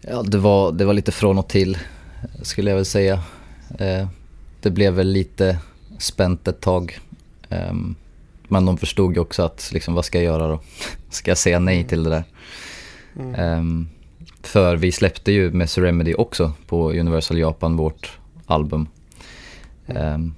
Ja, 0.00 0.22
det 0.22 0.38
var, 0.38 0.72
det 0.72 0.84
var 0.84 0.92
lite 0.92 1.12
från 1.12 1.38
och 1.38 1.48
till 1.48 1.78
skulle 2.42 2.70
jag 2.70 2.76
väl 2.76 2.84
säga. 2.84 3.22
Eh, 3.78 4.08
det 4.60 4.70
blev 4.70 4.92
väl 4.92 5.08
lite 5.08 5.58
spänt 5.98 6.48
ett 6.48 6.60
tag. 6.60 6.98
Um, 7.48 7.94
men 8.48 8.66
de 8.66 8.78
förstod 8.78 9.14
ju 9.14 9.20
också 9.20 9.42
att 9.42 9.70
liksom, 9.72 9.94
vad 9.94 10.04
ska 10.04 10.18
jag 10.18 10.24
göra 10.24 10.48
då? 10.48 10.60
Ska 11.10 11.30
jag 11.30 11.38
säga 11.38 11.58
nej 11.58 11.84
till 11.84 12.04
det 12.04 12.10
där? 12.10 12.24
Mm. 13.18 13.58
Um, 13.58 13.88
för 14.42 14.76
vi 14.76 14.92
släppte 14.92 15.32
ju 15.32 15.50
med 15.50 15.78
Remedy 15.78 16.14
också 16.14 16.52
på 16.66 16.92
Universal 16.92 17.38
Japan 17.38 17.76
vårt 17.76 18.18
album. 18.46 18.88
Um, 19.86 20.34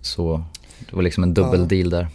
så 0.00 0.44
det 0.78 0.96
var 0.96 1.02
liksom 1.02 1.22
en 1.22 1.34
dubbel 1.34 1.68
deal 1.68 1.90
där. 1.90 2.08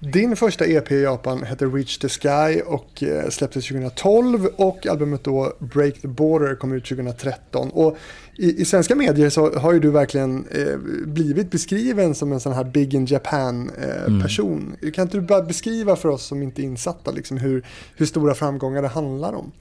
Din 0.00 0.36
första 0.36 0.66
EP 0.66 0.92
i 0.92 1.02
Japan 1.02 1.42
hette 1.42 1.64
Reach 1.64 1.98
the 1.98 2.08
Sky 2.08 2.60
och 2.60 3.02
eh, 3.02 3.28
släpptes 3.28 3.68
2012 3.68 4.46
och 4.56 4.86
albumet 4.86 5.24
då 5.24 5.52
Break 5.58 6.00
the 6.00 6.08
Border 6.08 6.54
kom 6.54 6.72
ut 6.72 6.84
2013. 6.84 7.70
Och 7.70 7.96
i, 8.38 8.60
i 8.60 8.64
svenska 8.64 8.94
medier 8.94 9.30
så 9.30 9.58
har 9.58 9.72
ju 9.72 9.80
du 9.80 9.90
verkligen 9.90 10.46
eh, 10.46 10.76
blivit 11.06 11.50
beskriven 11.50 12.14
som 12.14 12.32
en 12.32 12.40
sån 12.40 12.52
här 12.52 12.64
Big 12.64 12.94
in 12.94 13.06
Japan 13.06 13.70
eh, 13.78 14.04
mm. 14.06 14.22
person. 14.22 14.76
Kan 14.94 15.02
inte 15.02 15.16
du 15.16 15.20
bara 15.20 15.42
beskriva 15.42 15.96
för 15.96 16.08
oss 16.08 16.22
som 16.22 16.42
inte 16.42 16.62
är 16.62 16.64
insatta 16.64 17.10
liksom, 17.10 17.36
hur, 17.36 17.66
hur 17.96 18.06
stora 18.06 18.34
framgångar 18.34 18.82
det 18.82 18.88
handlar 18.88 19.32
om? 19.32 19.52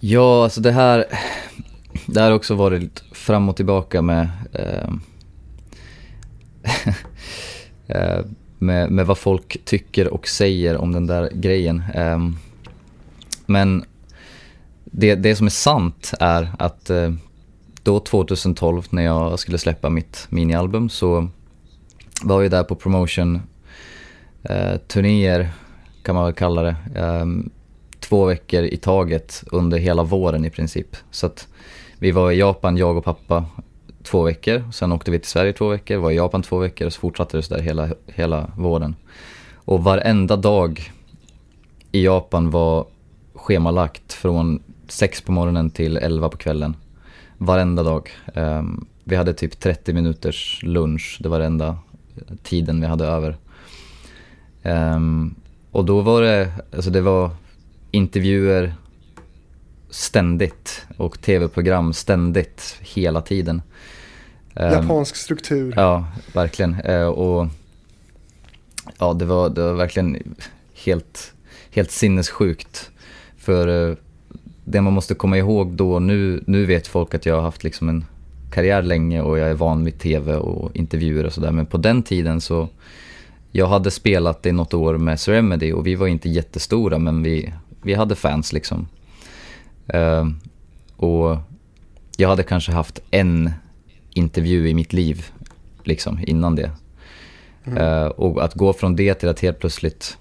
Ja, 0.00 0.44
alltså 0.44 0.60
det 0.60 0.72
här, 0.72 1.04
det 2.06 2.20
här 2.20 2.30
har 2.30 2.36
också 2.36 2.54
varit 2.54 3.02
fram 3.12 3.48
och 3.48 3.56
tillbaka 3.56 4.02
med 4.02 4.28
eh, 4.52 4.90
eh 7.96 8.20
med, 8.58 8.90
med 8.90 9.06
vad 9.06 9.18
folk 9.18 9.64
tycker 9.64 10.08
och 10.08 10.28
säger 10.28 10.76
om 10.76 10.92
den 10.92 11.06
där 11.06 11.30
grejen. 11.34 11.82
Um, 11.94 12.38
men 13.46 13.84
det, 14.84 15.14
det 15.14 15.36
som 15.36 15.46
är 15.46 15.50
sant 15.50 16.12
är 16.20 16.52
att 16.58 16.90
uh, 16.90 17.12
då 17.86 18.00
2012 18.00 18.82
när 18.90 19.02
jag 19.02 19.38
skulle 19.38 19.58
släppa 19.58 19.90
mitt 19.90 20.26
minialbum 20.28 20.88
så 20.88 21.28
var 22.22 22.42
jag 22.42 22.50
där 22.50 22.64
på 22.64 22.74
promotion 22.74 23.40
eh, 24.42 24.76
turnéer 24.76 25.50
kan 26.02 26.14
man 26.14 26.24
väl 26.24 26.34
kalla 26.34 26.62
det. 26.62 26.76
Eh, 26.94 27.26
två 28.00 28.24
veckor 28.24 28.64
i 28.64 28.76
taget 28.76 29.44
under 29.52 29.78
hela 29.78 30.02
våren 30.02 30.44
i 30.44 30.50
princip. 30.50 30.96
Så 31.10 31.26
att 31.26 31.48
vi 31.98 32.10
var 32.10 32.30
i 32.30 32.38
Japan, 32.38 32.76
jag 32.76 32.96
och 32.96 33.04
pappa, 33.04 33.44
två 34.02 34.22
veckor. 34.22 34.70
Sen 34.72 34.92
åkte 34.92 35.10
vi 35.10 35.18
till 35.18 35.30
Sverige 35.30 35.52
två 35.52 35.68
veckor, 35.68 35.96
var 35.96 36.10
i 36.10 36.16
Japan 36.16 36.42
två 36.42 36.58
veckor 36.58 36.86
och 36.86 36.92
så 36.92 37.00
fortsatte 37.00 37.36
det 37.36 37.42
sådär 37.42 37.62
hela, 37.62 37.88
hela 38.06 38.50
våren. 38.56 38.96
Och 39.54 39.84
varenda 39.84 40.36
dag 40.36 40.92
i 41.92 42.04
Japan 42.04 42.50
var 42.50 42.86
schemalagt 43.34 44.12
från 44.12 44.62
sex 44.88 45.20
på 45.20 45.32
morgonen 45.32 45.70
till 45.70 45.96
elva 45.96 46.28
på 46.28 46.36
kvällen. 46.36 46.76
Varenda 47.38 47.82
dag. 47.82 48.10
Um, 48.34 48.86
vi 49.04 49.16
hade 49.16 49.34
typ 49.34 49.60
30 49.60 49.92
minuters 49.92 50.60
lunch, 50.62 51.18
det 51.22 51.28
var 51.28 51.38
den 51.38 51.52
enda 51.52 51.78
tiden 52.42 52.80
vi 52.80 52.86
hade 52.86 53.06
över. 53.06 53.36
Um, 54.62 55.34
och 55.70 55.84
då 55.84 56.00
var 56.00 56.22
det, 56.22 56.52
alltså 56.72 56.90
det 56.90 57.00
var 57.00 57.30
intervjuer 57.90 58.74
ständigt 59.90 60.86
och 60.96 61.20
tv-program 61.20 61.92
ständigt 61.92 62.76
hela 62.80 63.22
tiden. 63.22 63.62
Ehm, 64.54 64.72
Japansk 64.72 65.16
struktur. 65.16 65.72
Ja, 65.76 66.06
verkligen. 66.32 66.74
Och 67.06 67.48
ja, 68.98 69.12
det 69.12 69.24
var, 69.24 69.48
det 69.48 69.62
var 69.62 69.74
verkligen 69.74 70.36
helt, 70.74 71.34
helt 71.70 71.90
sinnessjukt. 71.90 72.90
För 73.36 73.90
eh, 73.90 73.96
det 74.68 74.80
man 74.80 74.92
måste 74.92 75.14
komma 75.14 75.38
ihåg 75.38 75.72
då, 75.72 75.98
nu, 75.98 76.44
nu 76.46 76.66
vet 76.66 76.86
folk 76.86 77.14
att 77.14 77.26
jag 77.26 77.34
har 77.34 77.42
haft 77.42 77.64
liksom 77.64 77.88
en 77.88 78.04
karriär 78.50 78.82
länge 78.82 79.20
och 79.20 79.38
jag 79.38 79.50
är 79.50 79.54
van 79.54 79.84
vid 79.84 79.98
tv 79.98 80.36
och 80.36 80.76
intervjuer 80.76 81.26
och 81.26 81.32
sådär. 81.32 81.52
Men 81.52 81.66
på 81.66 81.76
den 81.76 82.02
tiden 82.02 82.40
så, 82.40 82.68
jag 83.52 83.66
hade 83.66 83.90
spelat 83.90 84.46
i 84.46 84.52
något 84.52 84.74
år 84.74 84.98
med 84.98 85.20
Seremedy 85.20 85.72
och 85.72 85.86
vi 85.86 85.94
var 85.94 86.06
inte 86.06 86.28
jättestora 86.28 86.98
men 86.98 87.22
vi, 87.22 87.52
vi 87.82 87.94
hade 87.94 88.14
fans 88.14 88.52
liksom. 88.52 88.88
Uh, 89.94 90.30
och 90.96 91.36
jag 92.16 92.28
hade 92.28 92.42
kanske 92.42 92.72
haft 92.72 93.00
en 93.10 93.50
intervju 94.10 94.68
i 94.68 94.74
mitt 94.74 94.92
liv 94.92 95.26
liksom 95.84 96.18
innan 96.26 96.56
det. 96.56 96.70
Mm. 97.64 97.82
Uh, 97.82 98.06
och 98.06 98.44
att 98.44 98.54
gå 98.54 98.72
från 98.72 98.96
det 98.96 99.14
till 99.14 99.28
att 99.28 99.40
helt 99.40 99.58
plötsligt 99.58 100.18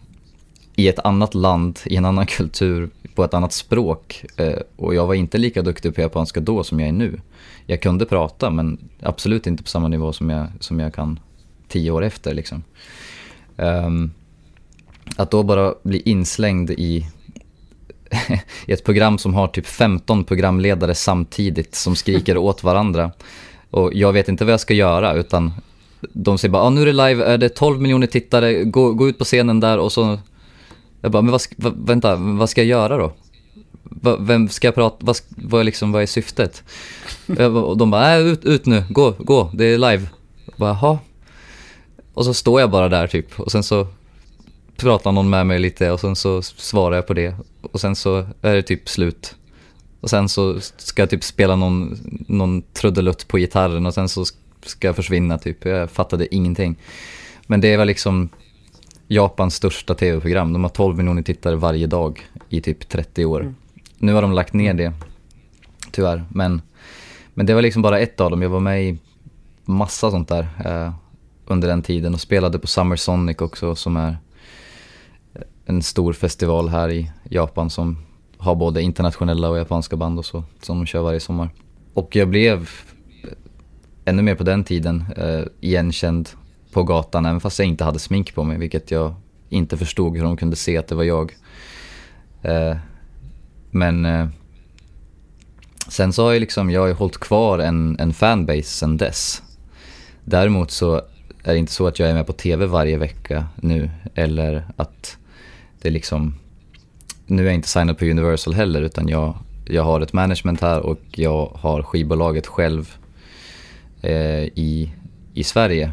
i 0.75 0.87
ett 0.87 0.99
annat 0.99 1.33
land, 1.33 1.79
i 1.85 1.95
en 1.95 2.05
annan 2.05 2.25
kultur, 2.37 2.89
på 3.15 3.23
ett 3.23 3.33
annat 3.33 3.53
språk. 3.53 4.25
Eh, 4.37 4.59
och 4.75 4.95
jag 4.95 5.07
var 5.07 5.13
inte 5.13 5.37
lika 5.37 5.61
duktig 5.61 5.95
på 5.95 6.01
japanska 6.01 6.39
då 6.39 6.63
som 6.63 6.79
jag 6.79 6.89
är 6.89 6.93
nu. 6.93 7.21
Jag 7.65 7.81
kunde 7.81 8.05
prata 8.05 8.49
men 8.49 8.77
absolut 9.01 9.47
inte 9.47 9.63
på 9.63 9.69
samma 9.69 9.87
nivå 9.87 10.13
som 10.13 10.29
jag, 10.29 10.47
som 10.59 10.79
jag 10.79 10.93
kan 10.93 11.19
tio 11.67 11.91
år 11.91 12.03
efter. 12.03 12.33
Liksom. 12.33 12.63
Um, 13.55 14.11
att 15.15 15.31
då 15.31 15.43
bara 15.43 15.73
bli 15.83 16.01
inslängd 16.05 16.71
i, 16.71 17.05
i 18.65 18.71
ett 18.71 18.83
program 18.83 19.17
som 19.17 19.33
har 19.33 19.47
typ 19.47 19.67
15 19.67 20.23
programledare 20.23 20.95
samtidigt 20.95 21.75
som 21.75 21.95
skriker 21.95 22.37
åt 22.37 22.63
varandra. 22.63 23.11
Och 23.69 23.93
jag 23.93 24.13
vet 24.13 24.29
inte 24.29 24.45
vad 24.45 24.53
jag 24.53 24.59
ska 24.59 24.73
göra 24.73 25.13
utan 25.13 25.53
de 26.13 26.37
säger 26.37 26.51
bara 26.51 26.63
ah, 26.63 26.69
nu 26.69 26.81
är 26.81 26.85
det 26.85 26.91
live, 26.91 27.25
är 27.25 27.37
det 27.37 27.49
12 27.49 27.81
miljoner 27.81 28.07
tittare, 28.07 28.63
gå, 28.63 28.93
gå 28.93 29.09
ut 29.09 29.17
på 29.17 29.23
scenen 29.23 29.59
där 29.59 29.77
och 29.77 29.91
så... 29.91 30.19
Jag 31.01 31.11
bara, 31.11 31.21
men 31.21 31.31
vad, 31.31 31.41
vad, 31.57 31.87
vänta, 31.87 32.15
vad 32.15 32.49
ska 32.49 32.61
jag 32.61 32.67
göra 32.67 32.97
då? 32.97 33.13
vem 34.19 34.49
ska 34.49 34.67
jag 34.67 34.75
prata, 34.75 34.97
vad, 34.99 35.17
vad, 35.29 35.65
liksom, 35.65 35.91
vad 35.91 36.01
är 36.01 36.05
syftet? 36.05 36.63
och 37.67 37.77
de 37.77 37.91
bara, 37.91 38.15
äh, 38.15 38.27
ut, 38.27 38.45
ut 38.45 38.65
nu, 38.65 38.83
gå, 38.89 39.11
gå, 39.19 39.49
det 39.53 39.65
är 39.65 39.77
live. 39.77 40.07
Jag 40.45 40.55
bara, 40.57 40.69
Jaha. 40.69 40.99
Och 42.13 42.25
så 42.25 42.33
står 42.33 42.61
jag 42.61 42.71
bara 42.71 42.89
där 42.89 43.07
typ 43.07 43.39
och 43.39 43.51
sen 43.51 43.63
så 43.63 43.87
pratar 44.77 45.11
någon 45.11 45.29
med 45.29 45.47
mig 45.47 45.59
lite 45.59 45.91
och 45.91 45.99
sen 45.99 46.15
så 46.15 46.41
svarar 46.41 46.95
jag 46.95 47.07
på 47.07 47.13
det 47.13 47.35
och 47.61 47.81
sen 47.81 47.95
så 47.95 48.27
är 48.41 48.55
det 48.55 48.61
typ 48.61 48.89
slut. 48.89 49.35
Och 50.01 50.09
sen 50.09 50.29
så 50.29 50.59
ska 50.77 51.01
jag 51.01 51.09
typ 51.09 51.23
spela 51.23 51.55
någon, 51.55 51.97
någon 52.27 52.61
trudelutt 52.61 53.27
på 53.27 53.37
gitarren 53.37 53.85
och 53.85 53.93
sen 53.93 54.09
så 54.09 54.25
ska 54.65 54.87
jag 54.87 54.95
försvinna 54.95 55.37
typ. 55.37 55.65
Jag 55.65 55.91
fattade 55.91 56.35
ingenting. 56.35 56.75
Men 57.47 57.61
det 57.61 57.77
var 57.77 57.85
liksom 57.85 58.29
Japans 59.07 59.55
största 59.55 59.95
tv-program. 59.95 60.53
De 60.53 60.63
har 60.63 60.69
12 60.69 60.97
miljoner 60.97 61.21
tittare 61.21 61.55
varje 61.55 61.87
dag 61.87 62.21
i 62.49 62.61
typ 62.61 62.89
30 62.89 63.25
år. 63.25 63.41
Mm. 63.41 63.55
Nu 63.97 64.13
har 64.13 64.21
de 64.21 64.31
lagt 64.31 64.53
ner 64.53 64.73
det, 64.73 64.93
tyvärr. 65.91 66.25
Men, 66.29 66.61
men 67.33 67.45
det 67.45 67.53
var 67.53 67.61
liksom 67.61 67.81
bara 67.81 67.99
ett 67.99 68.21
av 68.21 68.31
dem. 68.31 68.41
Jag 68.41 68.49
var 68.49 68.59
med 68.59 68.83
i 68.83 68.97
massa 69.63 70.11
sånt 70.11 70.27
där 70.27 70.47
eh, 70.65 70.93
under 71.45 71.67
den 71.67 71.81
tiden 71.81 72.13
och 72.13 72.21
spelade 72.21 72.59
på 72.59 72.67
Summer 72.67 72.95
Sonic 72.95 73.41
också 73.41 73.75
som 73.75 73.97
är 73.97 74.17
en 75.65 75.83
stor 75.83 76.13
festival 76.13 76.69
här 76.69 76.91
i 76.91 77.11
Japan 77.23 77.69
som 77.69 77.97
har 78.37 78.55
både 78.55 78.81
internationella 78.81 79.49
och 79.49 79.57
japanska 79.57 79.95
band 79.95 80.19
och 80.19 80.25
så, 80.25 80.43
som 80.61 80.77
de 80.77 80.85
kör 80.85 81.01
varje 81.01 81.19
sommar. 81.19 81.49
Och 81.93 82.15
jag 82.15 82.29
blev 82.29 82.69
ännu 84.05 84.21
mer 84.21 84.35
på 84.35 84.43
den 84.43 84.63
tiden 84.63 85.05
eh, 85.17 85.43
igenkänd 85.59 86.29
på 86.75 86.83
gatan, 86.83 87.25
även 87.25 87.39
fast 87.39 87.59
jag 87.59 87.67
inte 87.67 87.83
hade 87.83 87.99
smink 87.99 88.35
på 88.35 88.43
mig, 88.43 88.57
vilket 88.57 88.91
jag 88.91 89.15
inte 89.49 89.77
förstod 89.77 90.17
hur 90.17 90.23
de 90.23 90.37
kunde 90.37 90.55
se 90.55 90.77
att 90.77 90.87
det 90.87 90.95
var 90.95 91.03
jag. 91.03 91.35
Eh, 92.41 92.77
men 93.71 94.05
eh, 94.05 94.27
sen 95.87 96.13
så 96.13 96.23
har 96.23 96.33
jag 96.33 96.39
liksom, 96.39 96.69
jag 96.69 96.81
har 96.81 96.93
hållit 96.93 97.17
kvar 97.17 97.59
en, 97.59 97.99
en 97.99 98.13
fanbase 98.13 98.63
sen 98.63 98.97
dess. 98.97 99.43
Däremot 100.23 100.71
så 100.71 100.95
är 101.43 101.53
det 101.53 101.57
inte 101.57 101.71
så 101.71 101.87
att 101.87 101.99
jag 101.99 102.09
är 102.09 102.13
med 102.13 102.27
på 102.27 102.33
TV 102.33 102.65
varje 102.65 102.97
vecka 102.97 103.45
nu, 103.55 103.89
eller 104.15 104.65
att 104.75 105.17
det 105.81 105.89
liksom 105.89 106.35
nu 107.25 107.41
är 107.41 107.45
jag 107.45 107.55
inte 107.55 107.67
signad 107.67 107.97
på 107.97 108.05
Universal 108.05 108.53
heller 108.53 108.81
utan 108.81 109.07
jag, 109.07 109.37
jag 109.65 109.83
har 109.83 110.01
ett 110.01 110.13
management 110.13 110.61
här 110.61 110.79
och 110.79 110.99
jag 111.11 111.45
har 111.55 111.83
skivbolaget 111.83 112.47
själv 112.47 112.95
eh, 114.01 114.43
i, 114.43 114.91
i 115.33 115.43
Sverige. 115.43 115.91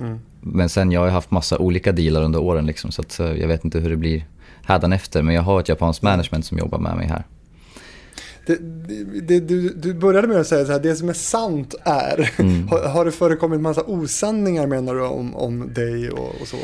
Mm. 0.00 0.18
Men 0.40 0.68
sen 0.68 0.92
jag 0.92 1.00
har 1.00 1.08
haft 1.08 1.30
massa 1.30 1.58
olika 1.58 1.92
dealar 1.92 2.22
under 2.22 2.38
åren 2.38 2.66
liksom, 2.66 2.92
så 2.92 3.02
att, 3.02 3.18
jag 3.18 3.48
vet 3.48 3.64
inte 3.64 3.78
hur 3.78 3.90
det 3.90 3.96
blir 3.96 4.24
efter 4.92 5.22
men 5.22 5.34
jag 5.34 5.42
har 5.42 5.60
ett 5.60 5.68
japanskt 5.68 6.02
management 6.02 6.44
som 6.44 6.58
jobbar 6.58 6.78
med 6.78 6.96
mig 6.96 7.06
här. 7.06 7.24
Det, 8.46 8.56
det, 9.20 9.40
du, 9.40 9.68
du, 9.68 9.94
började 9.94 10.28
med 10.28 10.36
att 10.36 10.46
säga 10.46 10.66
så 10.66 10.72
här, 10.72 10.80
det 10.80 10.96
som 10.96 11.08
är 11.08 11.12
sant 11.12 11.74
är. 11.84 12.30
Mm. 12.36 12.68
Har, 12.70 12.88
har 12.88 13.04
det 13.04 13.12
förekommit 13.12 13.60
massa 13.60 13.82
osanningar 13.86 14.66
menar 14.66 14.94
du 14.94 15.02
om, 15.02 15.36
om 15.36 15.74
dig 15.74 16.10
och, 16.10 16.40
och 16.40 16.48
så? 16.48 16.56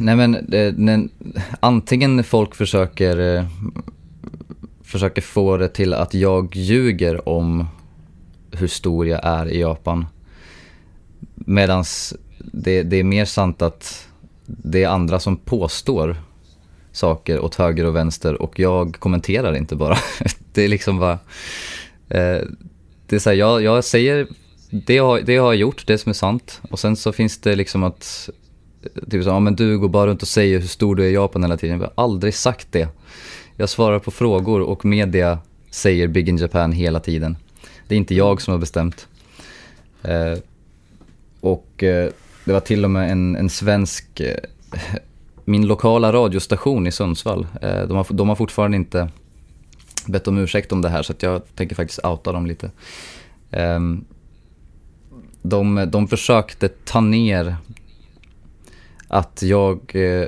Nej 0.00 0.16
men, 0.16 0.30
när, 0.76 1.08
antingen 1.60 2.16
när 2.16 2.22
folk 2.22 2.54
försöker, 2.54 3.36
eh, 3.36 3.46
försöker 4.82 5.22
få 5.22 5.56
det 5.56 5.68
till 5.68 5.94
att 5.94 6.14
jag 6.14 6.56
ljuger 6.56 7.28
om 7.28 7.66
hur 8.50 8.68
stor 8.68 9.06
jag 9.06 9.20
är 9.24 9.48
i 9.48 9.60
Japan. 9.60 10.06
Medan 11.34 11.84
det, 12.52 12.82
det 12.82 12.96
är 12.96 13.04
mer 13.04 13.24
sant 13.24 13.62
att 13.62 14.08
det 14.46 14.82
är 14.82 14.88
andra 14.88 15.20
som 15.20 15.36
påstår 15.36 16.16
saker 16.92 17.40
åt 17.40 17.54
höger 17.54 17.84
och 17.84 17.96
vänster 17.96 18.42
och 18.42 18.58
jag 18.58 18.96
kommenterar 18.98 19.56
inte 19.56 19.76
bara. 19.76 19.98
det 20.52 20.64
är 20.64 20.68
liksom 20.68 20.98
bara... 20.98 21.18
Eh, 22.08 22.40
det 23.06 23.16
är 23.16 23.18
så 23.18 23.30
här, 23.30 23.36
jag, 23.36 23.62
jag 23.62 23.84
säger 23.84 24.26
det 24.70 24.94
jag, 24.94 25.26
det 25.26 25.32
jag 25.32 25.42
har 25.42 25.52
gjort, 25.52 25.86
det 25.86 25.98
som 25.98 26.10
är 26.10 26.14
sant. 26.14 26.60
Och 26.70 26.78
sen 26.78 26.96
så 26.96 27.12
finns 27.12 27.38
det 27.38 27.56
liksom 27.56 27.82
att 27.82 28.30
typ 29.10 29.24
så, 29.24 29.30
ja 29.30 29.40
men 29.40 29.56
du 29.56 29.78
går 29.78 29.88
bara 29.88 30.06
runt 30.06 30.22
och 30.22 30.28
säger 30.28 30.58
hur 30.58 30.68
stor 30.68 30.96
du 30.96 31.04
är 31.04 31.08
i 31.08 31.14
Japan 31.14 31.42
hela 31.42 31.56
tiden. 31.56 31.80
Jag 31.80 31.86
har 31.86 32.04
aldrig 32.04 32.34
sagt 32.34 32.68
det. 32.70 32.88
Jag 33.56 33.68
svarar 33.68 33.98
på 33.98 34.10
frågor 34.10 34.60
och 34.60 34.84
media 34.84 35.38
säger 35.70 36.08
Big 36.08 36.28
in 36.28 36.36
Japan 36.36 36.72
hela 36.72 37.00
tiden. 37.00 37.36
Det 37.88 37.94
är 37.94 37.96
inte 37.96 38.14
jag 38.14 38.42
som 38.42 38.52
har 38.52 38.58
bestämt. 38.58 39.08
Eh, 40.02 40.38
och 41.40 41.82
eh, 41.82 42.10
det 42.44 42.52
var 42.52 42.60
till 42.60 42.84
och 42.84 42.90
med 42.90 43.12
en, 43.12 43.36
en 43.36 43.50
svensk, 43.50 44.20
eh, 44.20 44.36
min 45.44 45.66
lokala 45.66 46.12
radiostation 46.12 46.86
i 46.86 46.92
Sundsvall, 46.92 47.46
eh, 47.62 47.82
de, 47.82 47.96
har, 47.96 48.06
de 48.10 48.28
har 48.28 48.36
fortfarande 48.36 48.76
inte 48.76 49.08
bett 50.06 50.28
om 50.28 50.38
ursäkt 50.38 50.72
om 50.72 50.82
det 50.82 50.88
här 50.88 51.02
så 51.02 51.12
att 51.12 51.22
jag 51.22 51.42
tänker 51.54 51.76
faktiskt 51.76 52.04
outa 52.04 52.32
dem 52.32 52.46
lite. 52.46 52.70
Ehm, 53.50 54.04
de, 55.42 55.88
de 55.92 56.08
försökte 56.08 56.68
ta 56.68 57.00
ner 57.00 57.56
att 59.08 59.42
jag... 59.42 59.80
Eh, 59.94 60.26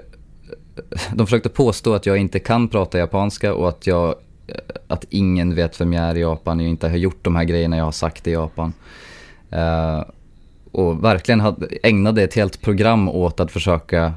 de 1.15 1.27
försökte 1.27 1.49
påstå 1.49 1.95
att 1.95 2.07
jag 2.07 2.17
inte 2.17 2.39
kan 2.39 2.69
prata 2.69 2.99
japanska 2.99 3.55
och 3.55 3.69
att 3.69 3.87
jag 3.87 4.15
att 4.89 5.05
ingen 5.11 5.55
vet 5.55 5.81
vem 5.81 5.93
jag 5.93 6.05
är 6.05 6.15
i 6.15 6.21
Japan, 6.21 6.61
jag 6.61 6.69
inte 6.69 6.89
har 6.89 6.97
gjort 6.97 7.25
de 7.25 7.37
här 7.37 7.45
grejerna 7.45 7.77
jag 7.77 7.85
har 7.85 7.93
sagt 7.93 8.27
i 8.27 8.33
Japan. 8.33 8.73
Och 10.75 11.05
verkligen 11.05 11.41
hade, 11.41 11.67
ägnade 11.83 12.23
ett 12.23 12.35
helt 12.35 12.61
program 12.61 13.09
åt 13.09 13.41
att 13.41 13.53
försöka 13.53 14.13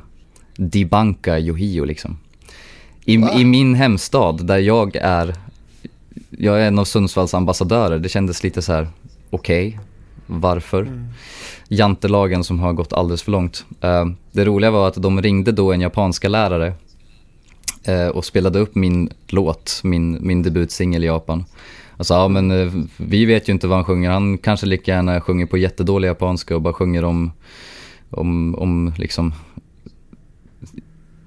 debanka 0.56 1.40
Yohio 1.40 1.86
liksom. 1.86 2.18
I, 3.06 3.14
I, 3.14 3.46
min 3.46 3.76
hemstad 3.76 4.46
där 4.46 4.58
jag 4.58 4.96
är, 4.96 5.36
jag 6.30 6.62
är 6.62 6.68
en 6.68 6.80
av 6.80 6.86
Sundsvalls 6.86 7.34
ambassadörer, 7.34 8.00
det 8.00 8.10
kändes 8.10 8.44
lite 8.44 8.62
så 8.62 8.74
här: 8.74 8.88
okej, 9.30 9.68
okay, 9.68 9.80
varför? 10.26 10.82
Mm. 10.82 11.08
Jantelagen 11.68 12.44
som 12.44 12.60
har 12.60 12.74
gått 12.74 12.94
alldeles 12.94 13.24
för 13.24 13.32
långt. 13.32 13.66
Uh, 13.84 14.06
det 14.32 14.46
roliga 14.46 14.72
var 14.72 14.88
att 14.88 15.02
de 15.02 15.22
ringde 15.22 15.52
då 15.52 15.74
en 15.74 15.82
japanska 15.82 16.30
lärare 16.30 16.74
uh, 17.90 18.08
och 18.08 18.26
spelade 18.26 18.60
upp 18.60 18.76
min 18.76 19.10
låt, 19.28 19.82
min, 19.84 20.18
min 20.22 20.44
debutsingel 20.44 21.04
i 21.04 21.08
Japan. 21.08 21.46
Alltså, 21.98 22.14
ja 22.14 22.28
men 22.28 22.52
eh, 22.52 22.74
vi 22.98 23.26
vet 23.26 23.50
ju 23.50 23.54
inte 23.54 23.68
vad 23.68 23.78
han 23.78 23.86
sjunger, 23.86 24.10
han 24.10 24.38
kanske 24.38 24.66
lika 24.66 24.92
gärna 24.92 25.22
sjunger 25.22 25.46
på 25.46 25.58
jättedålig 25.58 26.08
japanska 26.08 26.56
och 26.56 26.62
bara 26.62 26.74
sjunger 26.74 27.04
om, 27.04 27.32
om, 28.10 28.56
om 28.56 28.94
liksom, 28.98 29.34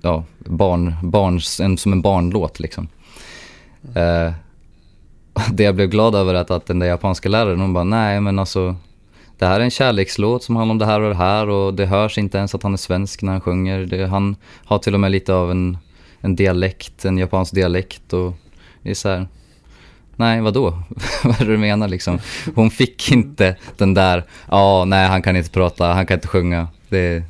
ja, 0.02 0.24
barn, 0.38 0.94
barns, 1.02 1.60
en, 1.60 1.78
som 1.78 1.92
en 1.92 2.02
barnlåt 2.02 2.60
liksom. 2.60 2.88
Mm. 3.94 4.32
det 5.52 5.62
jag 5.62 5.74
blev 5.74 5.88
glad 5.88 6.14
över 6.14 6.34
är 6.34 6.38
att, 6.38 6.50
att 6.50 6.66
den 6.66 6.78
där 6.78 6.86
japanska 6.86 7.28
läraren, 7.28 7.60
hon 7.60 7.72
bara, 7.72 7.84
nej 7.84 8.20
men 8.20 8.38
alltså 8.38 8.76
det 9.38 9.46
här 9.46 9.60
är 9.60 9.64
en 9.64 9.70
kärlekslåt 9.70 10.42
som 10.42 10.56
handlar 10.56 10.72
om 10.72 10.78
det 10.78 10.86
här 10.86 11.00
och 11.00 11.08
det 11.08 11.16
här 11.16 11.48
och 11.48 11.74
det 11.74 11.86
hörs 11.86 12.18
inte 12.18 12.38
ens 12.38 12.54
att 12.54 12.62
han 12.62 12.72
är 12.72 12.76
svensk 12.76 13.22
när 13.22 13.32
han 13.32 13.40
sjunger. 13.40 13.78
Det, 13.78 14.06
han 14.06 14.36
har 14.64 14.78
till 14.78 14.94
och 14.94 15.00
med 15.00 15.10
lite 15.10 15.34
av 15.34 15.50
en, 15.50 15.78
en 16.20 16.36
dialekt, 16.36 17.04
en 17.04 17.18
japansk 17.18 17.54
dialekt 17.54 18.12
och 18.12 18.34
det 18.82 18.90
är 18.90 18.94
så 18.94 19.08
här, 19.08 19.26
nej 20.20 20.40
vadå? 20.40 20.82
Vad 21.24 21.40
är 21.40 21.44
det 21.44 21.52
du 21.52 21.58
menar 21.58 21.88
liksom? 21.88 22.18
Hon 22.54 22.70
fick 22.70 23.12
inte 23.12 23.56
den 23.76 23.94
där, 23.94 24.24
ja 24.48 24.84
nej 24.84 25.08
han 25.08 25.22
kan 25.22 25.36
inte 25.36 25.50
prata, 25.50 25.92
han 25.92 26.06
kan 26.06 26.14
inte 26.14 26.28
sjunga. 26.28 26.68
Det, 26.88 27.22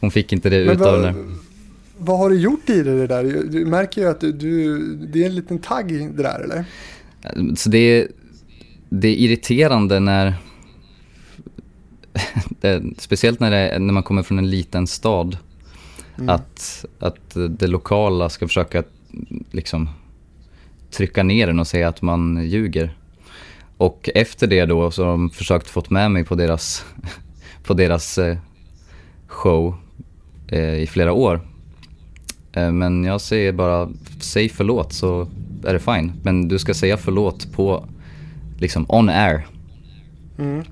hon 0.00 0.10
fick 0.10 0.32
inte 0.32 0.50
det 0.50 0.56
utav 0.56 1.02
den 1.02 1.38
Vad 1.98 2.18
har 2.18 2.30
du 2.30 2.40
gjort 2.40 2.70
i 2.70 2.82
det 2.82 3.06
där? 3.06 3.24
Du 3.24 3.64
märker 3.64 4.00
ju 4.00 4.08
att 4.08 4.20
du, 4.20 4.32
du, 4.32 4.78
det 4.96 5.22
är 5.22 5.26
en 5.26 5.34
liten 5.34 5.58
tagg 5.58 6.16
det 6.16 6.22
där 6.22 6.40
eller? 6.40 6.64
Så 7.56 7.70
det, 7.70 8.08
det 8.88 9.08
är 9.08 9.14
irriterande 9.14 10.00
när 10.00 10.34
det, 12.60 12.82
speciellt 12.98 13.40
när, 13.40 13.50
det, 13.50 13.78
när 13.78 13.92
man 13.92 14.02
kommer 14.02 14.22
från 14.22 14.38
en 14.38 14.50
liten 14.50 14.86
stad, 14.86 15.36
mm. 16.16 16.28
att, 16.28 16.84
att 16.98 17.36
det 17.48 17.66
lokala 17.66 18.28
ska 18.28 18.46
försöka 18.46 18.82
liksom 19.50 19.88
trycka 20.90 21.22
ner 21.22 21.46
den 21.46 21.58
och 21.58 21.66
säga 21.66 21.88
att 21.88 22.02
man 22.02 22.44
ljuger. 22.44 22.96
Och 23.76 24.10
efter 24.14 24.46
det 24.46 24.64
då 24.64 24.90
så 24.90 25.04
har 25.04 25.10
de 25.10 25.30
försökt 25.30 25.70
få 25.70 25.82
med 25.88 26.10
mig 26.10 26.24
på 26.24 26.34
deras, 26.34 26.84
på 27.64 27.74
deras 27.74 28.18
eh, 28.18 28.36
show 29.26 29.74
eh, 30.48 30.74
i 30.74 30.86
flera 30.86 31.12
år. 31.12 31.40
Eh, 32.52 32.72
men 32.72 33.04
jag 33.04 33.20
säger 33.20 33.52
bara, 33.52 33.88
säg 34.20 34.48
förlåt 34.48 34.92
så 34.92 35.28
är 35.64 35.72
det 35.72 35.78
fine. 35.78 36.12
Men 36.22 36.48
du 36.48 36.58
ska 36.58 36.74
säga 36.74 36.96
förlåt 36.96 37.52
på, 37.52 37.84
liksom 38.58 38.86
on 38.88 39.08
air. 39.08 39.46
Mm. 40.38 40.64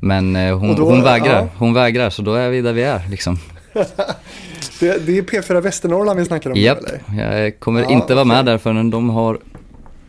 Men 0.00 0.36
hon, 0.36 0.76
då, 0.76 0.90
hon, 0.90 1.02
vägrar, 1.02 1.40
ja. 1.40 1.48
hon 1.56 1.74
vägrar, 1.74 2.10
så 2.10 2.22
då 2.22 2.34
är 2.34 2.50
vi 2.50 2.60
där 2.60 2.72
vi 2.72 2.82
är 2.82 3.08
liksom. 3.10 3.38
det, 4.80 5.06
det, 5.06 5.18
är 5.18 5.22
P4 5.22 5.60
Västernorrland 5.60 6.18
vi 6.18 6.24
snackar 6.24 6.50
om 6.50 6.56
Japp, 6.56 6.78
jag 7.16 7.60
kommer 7.60 7.82
ja, 7.82 7.90
inte 7.90 8.14
vara 8.14 8.24
med 8.24 8.44
där 8.44 8.58
förrän 8.58 8.90
de 8.90 9.10
har 9.10 9.38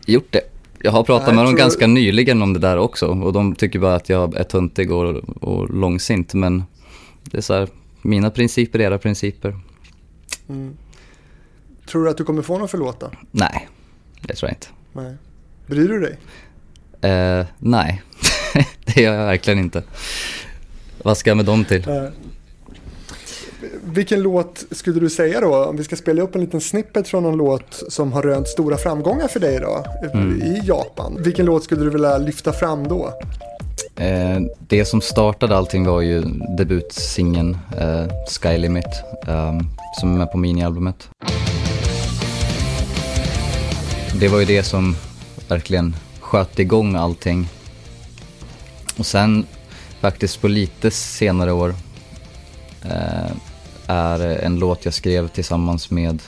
gjort 0.06 0.32
det. 0.32 0.40
Jag 0.78 0.92
har 0.92 1.04
pratat 1.04 1.26
Nej, 1.26 1.36
med 1.36 1.44
dem 1.44 1.54
ganska 1.56 1.86
nyligen 1.86 2.42
om 2.42 2.52
det 2.52 2.58
där 2.58 2.76
också 2.76 3.06
och 3.06 3.32
de 3.32 3.54
tycker 3.54 3.78
bara 3.78 3.94
att 3.94 4.08
jag 4.08 4.36
är 4.36 4.44
töntig 4.44 4.92
och, 4.92 5.16
och 5.42 5.70
långsint. 5.70 6.34
Men 6.34 6.64
det 7.24 7.36
är 7.36 7.42
så 7.42 7.54
här, 7.54 7.68
mina 8.02 8.30
principer 8.30 8.78
är 8.78 8.82
era 8.82 8.98
principer. 8.98 9.58
Mm. 10.48 10.76
Tror 11.86 12.04
du 12.04 12.10
att 12.10 12.16
du 12.16 12.24
kommer 12.24 12.42
få 12.42 12.58
någon 12.58 12.68
förlåta? 12.68 13.10
Nej, 13.30 13.68
det 14.20 14.34
tror 14.34 14.48
jag 14.50 14.56
inte. 14.56 14.66
Nej. 14.92 15.16
Bryr 15.66 15.88
du 15.88 16.00
dig? 16.00 16.18
Eh, 17.10 17.46
nej. 17.58 18.02
det 18.84 19.00
gör 19.00 19.14
jag 19.14 19.26
verkligen 19.26 19.58
inte. 19.58 19.82
Vad 21.02 21.18
ska 21.18 21.30
jag 21.30 21.36
med 21.36 21.46
dem 21.46 21.64
till? 21.64 21.84
Vilken 23.96 24.22
låt 24.22 24.64
skulle 24.70 25.00
du 25.00 25.10
säga 25.10 25.40
då, 25.40 25.64
om 25.64 25.76
vi 25.76 25.84
ska 25.84 25.96
spela 25.96 26.22
upp 26.22 26.34
en 26.34 26.40
liten 26.40 26.60
snippet 26.60 27.08
från 27.08 27.24
en 27.24 27.36
låt 27.36 27.82
som 27.88 28.12
har 28.12 28.22
rönt 28.22 28.48
stora 28.48 28.76
framgångar 28.76 29.28
för 29.28 29.40
dig 29.40 29.60
då, 29.60 29.84
mm. 30.12 30.42
i 30.42 30.60
Japan. 30.64 31.16
Vilken 31.18 31.46
låt 31.46 31.64
skulle 31.64 31.84
du 31.84 31.90
vilja 31.90 32.18
lyfta 32.18 32.52
fram 32.52 32.88
då? 32.88 33.12
Eh, 33.96 34.40
det 34.58 34.84
som 34.84 35.00
startade 35.00 35.56
allting 35.56 35.86
var 35.86 36.00
ju 36.00 36.22
debutsingen 36.58 37.58
eh, 37.78 38.06
Sky 38.28 38.58
Limit 38.58 39.02
eh, 39.26 39.60
som 40.00 40.12
är 40.12 40.18
med 40.18 40.32
på 40.32 40.38
minialbumet. 40.38 41.08
Det 44.20 44.28
var 44.28 44.38
ju 44.38 44.44
det 44.44 44.62
som 44.62 44.96
verkligen 45.48 45.96
sköt 46.20 46.58
igång 46.58 46.94
allting 46.94 47.48
och 48.98 49.06
sen 49.06 49.46
faktiskt 50.00 50.40
på 50.40 50.48
lite 50.48 50.90
senare 50.90 51.52
år 51.52 51.74
eh, 52.82 53.30
är 53.86 54.20
en 54.20 54.58
låt 54.58 54.84
jag 54.84 54.94
skrev 54.94 55.28
tillsammans 55.28 55.90
med 55.90 56.22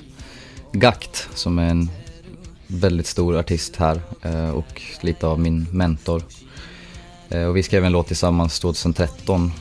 Gakt 0.73 1.29
som 1.35 1.59
är 1.59 1.71
en 1.71 1.91
väldigt 2.67 3.07
stor 3.07 3.39
artist 3.39 3.77
här 3.77 4.01
eh, 4.23 4.51
och 4.51 4.83
lite 5.01 5.27
av 5.27 5.41
min 5.41 5.67
mentor. 5.73 6.23
Eh, 7.29 7.45
och 7.45 7.57
vi 7.57 7.63
skrev 7.63 7.85
en 7.85 7.93
låt 7.93 8.07
tillsammans 8.07 8.61
2013. 8.61 9.53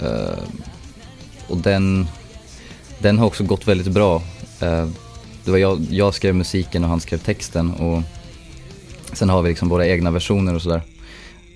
Eh, 0.00 0.38
och 1.48 1.56
den, 1.56 2.06
den 2.98 3.18
har 3.18 3.26
också 3.26 3.44
gått 3.44 3.68
väldigt 3.68 3.92
bra. 3.92 4.22
Det 5.44 5.50
var 5.50 5.58
jag, 5.58 5.80
jag 5.90 6.14
skrev 6.14 6.34
musiken 6.34 6.84
och 6.84 6.90
han 6.90 7.00
skrev 7.00 7.18
texten 7.18 7.74
och 7.74 8.02
sen 9.12 9.28
har 9.28 9.42
vi 9.42 9.48
liksom 9.48 9.68
våra 9.68 9.86
egna 9.86 10.10
versioner 10.10 10.54
och 10.54 10.62
sådär. 10.62 10.82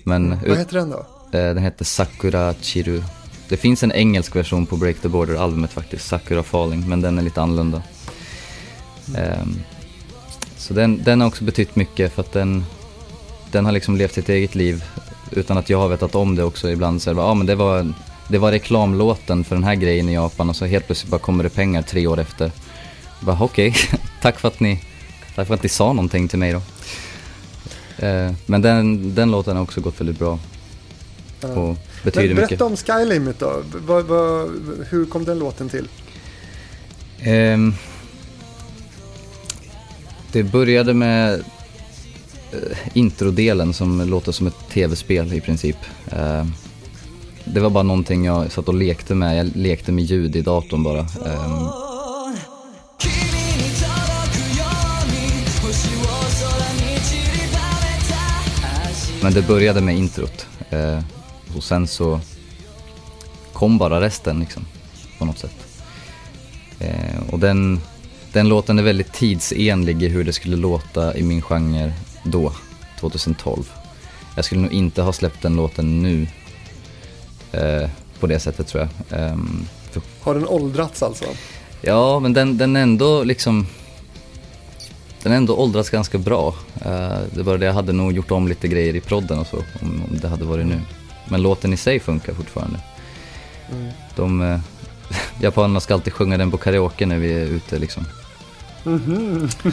Men, 0.03 0.39
Vad 0.47 0.57
heter 0.57 0.77
den 0.77 0.89
då? 0.89 1.05
Den 1.31 1.57
heter 1.57 1.85
Sakura 1.85 2.53
Chiru. 2.61 3.03
Det 3.49 3.57
finns 3.57 3.83
en 3.83 3.91
engelsk 3.91 4.35
version 4.35 4.65
på 4.65 4.77
Break 4.77 4.99
the 5.01 5.07
Border-albumet 5.07 5.71
faktiskt, 5.71 6.07
Sakura 6.07 6.43
Falling, 6.43 6.89
men 6.89 7.01
den 7.01 7.17
är 7.17 7.21
lite 7.21 7.41
annorlunda. 7.41 7.81
Mm. 9.17 9.59
så 10.57 10.73
den, 10.73 11.03
den 11.03 11.21
har 11.21 11.27
också 11.27 11.43
betytt 11.43 11.75
mycket 11.75 12.13
för 12.13 12.21
att 12.21 12.31
den, 12.31 12.65
den 13.51 13.65
har 13.65 13.71
liksom 13.71 13.97
levt 13.97 14.13
sitt 14.13 14.29
eget 14.29 14.55
liv 14.55 14.83
utan 15.31 15.57
att 15.57 15.69
jag 15.69 15.77
har 15.77 15.87
vetat 15.87 16.15
om 16.15 16.35
det 16.35 16.43
också 16.43 16.69
ibland. 16.69 17.01
Så 17.01 17.09
det, 17.09 17.15
bara, 17.15 17.25
ah, 17.25 17.33
men 17.33 17.47
det, 17.47 17.55
var, 17.55 17.93
det 18.27 18.37
var 18.37 18.51
reklamlåten 18.51 19.43
för 19.43 19.55
den 19.55 19.63
här 19.63 19.75
grejen 19.75 20.09
i 20.09 20.13
Japan 20.13 20.49
och 20.49 20.55
så 20.55 20.65
helt 20.65 20.85
plötsligt 20.85 21.11
bara 21.11 21.21
kommer 21.21 21.43
det 21.43 21.49
pengar 21.49 21.81
tre 21.81 22.07
år 22.07 22.19
efter. 22.19 22.51
Bara 23.19 23.37
okej, 23.41 23.69
okay. 23.69 23.99
tack, 24.21 24.39
för 24.39 24.47
att 24.47 24.59
ni, 24.59 24.79
tack 25.35 25.47
för 25.47 25.53
att 25.53 25.63
ni 25.63 25.69
sa 25.69 25.93
någonting 25.93 26.27
till 26.27 26.39
mig 26.39 26.51
då. 26.53 26.61
Eh, 28.05 28.31
men 28.45 28.61
den, 28.61 29.15
den 29.15 29.31
låten 29.31 29.55
har 29.55 29.63
också 29.63 29.81
gått 29.81 29.99
väldigt 29.99 30.19
bra. 30.19 30.39
Och 31.41 31.77
betyder 32.05 32.27
men, 32.27 32.35
berätta 32.35 32.69
mycket. 32.69 32.87
om 32.89 32.97
Sky 32.99 33.05
Limit 33.05 33.39
då. 33.39 33.63
Va, 33.87 34.01
va, 34.01 34.47
hur 34.89 35.05
kom 35.05 35.25
den 35.25 35.39
låten 35.39 35.69
till? 35.69 35.87
Um, 37.27 37.73
det 40.31 40.43
började 40.43 40.93
med 40.93 41.33
uh, 41.33 42.77
introdelen 42.93 43.73
som 43.73 44.01
låter 44.01 44.31
som 44.31 44.47
ett 44.47 44.69
tv-spel 44.69 45.33
i 45.33 45.41
princip. 45.41 45.77
Uh, 46.13 46.45
det 47.45 47.59
var 47.59 47.69
bara 47.69 47.83
någonting 47.83 48.25
jag 48.25 48.51
satt 48.51 48.67
och 48.67 48.73
lekte 48.73 49.15
med. 49.15 49.37
Jag 49.37 49.55
lekte 49.55 49.91
med 49.91 50.03
ljud 50.03 50.35
i 50.35 50.41
datorn 50.41 50.83
bara. 50.83 50.99
Um, 50.99 51.85
Men 59.25 59.33
det 59.33 59.41
började 59.47 59.81
med 59.81 59.97
introt. 59.97 60.47
Eh, 60.69 60.99
och 61.55 61.63
sen 61.63 61.87
så 61.87 62.19
kom 63.53 63.77
bara 63.77 64.01
resten 64.01 64.39
liksom, 64.39 64.65
på 65.19 65.25
något 65.25 65.39
sätt. 65.39 65.55
Eh, 66.79 67.29
och 67.31 67.39
den, 67.39 67.81
den 68.31 68.49
låten 68.49 68.79
är 68.79 68.83
väldigt 68.83 69.13
tidsenlig 69.13 70.03
i 70.03 70.07
hur 70.07 70.23
det 70.23 70.33
skulle 70.33 70.55
låta 70.55 71.17
i 71.17 71.23
min 71.23 71.41
genre 71.41 71.93
då, 72.23 72.53
2012. 72.99 73.71
Jag 74.35 74.45
skulle 74.45 74.61
nog 74.61 74.73
inte 74.73 75.01
ha 75.01 75.13
släppt 75.13 75.41
den 75.41 75.55
låten 75.55 76.03
nu 76.03 76.27
eh, 77.51 77.89
på 78.19 78.27
det 78.27 78.39
sättet 78.39 78.67
tror 78.67 78.89
jag. 79.09 79.31
Um, 79.31 79.67
har 80.21 80.33
den 80.33 80.47
åldrats 80.47 81.03
alltså? 81.03 81.25
Ja, 81.81 82.19
men 82.19 82.33
den, 82.33 82.57
den 82.57 82.75
ändå 82.75 83.23
liksom 83.23 83.67
den 85.23 85.31
har 85.31 85.37
ändå 85.37 85.55
åldrats 85.55 85.89
ganska 85.89 86.17
bra. 86.17 86.55
Uh, 86.85 87.17
det 87.35 87.43
var 87.43 87.57
det, 87.57 87.65
jag 87.65 87.73
hade 87.73 87.93
nog 87.93 88.11
gjort 88.11 88.31
om 88.31 88.47
lite 88.47 88.67
grejer 88.67 88.95
i 88.95 89.01
prodden 89.01 89.39
och 89.39 89.47
så 89.47 89.57
om, 89.57 90.01
om 90.09 90.19
det 90.21 90.27
hade 90.27 90.45
varit 90.45 90.65
nu. 90.65 90.81
Men 91.25 91.41
låten 91.41 91.73
i 91.73 91.77
sig 91.77 91.99
funkar 91.99 92.33
fortfarande. 92.33 92.79
Mm. 93.71 93.91
De, 94.15 94.41
uh, 94.41 94.59
japanerna 95.41 95.79
ska 95.79 95.93
alltid 95.93 96.13
sjunga 96.13 96.37
den 96.37 96.51
på 96.51 96.57
karaoke 96.57 97.05
när 97.05 97.17
vi 97.17 97.33
är 97.33 97.45
ute 97.45 97.79
liksom. 97.79 98.05
Mm 98.85 98.99
-hmm. 98.99 99.71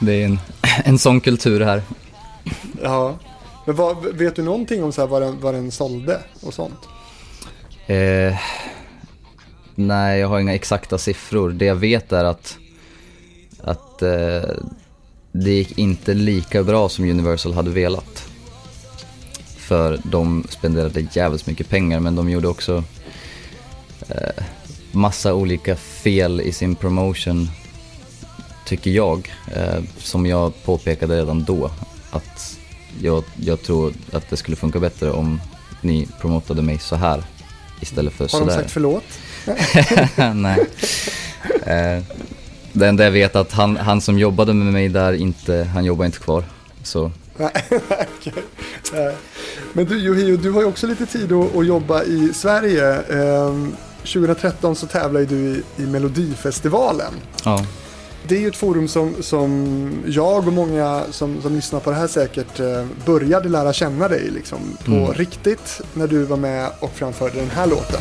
det 0.00 0.12
är 0.12 0.24
en, 0.24 0.38
en 0.84 0.98
sån 0.98 1.20
kultur 1.20 1.60
här. 1.60 1.82
Ja, 2.82 3.18
men 3.64 3.76
vad, 3.76 4.06
vet 4.06 4.36
du 4.36 4.42
någonting 4.42 4.84
om 4.84 4.92
så 4.92 5.00
här 5.00 5.08
vad, 5.08 5.22
den, 5.22 5.40
vad 5.40 5.54
den 5.54 5.70
sålde 5.70 6.20
och 6.40 6.54
sånt? 6.54 6.88
Eh, 7.86 8.36
nej, 9.74 10.20
jag 10.20 10.28
har 10.28 10.40
inga 10.40 10.54
exakta 10.54 10.98
siffror. 10.98 11.50
Det 11.50 11.64
jag 11.64 11.74
vet 11.74 12.12
är 12.12 12.24
att, 12.24 12.58
att 13.62 14.02
eh, 14.02 14.50
det 15.32 15.50
gick 15.50 15.78
inte 15.78 16.14
lika 16.14 16.62
bra 16.62 16.88
som 16.88 17.04
Universal 17.04 17.52
hade 17.52 17.70
velat. 17.70 18.28
För 19.68 20.00
de 20.04 20.44
spenderade 20.48 21.06
jävligt 21.12 21.46
mycket 21.46 21.68
pengar 21.68 22.00
men 22.00 22.14
de 22.14 22.30
gjorde 22.30 22.48
också 22.48 22.84
eh, 24.08 24.44
massa 24.92 25.34
olika 25.34 25.76
fel 25.76 26.40
i 26.40 26.52
sin 26.52 26.74
promotion, 26.74 27.48
tycker 28.66 28.90
jag. 28.90 29.32
Eh, 29.54 29.82
som 29.98 30.26
jag 30.26 30.64
påpekade 30.64 31.16
redan 31.16 31.44
då. 31.44 31.70
Att 32.10 32.58
jag, 33.02 33.24
jag 33.36 33.62
tror 33.62 33.92
att 34.12 34.30
det 34.30 34.36
skulle 34.36 34.56
funka 34.56 34.80
bättre 34.80 35.10
om 35.10 35.40
ni 35.80 36.08
promotade 36.20 36.62
mig 36.62 36.78
så 36.78 36.96
här 36.96 37.22
istället 37.80 38.12
för 38.12 38.28
sådär. 38.28 38.44
Har 38.44 38.50
de 38.50 38.56
sagt 38.56 38.70
förlåt? 38.70 39.04
Nej. 40.34 40.66
Eh, 41.66 42.02
det 42.72 42.88
enda 42.88 43.04
jag 43.04 43.10
vet 43.10 43.34
är 43.36 43.40
att 43.40 43.52
han, 43.52 43.76
han 43.76 44.00
som 44.00 44.18
jobbade 44.18 44.54
med 44.54 44.72
mig 44.72 44.88
där 44.88 45.12
inte, 45.12 45.68
han 45.74 45.84
jobbar 45.84 46.04
inte 46.04 46.18
kvar. 46.18 46.44
Så. 46.82 47.10
Okay. 47.46 48.42
Men 49.72 49.84
du 49.84 49.98
Johio, 49.98 50.36
du 50.36 50.50
har 50.50 50.60
ju 50.60 50.66
också 50.66 50.86
lite 50.86 51.06
tid 51.06 51.32
att, 51.32 51.56
att 51.56 51.66
jobba 51.66 52.02
i 52.02 52.34
Sverige. 52.34 52.94
Eh, 52.94 53.56
2013 53.98 54.76
så 54.76 54.86
tävlade 54.86 55.26
du 55.26 55.36
i, 55.36 55.62
i 55.76 55.86
Melodifestivalen. 55.86 57.12
Ja 57.44 57.64
det 58.28 58.36
är 58.36 58.40
ju 58.40 58.48
ett 58.48 58.56
forum 58.56 58.88
som, 58.88 59.14
som 59.20 59.92
jag 60.06 60.46
och 60.46 60.52
många 60.52 61.02
som, 61.10 61.42
som 61.42 61.54
lyssnar 61.54 61.80
på 61.80 61.90
det 61.90 61.96
här 61.96 62.06
säkert 62.06 62.60
eh, 62.60 62.86
började 63.06 63.48
lära 63.48 63.72
känna 63.72 64.08
dig 64.08 64.30
liksom, 64.30 64.58
på 64.84 64.92
mm. 64.92 65.12
riktigt 65.12 65.80
när 65.94 66.06
du 66.06 66.24
var 66.24 66.36
med 66.36 66.70
och 66.80 66.92
framförde 66.92 67.38
den 67.38 67.50
här 67.50 67.66
låten. 67.66 68.00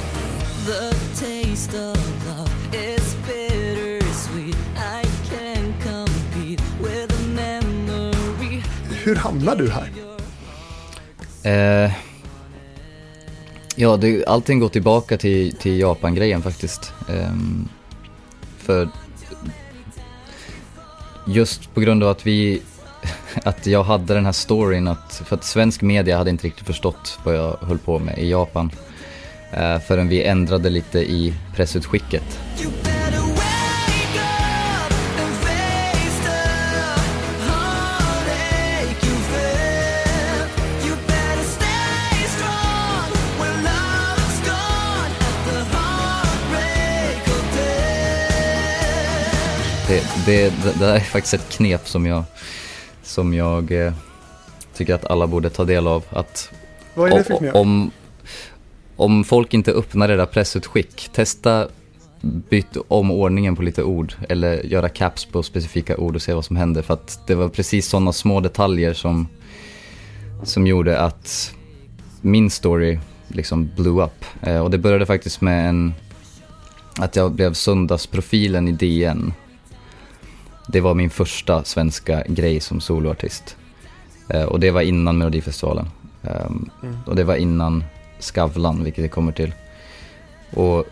Hur 9.07 9.15
hamnade 9.15 9.63
du 9.63 9.71
här? 9.71 9.89
Eh, 11.43 11.91
ja, 13.75 13.97
det, 13.97 14.25
allting 14.25 14.59
går 14.59 14.69
tillbaka 14.69 15.17
till, 15.17 15.55
till 15.55 15.79
Japan-grejen 15.79 16.41
faktiskt. 16.41 16.93
Eh, 17.09 17.33
för 18.57 18.89
just 21.27 21.73
på 21.73 21.79
grund 21.79 22.03
av 22.03 22.09
att 22.09 22.27
vi, 22.27 22.61
att 23.43 23.65
jag 23.65 23.83
hade 23.83 24.13
den 24.13 24.25
här 24.25 24.31
storyn 24.31 24.87
att, 24.87 25.21
för 25.25 25.35
att 25.35 25.43
svensk 25.43 25.81
media 25.81 26.17
hade 26.17 26.29
inte 26.29 26.47
riktigt 26.47 26.67
förstått 26.67 27.19
vad 27.23 27.35
jag 27.35 27.57
höll 27.61 27.77
på 27.77 27.99
med 27.99 28.17
i 28.17 28.29
Japan. 28.29 28.71
Uh, 29.53 29.79
förrän 29.79 30.07
vi 30.07 30.23
ändrade 30.23 30.69
lite 30.69 30.99
i 30.99 31.33
pressutskicket. 31.55 32.39
Det, 49.87 50.03
det, 50.25 50.53
det, 50.79 50.85
är 50.85 50.99
faktiskt 50.99 51.33
ett 51.33 51.49
knep 51.49 51.87
som 51.87 52.05
jag, 52.05 52.23
som 53.03 53.33
jag 53.33 53.71
eh, 53.71 53.93
tycker 54.73 54.95
att 54.95 55.05
alla 55.05 55.27
borde 55.27 55.49
ta 55.49 55.65
del 55.65 55.87
av. 55.87 56.03
Att 56.09 56.51
Vad 56.93 57.11
är 57.11 57.17
det 57.17 57.23
för 57.23 57.37
knep? 57.37 57.55
Om, 57.55 57.91
om 58.95 59.23
folk 59.23 59.53
inte 59.53 59.71
öppnar 59.71 60.09
era 60.09 60.25
pressutskick, 60.25 61.09
testa 61.13 61.67
byt 62.21 62.77
om 62.87 63.11
ordningen 63.11 63.55
på 63.55 63.61
lite 63.61 63.83
ord 63.83 64.13
eller 64.29 64.63
göra 64.63 64.89
caps 64.89 65.25
på 65.25 65.43
specifika 65.43 65.97
ord 65.97 66.15
och 66.15 66.21
se 66.21 66.33
vad 66.33 66.45
som 66.45 66.55
händer. 66.55 66.81
För 66.81 66.93
att 66.93 67.27
det 67.27 67.35
var 67.35 67.49
precis 67.49 67.87
sådana 67.87 68.13
små 68.13 68.39
detaljer 68.39 68.93
som, 68.93 69.27
som 70.43 70.67
gjorde 70.67 70.99
att 70.99 71.53
min 72.21 72.49
story 72.49 72.99
liksom 73.27 73.69
blew 73.75 74.03
up. 74.03 74.25
Eh, 74.41 74.59
och 74.59 74.71
det 74.71 74.77
började 74.77 75.05
faktiskt 75.05 75.41
med 75.41 75.69
en, 75.69 75.93
att 76.97 77.15
jag 77.15 77.31
blev 77.31 77.53
söndagsprofilen 77.53 78.67
i 78.67 78.71
DN 78.71 79.33
det 80.67 80.81
var 80.81 80.93
min 80.93 81.09
första 81.09 81.63
svenska 81.63 82.23
grej 82.27 82.59
som 82.59 82.81
soloartist. 82.81 83.55
Eh, 84.29 84.43
och 84.43 84.59
det 84.59 84.71
var 84.71 84.81
innan 84.81 85.17
Melodifestivalen. 85.17 85.89
Um, 86.21 86.69
mm. 86.83 86.97
Och 87.05 87.15
det 87.15 87.23
var 87.23 87.35
innan 87.35 87.83
Skavlan, 88.19 88.83
vilket 88.83 89.03
vi 89.03 89.09
kommer 89.09 89.31
till. 89.31 89.53
Och 90.53 90.85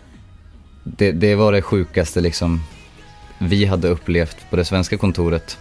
det, 0.84 1.12
det, 1.12 1.34
var 1.34 1.52
det 1.52 1.62
sjukaste 1.62 2.20
liksom 2.20 2.60
vi 3.38 3.64
hade 3.64 3.88
upplevt 3.88 4.36
på 4.50 4.56
det 4.56 4.64
svenska 4.64 4.96
kontoret. 4.96 5.58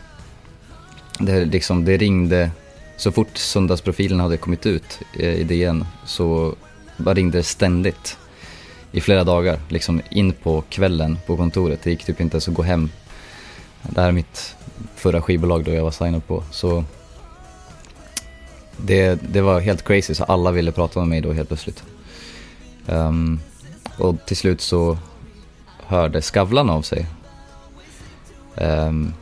Det, 1.19 1.45
liksom, 1.45 1.85
det 1.85 1.97
ringde, 1.97 2.51
så 2.97 3.11
fort 3.11 3.37
söndagsprofilen 3.37 4.19
hade 4.19 4.37
kommit 4.37 4.65
ut 4.65 4.99
eh, 5.19 5.33
i 5.33 5.43
DN 5.43 5.85
så 6.05 6.55
ringde 6.97 7.37
det 7.37 7.43
ständigt 7.43 8.17
i 8.91 9.01
flera 9.01 9.23
dagar, 9.23 9.59
liksom 9.69 10.01
in 10.09 10.31
på 10.31 10.63
kvällen 10.69 11.17
på 11.27 11.37
kontoret. 11.37 11.79
Det 11.83 11.89
gick 11.89 12.03
typ 12.03 12.21
inte 12.21 12.35
ens 12.35 12.47
att 12.47 12.53
gå 12.53 12.63
hem 12.63 12.89
det 13.89 14.01
här 14.01 14.07
är 14.07 14.11
mitt 14.11 14.55
förra 14.95 15.21
skivbolag 15.21 15.63
då 15.63 15.71
jag 15.71 15.83
var 15.83 15.91
signad 15.91 16.27
på. 16.27 16.43
Så 16.51 16.83
det, 18.77 19.19
det 19.33 19.41
var 19.41 19.59
helt 19.59 19.83
crazy, 19.83 20.13
så 20.13 20.23
alla 20.23 20.51
ville 20.51 20.71
prata 20.71 20.99
med 20.99 21.07
mig 21.07 21.21
då 21.21 21.33
helt 21.33 21.47
plötsligt. 21.47 21.83
Um, 22.85 23.39
och 23.97 24.15
till 24.25 24.37
slut 24.37 24.61
så 24.61 24.97
hörde 25.77 26.21
Skavlan 26.21 26.69
av 26.69 26.81
sig. 26.81 27.05
Um, 28.55 29.13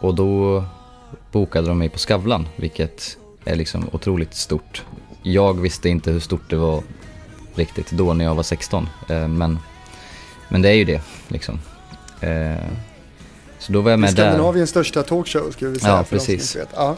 och 0.00 0.14
då 0.14 0.64
bokade 1.32 1.68
de 1.68 1.78
mig 1.78 1.88
på 1.88 1.98
Skavlan, 1.98 2.48
vilket 2.56 3.18
är 3.44 3.56
liksom 3.56 3.88
otroligt 3.92 4.34
stort. 4.34 4.84
Jag 5.22 5.60
visste 5.60 5.88
inte 5.88 6.10
hur 6.10 6.20
stort 6.20 6.50
det 6.50 6.56
var 6.56 6.82
riktigt 7.54 7.90
då 7.90 8.14
när 8.14 8.24
jag 8.24 8.34
var 8.34 8.42
16, 8.42 8.88
eh, 9.08 9.28
men, 9.28 9.58
men 10.48 10.62
det 10.62 10.68
är 10.68 10.74
ju 10.74 10.84
det 10.84 11.02
liksom. 11.28 11.60
Ehm, 12.20 12.76
så 13.60 13.72
då 13.72 13.80
var 13.80 13.90
jag 13.90 14.00
med 14.00 14.14
där. 14.14 14.30
Skandinaviens 14.30 14.70
största 14.70 15.02
talkshow 15.02 15.50
skulle 15.50 15.70
vi 15.70 15.78
säga. 15.78 15.96
Ja, 15.96 16.04
precis. 16.10 16.56
Ja. 16.74 16.96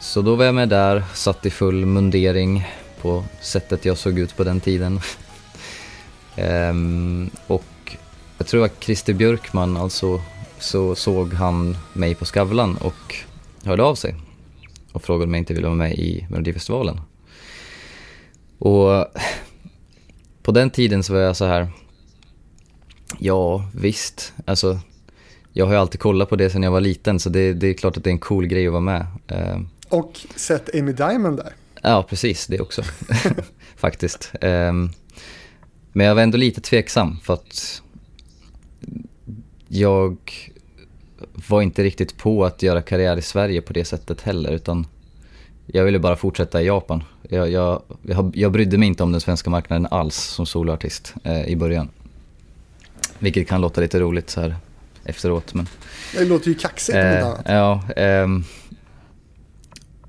Så 0.00 0.22
då 0.22 0.34
var 0.34 0.44
jag 0.44 0.54
med 0.54 0.68
där, 0.68 1.04
satt 1.14 1.46
i 1.46 1.50
full 1.50 1.86
mundering 1.86 2.64
på 3.00 3.24
sättet 3.40 3.84
jag 3.84 3.98
såg 3.98 4.18
ut 4.18 4.36
på 4.36 4.44
den 4.44 4.60
tiden. 4.60 5.00
Ehm, 6.36 7.30
och 7.46 7.96
jag 8.38 8.46
tror 8.46 8.64
att 8.64 8.84
Christer 8.84 9.12
Björkman, 9.12 9.76
alltså, 9.76 10.20
så 10.58 10.94
såg 10.94 11.32
han 11.32 11.76
mig 11.92 12.14
på 12.14 12.24
Skavlan 12.24 12.76
och 12.76 13.14
hörde 13.64 13.82
av 13.82 13.94
sig 13.94 14.14
och 14.92 15.02
frågade 15.02 15.24
om 15.24 15.34
jag 15.34 15.40
inte 15.40 15.54
ville 15.54 15.66
vara 15.66 15.76
med 15.76 15.92
i 15.92 16.26
Melodifestivalen. 16.30 17.00
Och 18.58 19.06
på 20.42 20.52
den 20.52 20.70
tiden 20.70 21.02
så 21.02 21.12
var 21.12 21.20
jag 21.20 21.36
så 21.36 21.44
här, 21.44 21.68
Ja, 23.18 23.64
visst. 23.74 24.32
Alltså, 24.44 24.80
jag 25.52 25.66
har 25.66 25.72
ju 25.72 25.78
alltid 25.78 26.00
kollat 26.00 26.28
på 26.28 26.36
det 26.36 26.50
sedan 26.50 26.62
jag 26.62 26.70
var 26.70 26.80
liten 26.80 27.20
så 27.20 27.28
det, 27.28 27.52
det 27.52 27.66
är 27.66 27.74
klart 27.74 27.96
att 27.96 28.04
det 28.04 28.10
är 28.10 28.12
en 28.12 28.18
cool 28.18 28.46
grej 28.46 28.66
att 28.66 28.72
vara 28.72 28.80
med. 28.80 29.06
Eh, 29.28 29.60
och 29.88 30.20
sett 30.36 30.74
Amy 30.74 30.92
Diamond 30.92 31.36
där. 31.36 31.52
Ja, 31.82 32.06
precis 32.08 32.46
det 32.46 32.60
också. 32.60 32.82
Faktiskt. 33.76 34.32
Ehm, 34.40 34.90
men 35.92 36.06
jag 36.06 36.14
var 36.14 36.22
ändå 36.22 36.38
lite 36.38 36.60
tveksam 36.60 37.16
för 37.22 37.34
att 37.34 37.82
jag 39.68 40.16
var 41.48 41.62
inte 41.62 41.82
riktigt 41.82 42.16
på 42.16 42.44
att 42.44 42.62
göra 42.62 42.82
karriär 42.82 43.16
i 43.16 43.22
Sverige 43.22 43.62
på 43.62 43.72
det 43.72 43.84
sättet 43.84 44.20
heller 44.20 44.50
utan 44.50 44.86
jag 45.66 45.84
ville 45.84 45.98
bara 45.98 46.16
fortsätta 46.16 46.62
i 46.62 46.66
Japan. 46.66 47.04
Jag, 47.28 47.50
jag, 47.50 47.82
jag, 48.02 48.32
jag 48.36 48.52
brydde 48.52 48.78
mig 48.78 48.88
inte 48.88 49.02
om 49.02 49.12
den 49.12 49.20
svenska 49.20 49.50
marknaden 49.50 49.86
alls 49.90 50.16
som 50.16 50.46
soloartist 50.46 51.14
eh, 51.24 51.46
i 51.46 51.56
början. 51.56 51.88
Vilket 53.22 53.48
kan 53.48 53.60
låta 53.60 53.80
lite 53.80 54.00
roligt 54.00 54.30
så 54.30 54.40
här 54.40 54.56
efteråt. 55.04 55.54
Men, 55.54 55.68
det 56.14 56.24
låter 56.24 56.48
ju 56.48 56.54
kaxigt 56.54 56.96
om 56.96 57.02
eh, 57.02 57.54
Ja, 57.54 57.82
ehm, 57.96 58.44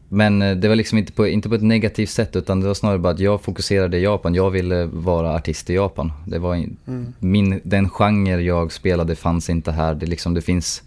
men 0.10 0.42
eh, 0.42 0.56
det 0.56 0.68
var 0.68 0.76
liksom 0.76 0.98
inte 0.98 1.12
på, 1.12 1.28
inte 1.28 1.50
på 1.50 1.56
ett 1.56 1.64
negativt 1.64 2.10
sätt 2.10 2.36
utan 2.36 2.60
det 2.62 2.68
var 2.68 2.74
snarare 2.74 3.00
bara 3.00 3.14
att 3.14 3.20
jag 3.20 3.42
fokuserade 3.42 3.98
i 3.98 4.04
Japan. 4.04 4.36
Jag 4.36 4.52
ville 4.52 4.86
vara 4.86 5.36
artist 5.36 5.70
i 5.70 5.74
Japan. 5.74 6.12
Det 6.26 6.40
var 6.40 6.56
mm. 6.56 7.14
min, 7.20 7.62
den 7.64 7.90
genre 7.90 8.42
jag 8.42 8.72
spelade 8.72 9.16
fanns 9.16 9.50
inte 9.50 9.72
här. 9.72 9.96
Det, 9.96 10.06
liksom, 10.06 10.34
det, 10.34 10.42
finns, 10.42 10.84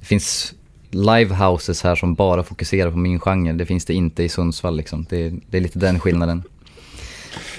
det 0.00 0.06
finns 0.06 0.54
livehouses 0.90 1.82
här 1.82 1.94
som 1.94 2.14
bara 2.14 2.42
fokuserar 2.42 2.90
på 2.90 2.98
min 2.98 3.20
genre. 3.20 3.52
Det 3.52 3.66
finns 3.66 3.84
det 3.84 3.94
inte 3.94 4.22
i 4.22 4.28
Sundsvall 4.28 4.76
liksom. 4.76 5.06
Det, 5.08 5.32
det 5.50 5.56
är 5.56 5.60
lite 5.60 5.78
den 5.78 6.00
skillnaden. 6.00 6.42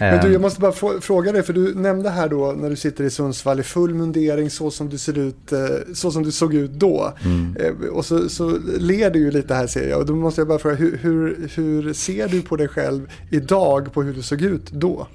Men 0.02 0.20
du, 0.22 0.28
jag 0.28 0.36
ehm. 0.36 0.42
måste 0.42 0.60
bara 0.60 1.02
fråga 1.02 1.32
dig, 1.32 1.44
för 1.44 1.54
du 1.54 1.76
nämnde 1.76 2.10
här 2.10 2.30
då 2.30 2.56
när 2.58 2.70
du 2.70 2.76
sitter 2.76 3.04
i 3.04 3.10
Sundsvall 3.10 3.60
i 3.60 3.64
full 3.64 3.94
mundering 3.94 4.50
så 4.50 4.72
som 4.72 4.90
du 4.90 4.98
ser 4.98 5.18
ut, 5.18 5.52
eh, 5.52 5.60
så 5.94 6.12
som 6.12 6.24
du 6.24 6.32
såg 6.32 6.54
ut 6.54 6.72
då. 6.72 7.14
Mm. 7.24 7.58
Eh, 7.58 7.88
och 7.88 8.06
så, 8.06 8.30
så 8.30 8.58
ler 8.80 9.10
du 9.10 9.20
ju 9.20 9.32
lite 9.32 9.56
här 9.56 9.68
ser 9.68 9.90
jag. 9.90 10.00
Och 10.00 10.06
då 10.06 10.16
måste 10.16 10.42
jag 10.42 10.48
bara 10.48 10.60
fråga, 10.60 10.76
hur, 10.76 10.98
hur, 10.98 11.50
hur 11.56 11.94
ser 11.94 12.28
du 12.28 12.42
på 12.42 12.56
dig 12.56 12.68
själv 12.68 13.12
idag 13.30 13.94
på 13.94 14.04
hur 14.04 14.14
du 14.14 14.22
såg 14.22 14.42
ut 14.42 14.72
då? 14.72 15.08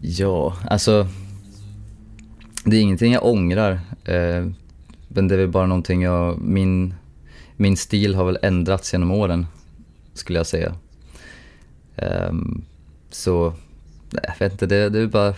Ja, 0.00 0.56
alltså 0.70 1.06
det 2.64 2.76
är 2.76 2.80
ingenting 2.80 3.12
jag 3.12 3.24
ångrar. 3.24 3.72
Eh, 4.04 4.46
men 5.08 5.28
det 5.28 5.34
är 5.34 5.38
väl 5.38 5.48
bara 5.48 5.66
någonting 5.66 6.02
jag, 6.02 6.38
min, 6.38 6.94
min 7.56 7.76
stil 7.76 8.14
har 8.14 8.24
väl 8.24 8.38
ändrats 8.42 8.92
genom 8.92 9.10
åren 9.10 9.46
skulle 10.14 10.38
jag 10.38 10.46
säga. 10.46 10.74
Um, 11.96 12.64
så 13.10 13.54
jag 14.12 14.34
vet 14.38 14.52
inte, 14.52 14.66
det, 14.66 14.88
det 14.88 14.98
är 14.98 15.06
bara... 15.06 15.34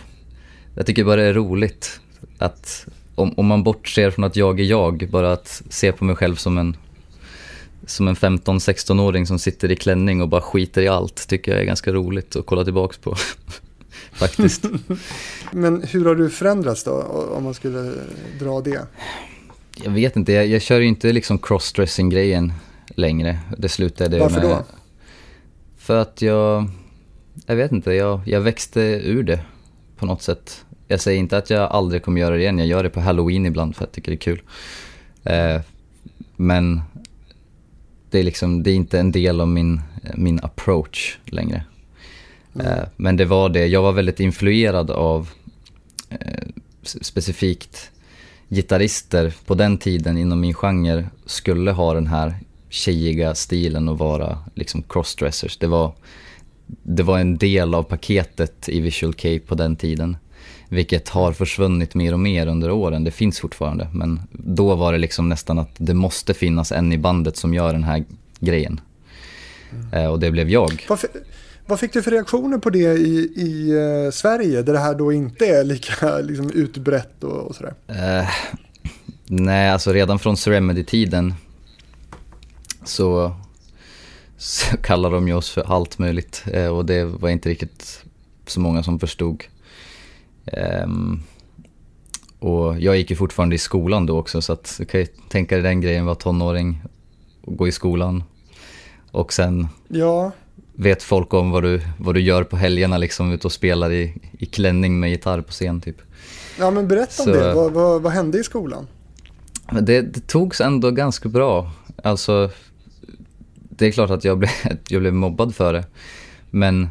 Jag 0.75 0.85
tycker 0.85 1.03
bara 1.03 1.15
det 1.15 1.23
är 1.23 1.33
roligt 1.33 1.99
att 2.37 2.87
om, 3.15 3.33
om 3.37 3.45
man 3.45 3.63
bortser 3.63 4.11
från 4.11 4.25
att 4.25 4.35
jag 4.35 4.59
är 4.59 4.63
jag, 4.63 5.07
bara 5.11 5.33
att 5.33 5.61
se 5.69 5.91
på 5.91 6.05
mig 6.05 6.15
själv 6.15 6.35
som 6.35 6.57
en 6.57 6.77
som 7.85 8.07
en 8.07 8.15
15-16-åring 8.15 9.27
som 9.27 9.39
sitter 9.39 9.71
i 9.71 9.75
klänning 9.75 10.21
och 10.21 10.29
bara 10.29 10.41
skiter 10.41 10.81
i 10.81 10.87
allt 10.87 11.27
tycker 11.27 11.51
jag 11.51 11.61
är 11.61 11.65
ganska 11.65 11.91
roligt 11.91 12.35
att 12.35 12.45
kolla 12.45 12.63
tillbaks 12.63 12.97
på. 12.97 13.15
Faktiskt. 14.11 14.65
Men 15.51 15.83
hur 15.83 16.05
har 16.05 16.15
du 16.15 16.29
förändrats 16.29 16.83
då, 16.83 17.01
om 17.37 17.43
man 17.43 17.53
skulle 17.53 17.93
dra 18.39 18.61
det? 18.61 18.87
Jag 19.83 19.91
vet 19.91 20.15
inte, 20.15 20.31
jag, 20.31 20.47
jag 20.47 20.61
kör 20.61 20.79
ju 20.79 20.87
inte 20.87 21.11
liksom 21.11 21.37
crossdressing-grejen 21.37 22.53
längre. 22.87 23.39
Det 23.57 23.69
slutade 23.69 24.19
Varför 24.19 24.35
med... 24.35 24.49
Varför 24.49 24.57
då? 24.57 24.65
För 25.77 25.97
att 25.97 26.21
jag 26.21 26.69
jag 27.45 27.55
vet 27.55 27.71
inte, 27.71 27.91
jag, 27.91 28.21
jag 28.25 28.41
växte 28.41 28.81
ur 29.03 29.23
det 29.23 29.39
på 29.97 30.05
något 30.05 30.21
sätt. 30.21 30.65
Jag 30.87 31.01
säger 31.01 31.19
inte 31.19 31.37
att 31.37 31.49
jag 31.49 31.71
aldrig 31.71 32.03
kommer 32.03 32.21
göra 32.21 32.35
det 32.35 32.41
igen, 32.41 32.59
jag 32.59 32.67
gör 32.67 32.83
det 32.83 32.89
på 32.89 32.99
halloween 32.99 33.45
ibland 33.45 33.75
för 33.75 33.83
att 33.83 33.89
jag 33.89 33.93
tycker 33.93 34.11
det 34.11 34.15
är 34.15 34.35
kul. 34.35 34.41
Eh, 35.23 35.61
men 36.35 36.81
det 38.09 38.19
är, 38.19 38.23
liksom, 38.23 38.63
det 38.63 38.71
är 38.71 38.75
inte 38.75 38.99
en 38.99 39.11
del 39.11 39.41
av 39.41 39.47
min, 39.47 39.81
min 40.15 40.39
approach 40.43 41.17
längre. 41.25 41.63
Mm. 42.55 42.67
Eh, 42.67 42.83
men 42.95 43.17
det 43.17 43.25
var 43.25 43.49
det, 43.49 43.67
jag 43.67 43.81
var 43.81 43.91
väldigt 43.91 44.19
influerad 44.19 44.91
av 44.91 45.29
eh, 46.09 46.47
specifikt 46.81 47.91
gitarrister 48.49 49.33
på 49.45 49.55
den 49.55 49.77
tiden 49.77 50.17
inom 50.17 50.39
min 50.39 50.53
genre 50.53 51.09
skulle 51.25 51.71
ha 51.71 51.93
den 51.93 52.07
här 52.07 52.35
tjejiga 52.69 53.35
stilen 53.35 53.89
och 53.89 53.97
vara 53.97 54.37
liksom 54.55 54.83
crossdressers. 54.89 55.57
Det 55.57 55.67
var 55.67 55.93
det 56.67 57.03
var 57.03 57.19
en 57.19 57.37
del 57.37 57.75
av 57.75 57.83
paketet 57.83 58.69
i 58.69 58.79
Visual 58.79 59.13
K 59.13 59.29
på 59.47 59.55
den 59.55 59.75
tiden. 59.75 60.17
Vilket 60.69 61.09
har 61.09 61.31
försvunnit 61.31 61.95
mer 61.95 62.13
och 62.13 62.19
mer 62.19 62.47
under 62.47 62.71
åren. 62.71 63.03
Det 63.03 63.11
finns 63.11 63.39
fortfarande. 63.39 63.87
Men 63.93 64.21
då 64.31 64.75
var 64.75 64.91
det 64.91 64.97
liksom 64.97 65.29
nästan 65.29 65.59
att 65.59 65.71
det 65.77 65.93
måste 65.93 66.33
finnas 66.33 66.71
en 66.71 66.91
i 66.91 66.97
bandet 66.97 67.37
som 67.37 67.53
gör 67.53 67.73
den 67.73 67.83
här 67.83 68.03
grejen. 68.39 68.81
Mm. 69.71 69.93
Eh, 69.93 70.11
och 70.11 70.19
det 70.19 70.31
blev 70.31 70.49
jag. 70.49 70.85
Vad, 70.89 70.99
vad, 71.65 71.79
fick 71.79 71.93
du 71.93 72.01
för 72.01 72.11
reaktioner 72.11 72.57
på 72.57 72.69
det 72.69 72.93
i, 72.93 73.33
i 73.35 73.73
uh, 73.73 74.11
Sverige? 74.11 74.61
Där 74.61 74.73
det 74.73 74.79
här 74.79 74.95
då 74.95 75.13
inte 75.13 75.45
är 75.45 75.63
lika 75.63 76.17
liksom, 76.23 76.51
utbrett 76.51 77.23
och, 77.23 77.47
och 77.47 77.55
sådär. 77.55 77.73
Uh, 77.89 78.29
nej, 79.25 79.69
alltså 79.69 79.93
redan 79.93 80.19
från 80.19 80.37
Ceremedy-tiden 80.37 81.33
så 82.83 83.35
så 84.45 84.77
kallar 84.77 85.11
de 85.11 85.27
ju 85.27 85.33
oss 85.33 85.49
för 85.49 85.61
allt 85.61 85.99
möjligt 85.99 86.43
eh, 86.53 86.67
och 86.67 86.85
det 86.85 87.03
var 87.03 87.29
inte 87.29 87.49
riktigt 87.49 88.03
så 88.47 88.59
många 88.59 88.83
som 88.83 88.99
förstod. 88.99 89.43
Um, 90.83 91.23
och 92.39 92.79
jag 92.79 92.97
gick 92.97 93.09
ju 93.09 93.15
fortfarande 93.15 93.55
i 93.55 93.59
skolan 93.59 94.05
då 94.05 94.19
också 94.19 94.41
så 94.41 94.53
att 94.53 94.75
du 94.77 94.85
kan 94.85 94.99
ju 94.99 95.07
tänka 95.29 95.55
dig 95.55 95.63
den 95.63 95.81
grejen, 95.81 96.05
vara 96.05 96.15
tonåring 96.15 96.81
och 97.41 97.57
gå 97.57 97.67
i 97.67 97.71
skolan. 97.71 98.23
Och 99.11 99.33
sen 99.33 99.67
ja. 99.87 100.31
vet 100.73 101.03
folk 101.03 101.33
om 101.33 101.51
vad 101.51 101.63
du, 101.63 101.81
vad 101.99 102.15
du 102.15 102.21
gör 102.21 102.43
på 102.43 102.57
helgerna 102.57 102.97
liksom, 102.97 103.31
ute 103.31 103.47
och 103.47 103.53
spelar 103.53 103.91
i, 103.91 104.13
i 104.39 104.45
klänning 104.45 104.99
med 104.99 105.09
gitarr 105.09 105.41
på 105.41 105.51
scen 105.51 105.81
typ. 105.81 106.01
Ja 106.59 106.71
men 106.71 106.87
berätta 106.87 107.11
så, 107.11 107.23
om 107.23 107.31
det, 107.31 107.53
vad, 107.53 107.71
vad, 107.71 108.01
vad 108.01 108.11
hände 108.11 108.39
i 108.39 108.43
skolan? 108.43 108.87
Det, 109.81 110.01
det 110.01 110.27
togs 110.27 110.61
ändå 110.61 110.91
ganska 110.91 111.29
bra. 111.29 111.71
Alltså 112.03 112.49
det 113.77 113.85
är 113.85 113.91
klart 113.91 114.09
att 114.09 114.23
jag 114.23 114.37
blev, 114.37 114.49
jag 114.89 115.01
blev 115.01 115.13
mobbad 115.13 115.55
för 115.55 115.73
det. 115.73 115.85
Men 116.49 116.89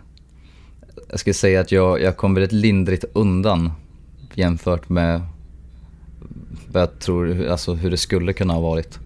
jag 1.10 1.20
skulle 1.20 1.34
säga 1.34 1.60
att 1.60 1.72
jag, 1.72 2.00
jag 2.00 2.16
kom 2.16 2.34
väldigt 2.34 2.52
lindrigt 2.52 3.04
undan 3.12 3.72
jämfört 4.34 4.88
med 4.88 5.20
vad 6.72 6.82
jag 6.82 6.98
tror, 6.98 7.46
alltså 7.46 7.74
hur 7.74 7.90
det 7.90 7.96
skulle 7.96 8.32
kunna 8.32 8.54
ha 8.54 8.60
varit. 8.60 8.98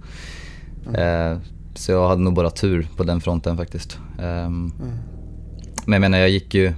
Mm. 0.86 1.32
Eh, 1.32 1.38
så 1.74 1.92
jag 1.92 2.08
hade 2.08 2.22
nog 2.22 2.34
bara 2.34 2.50
tur 2.50 2.88
på 2.96 3.04
den 3.04 3.20
fronten 3.20 3.56
faktiskt. 3.56 3.98
Um, 4.18 4.24
mm. 4.24 4.72
Men 5.84 5.92
jag 5.92 6.00
menar, 6.00 6.18
jag 6.18 6.30
gick 6.30 6.54
ju, 6.54 6.72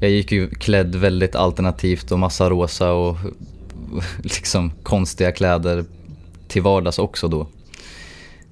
jag 0.00 0.10
gick 0.10 0.32
ju 0.32 0.50
klädd 0.50 0.94
väldigt 0.94 1.34
alternativt 1.34 2.12
och 2.12 2.18
massa 2.18 2.50
rosa 2.50 2.92
och 2.92 3.16
liksom 4.22 4.72
konstiga 4.82 5.32
kläder 5.32 5.84
till 6.48 6.62
vardags 6.62 6.98
också 6.98 7.28
då. 7.28 7.46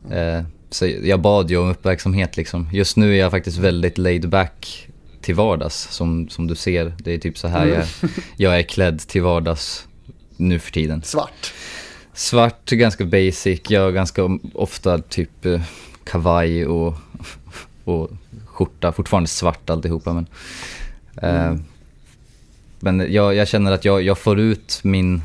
Mm. 0.07 0.39
Eh, 0.39 0.45
så 0.71 0.87
jag 0.87 1.21
bad 1.21 1.51
ju 1.51 1.57
om 1.57 1.69
uppmärksamhet 1.69 2.37
liksom. 2.37 2.69
Just 2.73 2.97
nu 2.97 3.15
är 3.15 3.19
jag 3.19 3.31
faktiskt 3.31 3.59
väldigt 3.59 3.99
laid 3.99 4.29
back 4.29 4.89
till 5.21 5.35
vardags 5.35 5.89
som, 5.91 6.29
som 6.29 6.47
du 6.47 6.55
ser. 6.55 6.93
Det 6.99 7.15
är 7.15 7.19
typ 7.19 7.39
så 7.39 7.49
här 7.49 7.67
mm. 7.67 7.75
jag, 7.75 8.11
jag 8.37 8.59
är 8.59 8.63
klädd 8.63 9.01
till 9.01 9.23
vardags 9.23 9.87
nu 10.37 10.59
för 10.59 10.73
tiden. 10.73 11.03
Svart? 11.03 11.53
Svart, 12.15 12.71
ganska 12.71 13.05
basic. 13.05 13.61
Jag 13.69 13.81
har 13.83 13.91
ganska 13.91 14.39
ofta 14.55 14.99
typ 14.99 15.47
eh, 15.47 15.61
kavaj 16.05 16.67
och, 16.67 16.95
och 17.85 18.11
skjorta. 18.47 18.93
Fortfarande 18.93 19.29
svart 19.29 19.71
alltihopa 19.71 20.13
men. 20.13 20.27
Eh, 21.23 21.41
mm. 21.41 21.55
Eh, 21.55 21.61
men 22.81 23.13
jag, 23.13 23.35
jag, 23.35 23.49
känner 23.49 23.73
att 23.73 23.85
jag, 23.85 24.03
jag 24.03 24.19
får 24.19 24.41
ut 24.41 24.81
min, 24.83 25.23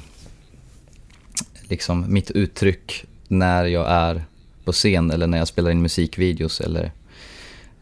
liksom 1.61 2.13
mitt 2.13 2.31
uttryck 2.31 3.05
när 3.27 3.65
jag 3.65 3.85
är 3.89 4.23
på 4.65 4.71
scen 4.71 5.11
eller 5.11 5.27
när 5.27 5.37
jag 5.37 5.47
spelar 5.47 5.71
in 5.71 5.81
musikvideos 5.81 6.61
eller 6.61 6.91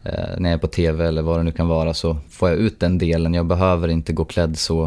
eh, 0.02 0.38
när 0.38 0.50
jag 0.50 0.56
är 0.56 0.60
på 0.60 0.66
TV 0.66 1.06
eller 1.06 1.22
vad 1.22 1.38
det 1.38 1.42
nu 1.42 1.52
kan 1.52 1.68
vara 1.68 1.94
så 1.94 2.16
får 2.30 2.48
jag 2.48 2.58
ut 2.58 2.80
den 2.80 2.98
delen. 2.98 3.34
Jag 3.34 3.46
behöver 3.46 3.88
inte 3.88 4.12
gå 4.12 4.24
klädd 4.24 4.58
så 4.58 4.84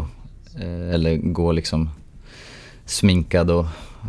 eh, 0.60 0.94
eller 0.94 1.16
gå 1.16 1.52
liksom 1.52 1.90
sminkad 2.84 3.50
och 3.50 3.66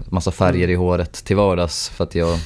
massa 0.09 0.31
färger 0.31 0.67
i 0.67 0.75
håret 0.75 1.13
till 1.13 1.35
vardags 1.35 1.89
för 1.89 2.03
att 2.03 2.15
jag 2.15 2.39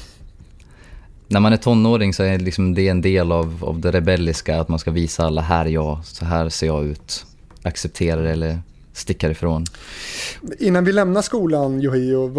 när 1.28 1.40
man 1.40 1.54
är 1.54 1.58
tonåring 1.58 2.14
så 2.14 2.24
är 2.24 2.40
liksom 2.40 2.74
det 2.74 2.88
en 2.88 3.02
del 3.02 3.32
av, 3.32 3.64
av 3.66 3.80
det 3.80 3.92
rebelliska, 3.92 4.62
att 4.62 4.70
man 4.70 4.80
ska 4.80 4.92
visa 4.92 5.26
alla, 5.26 5.42
här 5.42 5.66
är 5.66 5.70
jag, 5.70 6.06
så 6.06 6.26
här 6.26 6.50
ser 6.50 6.68
jag 6.68 6.86
ut. 6.86 7.26
Acceptera 7.64 8.22
det 8.22 8.32
eller 8.32 8.60
sticka 8.94 9.32
ifrån. 9.32 9.66
Innan 10.60 10.86
vi 10.86 10.92
lämnar 10.92 11.22
skolan 11.22 11.82
Johio, 11.82 12.30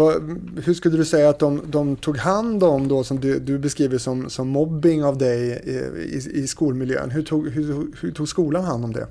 hur 0.61 0.73
skulle 0.73 0.97
du 0.97 1.05
säga 1.05 1.29
att 1.29 1.39
de, 1.39 1.61
de 1.67 1.95
tog 1.95 2.17
hand 2.17 2.63
om 2.63 2.87
då 2.87 3.03
som 3.03 3.19
du, 3.19 3.39
du 3.39 3.59
beskriver 3.59 3.97
som, 3.97 4.29
som 4.29 4.47
mobbing 4.47 5.03
av 5.03 5.17
dig 5.17 5.61
i, 5.65 5.71
i, 6.15 6.43
i 6.43 6.47
skolmiljön? 6.47 7.11
Hur 7.11 7.23
tog, 7.23 7.49
hur, 7.49 7.87
hur 8.01 8.11
tog 8.11 8.29
skolan 8.29 8.63
hand 8.63 8.85
om 8.85 8.93
det? 8.93 9.07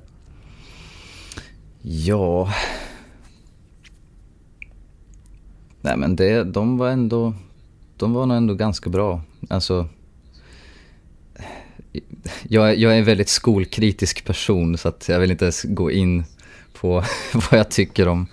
Ja... 1.81 2.53
Nej 5.81 5.97
men 5.97 6.15
det, 6.15 6.43
de 6.43 6.77
var 6.77 6.89
ändå, 6.89 7.33
de 7.97 8.13
var 8.13 8.25
nog 8.25 8.37
ändå 8.37 8.53
ganska 8.53 8.89
bra. 8.89 9.21
Alltså, 9.49 9.89
jag, 12.43 12.77
jag 12.77 12.93
är 12.93 12.99
en 12.99 13.05
väldigt 13.05 13.29
skolkritisk 13.29 14.25
person 14.25 14.77
så 14.77 14.87
att 14.87 15.09
jag 15.09 15.19
vill 15.19 15.31
inte 15.31 15.45
ens 15.45 15.63
gå 15.63 15.91
in 15.91 16.23
på 16.81 17.03
vad 17.33 17.59
jag 17.59 17.71
tycker 17.71 18.07
om, 18.07 18.27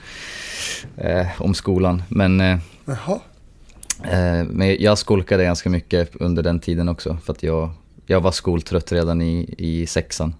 eh, 0.96 1.26
om 1.38 1.54
skolan. 1.54 2.02
Men, 2.08 2.40
eh, 2.40 2.58
eh, 4.04 4.44
men 4.44 4.76
jag 4.80 4.98
skolkade 4.98 5.44
ganska 5.44 5.70
mycket 5.70 6.16
under 6.16 6.42
den 6.42 6.60
tiden 6.60 6.88
också 6.88 7.18
för 7.24 7.32
att 7.32 7.42
jag, 7.42 7.70
jag 8.06 8.20
var 8.20 8.32
skoltrött 8.32 8.92
redan 8.92 9.22
i, 9.22 9.54
i 9.58 9.86
sexan. 9.86 10.34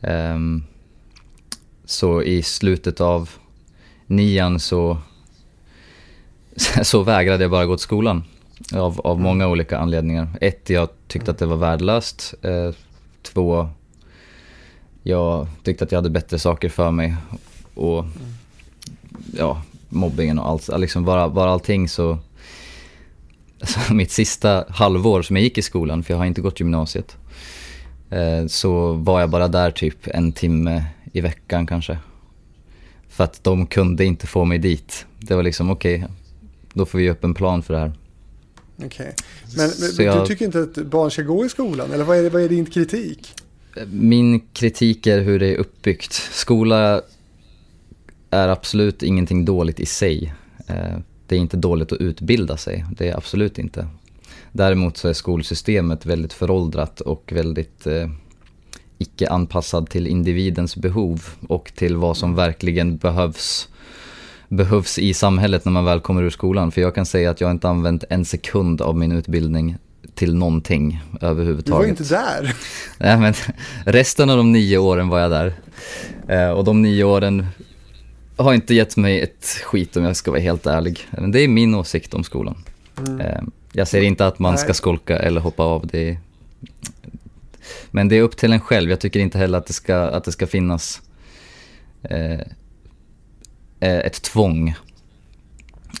Um, 0.00 0.64
så 1.84 2.22
i 2.22 2.42
slutet 2.42 3.00
av 3.00 3.30
nian 4.06 4.60
så, 4.60 4.98
så 6.82 7.02
vägrade 7.02 7.44
jag 7.44 7.50
bara 7.50 7.66
gå 7.66 7.76
till 7.76 7.82
skolan. 7.82 8.24
Av, 8.74 9.00
av 9.00 9.16
mm. 9.16 9.22
många 9.22 9.48
olika 9.48 9.78
anledningar. 9.78 10.28
Ett, 10.40 10.70
jag 10.70 10.88
tyckte 11.08 11.30
att 11.30 11.38
det 11.38 11.46
var 11.46 11.56
värdelöst. 11.56 12.34
Eh, 12.42 12.74
två, 13.22 13.68
jag 15.02 15.46
tyckte 15.62 15.84
att 15.84 15.92
jag 15.92 15.98
hade 15.98 16.10
bättre 16.10 16.38
saker 16.38 16.68
för 16.68 16.90
mig. 16.90 17.16
Och 17.74 18.04
ja, 19.36 19.62
mobbingen 19.88 20.38
och 20.38 20.48
allt, 20.48 20.78
liksom 20.78 21.04
bara, 21.04 21.28
bara 21.28 21.50
allting 21.50 21.88
så... 21.88 22.18
Alltså, 23.60 23.94
mitt 23.94 24.10
sista 24.10 24.64
halvår 24.68 25.22
som 25.22 25.36
jag 25.36 25.42
gick 25.42 25.58
i 25.58 25.62
skolan, 25.62 26.02
för 26.02 26.14
jag 26.14 26.18
har 26.18 26.24
inte 26.24 26.40
gått 26.40 26.60
gymnasiet, 26.60 27.16
eh, 28.10 28.46
så 28.46 28.92
var 28.92 29.20
jag 29.20 29.30
bara 29.30 29.48
där 29.48 29.70
typ 29.70 30.06
en 30.06 30.32
timme 30.32 30.84
i 31.12 31.20
veckan 31.20 31.66
kanske. 31.66 31.98
För 33.08 33.24
att 33.24 33.44
de 33.44 33.66
kunde 33.66 34.04
inte 34.04 34.26
få 34.26 34.44
mig 34.44 34.58
dit. 34.58 35.06
Det 35.18 35.34
var 35.34 35.42
liksom 35.42 35.70
okej, 35.70 35.96
okay, 35.96 36.08
då 36.72 36.86
får 36.86 36.98
vi 36.98 37.10
upp 37.10 37.24
en 37.24 37.34
plan 37.34 37.62
för 37.62 37.74
det 37.74 37.80
här. 37.80 37.92
Okej. 38.76 38.86
Okay. 38.86 39.12
Men, 39.56 39.70
men 39.96 40.06
jag, 40.06 40.22
du 40.22 40.26
tycker 40.26 40.44
inte 40.44 40.60
att 40.60 40.86
barn 40.86 41.10
ska 41.10 41.22
gå 41.22 41.46
i 41.46 41.48
skolan? 41.48 41.92
Eller 41.92 42.04
vad 42.04 42.16
är, 42.18 42.30
vad 42.30 42.42
är 42.42 42.48
din 42.48 42.66
kritik? 42.66 43.34
Min 43.86 44.40
kritik 44.40 45.06
är 45.06 45.20
hur 45.20 45.38
det 45.38 45.46
är 45.54 45.56
uppbyggt. 45.56 46.12
Skola 46.12 47.02
är 48.30 48.48
absolut 48.48 49.02
ingenting 49.02 49.44
dåligt 49.44 49.80
i 49.80 49.86
sig. 49.86 50.34
Eh, 50.66 50.98
det 51.26 51.36
är 51.36 51.40
inte 51.40 51.56
dåligt 51.56 51.92
att 51.92 52.00
utbilda 52.00 52.56
sig, 52.56 52.84
det 52.96 53.08
är 53.08 53.16
absolut 53.16 53.58
inte. 53.58 53.88
Däremot 54.52 54.96
så 54.96 55.08
är 55.08 55.12
skolsystemet 55.12 56.06
väldigt 56.06 56.32
föråldrat 56.32 57.00
och 57.00 57.32
väldigt 57.34 57.86
eh, 57.86 58.10
icke 58.98 59.28
anpassad 59.28 59.90
till 59.90 60.06
individens 60.06 60.76
behov 60.76 61.24
och 61.48 61.72
till 61.74 61.96
vad 61.96 62.16
som 62.16 62.34
verkligen 62.34 62.96
behövs 62.96 63.68
behövs 64.48 64.98
i 64.98 65.14
samhället 65.14 65.64
när 65.64 65.72
man 65.72 65.84
väl 65.84 66.00
kommer 66.00 66.22
ur 66.22 66.30
skolan. 66.30 66.72
För 66.72 66.80
jag 66.80 66.94
kan 66.94 67.06
säga 67.06 67.30
att 67.30 67.40
jag 67.40 67.50
inte 67.50 67.68
använt 67.68 68.04
en 68.10 68.24
sekund 68.24 68.82
av 68.82 68.96
min 68.96 69.12
utbildning 69.12 69.76
till 70.20 70.34
någonting 70.34 71.02
överhuvudtaget. 71.20 71.98
Du 71.98 72.04
var 72.04 72.24
inte 72.24 72.42
där. 72.42 72.56
Nej, 72.98 73.18
men 73.18 73.34
resten 73.84 74.30
av 74.30 74.36
de 74.36 74.52
nio 74.52 74.78
åren 74.78 75.08
var 75.08 75.18
jag 75.18 75.30
där. 75.30 75.54
Eh, 76.28 76.50
och 76.50 76.64
de 76.64 76.82
nio 76.82 77.04
åren 77.04 77.46
har 78.36 78.54
inte 78.54 78.74
gett 78.74 78.96
mig 78.96 79.20
ett 79.20 79.46
skit 79.64 79.96
om 79.96 80.04
jag 80.04 80.16
ska 80.16 80.30
vara 80.30 80.40
helt 80.40 80.66
ärlig. 80.66 81.08
Men 81.10 81.32
det 81.32 81.40
är 81.40 81.48
min 81.48 81.74
åsikt 81.74 82.14
om 82.14 82.24
skolan. 82.24 82.64
Mm. 82.98 83.20
Eh, 83.20 83.40
jag 83.72 83.88
säger 83.88 84.04
inte 84.04 84.26
att 84.26 84.38
man 84.38 84.58
ska 84.58 84.74
skolka 84.74 85.18
eller 85.18 85.40
hoppa 85.40 85.62
av. 85.62 85.86
Det 85.86 86.18
men 87.90 88.08
det 88.08 88.16
är 88.16 88.22
upp 88.22 88.36
till 88.36 88.52
en 88.52 88.60
själv. 88.60 88.90
Jag 88.90 89.00
tycker 89.00 89.20
inte 89.20 89.38
heller 89.38 89.58
att 89.58 89.66
det 89.66 89.72
ska, 89.72 89.96
att 89.96 90.24
det 90.24 90.32
ska 90.32 90.46
finnas 90.46 91.02
eh, 92.02 92.40
Eh, 93.80 93.98
ett 93.98 94.22
tvång 94.22 94.74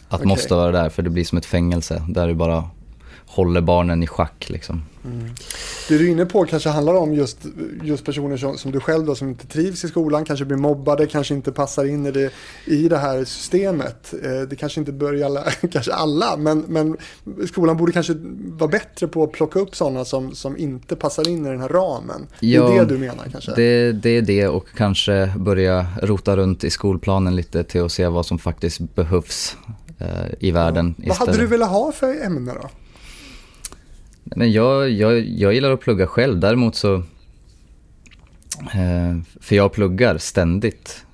att 0.08 0.20
okay. 0.20 0.26
måste 0.26 0.54
vara 0.54 0.72
där 0.72 0.88
för 0.88 1.02
det 1.02 1.10
blir 1.10 1.24
som 1.24 1.38
ett 1.38 1.46
fängelse 1.46 2.02
där 2.08 2.28
du 2.28 2.34
bara 2.34 2.70
håller 3.30 3.60
barnen 3.60 4.02
i 4.02 4.06
schack 4.06 4.48
liksom. 4.48 4.82
Mm. 5.04 5.28
Det 5.88 5.98
du 5.98 6.06
är 6.06 6.10
inne 6.10 6.26
på 6.26 6.44
kanske 6.44 6.68
handlar 6.68 6.94
om 6.94 7.14
just, 7.14 7.38
just 7.82 8.04
personer 8.04 8.36
som, 8.36 8.58
som, 8.58 8.72
du 8.72 8.80
själv 8.80 9.06
då 9.06 9.14
som 9.14 9.28
inte 9.28 9.46
trivs 9.46 9.84
i 9.84 9.88
skolan, 9.88 10.24
kanske 10.24 10.44
blir 10.44 10.56
mobbade, 10.56 11.06
kanske 11.06 11.34
inte 11.34 11.52
passar 11.52 11.84
in 11.84 12.06
i 12.06 12.10
det, 12.10 12.30
i 12.64 12.88
det 12.88 12.98
här 12.98 13.24
systemet. 13.24 14.14
Eh, 14.24 14.40
det 14.40 14.56
kanske 14.56 14.80
inte 14.80 14.92
bör 14.92 15.12
gälla 15.12 15.42
kanske 15.72 15.92
alla, 15.92 16.36
men, 16.36 16.64
men 16.68 16.96
skolan 17.46 17.76
borde 17.76 17.92
kanske 17.92 18.14
vara 18.38 18.70
bättre 18.70 19.08
på 19.08 19.24
att 19.24 19.32
plocka 19.32 19.58
upp 19.58 19.76
sådana 19.76 20.04
som, 20.04 20.34
som 20.34 20.58
inte 20.58 20.96
passar 20.96 21.28
in 21.28 21.46
i 21.46 21.48
den 21.48 21.60
här 21.60 21.68
ramen. 21.68 22.26
Ja, 22.40 22.68
det 22.68 22.76
är 22.76 22.84
det 22.84 22.94
du 22.94 22.98
menar 22.98 23.24
kanske? 23.32 23.52
Det, 23.56 23.92
det 23.92 24.10
är 24.10 24.22
det 24.22 24.48
och 24.48 24.66
kanske 24.76 25.32
börja 25.36 25.86
rota 26.02 26.36
runt 26.36 26.64
i 26.64 26.70
skolplanen 26.70 27.36
lite 27.36 27.64
till 27.64 27.82
att 27.82 27.92
se 27.92 28.06
vad 28.06 28.26
som 28.26 28.38
faktiskt 28.38 28.94
behövs 28.94 29.56
eh, 29.98 30.08
i 30.38 30.50
världen. 30.50 30.94
Ja. 30.98 31.04
Vad 31.08 31.28
hade 31.28 31.38
du 31.38 31.46
velat 31.46 31.70
ha 31.70 31.92
för 31.92 32.24
ämne 32.24 32.52
då? 32.62 32.68
Men 34.24 34.52
jag, 34.52 34.90
jag, 34.90 35.20
jag 35.20 35.54
gillar 35.54 35.70
att 35.70 35.80
plugga 35.80 36.06
själv, 36.06 36.40
däremot 36.40 36.76
så... 36.76 36.94
Eh, 38.74 39.18
för 39.40 39.56
jag 39.56 39.72
pluggar 39.72 40.18
ständigt 40.18 41.04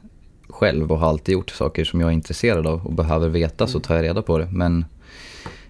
själv 0.48 0.92
och 0.92 0.98
har 0.98 1.08
alltid 1.08 1.32
gjort 1.32 1.50
saker 1.50 1.84
som 1.84 2.00
jag 2.00 2.08
är 2.08 2.14
intresserad 2.14 2.66
av 2.66 2.86
och 2.86 2.92
behöver 2.92 3.28
veta 3.28 3.66
så 3.66 3.80
tar 3.80 3.96
jag 3.96 4.04
reda 4.04 4.22
på 4.22 4.38
det. 4.38 4.48
Men 4.50 4.84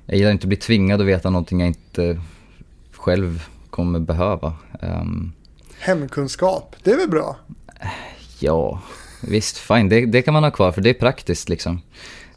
jag 0.06 0.18
gillar 0.18 0.30
inte 0.30 0.44
att 0.44 0.48
bli 0.48 0.56
tvingad 0.56 1.00
att 1.00 1.06
veta 1.06 1.30
någonting 1.30 1.60
jag 1.60 1.66
inte 1.66 2.20
själv 2.92 3.44
kommer 3.70 4.00
behöva. 4.00 4.54
Um, 4.80 5.32
Hemkunskap, 5.78 6.76
det 6.82 6.90
är 6.90 6.96
väl 6.96 7.10
bra? 7.10 7.36
Ja, 8.38 8.82
visst, 9.22 9.58
fine, 9.58 9.88
det, 9.88 10.06
det 10.06 10.22
kan 10.22 10.34
man 10.34 10.44
ha 10.44 10.50
kvar 10.50 10.72
för 10.72 10.80
det 10.80 10.90
är 10.90 10.94
praktiskt 10.94 11.48
liksom. 11.48 11.80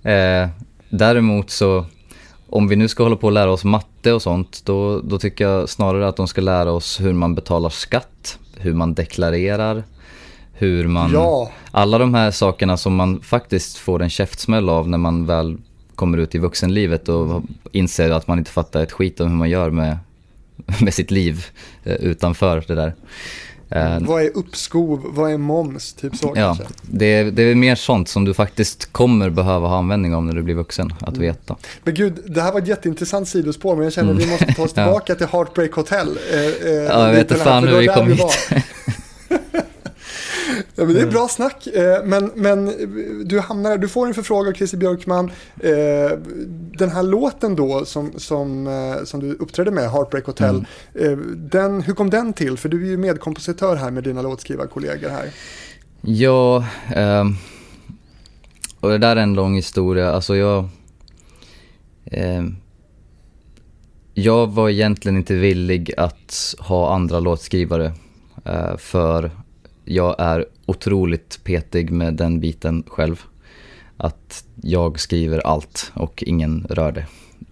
Eh, 0.03 0.49
däremot 0.89 1.49
så 1.49 1.85
om 2.49 2.67
vi 2.67 2.75
nu 2.75 2.87
ska 2.87 3.03
hålla 3.03 3.15
på 3.15 3.27
och 3.27 3.33
lära 3.33 3.51
oss 3.51 3.63
matte 3.63 4.13
och 4.13 4.21
sånt, 4.21 4.61
då, 4.65 5.01
då 5.01 5.19
tycker 5.19 5.47
jag 5.47 5.69
snarare 5.69 6.07
att 6.07 6.15
de 6.15 6.27
ska 6.27 6.41
lära 6.41 6.71
oss 6.71 7.01
hur 7.01 7.13
man 7.13 7.35
betalar 7.35 7.69
skatt, 7.69 8.39
hur 8.57 8.73
man 8.73 8.93
deklarerar, 8.93 9.83
hur 10.53 10.87
man... 10.87 11.11
Ja. 11.11 11.51
Alla 11.71 11.97
de 11.97 12.13
här 12.13 12.31
sakerna 12.31 12.77
som 12.77 12.95
man 12.95 13.21
faktiskt 13.21 13.77
får 13.77 14.01
en 14.01 14.09
käftsmäll 14.09 14.69
av 14.69 14.89
när 14.89 14.97
man 14.97 15.25
väl 15.25 15.57
kommer 15.95 16.17
ut 16.17 16.35
i 16.35 16.37
vuxenlivet 16.37 17.09
och 17.09 17.43
inser 17.71 18.09
att 18.09 18.27
man 18.27 18.37
inte 18.37 18.51
fattar 18.51 18.83
ett 18.83 18.91
skit 18.91 19.19
om 19.19 19.29
hur 19.29 19.37
man 19.37 19.49
gör 19.49 19.69
med, 19.69 19.97
med 20.81 20.93
sitt 20.93 21.11
liv 21.11 21.45
eh, 21.83 21.93
utanför 21.93 22.63
det 22.67 22.75
där. 22.75 22.93
Uh, 23.75 24.07
vad 24.07 24.23
är 24.23 24.37
uppskov? 24.37 25.01
Vad 25.05 25.31
är 25.31 25.37
moms? 25.37 25.93
Typ 25.93 26.15
så 26.15 26.33
ja, 26.35 26.55
kanske? 26.55 26.63
Det, 26.81 27.23
det 27.23 27.43
är 27.43 27.55
mer 27.55 27.75
sånt 27.75 28.09
som 28.09 28.25
du 28.25 28.33
faktiskt 28.33 28.91
kommer 28.91 29.29
behöva 29.29 29.67
ha 29.67 29.77
användning 29.77 30.15
av 30.15 30.23
när 30.23 30.33
du 30.33 30.43
blir 30.43 30.55
vuxen, 30.55 30.93
att 30.99 31.07
mm. 31.07 31.21
veta. 31.21 31.55
Men 31.83 31.93
gud, 31.93 32.19
det 32.27 32.41
här 32.41 32.51
var 32.51 32.59
ett 32.59 32.67
jätteintressant 32.67 33.27
sidospår, 33.27 33.75
men 33.75 33.83
jag 33.83 33.93
känner 33.93 34.11
att 34.11 34.19
vi 34.19 34.23
mm. 34.23 34.31
måste 34.31 34.53
ta 34.53 34.63
oss 34.63 34.73
tillbaka 34.73 35.15
till 35.15 35.27
Heartbreak 35.27 35.71
Hotel. 35.71 36.19
Eh, 36.33 36.39
eh, 36.39 36.73
ja, 36.73 37.07
jag 37.07 37.11
vet 37.11 37.31
inte 37.31 37.43
fan 37.43 37.67
hur 37.67 37.77
vi 37.77 37.87
kom 37.87 38.07
hit. 38.07 38.21
Ja, 40.79 40.85
men 40.85 40.95
det 40.95 41.01
är 41.01 41.11
bra 41.11 41.27
snack. 41.27 41.67
Eh, 41.67 42.05
men, 42.05 42.31
men 42.35 42.65
du 43.25 43.39
hamnar 43.39 43.77
du 43.77 43.87
får 43.87 44.07
en 44.07 44.13
förfrågan 44.13 44.51
av 44.51 44.53
Christer 44.57 44.77
Björkman. 44.77 45.31
Eh, 45.59 46.17
den 46.77 46.89
här 46.89 47.03
låten 47.03 47.55
då 47.55 47.85
som, 47.85 48.11
som, 48.17 48.67
eh, 48.67 49.03
som 49.03 49.19
du 49.19 49.33
uppträdde 49.33 49.71
med, 49.71 49.91
Heartbreak 49.91 50.25
Hotel, 50.25 50.65
mm. 50.95 51.49
den, 51.51 51.81
hur 51.81 51.93
kom 51.93 52.09
den 52.09 52.33
till? 52.33 52.57
För 52.57 52.69
du 52.69 52.83
är 52.83 52.89
ju 52.89 52.97
medkompositör 52.97 53.75
här 53.75 53.91
med 53.91 54.03
dina 54.03 54.21
låtskrivarkollegor 54.21 55.09
här. 55.09 55.29
Ja, 56.01 56.65
um, 56.95 57.35
och 58.79 58.89
det 58.89 58.97
där 58.97 59.15
är 59.15 59.21
en 59.21 59.33
lång 59.33 59.55
historia. 59.55 60.11
Alltså 60.11 60.35
jag... 60.35 60.69
Um, 62.11 62.57
jag 64.13 64.47
var 64.47 64.69
egentligen 64.69 65.17
inte 65.17 65.33
villig 65.33 65.93
att 65.97 66.55
ha 66.59 66.93
andra 66.93 67.19
låtskrivare 67.19 67.93
uh, 68.47 68.77
för 68.77 69.31
jag 69.89 70.15
är 70.19 70.45
otroligt 70.65 71.39
petig 71.43 71.91
med 71.91 72.13
den 72.13 72.39
biten 72.39 72.83
själv. 72.87 73.23
Att 73.97 74.45
jag 74.61 74.99
skriver 74.99 75.39
allt 75.39 75.91
och 75.93 76.23
ingen 76.27 76.67
rör 76.69 76.91
det 76.91 77.05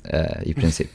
eh, 0.04 0.50
i 0.50 0.54
princip. 0.54 0.90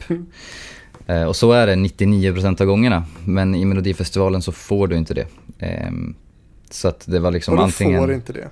eh, 1.07 1.23
och 1.23 1.37
så 1.37 1.53
är 1.53 1.67
det 1.67 1.75
99% 1.75 2.61
av 2.61 2.67
gångerna. 2.67 3.05
Men 3.25 3.55
i 3.55 3.65
Melodifestivalen 3.65 4.43
så 4.43 4.53
får 4.53 4.89
du 4.89 4.97
inte 4.97 5.15
det. 5.15 5.27
Eh, 5.59 5.91
så 6.71 6.89
att 6.89 7.05
det 7.07 7.19
var 7.19 7.31
liksom 7.31 7.55
och 7.55 7.65
antingen... 7.65 8.01
får 8.01 8.13
inte 8.13 8.33
det? 8.33 8.49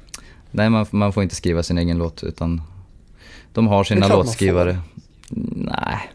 Nej, 0.50 0.70
man, 0.70 0.86
man 0.90 1.12
får 1.12 1.22
inte 1.22 1.34
skriva 1.34 1.62
sin 1.62 1.78
egen 1.78 1.98
låt 1.98 2.24
utan 2.24 2.62
de 3.52 3.66
har 3.66 3.84
sina 3.84 4.08
låtskrivare. 4.08 4.78
Nej. 5.56 6.10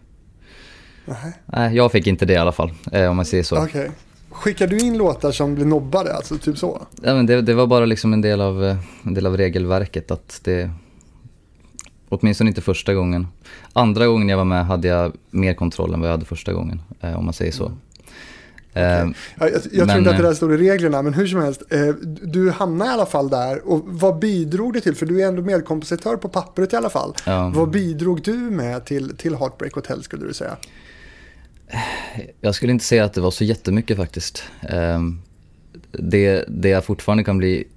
Nej, 1.45 1.75
jag 1.75 1.91
fick 1.91 2.07
inte 2.07 2.25
det 2.25 2.33
i 2.33 2.37
alla 2.37 2.51
fall, 2.51 2.73
eh, 2.91 3.09
om 3.09 3.15
man 3.15 3.25
säger 3.25 3.43
så. 3.43 3.63
Okay. 3.63 3.89
Skickar 4.35 4.67
du 4.67 4.77
in 4.77 4.97
låtar 4.97 5.31
som 5.31 5.55
blir 5.55 5.65
nobbade, 5.65 6.13
alltså 6.13 6.37
typ 6.37 6.57
så? 6.57 6.81
Ja, 7.01 7.15
men 7.15 7.25
det, 7.25 7.41
det 7.41 7.53
var 7.53 7.67
bara 7.67 7.85
liksom 7.85 8.13
en 8.13 8.21
del, 8.21 8.41
av, 8.41 8.63
eh, 8.63 8.77
en 9.03 9.13
del 9.13 9.25
av 9.25 9.37
regelverket 9.37 10.11
att 10.11 10.41
det... 10.43 10.71
Åtminstone 12.09 12.47
inte 12.47 12.61
första 12.61 12.93
gången. 12.93 13.27
Andra 13.73 14.07
gången 14.07 14.29
jag 14.29 14.37
var 14.37 14.45
med 14.45 14.65
hade 14.65 14.87
jag 14.87 15.13
mer 15.29 15.53
kontroll 15.53 15.93
än 15.93 15.99
vad 15.99 16.09
jag 16.09 16.13
hade 16.13 16.25
första 16.25 16.53
gången, 16.53 16.81
eh, 17.01 17.19
om 17.19 17.25
man 17.25 17.33
säger 17.33 17.51
så. 17.51 17.71
Mm. 18.73 19.09
Okay. 19.09 19.13
Jag, 19.39 19.51
jag, 19.51 19.61
jag 19.71 19.87
tror 19.87 19.99
inte 19.99 20.09
att 20.09 20.17
det 20.17 20.23
där 20.23 20.33
står 20.33 20.53
i 20.53 20.57
reglerna, 20.57 21.01
men 21.01 21.13
hur 21.13 21.27
som 21.27 21.41
helst. 21.41 21.63
Du 22.21 22.51
hamnade 22.51 22.91
i 22.91 22.93
alla 22.93 23.05
fall 23.05 23.29
där. 23.29 23.67
Och 23.67 23.81
vad 23.85 24.19
bidrog 24.19 24.73
det 24.73 24.81
till? 24.81 24.95
För 24.95 25.05
du 25.05 25.21
är 25.21 25.27
ändå 25.27 25.41
medkompositör 25.41 26.15
på 26.15 26.29
pappret 26.29 26.73
i 26.73 26.75
alla 26.75 26.89
fall. 26.89 27.13
Ja. 27.25 27.51
Vad 27.55 27.69
bidrog 27.69 28.21
du 28.21 28.33
med 28.33 28.85
till, 28.85 29.17
till 29.17 29.35
Heartbreak 29.35 29.73
Hotel 29.73 30.03
skulle 30.03 30.27
du 30.27 30.33
säga? 30.33 30.57
Jag 32.41 32.55
skulle 32.55 32.71
inte 32.71 32.85
säga 32.85 33.05
att 33.05 33.13
det 33.13 33.21
var 33.21 33.31
så 33.31 33.43
jättemycket 33.43 33.97
faktiskt. 33.97 34.43
Ehm, 34.69 35.21
det, 35.91 36.45
det 36.47 36.69
jag 36.69 36.85
fortfarande 36.85 37.23
kan 37.23 37.37
bli 37.37 37.67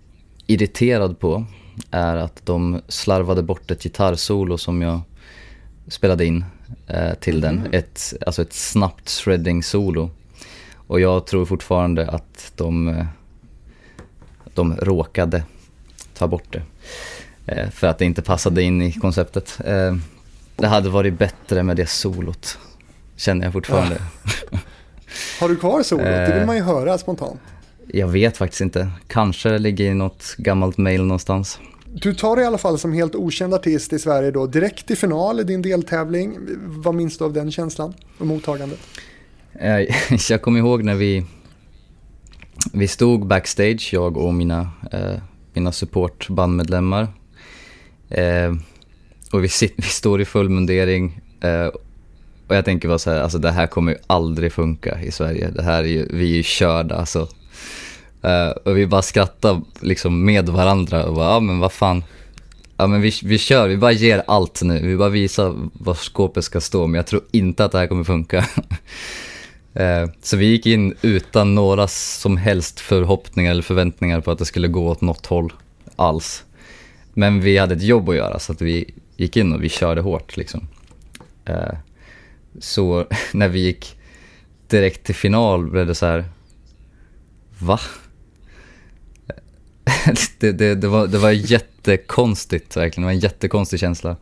irriterad 0.46 1.18
på 1.18 1.44
är 1.90 2.16
att 2.16 2.46
de 2.46 2.80
slarvade 2.88 3.42
bort 3.42 3.70
ett 3.70 3.82
gitarrsolo 3.82 4.58
som 4.58 4.82
jag 4.82 5.00
spelade 5.88 6.24
in 6.26 6.44
eh, 6.86 7.14
till 7.14 7.40
den. 7.40 7.58
Mm. 7.58 7.72
Ett, 7.72 8.14
alltså 8.26 8.42
ett 8.42 8.52
snabbt 8.52 9.08
shredding-solo. 9.08 10.10
Och 10.74 11.00
jag 11.00 11.26
tror 11.26 11.44
fortfarande 11.44 12.08
att 12.08 12.52
de, 12.56 12.88
eh, 12.88 13.06
de 14.54 14.76
råkade 14.76 15.42
ta 16.14 16.26
bort 16.28 16.52
det. 16.52 16.62
Eh, 17.46 17.70
för 17.70 17.86
att 17.86 17.98
det 17.98 18.04
inte 18.04 18.22
passade 18.22 18.62
in 18.62 18.82
i 18.82 18.92
konceptet. 18.92 19.58
Eh, 19.64 19.96
det 20.56 20.66
hade 20.66 20.88
varit 20.88 21.18
bättre 21.18 21.62
med 21.62 21.76
det 21.76 21.86
solot, 21.86 22.58
känner 23.18 23.44
jag 23.44 23.52
fortfarande. 23.52 23.96
Ja. 24.50 24.58
Har 25.40 25.48
du 25.48 25.56
kvar 25.56 25.82
solot? 25.82 26.04
Det 26.04 26.34
vill 26.38 26.46
man 26.46 26.56
ju 26.56 26.62
höra 26.62 26.98
spontant. 26.98 27.40
Jag 27.86 28.08
vet 28.08 28.36
faktiskt 28.36 28.60
inte. 28.60 28.90
Kanske 29.06 29.48
det 29.48 29.58
ligger 29.58 29.84
i 29.84 29.94
något 29.94 30.34
gammalt 30.38 30.78
mail 30.78 31.02
någonstans. 31.02 31.58
Du 31.86 32.14
tar 32.14 32.36
dig 32.36 32.44
i 32.44 32.46
alla 32.46 32.58
fall 32.58 32.78
som 32.78 32.92
helt 32.92 33.14
okänd 33.14 33.54
artist 33.54 33.92
i 33.92 33.98
Sverige 33.98 34.30
då 34.30 34.46
direkt 34.46 34.86
till 34.86 34.96
final 34.96 35.40
i 35.40 35.44
din 35.44 35.62
deltävling. 35.62 36.38
Vad 36.66 36.94
minns 36.94 37.18
du 37.18 37.24
av 37.24 37.32
den 37.32 37.50
känslan 37.50 37.94
och 38.18 38.26
mottagandet? 38.26 38.78
Jag 40.30 40.42
kommer 40.42 40.58
ihåg 40.58 40.84
när 40.84 40.94
vi, 40.94 41.24
vi 42.72 42.88
stod 42.88 43.26
backstage, 43.26 43.90
jag 43.92 44.16
och 44.16 44.34
mina, 44.34 44.70
eh, 44.92 45.20
mina 45.52 45.72
supportbandmedlemmar. 45.72 47.08
Eh, 48.08 48.54
och 49.32 49.44
vi, 49.44 49.48
sit, 49.48 49.74
vi 49.76 49.82
står 49.82 50.20
i 50.20 50.24
full 50.24 50.48
mundering 50.48 51.20
eh, 51.40 51.68
och 52.48 52.56
jag 52.56 52.64
tänker 52.64 52.88
bara 52.88 52.98
så 52.98 53.10
här, 53.10 53.20
alltså 53.20 53.38
det 53.38 53.50
här 53.50 53.66
kommer 53.66 53.92
ju 53.92 53.98
aldrig 54.06 54.52
funka 54.52 55.00
i 55.02 55.10
Sverige. 55.10 55.50
Det 55.50 55.62
här 55.62 55.82
är 55.82 55.88
ju, 55.88 56.08
vi 56.10 56.32
är 56.32 56.36
ju 56.36 56.42
körda 56.42 56.96
alltså. 56.96 57.28
Uh, 58.24 58.50
och 58.64 58.76
vi 58.76 58.86
bara 58.86 59.02
skrattar 59.02 59.60
liksom 59.80 60.24
med 60.24 60.48
varandra 60.48 61.04
och 61.04 61.14
bara, 61.14 61.30
ja 61.32 61.40
men 61.40 61.58
vad 61.58 61.72
fan. 61.72 62.04
Ja 62.76 62.86
men 62.86 63.00
vi, 63.00 63.12
vi 63.22 63.38
kör, 63.38 63.68
vi 63.68 63.76
bara 63.76 63.92
ger 63.92 64.22
allt 64.26 64.62
nu. 64.62 64.86
Vi 64.86 64.96
bara 64.96 65.08
visar 65.08 65.54
var 65.72 65.94
skåpet 65.94 66.44
ska 66.44 66.60
stå, 66.60 66.86
men 66.86 66.94
jag 66.94 67.06
tror 67.06 67.22
inte 67.30 67.64
att 67.64 67.72
det 67.72 67.78
här 67.78 67.86
kommer 67.86 68.04
funka. 68.04 68.38
uh, 68.38 70.10
så 70.22 70.36
vi 70.36 70.46
gick 70.46 70.66
in 70.66 70.94
utan 71.02 71.54
några 71.54 71.88
som 71.88 72.36
helst 72.36 72.80
förhoppningar 72.80 73.50
eller 73.50 73.62
förväntningar 73.62 74.20
på 74.20 74.30
att 74.30 74.38
det 74.38 74.44
skulle 74.44 74.68
gå 74.68 74.88
åt 74.88 75.00
något 75.00 75.26
håll 75.26 75.52
alls. 75.96 76.44
Men 77.14 77.40
vi 77.40 77.58
hade 77.58 77.74
ett 77.74 77.82
jobb 77.82 78.08
att 78.08 78.16
göra 78.16 78.38
så 78.38 78.52
att 78.52 78.62
vi 78.62 78.94
gick 79.16 79.36
in 79.36 79.52
och 79.52 79.64
vi 79.64 79.68
körde 79.68 80.00
hårt 80.00 80.36
liksom. 80.36 80.68
Uh, 81.48 81.74
så 82.60 83.06
när 83.32 83.48
vi 83.48 83.60
gick 83.60 83.96
direkt 84.68 85.04
till 85.04 85.14
final 85.14 85.70
blev 85.70 85.86
det 85.86 85.94
så 85.94 86.06
här, 86.06 86.24
va? 87.58 87.80
det, 90.38 90.52
det, 90.52 90.74
det, 90.74 90.88
var, 90.88 91.06
det 91.06 91.18
var 91.18 91.30
jättekonstigt 91.30 92.76
verkligen, 92.76 93.02
det 93.02 93.06
var 93.06 93.12
en 93.12 93.18
jättekonstig 93.18 93.80
känsla. 93.80 94.16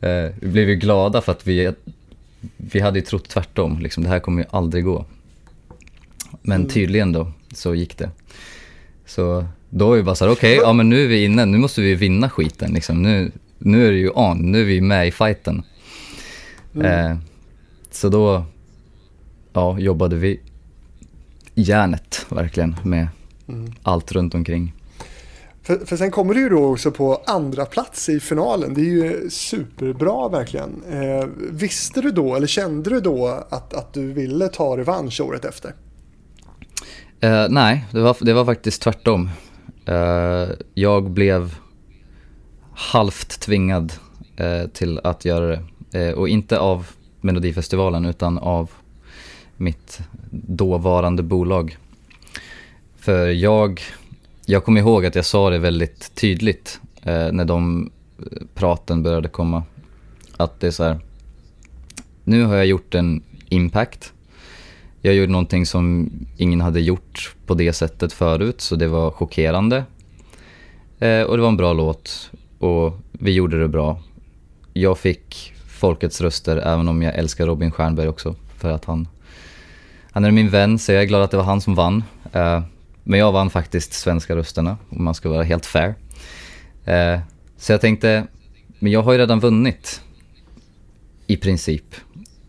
Eh, 0.00 0.30
vi 0.40 0.48
blev 0.48 0.68
ju 0.68 0.76
glada 0.76 1.20
för 1.20 1.32
att 1.32 1.46
vi, 1.46 1.72
vi 2.56 2.80
hade 2.80 2.98
ju 2.98 3.04
trott 3.04 3.28
tvärtom, 3.28 3.78
liksom, 3.78 4.02
det 4.02 4.08
här 4.08 4.18
kommer 4.18 4.42
ju 4.42 4.48
aldrig 4.50 4.84
gå. 4.84 5.04
Men 6.42 6.60
mm. 6.60 6.68
tydligen 6.68 7.12
då, 7.12 7.32
så 7.54 7.74
gick 7.74 7.98
det. 7.98 8.10
Så 9.06 9.46
då 9.70 9.88
var 9.88 9.96
vi 9.96 10.02
bara 10.02 10.14
såhär, 10.14 10.32
okej, 10.32 10.58
okay, 10.58 10.68
ja 10.68 10.72
men 10.72 10.88
nu 10.88 11.04
är 11.04 11.08
vi 11.08 11.24
inne, 11.24 11.44
nu 11.44 11.58
måste 11.58 11.80
vi 11.80 11.94
vinna 11.94 12.30
skiten 12.30 12.72
liksom. 12.72 13.02
Nu, 13.02 13.32
nu 13.58 13.88
är 13.88 13.92
det 13.92 13.98
ju 13.98 14.10
on, 14.10 14.52
nu 14.52 14.60
är 14.60 14.64
vi 14.64 14.80
med 14.80 15.08
i 15.08 15.10
fighten. 15.10 15.62
Mm. 16.74 17.10
Eh, 17.10 17.16
så 17.96 18.08
då, 18.08 18.44
ja, 19.52 19.78
jobbade 19.78 20.16
vi 20.16 20.40
järnet 21.54 22.26
verkligen 22.28 22.76
med 22.84 23.08
mm. 23.48 23.72
allt 23.82 24.12
runt 24.12 24.34
omkring. 24.34 24.72
För, 25.62 25.86
för 25.86 25.96
sen 25.96 26.10
kommer 26.10 26.34
du 26.34 26.40
ju 26.40 26.48
då 26.48 26.72
också 26.72 26.90
på 26.90 27.22
andra 27.26 27.64
plats 27.64 28.08
i 28.08 28.20
finalen. 28.20 28.74
Det 28.74 28.80
är 28.80 28.84
ju 28.84 29.30
superbra 29.30 30.28
verkligen. 30.28 30.82
Eh, 30.90 31.28
visste 31.50 32.00
du 32.00 32.10
då, 32.10 32.34
eller 32.34 32.46
kände 32.46 32.90
du 32.90 33.00
då 33.00 33.26
att, 33.50 33.74
att 33.74 33.94
du 33.94 34.12
ville 34.12 34.48
ta 34.48 34.76
revansch 34.76 35.20
året 35.20 35.44
efter? 35.44 35.74
Eh, 37.20 37.46
nej, 37.48 37.84
det 37.92 38.00
var, 38.00 38.16
det 38.20 38.32
var 38.32 38.44
faktiskt 38.44 38.82
tvärtom. 38.82 39.30
Eh, 39.86 40.48
jag 40.74 41.10
blev 41.10 41.54
halvt 42.74 43.40
tvingad 43.40 43.92
eh, 44.36 44.66
till 44.72 45.00
att 45.04 45.24
göra 45.24 45.46
det. 45.46 45.62
Eh, 45.92 46.12
och 46.12 46.28
inte 46.28 46.58
av 46.58 46.86
Melodifestivalen 47.26 48.04
utan 48.04 48.38
av 48.38 48.70
mitt 49.56 50.00
dåvarande 50.30 51.22
bolag. 51.22 51.76
För 52.96 53.28
jag 53.28 53.80
jag 54.48 54.64
kommer 54.64 54.80
ihåg 54.80 55.06
att 55.06 55.14
jag 55.14 55.24
sa 55.24 55.50
det 55.50 55.58
väldigt 55.58 56.14
tydligt 56.14 56.80
eh, 57.02 57.32
när 57.32 57.44
de 57.44 57.90
eh, 58.18 58.24
praten 58.54 59.02
började 59.02 59.28
komma. 59.28 59.62
Att 60.36 60.60
det 60.60 60.66
är 60.66 60.70
så 60.70 60.84
här, 60.84 61.00
nu 62.24 62.44
har 62.44 62.56
jag 62.56 62.66
gjort 62.66 62.94
en 62.94 63.22
impact. 63.48 64.12
Jag 65.02 65.14
gjorde 65.14 65.32
någonting 65.32 65.66
som 65.66 66.10
ingen 66.36 66.60
hade 66.60 66.80
gjort 66.80 67.34
på 67.46 67.54
det 67.54 67.72
sättet 67.72 68.12
förut, 68.12 68.60
så 68.60 68.76
det 68.76 68.88
var 68.88 69.10
chockerande. 69.10 69.84
Eh, 70.98 71.22
och 71.22 71.36
det 71.36 71.42
var 71.42 71.48
en 71.48 71.56
bra 71.56 71.72
låt 71.72 72.30
och 72.58 72.92
vi 73.12 73.32
gjorde 73.32 73.60
det 73.60 73.68
bra. 73.68 74.00
Jag 74.72 74.98
fick 74.98 75.54
folkets 75.76 76.20
röster, 76.20 76.56
även 76.56 76.88
om 76.88 77.02
jag 77.02 77.14
älskar 77.14 77.46
Robin 77.46 77.70
Stjernberg 77.70 78.08
också, 78.08 78.34
för 78.56 78.70
att 78.70 78.84
han, 78.84 79.08
han 80.10 80.24
är 80.24 80.30
min 80.30 80.48
vän, 80.48 80.78
så 80.78 80.92
jag 80.92 81.02
är 81.02 81.06
glad 81.06 81.22
att 81.22 81.30
det 81.30 81.36
var 81.36 81.44
han 81.44 81.60
som 81.60 81.74
vann. 81.74 82.04
Eh, 82.32 82.62
men 83.04 83.20
jag 83.20 83.32
vann 83.32 83.50
faktiskt 83.50 83.92
svenska 83.92 84.36
rösterna, 84.36 84.76
om 84.88 85.04
man 85.04 85.14
ska 85.14 85.28
vara 85.28 85.42
helt 85.42 85.66
fair. 85.66 85.94
Eh, 86.84 87.20
så 87.56 87.72
jag 87.72 87.80
tänkte, 87.80 88.26
men 88.78 88.92
jag 88.92 89.02
har 89.02 89.12
ju 89.12 89.18
redan 89.18 89.40
vunnit. 89.40 90.02
I 91.26 91.36
princip. 91.36 91.94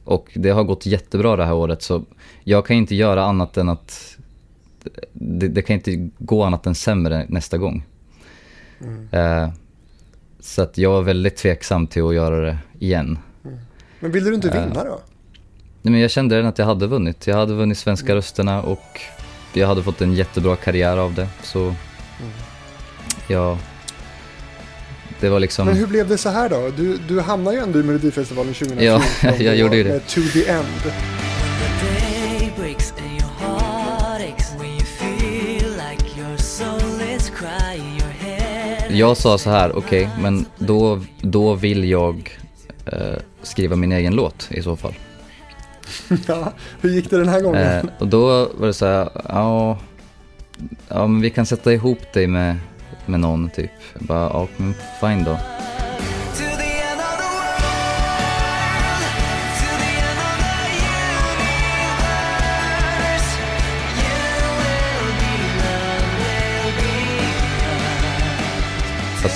Och 0.03 0.31
det 0.35 0.49
har 0.49 0.63
gått 0.63 0.85
jättebra 0.85 1.35
det 1.35 1.45
här 1.45 1.53
året 1.53 1.81
så 1.81 2.05
jag 2.43 2.65
kan 2.65 2.75
inte 2.75 2.95
göra 2.95 3.23
annat 3.23 3.57
än 3.57 3.69
att... 3.69 4.17
Det, 5.13 5.47
det 5.47 5.61
kan 5.61 5.73
inte 5.73 6.09
gå 6.17 6.43
annat 6.43 6.65
än 6.65 6.75
sämre 6.75 7.25
nästa 7.29 7.57
gång. 7.57 7.85
Mm. 8.81 9.07
Eh, 9.11 9.49
så 10.47 10.61
att 10.61 10.77
jag 10.77 10.89
var 10.89 11.01
väldigt 11.01 11.35
tveksam 11.35 11.87
till 11.87 12.03
att 12.03 12.15
göra 12.15 12.45
det 12.45 12.57
igen. 12.79 13.19
Mm. 13.45 13.57
Men 13.99 14.11
ville 14.11 14.29
du 14.29 14.35
inte 14.35 14.49
eh, 14.49 14.63
vinna 14.63 14.83
då? 14.83 15.01
Nej 15.81 15.91
men 15.91 15.99
jag 15.99 16.11
kände 16.11 16.35
redan 16.35 16.49
att 16.49 16.57
jag 16.57 16.65
hade 16.65 16.87
vunnit. 16.87 17.27
Jag 17.27 17.35
hade 17.35 17.53
vunnit 17.53 17.77
svenska 17.77 18.05
mm. 18.05 18.15
rösterna 18.15 18.61
och 18.61 19.01
jag 19.53 19.67
hade 19.67 19.83
fått 19.83 20.01
en 20.01 20.13
jättebra 20.13 20.55
karriär 20.55 20.97
av 20.97 21.13
det. 21.13 21.27
Så 21.43 21.59
mm. 21.59 21.75
ja, 23.27 23.57
det 25.19 25.29
var 25.29 25.39
liksom... 25.39 25.67
Men 25.67 25.75
hur 25.75 25.87
blev 25.87 26.07
det 26.07 26.17
så 26.17 26.29
här 26.29 26.49
då? 26.49 26.71
Du, 26.77 26.97
du 27.07 27.19
hamnade 27.21 27.57
ju 27.57 27.63
ändå 27.63 27.79
i 27.79 27.83
Melodifestivalen 27.83 28.53
2014. 28.53 29.07
Ja, 29.23 29.35
jag 29.39 29.55
gjorde 29.55 29.77
ju 29.77 29.83
det. 29.83 29.99
To 29.99 30.21
the 30.33 30.49
end. 30.49 30.93
Jag 38.97 39.17
sa 39.17 39.37
så 39.37 39.49
här, 39.49 39.77
okej, 39.77 40.03
okay, 40.03 40.21
men 40.23 40.45
då, 40.57 41.01
då 41.21 41.53
vill 41.53 41.89
jag 41.89 42.37
eh, 42.85 43.19
skriva 43.41 43.75
min 43.75 43.91
egen 43.91 44.15
låt 44.15 44.47
i 44.51 44.61
så 44.61 44.75
fall. 44.75 44.93
ja, 46.27 46.53
hur 46.81 46.89
gick 46.89 47.09
det 47.09 47.17
den 47.17 47.29
här 47.29 47.41
gången? 47.41 47.61
Eh, 47.61 47.85
och 47.99 48.07
då 48.07 48.49
var 48.57 48.67
det 48.67 48.73
så 48.73 48.85
här, 48.85 49.09
ja, 49.29 49.77
ja 50.87 51.07
men 51.07 51.21
vi 51.21 51.29
kan 51.29 51.45
sätta 51.45 51.73
ihop 51.73 52.13
dig 52.13 52.27
med, 52.27 52.57
med 53.05 53.19
någon 53.19 53.49
typ. 53.49 53.71
Jag 53.93 54.03
bara, 54.03 54.29
ja 54.33 54.47
men 54.57 54.73
fine 55.01 55.23
då. 55.23 55.37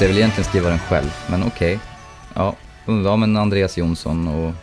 Fast 0.01 0.07
jag 0.09 0.13
vill 0.13 0.23
egentligen 0.23 0.49
skriva 0.49 0.69
den 0.69 0.79
själv, 0.79 1.09
men 1.29 1.43
okej. 1.43 1.75
Okay. 1.75 1.87
Ja, 2.33 2.55
ja, 2.85 3.15
men 3.15 3.37
Andreas 3.37 3.77
Jonsson 3.77 4.27
och, 4.27 4.53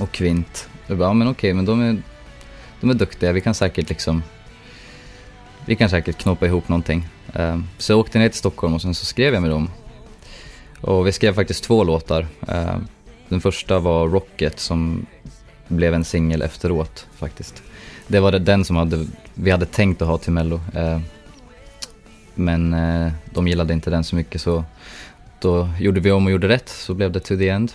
och 0.00 0.12
Kvint 0.12 0.68
jag 0.86 0.98
bara, 0.98 1.08
ja 1.08 1.12
men 1.12 1.28
okej, 1.28 1.54
men 1.54 1.64
de 1.64 1.80
är, 1.80 2.02
de 2.80 2.90
är 2.90 2.94
duktiga, 2.94 3.32
vi 3.32 3.40
kan 3.40 3.54
säkert 3.54 3.88
liksom 3.88 4.22
vi 5.66 5.76
kan 5.76 5.90
säkert 5.90 6.18
knåpa 6.18 6.46
ihop 6.46 6.68
någonting. 6.68 7.08
Ehm, 7.34 7.66
så 7.78 7.92
jag 7.92 7.98
åkte 7.98 8.18
ner 8.18 8.28
till 8.28 8.38
Stockholm 8.38 8.74
och 8.74 8.82
sen 8.82 8.94
så 8.94 9.04
skrev 9.04 9.34
jag 9.34 9.42
med 9.42 9.50
dem. 9.50 9.70
Och 10.80 11.06
vi 11.06 11.12
skrev 11.12 11.34
faktiskt 11.34 11.64
två 11.64 11.84
låtar. 11.84 12.26
Ehm, 12.48 12.86
den 13.28 13.40
första 13.40 13.78
var 13.78 14.08
Rocket 14.08 14.60
som 14.60 15.06
blev 15.68 15.94
en 15.94 16.04
singel 16.04 16.42
efteråt 16.42 17.06
faktiskt. 17.16 17.62
Det 18.06 18.20
var 18.20 18.32
den 18.32 18.64
som 18.64 18.76
hade, 18.76 19.06
vi 19.34 19.50
hade 19.50 19.66
tänkt 19.66 20.02
att 20.02 20.08
ha 20.08 20.18
till 20.18 20.32
Mello. 20.32 20.60
Ehm, 20.74 21.02
men 22.34 22.74
eh, 22.74 23.12
de 23.32 23.48
gillade 23.48 23.72
inte 23.72 23.90
den 23.90 24.04
så 24.04 24.16
mycket 24.16 24.40
så 24.40 24.64
då 25.40 25.70
gjorde 25.78 26.00
vi 26.00 26.12
om 26.12 26.26
och 26.26 26.32
gjorde 26.32 26.48
rätt 26.48 26.68
så 26.68 26.94
blev 26.94 27.12
det 27.12 27.20
To 27.20 27.36
the 27.36 27.48
End. 27.48 27.72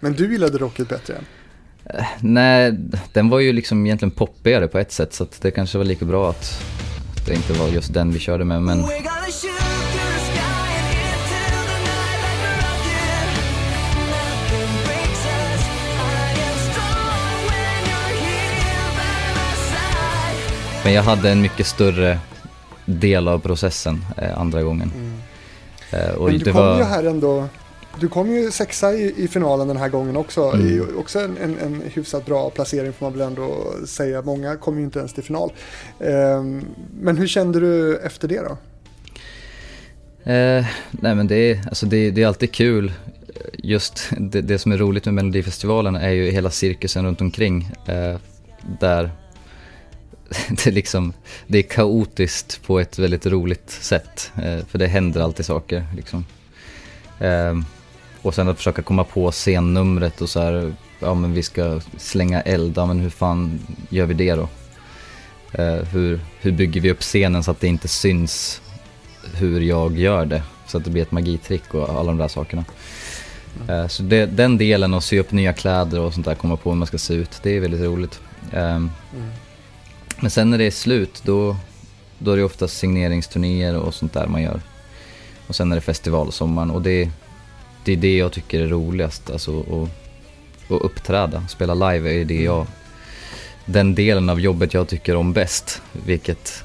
Men 0.00 0.12
du 0.12 0.32
gillade 0.32 0.58
Rocket 0.58 0.88
bättre? 0.88 1.14
Eh, 1.84 2.06
nej, 2.20 2.78
den 3.12 3.28
var 3.28 3.40
ju 3.40 3.52
liksom 3.52 3.86
egentligen 3.86 4.10
poppigare 4.10 4.68
på 4.68 4.78
ett 4.78 4.92
sätt 4.92 5.14
så 5.14 5.26
det 5.40 5.50
kanske 5.50 5.78
var 5.78 5.84
lika 5.84 6.04
bra 6.04 6.30
att 6.30 6.62
det 7.26 7.34
inte 7.34 7.52
var 7.52 7.68
just 7.68 7.94
den 7.94 8.12
vi 8.12 8.18
körde 8.18 8.44
med 8.44 8.62
men... 8.62 8.84
Men 20.84 20.94
jag 20.94 21.02
hade 21.02 21.30
en 21.30 21.40
mycket 21.40 21.66
större 21.66 22.18
del 22.86 23.28
av 23.28 23.38
processen 23.38 24.04
eh, 24.16 24.38
andra 24.38 24.62
gången. 24.62 24.92
Mm. 24.94 25.12
Eh, 25.90 26.22
Men 26.24 26.38
du 26.38 26.44
kom 26.44 26.54
var... 26.54 26.78
ju 26.78 26.84
här 26.84 27.04
ändå, 27.04 27.48
du 28.00 28.08
kom 28.08 28.30
ju 28.30 28.50
sexa 28.50 28.92
i, 28.92 29.24
i 29.24 29.28
finalen 29.28 29.68
den 29.68 29.76
här 29.76 29.88
gången 29.88 30.16
också. 30.16 30.42
Mm. 30.42 30.66
I, 30.66 30.80
också 30.98 31.18
en, 31.18 31.36
en, 31.36 31.58
en 31.58 31.82
hyfsat 31.94 32.26
bra 32.26 32.50
placering 32.50 32.92
får 32.92 33.06
man 33.06 33.12
väl 33.12 33.26
ändå 33.26 33.74
säga. 33.86 34.22
Många 34.22 34.56
kom 34.56 34.78
ju 34.78 34.84
inte 34.84 34.98
ens 34.98 35.12
till 35.12 35.24
final. 35.24 35.52
Eh, 36.00 36.42
men 37.00 37.16
hur 37.16 37.26
kände 37.26 37.60
du 37.60 37.98
efter 37.98 38.28
det 38.28 38.40
då? 38.40 38.56
Eh, 40.32 40.66
nej 40.90 41.14
men 41.14 41.26
det 41.26 41.36
är, 41.36 41.60
alltså 41.68 41.86
det, 41.86 42.10
det 42.10 42.22
är 42.22 42.26
alltid 42.26 42.52
kul. 42.52 42.92
Just 43.52 44.10
det, 44.18 44.40
det, 44.40 44.58
som 44.58 44.72
är 44.72 44.76
roligt 44.76 45.04
med 45.04 45.14
Melodifestivalen 45.14 45.96
är 45.96 46.10
ju 46.10 46.30
hela 46.30 46.50
cirkusen 46.50 47.06
runt 47.06 47.20
omkring. 47.20 47.70
Eh, 47.86 48.16
där 48.80 49.10
det, 50.64 50.70
liksom, 50.70 51.12
det 51.46 51.58
är 51.58 51.62
kaotiskt 51.62 52.62
på 52.62 52.80
ett 52.80 52.98
väldigt 52.98 53.26
roligt 53.26 53.70
sätt. 53.70 54.32
Eh, 54.36 54.66
för 54.66 54.78
det 54.78 54.86
händer 54.86 55.20
alltid 55.20 55.46
saker. 55.46 55.86
Liksom. 55.96 56.24
Eh, 57.20 57.54
och 58.22 58.34
sen 58.34 58.48
att 58.48 58.56
försöka 58.56 58.82
komma 58.82 59.04
på 59.04 59.30
scennumret 59.30 60.20
och 60.20 60.28
så 60.28 60.40
här, 60.40 60.74
ja 60.98 61.14
men 61.14 61.32
vi 61.32 61.42
ska 61.42 61.80
slänga 61.96 62.40
eld, 62.40 62.72
ja 62.76 62.86
men 62.86 63.00
hur 63.00 63.10
fan 63.10 63.58
gör 63.88 64.06
vi 64.06 64.14
det 64.14 64.34
då? 64.34 64.48
Eh, 65.52 65.74
hur, 65.74 66.20
hur 66.40 66.52
bygger 66.52 66.80
vi 66.80 66.90
upp 66.90 67.00
scenen 67.00 67.42
så 67.42 67.50
att 67.50 67.60
det 67.60 67.66
inte 67.66 67.88
syns 67.88 68.60
hur 69.34 69.60
jag 69.60 69.98
gör 69.98 70.26
det? 70.26 70.42
Så 70.66 70.78
att 70.78 70.84
det 70.84 70.90
blir 70.90 71.02
ett 71.02 71.12
magitrick 71.12 71.74
och 71.74 71.88
alla 71.88 72.04
de 72.04 72.18
där 72.18 72.28
sakerna. 72.28 72.64
Mm. 73.68 73.88
Så 73.88 74.02
det, 74.02 74.26
den 74.26 74.58
delen 74.58 74.94
och 74.94 75.04
sy 75.04 75.18
upp 75.18 75.32
nya 75.32 75.52
kläder 75.52 76.00
och 76.00 76.14
sånt 76.14 76.26
där, 76.26 76.34
komma 76.34 76.56
på 76.56 76.70
hur 76.70 76.76
man 76.76 76.86
ska 76.86 76.98
se 76.98 77.14
ut, 77.14 77.40
det 77.42 77.56
är 77.56 77.60
väldigt 77.60 77.80
roligt. 77.80 78.20
Mm. 78.52 78.90
Men 80.20 80.30
sen 80.30 80.50
när 80.50 80.58
det 80.58 80.64
är 80.64 80.70
slut 80.70 81.22
då, 81.24 81.56
då 82.18 82.32
är 82.32 82.36
det 82.36 82.44
oftast 82.44 82.78
signeringsturnéer 82.78 83.76
och 83.76 83.94
sånt 83.94 84.12
där 84.12 84.26
man 84.26 84.42
gör. 84.42 84.60
Och 85.46 85.56
sen 85.56 85.72
är 85.72 85.76
det 85.76 85.80
festivalsommaren 85.80 86.70
och 86.70 86.82
det, 86.82 87.10
det 87.84 87.92
är 87.92 87.96
det 87.96 88.16
jag 88.16 88.32
tycker 88.32 88.60
är 88.60 88.68
roligast. 88.68 89.30
Alltså 89.30 89.60
att, 89.60 89.88
att 90.72 90.82
uppträda, 90.82 91.48
spela 91.48 91.74
live 91.74 92.20
är 92.20 92.24
det 92.24 92.42
jag, 92.42 92.66
den 93.64 93.94
delen 93.94 94.30
av 94.30 94.40
jobbet 94.40 94.74
jag 94.74 94.88
tycker 94.88 95.16
om 95.16 95.32
bäst. 95.32 95.82
Vilket 96.06 96.64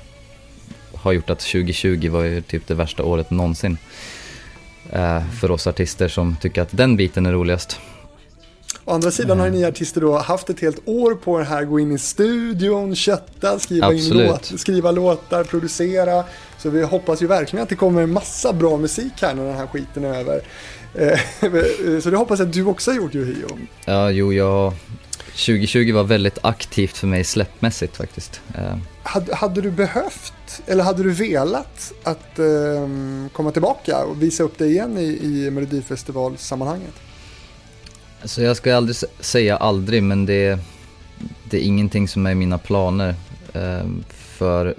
har 0.94 1.12
gjort 1.12 1.30
att 1.30 1.40
2020 1.40 2.10
var 2.10 2.24
ju 2.24 2.42
typ 2.42 2.68
det 2.68 2.74
värsta 2.74 3.04
året 3.04 3.32
någonsin. 3.32 3.78
Uh, 4.96 5.30
för 5.30 5.52
oss 5.52 5.68
artister 5.68 6.08
som 6.08 6.36
tycker 6.42 6.62
att 6.62 6.78
den 6.78 6.96
biten 6.96 7.26
är 7.26 7.32
roligast. 7.32 7.80
Å 8.86 8.94
andra 8.94 9.12
sidan 9.12 9.40
har 9.40 9.50
ni 9.50 9.66
artister 9.66 10.02
då 10.02 10.18
haft 10.18 10.50
ett 10.50 10.60
helt 10.60 10.82
år 10.86 11.16
på 11.16 11.38
det 11.38 11.46
här, 11.46 11.64
gå 11.66 11.80
in 11.80 11.92
i 11.92 11.98
studion, 11.98 12.96
kötta, 12.96 13.60
skriva, 13.60 13.94
in 13.94 14.10
låt, 14.10 14.46
skriva 14.60 14.92
låtar, 14.92 15.44
producera. 15.44 16.24
Så 16.58 16.70
vi 16.70 16.84
hoppas 16.84 17.22
ju 17.22 17.28
verkligen 17.28 17.64
att 17.64 17.70
det 17.70 17.76
kommer 17.76 18.02
en 18.02 18.14
massa 18.14 18.54
bra 18.54 18.78
musik 18.78 19.14
här 19.22 19.34
när 19.34 19.46
den 19.46 19.56
här 19.56 19.68
skiten 19.68 20.06
är 20.06 20.20
över. 20.20 20.42
Eh, 20.94 22.00
så 22.02 22.10
det 22.10 22.18
hoppas 22.18 22.40
jag 22.40 22.48
att 22.48 22.54
du 22.54 22.66
också 22.66 22.92
har 22.92 22.96
gjort 22.96 23.16
Yohio. 23.16 23.48
Ja, 23.86 24.12
jo, 24.12 24.34
jag... 24.34 24.74
2020 25.32 25.94
var 25.94 26.04
väldigt 26.04 26.38
aktivt 26.42 26.98
för 26.98 27.08
mig 27.08 27.24
släppmässigt 27.24 27.98
faktiskt. 27.98 28.42
Eh. 28.56 28.78
Hade, 29.04 29.36
hade 29.36 29.62
du 29.62 29.72
behövt, 29.72 30.62
eller 30.68 30.84
hade 30.84 31.04
du 31.04 31.12
velat 31.12 31.94
att 32.04 32.40
um, 32.40 33.30
komma 33.34 33.52
tillbaka 33.52 34.04
och 34.04 34.22
visa 34.22 34.44
upp 34.44 34.58
dig 34.58 34.72
igen 34.72 34.98
i, 34.98 35.20
i 35.24 35.52
Melodifestivalsammanhanget? 35.52 36.94
Alltså 38.22 38.42
jag 38.42 38.58
ska 38.58 38.76
aldrig 38.76 38.96
säga 39.20 39.58
aldrig, 39.58 40.04
men 40.04 40.26
det, 40.26 40.60
det 41.50 41.58
är 41.58 41.62
ingenting 41.62 42.08
som 42.08 42.26
är 42.26 42.32
i 42.32 42.36
mina 42.36 42.58
planer. 42.58 43.16
Ehm, 43.54 44.04
för 44.10 44.76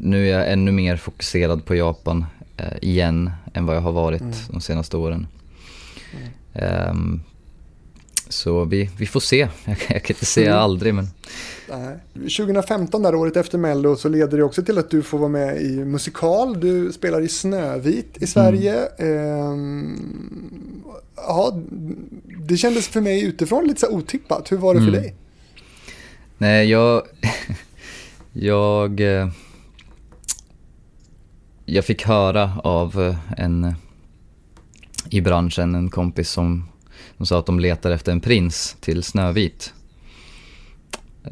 nu 0.00 0.28
är 0.28 0.38
jag 0.38 0.52
ännu 0.52 0.72
mer 0.72 0.96
fokuserad 0.96 1.64
på 1.64 1.74
Japan 1.74 2.26
eh, 2.56 2.78
igen 2.82 3.30
än 3.54 3.66
vad 3.66 3.76
jag 3.76 3.80
har 3.80 3.92
varit 3.92 4.20
mm. 4.20 4.34
de 4.50 4.60
senaste 4.60 4.96
åren. 4.96 5.26
Mm. 6.52 6.90
Um, 6.90 7.22
så 8.28 8.64
vi, 8.64 8.90
vi 8.98 9.06
får 9.06 9.20
se. 9.20 9.38
Jag, 9.64 9.76
jag 9.88 10.02
kan 10.02 10.14
inte 10.14 10.26
säga 10.26 10.50
mm. 10.50 10.62
aldrig 10.62 10.94
men... 10.94 11.08
2015 12.14 13.02
där 13.02 13.14
året 13.14 13.36
efter 13.36 13.58
Mello 13.58 13.96
så 13.96 14.08
leder 14.08 14.38
det 14.38 14.44
också 14.44 14.62
till 14.62 14.78
att 14.78 14.90
du 14.90 15.02
får 15.02 15.18
vara 15.18 15.28
med 15.28 15.62
i 15.62 15.84
musikal. 15.84 16.60
Du 16.60 16.92
spelar 16.92 17.20
i 17.20 17.28
Snövit 17.28 18.22
i 18.22 18.26
Sverige. 18.26 18.86
Mm. 18.98 20.48
Ja, 21.26 21.60
det 22.48 22.56
kändes 22.56 22.88
för 22.88 23.00
mig 23.00 23.22
utifrån 23.24 23.66
lite 23.66 23.80
så 23.80 23.90
otippat. 23.90 24.52
Hur 24.52 24.56
var 24.56 24.74
det 24.74 24.80
för 24.80 24.88
mm. 24.88 25.02
dig? 25.02 25.14
Nej, 26.38 26.70
jag... 26.70 27.02
jag... 28.32 29.00
Eh, 29.00 29.28
jag 31.64 31.84
fick 31.84 32.06
höra 32.06 32.60
av 32.64 33.02
eh, 33.02 33.40
en 33.40 33.74
i 35.10 35.20
branschen, 35.20 35.74
en 35.74 35.90
kompis 35.90 36.30
som, 36.30 36.68
som 37.16 37.26
sa 37.26 37.38
att 37.38 37.46
de 37.46 37.60
letar 37.60 37.90
efter 37.90 38.12
en 38.12 38.20
prins 38.20 38.76
till 38.80 39.02
Snövit. 39.02 39.74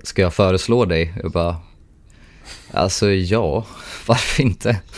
Ska 0.02 0.22
jag 0.22 0.34
föreslå 0.34 0.84
dig? 0.84 1.14
Jag 1.22 1.32
bara, 1.32 1.56
alltså 2.70 3.10
ja, 3.10 3.66
varför 4.06 4.42
inte? 4.42 4.80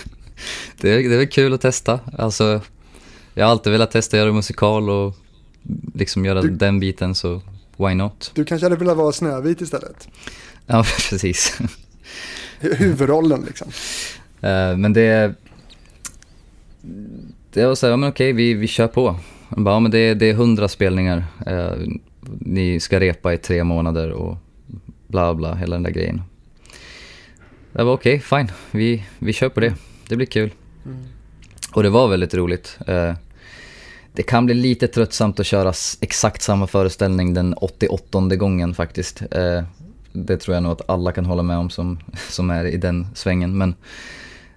Det 0.80 0.90
är, 0.90 1.08
det 1.08 1.14
är 1.14 1.18
väl 1.18 1.28
kul 1.28 1.54
att 1.54 1.60
testa. 1.60 2.00
Alltså, 2.18 2.60
jag 3.38 3.44
har 3.44 3.50
alltid 3.50 3.72
velat 3.72 3.90
testa 3.90 4.16
att 4.16 4.18
göra 4.18 4.32
musikal 4.32 4.90
och 4.90 5.14
liksom 5.94 6.24
göra 6.24 6.42
du, 6.42 6.50
den 6.50 6.80
biten 6.80 7.14
så 7.14 7.42
why 7.76 7.94
not? 7.94 8.30
Du 8.34 8.44
kanske 8.44 8.64
hade 8.64 8.76
velat 8.76 8.96
vara 8.96 9.12
Snövit 9.12 9.60
istället? 9.60 10.08
Ja, 10.66 10.84
precis. 11.10 11.58
Huvudrollen 12.60 13.44
liksom. 13.46 13.68
Uh, 14.44 14.76
men 14.76 14.92
det... 14.92 15.34
Det 17.52 17.66
var 17.66 17.74
så 17.74 17.86
här, 17.86 17.90
ja, 17.90 17.96
men 17.96 18.08
okej, 18.08 18.32
vi, 18.32 18.54
vi 18.54 18.66
kör 18.66 18.86
på. 18.86 19.16
bara, 19.48 19.74
ja, 19.74 19.80
men 19.80 19.90
det, 19.90 20.14
det 20.14 20.30
är 20.30 20.34
hundra 20.34 20.68
spelningar. 20.68 21.24
Uh, 21.46 21.88
ni 22.40 22.80
ska 22.80 23.00
repa 23.00 23.34
i 23.34 23.38
tre 23.38 23.64
månader 23.64 24.10
och 24.10 24.36
bla 25.06 25.34
bla, 25.34 25.54
hela 25.54 25.76
den 25.76 25.82
där 25.82 25.90
grejen. 25.90 26.22
Det 27.72 27.84
var 27.84 27.92
okej, 27.92 28.16
okay, 28.16 28.38
fine. 28.38 28.52
Vi, 28.70 29.04
vi 29.18 29.32
kör 29.32 29.48
på 29.48 29.60
det. 29.60 29.74
Det 30.08 30.16
blir 30.16 30.26
kul. 30.26 30.50
Mm. 30.84 31.04
Och 31.72 31.82
det 31.82 31.90
var 31.90 32.08
väldigt 32.08 32.34
roligt. 32.34 32.78
Uh, 32.88 33.12
det 34.18 34.22
kan 34.22 34.46
bli 34.46 34.54
lite 34.54 34.88
tröttsamt 34.88 35.40
att 35.40 35.46
köra 35.46 35.72
exakt 36.00 36.42
samma 36.42 36.66
föreställning 36.66 37.34
den 37.34 37.54
88 37.54 38.36
gången 38.36 38.74
faktiskt. 38.74 39.22
Eh, 39.30 39.62
det 40.12 40.36
tror 40.36 40.54
jag 40.54 40.62
nog 40.62 40.72
att 40.72 40.90
alla 40.90 41.12
kan 41.12 41.26
hålla 41.26 41.42
med 41.42 41.58
om 41.58 41.70
som, 41.70 41.98
som 42.30 42.50
är 42.50 42.64
i 42.64 42.76
den 42.76 43.06
svängen. 43.14 43.58
Men, 43.58 43.74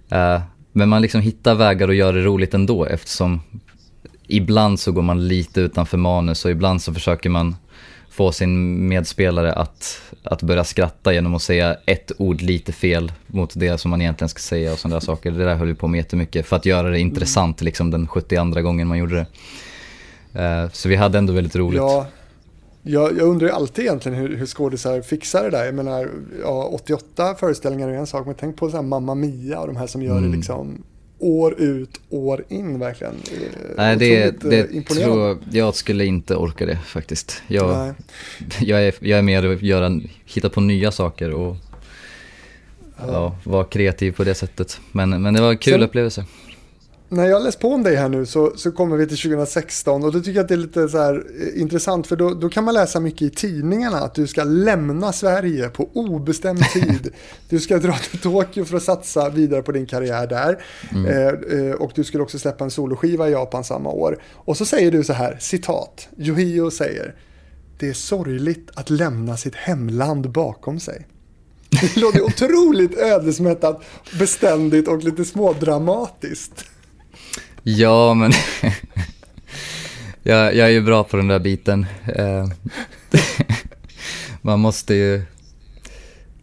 eh, 0.09 0.41
men 0.71 0.89
man 0.89 1.01
liksom 1.01 1.21
hittar 1.21 1.55
vägar 1.55 1.89
att 1.89 1.95
göra 1.95 2.11
det 2.11 2.21
roligt 2.21 2.53
ändå 2.53 2.85
eftersom 2.85 3.41
ibland 4.27 4.79
så 4.79 4.91
går 4.91 5.01
man 5.01 5.27
lite 5.27 5.61
utanför 5.61 5.97
manus 5.97 6.45
och 6.45 6.51
ibland 6.51 6.81
så 6.81 6.93
försöker 6.93 7.29
man 7.29 7.55
få 8.11 8.31
sin 8.31 8.87
medspelare 8.87 9.53
att, 9.53 10.01
att 10.23 10.43
börja 10.43 10.63
skratta 10.63 11.13
genom 11.13 11.35
att 11.35 11.41
säga 11.41 11.77
ett 11.85 12.11
ord 12.17 12.41
lite 12.41 12.71
fel 12.71 13.11
mot 13.27 13.53
det 13.55 13.77
som 13.77 13.91
man 13.91 14.01
egentligen 14.01 14.29
ska 14.29 14.39
säga 14.39 14.73
och 14.73 14.79
sådana 14.79 14.95
där 14.95 15.05
saker. 15.05 15.31
Det 15.31 15.45
där 15.45 15.55
höll 15.55 15.67
vi 15.67 15.73
på 15.73 15.87
med 15.87 15.97
jättemycket 15.97 16.45
för 16.45 16.55
att 16.55 16.65
göra 16.65 16.89
det 16.89 16.99
intressant 16.99 17.61
liksom 17.61 17.91
den 17.91 18.07
72 18.07 18.61
gången 18.61 18.87
man 18.87 18.97
gjorde 18.97 19.15
det. 19.15 19.25
Uh, 20.39 20.69
så 20.71 20.89
vi 20.89 20.95
hade 20.95 21.17
ändå 21.17 21.33
väldigt 21.33 21.55
roligt. 21.55 21.77
Ja, 21.77 22.07
jag, 22.83 23.17
jag 23.17 23.27
undrar 23.27 23.47
ju 23.47 23.53
alltid 23.53 23.85
egentligen 23.85 24.17
hur, 24.17 24.37
hur 24.37 24.45
skådisar 24.45 25.01
fixar 25.01 25.43
det 25.43 25.49
där. 25.49 25.65
Jag 25.65 25.75
menar, 25.75 26.09
ja, 26.43 26.69
88 26.73 27.35
föreställningar 27.35 27.89
är 27.89 27.93
en 27.93 28.07
sak, 28.07 28.25
men 28.25 28.35
tänk 28.35 28.57
på 28.57 28.69
så 28.69 28.75
här 28.75 28.83
Mamma 28.83 29.15
Mia 29.15 29.59
och 29.59 29.67
de 29.67 29.75
här 29.75 29.87
som 29.87 30.01
gör 30.01 30.17
mm. 30.17 30.31
det 30.31 30.37
liksom 30.37 30.83
år 31.21 31.61
ut, 31.61 32.01
år 32.09 32.43
in 32.49 32.79
verkligen. 32.79 33.15
Nej, 33.77 33.95
det, 33.95 34.41
det 34.41 34.81
tror 34.81 35.37
jag 35.51 35.75
skulle 35.75 36.05
inte 36.05 36.35
orka 36.35 36.65
det 36.65 36.77
faktiskt. 36.77 37.43
Jag, 37.47 37.93
jag, 38.59 38.83
är, 38.87 38.93
jag 38.99 39.19
är 39.19 39.23
mer 39.23 39.53
att 39.53 39.61
göra, 39.61 40.01
hitta 40.25 40.49
på 40.49 40.61
nya 40.61 40.91
saker 40.91 41.31
och 41.31 41.57
ja. 42.97 43.05
ja 43.07 43.35
vara 43.43 43.63
kreativ 43.63 44.11
på 44.11 44.23
det 44.23 44.35
sättet. 44.35 44.79
Men, 44.91 45.21
men 45.21 45.33
det 45.33 45.41
var 45.41 45.51
en 45.51 45.57
kul 45.57 45.73
Sen, 45.73 45.83
upplevelse 45.83 46.25
när 47.11 47.25
jag 47.25 47.43
läst 47.43 47.59
på 47.59 47.73
om 47.73 47.83
dig 47.83 47.95
här 47.95 48.09
nu 48.09 48.25
så, 48.25 48.53
så 48.55 48.71
kommer 48.71 48.97
vi 48.97 49.07
till 49.07 49.17
2016 49.17 50.03
och 50.03 50.11
då 50.11 50.19
tycker 50.19 50.31
jag 50.31 50.43
att 50.43 50.47
det 50.47 50.53
är 50.53 50.57
lite 50.57 50.89
så 50.89 50.97
här 50.97 51.25
eh, 51.41 51.61
intressant 51.61 52.07
för 52.07 52.15
då, 52.15 52.33
då 52.33 52.49
kan 52.49 52.63
man 52.63 52.73
läsa 52.73 52.99
mycket 52.99 53.21
i 53.21 53.29
tidningarna 53.29 53.97
att 53.97 54.13
du 54.13 54.27
ska 54.27 54.43
lämna 54.43 55.13
Sverige 55.13 55.69
på 55.69 55.89
obestämd 55.93 56.63
tid. 56.73 57.13
du 57.49 57.59
ska 57.59 57.77
dra 57.77 57.93
till 57.93 58.19
Tokyo 58.19 58.65
för 58.65 58.77
att 58.77 58.83
satsa 58.83 59.29
vidare 59.29 59.61
på 59.61 59.71
din 59.71 59.85
karriär 59.85 60.27
där. 60.27 60.63
Mm. 60.91 61.05
Eh, 61.05 61.59
eh, 61.59 61.73
och 61.73 61.91
du 61.95 62.03
skulle 62.03 62.23
också 62.23 62.39
släppa 62.39 62.63
en 62.63 62.71
soloskiva 62.71 63.29
i 63.29 63.31
Japan 63.31 63.63
samma 63.63 63.89
år. 63.89 64.21
Och 64.33 64.57
så 64.57 64.65
säger 64.65 64.91
du 64.91 65.03
så 65.03 65.13
här, 65.13 65.37
citat, 65.39 66.07
Yohio 66.17 66.71
säger 66.71 67.15
det 67.79 67.89
är 67.89 67.93
sorgligt 67.93 68.69
att 68.73 68.89
lämna 68.89 69.37
sitt 69.37 69.55
hemland 69.55 70.31
bakom 70.31 70.79
sig. 70.79 71.07
Det 71.69 71.97
låter 71.97 72.21
otroligt 72.25 72.97
ödesmättat, 72.97 73.83
beständigt 74.19 74.87
och 74.87 75.03
lite 75.03 75.25
smådramatiskt. 75.25 76.70
Ja, 77.63 78.13
men 78.13 78.31
jag, 80.23 80.55
jag 80.55 80.67
är 80.67 80.71
ju 80.71 80.81
bra 80.81 81.03
på 81.03 81.17
den 81.17 81.27
där 81.27 81.39
biten. 81.39 81.85
Eh, 82.15 82.47
man 84.41 84.59
måste 84.59 84.93
ju... 84.93 85.21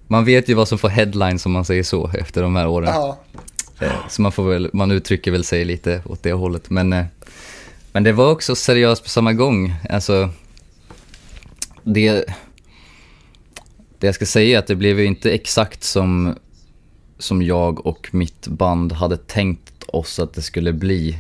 man 0.06 0.24
vet 0.24 0.48
ju 0.48 0.54
vad 0.54 0.68
som 0.68 0.78
får 0.78 0.88
headlines 0.88 1.46
om 1.46 1.52
man 1.52 1.64
säger 1.64 1.82
så 1.82 2.10
efter 2.14 2.42
de 2.42 2.56
här 2.56 2.68
åren. 2.68 2.88
Ja. 2.94 3.18
Eh, 3.80 3.92
Så 4.08 4.22
man, 4.22 4.32
får 4.32 4.48
väl, 4.48 4.70
man 4.72 4.90
uttrycker 4.90 5.30
väl 5.30 5.44
sig 5.44 5.64
lite 5.64 6.02
åt 6.04 6.22
det 6.22 6.32
hållet. 6.32 6.70
Men, 6.70 6.92
eh, 6.92 7.04
men 7.92 8.02
det 8.02 8.12
var 8.12 8.30
också 8.30 8.54
seriöst 8.56 9.02
på 9.02 9.08
samma 9.08 9.32
gång. 9.32 9.74
Alltså, 9.90 10.30
det, 11.84 12.24
det 13.98 14.06
jag 14.06 14.14
ska 14.14 14.26
säga 14.26 14.56
är 14.56 14.58
att 14.58 14.66
det 14.66 14.76
blev 14.76 15.00
ju 15.00 15.06
inte 15.06 15.30
exakt 15.30 15.82
som, 15.84 16.34
som 17.18 17.42
jag 17.42 17.86
och 17.86 18.08
mitt 18.12 18.46
band 18.46 18.92
hade 18.92 19.16
tänkt 19.16 19.77
oss 19.92 20.18
att 20.18 20.32
det 20.34 20.42
skulle 20.42 20.72
bli 20.72 21.18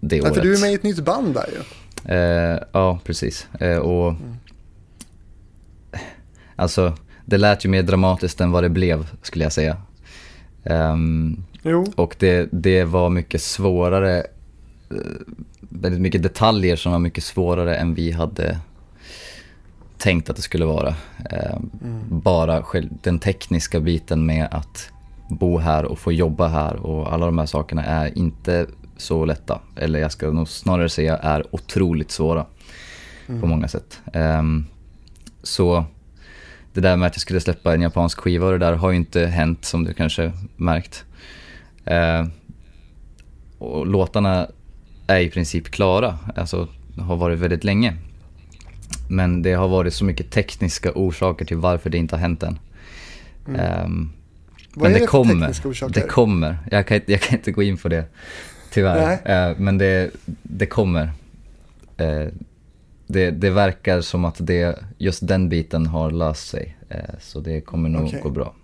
det 0.00 0.16
Ja, 0.16 0.22
året. 0.22 0.34
för 0.34 0.42
du 0.42 0.54
är 0.54 0.60
med 0.60 0.70
i 0.70 0.74
ett 0.74 0.82
nytt 0.82 1.04
band 1.04 1.34
där 1.34 1.46
ju. 1.52 1.60
Eh, 2.14 2.58
ja, 2.72 2.98
precis. 3.04 3.46
Eh, 3.60 3.76
och 3.78 4.14
Alltså, 6.56 6.96
det 7.24 7.38
lät 7.38 7.64
ju 7.64 7.68
mer 7.68 7.82
dramatiskt 7.82 8.40
än 8.40 8.50
vad 8.50 8.62
det 8.62 8.68
blev, 8.68 9.06
skulle 9.22 9.44
jag 9.44 9.52
säga. 9.52 9.76
Jo. 11.62 11.92
och 11.96 12.16
det, 12.18 12.48
det 12.52 12.84
var 12.84 13.10
mycket 13.10 13.42
svårare, 13.42 14.18
eh, 14.90 14.96
väldigt 15.60 16.00
mycket 16.00 16.22
detaljer 16.22 16.76
som 16.76 16.92
var 16.92 16.98
mycket 16.98 17.24
svårare 17.24 17.76
än 17.76 17.94
vi 17.94 18.10
hade 18.10 18.58
tänkt 19.98 20.30
att 20.30 20.36
det 20.36 20.42
skulle 20.42 20.64
vara. 20.64 20.94
Ehm, 21.30 21.70
Bara 22.08 22.62
själv, 22.62 22.88
den 23.02 23.18
tekniska 23.18 23.80
biten 23.80 24.26
med 24.26 24.48
att 24.50 24.90
bo 25.36 25.58
här 25.58 25.84
och 25.84 25.98
få 25.98 26.12
jobba 26.12 26.48
här 26.48 26.76
och 26.76 27.12
alla 27.12 27.26
de 27.26 27.38
här 27.38 27.46
sakerna 27.46 27.84
är 27.84 28.18
inte 28.18 28.66
så 28.96 29.24
lätta. 29.24 29.60
Eller 29.76 29.98
jag 29.98 30.12
ska 30.12 30.30
nog 30.30 30.48
snarare 30.48 30.88
säga 30.88 31.16
är 31.16 31.54
otroligt 31.54 32.10
svåra 32.10 32.46
på 33.26 33.46
många 33.46 33.68
sätt. 33.68 34.00
Ehm, 34.12 34.66
så 35.42 35.84
det 36.72 36.80
där 36.80 36.96
med 36.96 37.06
att 37.06 37.14
jag 37.14 37.20
skulle 37.20 37.40
släppa 37.40 37.74
en 37.74 37.82
japansk 37.82 38.18
skiva 38.18 38.46
och 38.46 38.52
det 38.52 38.58
där 38.58 38.72
har 38.72 38.90
ju 38.90 38.96
inte 38.96 39.26
hänt 39.26 39.64
som 39.64 39.84
du 39.84 39.94
kanske 39.94 40.32
märkt. 40.56 41.04
Eh, 41.84 42.26
och 43.58 43.86
låtarna 43.86 44.46
är 45.06 45.20
i 45.20 45.30
princip 45.30 45.68
klara, 45.68 46.18
alltså 46.36 46.68
har 46.98 47.16
varit 47.16 47.38
väldigt 47.38 47.64
länge. 47.64 47.96
Men 49.08 49.42
det 49.42 49.52
har 49.52 49.68
varit 49.68 49.94
så 49.94 50.04
mycket 50.04 50.30
tekniska 50.30 50.92
orsaker 50.94 51.44
till 51.44 51.56
varför 51.56 51.90
det 51.90 51.98
inte 51.98 52.16
har 52.16 52.20
hänt 52.20 52.42
än. 52.42 52.58
Ehm, 53.56 54.10
Vad 54.74 54.82
men 54.82 54.92
det 54.92 54.98
det 54.98 55.06
kommer. 55.06 55.88
Det 55.88 56.00
kommer. 56.00 56.58
Jag 56.70 56.86
kan, 56.86 56.94
inte- 56.94 57.12
jag 57.12 57.20
kan 57.20 57.38
inte 57.38 57.52
gå 57.52 57.62
in 57.62 57.76
på 57.76 57.88
det, 57.88 58.04
tyvärr. 58.70 59.12
Eh, 59.50 59.56
men 59.58 59.78
det, 59.78 60.10
det 60.42 60.66
kommer. 60.66 61.12
Eh, 61.96 62.26
det, 63.06 63.30
det 63.30 63.50
verkar 63.50 64.00
som 64.00 64.24
att 64.24 64.36
det, 64.38 64.78
just 64.98 65.26
den 65.28 65.48
biten 65.48 65.86
har 65.86 66.10
löst 66.10 66.48
sig. 66.48 66.76
Eh, 66.88 66.98
så 67.20 67.40
det 67.40 67.60
kommer 67.60 67.88
nog 67.88 68.04
Okej. 68.06 68.20
gå 68.22 68.30
bra. 68.30 68.54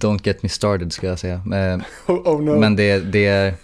Don't 0.00 0.20
get 0.26 0.42
me 0.42 0.48
started 0.48 0.92
ska 0.92 1.06
jag 1.06 1.18
säga. 1.18 1.42
Oh, 2.06 2.28
oh 2.28 2.42
no. 2.42 2.58
men 2.60 2.76
det, 2.76 2.98
det 2.98 3.26
är, 3.26 3.54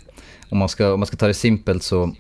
om 0.49 0.59
man, 0.59 0.69
ska, 0.69 0.93
om 0.93 1.01
man 1.01 1.07
ska 1.07 1.17
ta 1.17 1.27
det 1.27 1.35
simpelt 1.35 1.83
så 1.83 2.15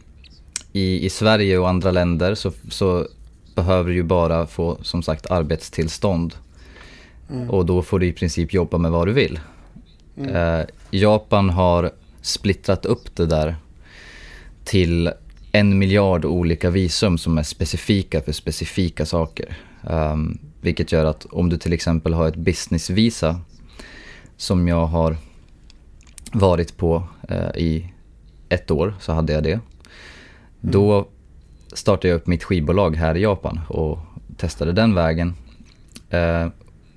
i, 0.73 1.07
i 1.07 1.11
Sverige 1.11 1.59
och 1.59 1.69
andra 1.69 1.91
länder 1.91 2.35
så, 2.35 2.53
så 2.70 3.07
behöver 3.55 3.89
du 3.89 3.95
ju 3.95 4.03
bara 4.03 4.47
få 4.47 4.78
som 4.82 5.03
sagt 5.03 5.31
arbetstillstånd. 5.31 6.35
Och 7.48 7.66
då 7.66 7.82
får 7.82 7.98
du 7.98 8.07
i 8.07 8.12
princip 8.12 8.55
jobba 8.55 8.78
med 8.78 8.90
vad 8.90 9.07
du 9.07 9.12
vill. 9.12 9.40
Eh, 10.16 10.61
Japan 10.90 11.51
har 11.51 11.90
splittrat 12.23 12.86
upp 12.86 13.16
det 13.16 13.27
där 13.27 13.57
till 14.65 15.11
en 15.52 15.78
miljard 15.78 16.24
olika 16.24 16.70
visum 16.70 17.19
som 17.19 17.39
är 17.39 17.43
specifika 17.43 18.20
för 18.20 18.32
specifika 18.32 19.07
saker. 19.07 19.57
Um, 19.82 20.39
vilket 20.61 20.93
gör 20.93 21.05
att 21.05 21.24
om 21.24 21.48
du 21.48 21.57
till 21.57 21.73
exempel 21.73 22.15
har 22.15 22.28
ett 22.28 22.36
businessvisa 22.36 23.40
som 24.36 24.69
jag 24.69 24.86
har 24.86 25.16
varit 26.32 26.77
på 26.77 27.02
eh, 27.28 27.57
i 27.57 27.93
ett 28.48 28.70
år, 28.70 28.94
så 29.01 29.12
hade 29.12 29.32
jag 29.32 29.43
det. 29.43 29.61
Då 30.61 31.09
startade 31.73 32.09
jag 32.09 32.16
upp 32.16 32.27
mitt 32.27 32.44
skivbolag 32.44 32.97
här 32.97 33.16
i 33.16 33.20
Japan 33.20 33.61
och 33.69 33.98
testade 34.36 34.73
den 34.73 34.94
vägen. 34.94 35.35
Eh, 36.11 36.48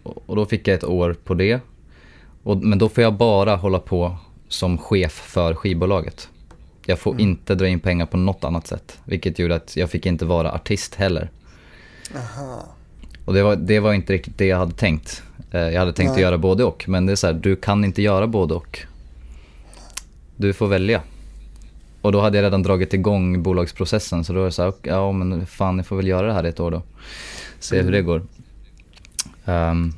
och 0.04 0.36
då 0.36 0.46
fick 0.46 0.68
jag 0.68 0.76
ett 0.76 0.84
år 0.84 1.16
på 1.24 1.34
det. 1.34 1.60
Och, 2.44 2.58
men 2.58 2.80
då 2.80 2.90
får 2.90 3.04
jag 3.04 3.14
bara 3.14 3.56
hålla 3.56 3.80
på 3.80 4.18
som 4.48 4.78
chef 4.78 5.12
för 5.12 5.54
skivbolaget. 5.54 6.30
Jag 6.86 7.00
får 7.00 7.20
inte 7.22 7.56
dra 7.56 7.68
in 7.68 7.80
pengar 7.80 8.06
på 8.06 8.18
något 8.18 8.44
annat 8.44 8.68
sätt. 8.68 9.00
Vilket 9.06 9.40
gjorde 9.40 9.56
att 9.56 9.76
jag 9.76 9.90
fick 9.90 10.06
inte 10.06 10.26
vara 10.26 10.52
artist 10.52 10.96
heller. 10.96 11.30
Aha. 12.16 12.66
Och 13.26 13.34
det 13.34 13.44
var, 13.44 13.56
det 13.56 13.80
var 13.80 13.94
inte 13.94 14.14
riktigt 14.14 14.38
det 14.38 14.46
jag 14.46 14.58
hade 14.58 14.74
tänkt. 14.74 15.24
Eh, 15.52 15.62
Jag 15.62 15.80
hade 15.80 15.94
tänkt 15.94 16.10
Nej. 16.10 16.16
att 16.16 16.22
göra 16.22 16.38
både 16.38 16.64
och. 16.64 16.86
Men 16.88 17.06
det 17.06 17.12
är 17.12 17.16
så 17.16 17.28
här, 17.28 17.34
du 17.34 17.56
kan 17.56 17.86
inte 17.86 18.02
göra 18.02 18.28
både 18.28 18.54
och. 18.54 18.80
Du 20.36 20.54
får 20.54 20.68
välja. 20.68 21.02
Och 22.02 22.12
då 22.12 22.22
hade 22.22 22.38
jag 22.38 22.44
redan 22.44 22.64
dragit 22.64 22.94
igång 22.94 23.44
bolagsprocessen. 23.44 24.24
Så 24.24 24.34
då 24.34 24.40
var 24.40 24.46
det 24.46 24.52
så 24.52 24.64
här, 24.64 24.74
ja 24.82 25.12
men 25.12 25.46
fan 25.46 25.78
jag 25.78 25.86
får 25.88 25.96
väl 25.96 26.08
göra 26.08 26.28
det 26.28 26.34
här 26.34 26.46
i 26.46 26.50
ett 26.50 26.60
år 26.60 26.72
då. 26.72 26.82
Se 27.60 27.82
hur 27.82 27.92
det 27.92 28.02
går. 28.02 28.22
Ehm, 29.45 29.94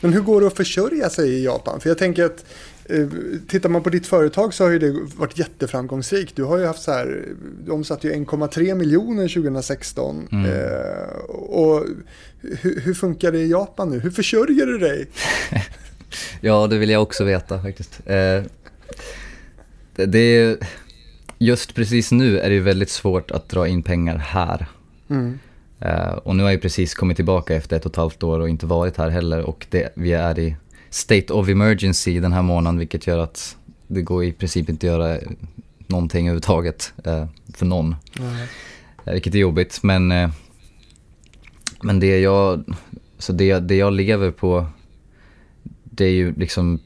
Men 0.00 0.12
hur 0.12 0.20
går 0.20 0.40
det 0.40 0.46
att 0.46 0.56
försörja 0.56 1.10
sig 1.10 1.30
i 1.30 1.44
Japan? 1.44 1.80
För 1.80 1.90
jag 1.90 1.98
tänker 1.98 2.24
att 2.24 2.44
eh, 2.84 3.06
tittar 3.48 3.68
man 3.68 3.82
på 3.82 3.90
ditt 3.90 4.06
företag 4.06 4.54
så 4.54 4.64
har 4.64 4.70
ju 4.70 4.78
det 4.78 5.06
varit 5.16 5.38
jätteframgångsrikt. 5.38 6.36
Du 6.36 6.44
har 6.44 6.58
ju 6.58 6.66
haft 6.66 6.82
så 6.82 6.92
här, 6.92 7.24
du 7.64 7.70
omsatte 7.70 8.08
ju 8.08 8.14
1,3 8.14 8.74
miljoner 8.74 9.28
2016. 9.28 10.28
Mm. 10.32 10.50
Eh, 10.50 11.24
och 11.30 11.84
hur, 12.40 12.80
hur 12.80 12.94
funkar 12.94 13.32
det 13.32 13.38
i 13.38 13.50
Japan 13.50 13.90
nu? 13.90 13.98
Hur 13.98 14.10
försörjer 14.10 14.66
du 14.66 14.78
dig? 14.78 15.08
Ja, 16.40 16.66
det 16.66 16.78
vill 16.78 16.90
jag 16.90 17.02
också 17.02 17.24
veta 17.24 17.62
faktiskt. 17.62 18.00
Eh, 18.06 18.42
det, 19.94 20.06
det 20.06 20.18
är, 20.18 20.56
just 21.38 21.74
precis 21.74 22.12
nu 22.12 22.38
är 22.38 22.48
det 22.48 22.54
ju 22.54 22.60
väldigt 22.60 22.90
svårt 22.90 23.30
att 23.30 23.48
dra 23.48 23.68
in 23.68 23.82
pengar 23.82 24.16
här. 24.16 24.66
Mm. 25.10 25.38
Eh, 25.80 26.12
och 26.12 26.36
nu 26.36 26.42
har 26.42 26.50
jag 26.50 26.62
precis 26.62 26.94
kommit 26.94 27.16
tillbaka 27.16 27.56
efter 27.56 27.76
ett 27.76 27.86
och 27.86 27.92
ett 27.92 27.96
halvt 27.96 28.22
år 28.22 28.40
och 28.40 28.48
inte 28.48 28.66
varit 28.66 28.96
här 28.96 29.08
heller. 29.10 29.42
Och 29.42 29.66
det, 29.70 29.92
vi 29.94 30.12
är 30.12 30.38
i 30.38 30.56
state 30.90 31.32
of 31.32 31.48
emergency 31.48 32.20
den 32.20 32.32
här 32.32 32.42
månaden 32.42 32.78
vilket 32.78 33.06
gör 33.06 33.18
att 33.18 33.56
det 33.86 34.02
går 34.02 34.24
i 34.24 34.32
princip 34.32 34.68
inte 34.68 34.86
att 34.86 34.92
göra 34.92 35.18
någonting 35.86 36.26
överhuvudtaget 36.26 36.92
eh, 37.04 37.26
för 37.54 37.66
någon. 37.66 37.96
Eh, 39.04 39.12
Vilket 39.12 39.34
är 39.34 39.38
jobbigt 39.38 39.82
men, 39.82 40.08
men 41.82 42.00
det 42.00 42.20
jag, 42.20 42.64
så 43.18 43.32
det, 43.32 43.58
det 43.58 43.76
jag 43.76 43.92
lever 43.92 44.30
på 44.30 44.66
det 45.84 46.04
är 46.04 46.10
ju 46.10 46.34
liksom, 46.34 46.78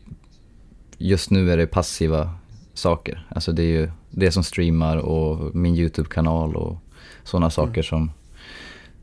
just 0.98 1.30
nu 1.30 1.52
är 1.52 1.56
det 1.56 1.66
passiva 1.66 2.34
saker. 2.74 3.26
Alltså 3.28 3.52
det 3.52 3.62
är 3.62 3.66
ju 3.66 3.90
det 4.10 4.30
som 4.32 4.44
streamar 4.44 4.96
och 4.96 5.54
min 5.54 5.76
YouTube-kanal 5.76 6.56
och 6.56 6.76
sådana 7.24 7.50
saker 7.50 7.82
som, 7.82 8.10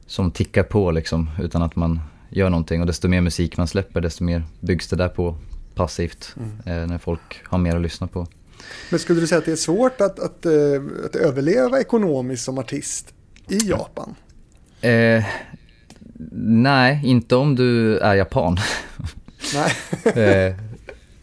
som 0.08 0.32
tickar 0.32 0.64
på 0.64 0.92
liksom 0.92 1.30
utan 1.42 1.62
att 1.62 1.76
man 1.76 2.00
gör 2.30 2.50
någonting. 2.50 2.82
Och 2.82 2.88
desto 2.88 3.08
mer 3.08 3.22
musik 3.22 3.58
man 3.58 3.68
släpper 3.68 4.02
desto 4.02 4.24
mer 4.24 4.44
byggs 4.60 4.88
det 4.88 4.96
där 4.96 5.08
på 5.10 5.36
passivt 5.76 6.36
eh, 6.66 6.88
när 6.88 6.98
folk 6.98 7.42
har 7.44 7.58
mer 7.58 7.76
att 7.76 7.82
lyssna 7.82 8.08
på. 8.08 8.28
Men 8.90 9.00
skulle 9.00 9.22
du 9.22 9.28
säga 9.28 9.40
att 9.40 9.46
det 9.46 9.52
är 9.52 9.56
svårt 9.56 10.02
att, 10.02 10.20
att, 10.20 10.46
eh, 10.46 10.52
att 11.06 11.16
överleva 11.16 11.80
ekonomiskt 11.80 12.44
som 12.44 12.58
artist 12.58 13.14
i 13.48 13.58
Japan? 13.58 14.16
Eh, 14.82 15.24
nej, 16.42 17.02
inte 17.04 17.36
om 17.36 17.56
du 17.56 17.98
är 17.98 18.16
japan. 18.16 18.58
Nej. 19.54 19.72
eh, 20.50 20.56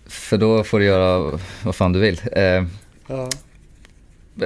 för 0.06 0.39
då 0.39 0.65
får 0.65 0.78
du 0.78 0.85
göra 0.85 1.39
vad 1.62 1.74
fan 1.74 1.93
du 1.93 2.01
vill. 2.01 2.20
Eh, 2.32 2.65
Ja. 3.06 3.28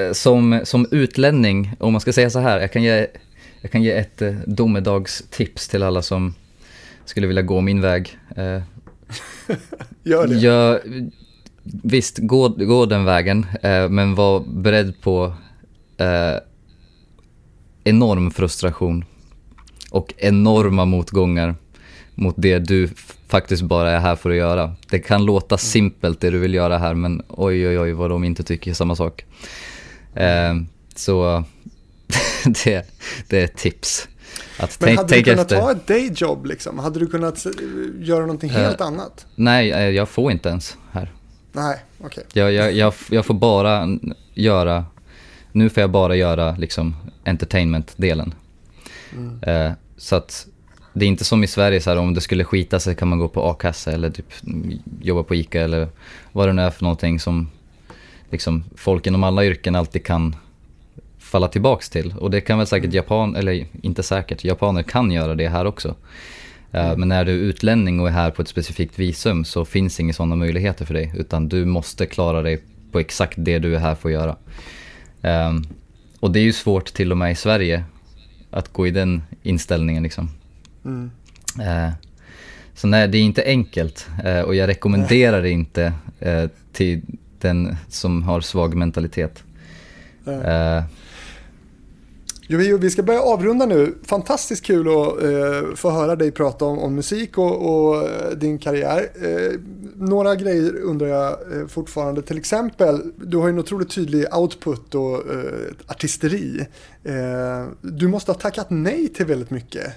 Eh, 0.01 0.13
som, 0.13 0.61
som 0.65 0.87
utlänning, 0.91 1.73
om 1.79 1.93
man 1.93 2.01
ska 2.01 2.13
säga 2.13 2.31
så 2.31 2.39
här, 2.39 2.61
jag 2.61 2.73
kan 2.73 2.83
ge, 2.83 3.07
jag 3.61 3.71
kan 3.71 3.83
ge 3.83 3.93
ett 3.93 4.23
eh, 4.23 4.35
domedagstips 4.47 5.69
till 5.69 5.83
alla 5.83 6.03
som 6.03 6.35
skulle 7.05 7.27
vilja 7.27 7.43
gå 7.43 7.61
min 7.61 7.81
väg. 7.81 8.19
Eh, 8.37 8.63
Gör 10.03 10.27
det. 10.27 10.35
gör, 10.35 10.83
visst, 11.63 12.19
gå, 12.19 12.49
gå 12.49 12.87
den 12.87 13.05
vägen, 13.05 13.47
eh, 13.63 13.89
men 13.89 14.15
var 14.15 14.41
beredd 14.41 15.01
på 15.01 15.35
eh, 15.97 16.37
enorm 17.85 18.31
frustration 18.31 19.05
och 19.91 20.15
enorma 20.19 20.85
motgångar 20.85 21.55
mot 22.15 22.35
det 22.39 22.59
du 22.59 22.89
faktiskt 23.29 23.63
bara 23.63 23.91
är 23.91 24.01
här 24.01 24.17
för 24.17 24.31
att 24.31 24.37
göra. 24.37 24.75
Det 24.91 24.99
kan 24.99 25.25
låta 25.25 25.59
simpelt 25.59 26.21
det 26.21 26.31
du 26.31 26.39
vill 26.39 26.55
göra 26.55 26.79
här, 26.79 26.95
men 26.95 27.23
oj 27.29 27.69
oj 27.69 27.79
oj 27.79 27.93
vad 27.93 28.11
de 28.11 28.25
inte 28.25 28.43
tycker 28.43 28.75
samma 28.75 28.97
sak. 28.97 29.25
Eh, 30.15 30.55
så 30.95 31.45
det, 32.65 32.87
det 33.29 33.41
är 33.41 33.45
ett 33.45 33.57
tips. 33.57 34.09
Att 34.59 34.81
Men 34.81 34.87
tänk, 34.87 34.99
hade 34.99 35.09
du 35.09 35.15
tänk 35.15 35.27
kunnat 35.27 35.53
efter. 35.53 35.61
ta 35.61 35.71
ett 35.71 35.87
dayjob 35.87 36.47
liksom? 36.47 36.79
Hade 36.79 37.01
du 37.01 37.07
kunnat 37.07 37.47
eh, 37.47 37.53
göra 38.01 38.21
någonting 38.21 38.51
helt 38.51 38.81
annat? 38.81 39.27
Nej, 39.35 39.73
eh, 39.73 39.89
jag 39.89 40.09
får 40.09 40.33
inte 40.33 40.49
ens 40.49 40.77
här. 40.93 41.13
Nej, 41.53 41.79
okej. 42.05 42.25
Jag, 42.33 42.53
jag, 42.53 42.73
jag, 42.73 42.95
jag 43.11 43.27
får 43.27 43.35
bara 43.35 43.89
göra, 44.35 44.85
nu 45.53 45.71
får 45.71 45.81
jag 45.81 45.91
bara 45.91 46.17
göra 46.17 46.57
liksom 46.57 46.97
entertainment-delen. 47.25 48.35
Eh, 49.43 49.73
så 49.97 50.17
att 50.17 50.47
det 50.93 51.05
är 51.05 51.09
inte 51.09 51.25
som 51.25 51.45
i 51.45 51.47
Sverige 51.47 51.81
så 51.81 51.91
här, 51.91 51.97
om 51.97 52.15
det 52.15 52.21
skulle 52.21 52.45
skita 52.45 52.81
sig 52.81 52.95
kan 52.95 53.09
man 53.09 53.19
gå 53.19 53.29
på 53.29 53.43
a-kassa 53.43 53.93
eller 53.93 54.11
typ 54.11 54.33
jobba 55.01 55.23
på 55.23 55.35
ICA 55.35 55.61
eller 55.61 55.89
vad 56.33 56.49
det 56.49 56.53
nu 56.53 56.63
är 56.63 56.71
för 56.71 56.83
någonting 56.83 57.21
som 57.21 57.51
liksom 58.31 58.65
folk 58.77 59.07
inom 59.07 59.25
alla 59.25 59.45
yrken 59.45 59.75
alltid 59.75 60.05
kan 60.05 60.37
falla 61.29 61.49
tillbaks 61.49 61.91
till. 61.91 62.15
Och 62.19 62.31
det 62.31 62.41
kan 62.41 62.59
väl 62.59 62.67
säkert 62.67 62.93
japan, 62.93 63.37
eller 63.37 63.67
inte 63.83 64.03
säkert, 64.03 64.45
japaner 64.45 64.83
kan 64.83 65.11
göra 65.11 65.35
det 65.35 65.49
här 65.49 65.65
också. 65.65 65.95
Eh, 66.73 66.87
mm. 66.87 67.01
Men 67.01 67.09
när 67.09 67.25
du 67.25 67.33
är 67.33 67.37
utlänning 67.37 68.01
och 68.01 68.09
är 68.09 68.13
här 68.13 68.31
på 68.31 68.43
ett 68.43 68.49
specifikt 68.49 68.99
visum 68.99 69.45
så 69.45 69.65
finns 69.65 70.01
inga 70.01 70.13
sådana 70.13 70.37
möjligheter 70.37 70.85
för 70.85 70.95
dig. 70.95 71.13
Utan 71.17 71.49
du 71.49 71.65
måste 71.65 72.07
klara 72.07 72.43
dig 72.43 72.63
på 72.93 72.99
exakt 72.99 73.35
det 73.37 73.59
du 73.59 73.75
är 73.75 73.79
här 73.79 73.95
för 73.95 74.09
att 74.09 74.13
göra. 74.13 74.37
Um, 75.49 75.67
och 76.21 76.31
det 76.31 76.39
är 76.39 76.45
ju 76.45 76.53
svårt 76.53 76.87
till 76.95 77.11
och 77.11 77.19
med 77.19 77.33
i 77.33 77.35
Sverige 77.35 77.85
att 78.51 78.73
gå 78.73 78.87
i 78.87 78.91
den 78.91 79.23
inställningen 79.43 80.03
liksom. 80.03 80.31
Mm. 80.85 81.11
Uh, 81.61 81.91
så 82.75 82.87
nej, 82.87 83.09
det 83.09 83.19
är 83.19 83.23
inte 83.23 83.45
enkelt 83.45 84.09
uh, 84.25 84.41
och 84.41 84.55
jag 84.55 84.69
rekommenderar 84.69 85.43
det 85.43 85.51
inte 85.51 85.93
uh, 86.27 86.49
till 86.73 87.01
den 87.41 87.77
som 87.89 88.23
har 88.23 88.41
svag 88.41 88.75
mentalitet. 88.75 89.45
Jo, 92.51 92.77
vi 92.77 92.91
ska 92.91 93.03
börja 93.03 93.21
avrunda 93.21 93.67
nu. 93.67 93.95
Fantastiskt 94.07 94.65
kul 94.65 94.89
att 94.89 95.23
eh, 95.23 95.75
få 95.75 95.91
höra 95.91 96.17
dig 96.17 96.31
prata 96.31 96.65
om, 96.65 96.79
om 96.79 96.95
musik 96.95 97.39
och, 97.39 97.71
och 97.71 98.09
eh, 98.09 98.31
din 98.31 98.59
karriär. 98.59 99.09
Eh, 99.23 99.61
några 99.97 100.35
grejer 100.35 100.77
undrar 100.77 101.07
jag 101.07 101.31
eh, 101.31 101.67
fortfarande. 101.69 102.23
Till 102.23 102.39
exempel, 102.39 103.13
du 103.17 103.37
har 103.37 103.47
ju 103.47 103.53
en 103.53 103.59
otroligt 103.59 103.91
tydlig 103.91 104.35
output 104.35 104.95
och 104.95 105.15
eh, 105.15 105.71
artisteri. 105.87 106.67
Eh, 107.05 107.67
du 107.81 108.09
måste 108.09 108.33
ha 108.33 108.39
tackat 108.39 108.67
nej 108.71 109.09
till 109.09 109.27
väldigt 109.27 109.51
mycket. 109.51 109.93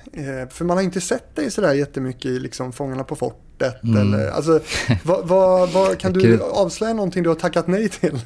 för 0.49 0.65
man 0.65 0.77
har 0.77 0.83
inte 0.83 1.01
sett 1.01 1.35
dig 1.35 1.51
sådär 1.51 1.73
jättemycket 1.73 2.25
i 2.25 2.39
liksom 2.39 2.73
Fångarna 2.73 3.03
på 3.03 3.15
fortet. 3.15 3.83
Mm. 3.83 3.97
Eller, 3.97 4.31
alltså, 4.31 4.59
vad, 5.03 5.27
vad, 5.27 5.69
vad, 5.69 5.97
kan 5.97 6.13
du 6.13 6.41
avslöja 6.41 6.93
någonting 6.93 7.23
du 7.23 7.29
har 7.29 7.35
tackat 7.35 7.67
nej 7.67 7.89
till? 7.89 8.19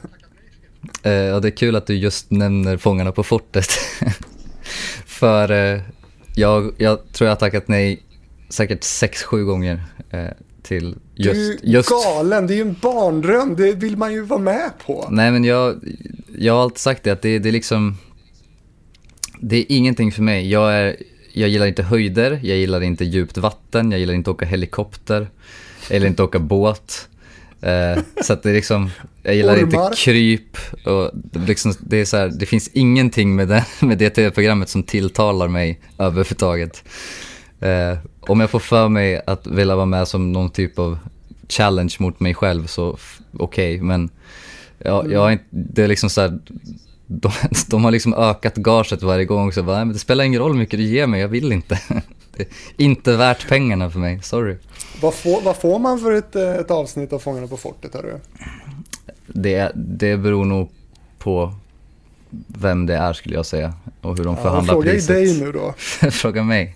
Eh, 1.03 1.11
ja, 1.11 1.39
det 1.39 1.47
är 1.47 1.57
kul 1.57 1.75
att 1.75 1.87
du 1.87 1.95
just 1.95 2.31
nämner 2.31 2.77
Fångarna 2.77 3.11
på 3.11 3.23
fortet. 3.23 3.67
För 5.05 5.51
eh, 5.51 5.81
jag, 6.35 6.71
jag 6.77 6.99
tror 7.13 7.25
jag 7.25 7.31
har 7.31 7.39
tackat 7.39 7.67
nej 7.67 8.03
säkert 8.49 8.83
sex, 8.83 9.23
sju 9.23 9.45
gånger 9.45 9.83
eh, 10.09 10.25
till 10.63 10.95
just... 11.15 11.33
Du 11.33 11.53
är 11.53 11.73
just... 11.73 11.89
galen, 11.89 12.47
det 12.47 12.53
är 12.53 12.55
ju 12.55 12.61
en 12.61 12.75
barndröm, 12.81 13.55
det 13.55 13.73
vill 13.73 13.97
man 13.97 14.13
ju 14.13 14.21
vara 14.21 14.39
med 14.39 14.71
på. 14.85 15.07
Nej 15.11 15.31
men 15.31 15.43
jag, 15.43 15.75
jag 16.37 16.53
har 16.53 16.61
alltid 16.61 16.77
sagt 16.77 17.03
det 17.03 17.11
att 17.11 17.21
det, 17.21 17.39
det 17.39 17.49
är 17.49 17.53
liksom... 17.53 17.97
Det 19.39 19.57
är 19.57 19.65
ingenting 19.67 20.11
för 20.11 20.21
mig. 20.21 20.49
Jag, 20.49 20.73
är, 20.73 20.95
jag 21.33 21.49
gillar 21.49 21.65
inte 21.65 21.83
höjder, 21.83 22.39
jag 22.43 22.57
gillar 22.57 22.81
inte 22.81 23.05
djupt 23.05 23.37
vatten, 23.37 23.91
jag 23.91 23.99
gillar 23.99 24.13
inte 24.13 24.29
att 24.29 24.35
åka 24.35 24.45
helikopter, 24.45 25.29
jag 25.87 25.95
gillar 25.95 26.07
inte 26.07 26.23
att 26.23 26.29
åka 26.29 26.39
båt. 26.39 27.07
Eh, 27.65 28.03
så 28.21 28.33
att 28.33 28.43
det 28.43 28.49
är 28.49 28.53
liksom, 28.53 28.89
jag 29.23 29.35
gillar 29.35 29.53
Ormar. 29.53 29.85
inte 29.85 29.97
kryp 29.97 30.57
och 30.85 31.11
det, 31.13 31.39
liksom, 31.39 31.73
det 31.79 31.97
är 31.97 32.05
så 32.05 32.17
här, 32.17 32.27
det 32.27 32.45
finns 32.45 32.67
ingenting 32.67 33.35
med 33.35 33.47
det, 33.47 33.65
med 33.79 33.97
det 33.97 34.09
tv-programmet 34.09 34.69
som 34.69 34.83
tilltalar 34.83 35.47
mig 35.47 35.79
överhuvudtaget. 35.97 36.83
Eh, 37.59 37.97
om 38.19 38.39
jag 38.39 38.49
får 38.49 38.59
för 38.59 38.89
mig 38.89 39.21
att 39.27 39.47
vilja 39.47 39.75
vara 39.75 39.85
med 39.85 40.07
som 40.07 40.31
någon 40.31 40.49
typ 40.49 40.79
av 40.79 40.97
challenge 41.49 41.95
mot 41.99 42.19
mig 42.19 42.33
själv 42.33 42.67
så 42.67 42.97
okej, 43.37 43.75
okay, 43.75 43.81
men 43.81 44.09
jag, 44.77 45.11
jag 45.11 45.31
inte, 45.31 45.45
det 45.49 45.83
är 45.83 45.87
liksom 45.87 46.09
så 46.09 46.21
här, 46.21 46.39
de, 47.07 47.31
de, 47.67 47.83
har 47.83 47.91
liksom 47.91 48.13
ökat 48.13 48.55
gaget 48.55 49.03
varje 49.03 49.25
gång 49.25 49.51
så 49.51 49.63
bara, 49.63 49.85
men 49.85 49.93
det 49.93 49.99
spelar 49.99 50.23
ingen 50.23 50.41
roll 50.41 50.51
hur 50.51 50.59
mycket 50.59 50.79
du 50.79 50.85
ger 50.85 51.07
mig, 51.07 51.21
jag 51.21 51.27
vill 51.27 51.51
inte. 51.51 51.79
Inte 52.77 53.17
värt 53.17 53.47
pengarna 53.47 53.89
för 53.89 53.99
mig, 53.99 54.19
sorry. 54.23 54.55
Vad 55.01 55.13
får, 55.13 55.41
vad 55.41 55.57
får 55.57 55.79
man 55.79 55.99
för 55.99 56.11
ett, 56.11 56.35
eh, 56.35 56.53
ett 56.53 56.71
avsnitt 56.71 57.13
av 57.13 57.19
Fångarna 57.19 57.47
på 57.47 57.57
fortet? 57.57 57.93
Hörru? 57.93 58.19
Det, 59.27 59.71
det 59.75 60.17
beror 60.17 60.45
nog 60.45 60.69
på 61.17 61.53
vem 62.47 62.85
det 62.85 62.95
är 62.95 63.13
skulle 63.13 63.35
jag 63.35 63.45
säga 63.45 63.73
och 64.01 64.17
hur 64.17 64.23
de 64.23 64.35
ja, 64.35 64.41
förhandlar 64.41 64.73
fråga 64.73 64.91
priset. 64.91 65.07
Fråga 65.07 65.19
dig 65.19 65.41
nu 65.41 65.51
då. 65.51 65.73
fråga 66.11 66.43
mig. 66.43 66.75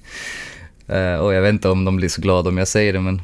Uh, 0.89 1.15
och 1.15 1.33
jag 1.33 1.41
vet 1.41 1.53
inte 1.53 1.69
om 1.69 1.85
de 1.85 1.95
blir 1.95 2.09
så 2.09 2.21
glada 2.21 2.49
om 2.49 2.57
jag 2.57 2.67
säger 2.67 2.93
det 2.93 2.99
men 2.99 3.21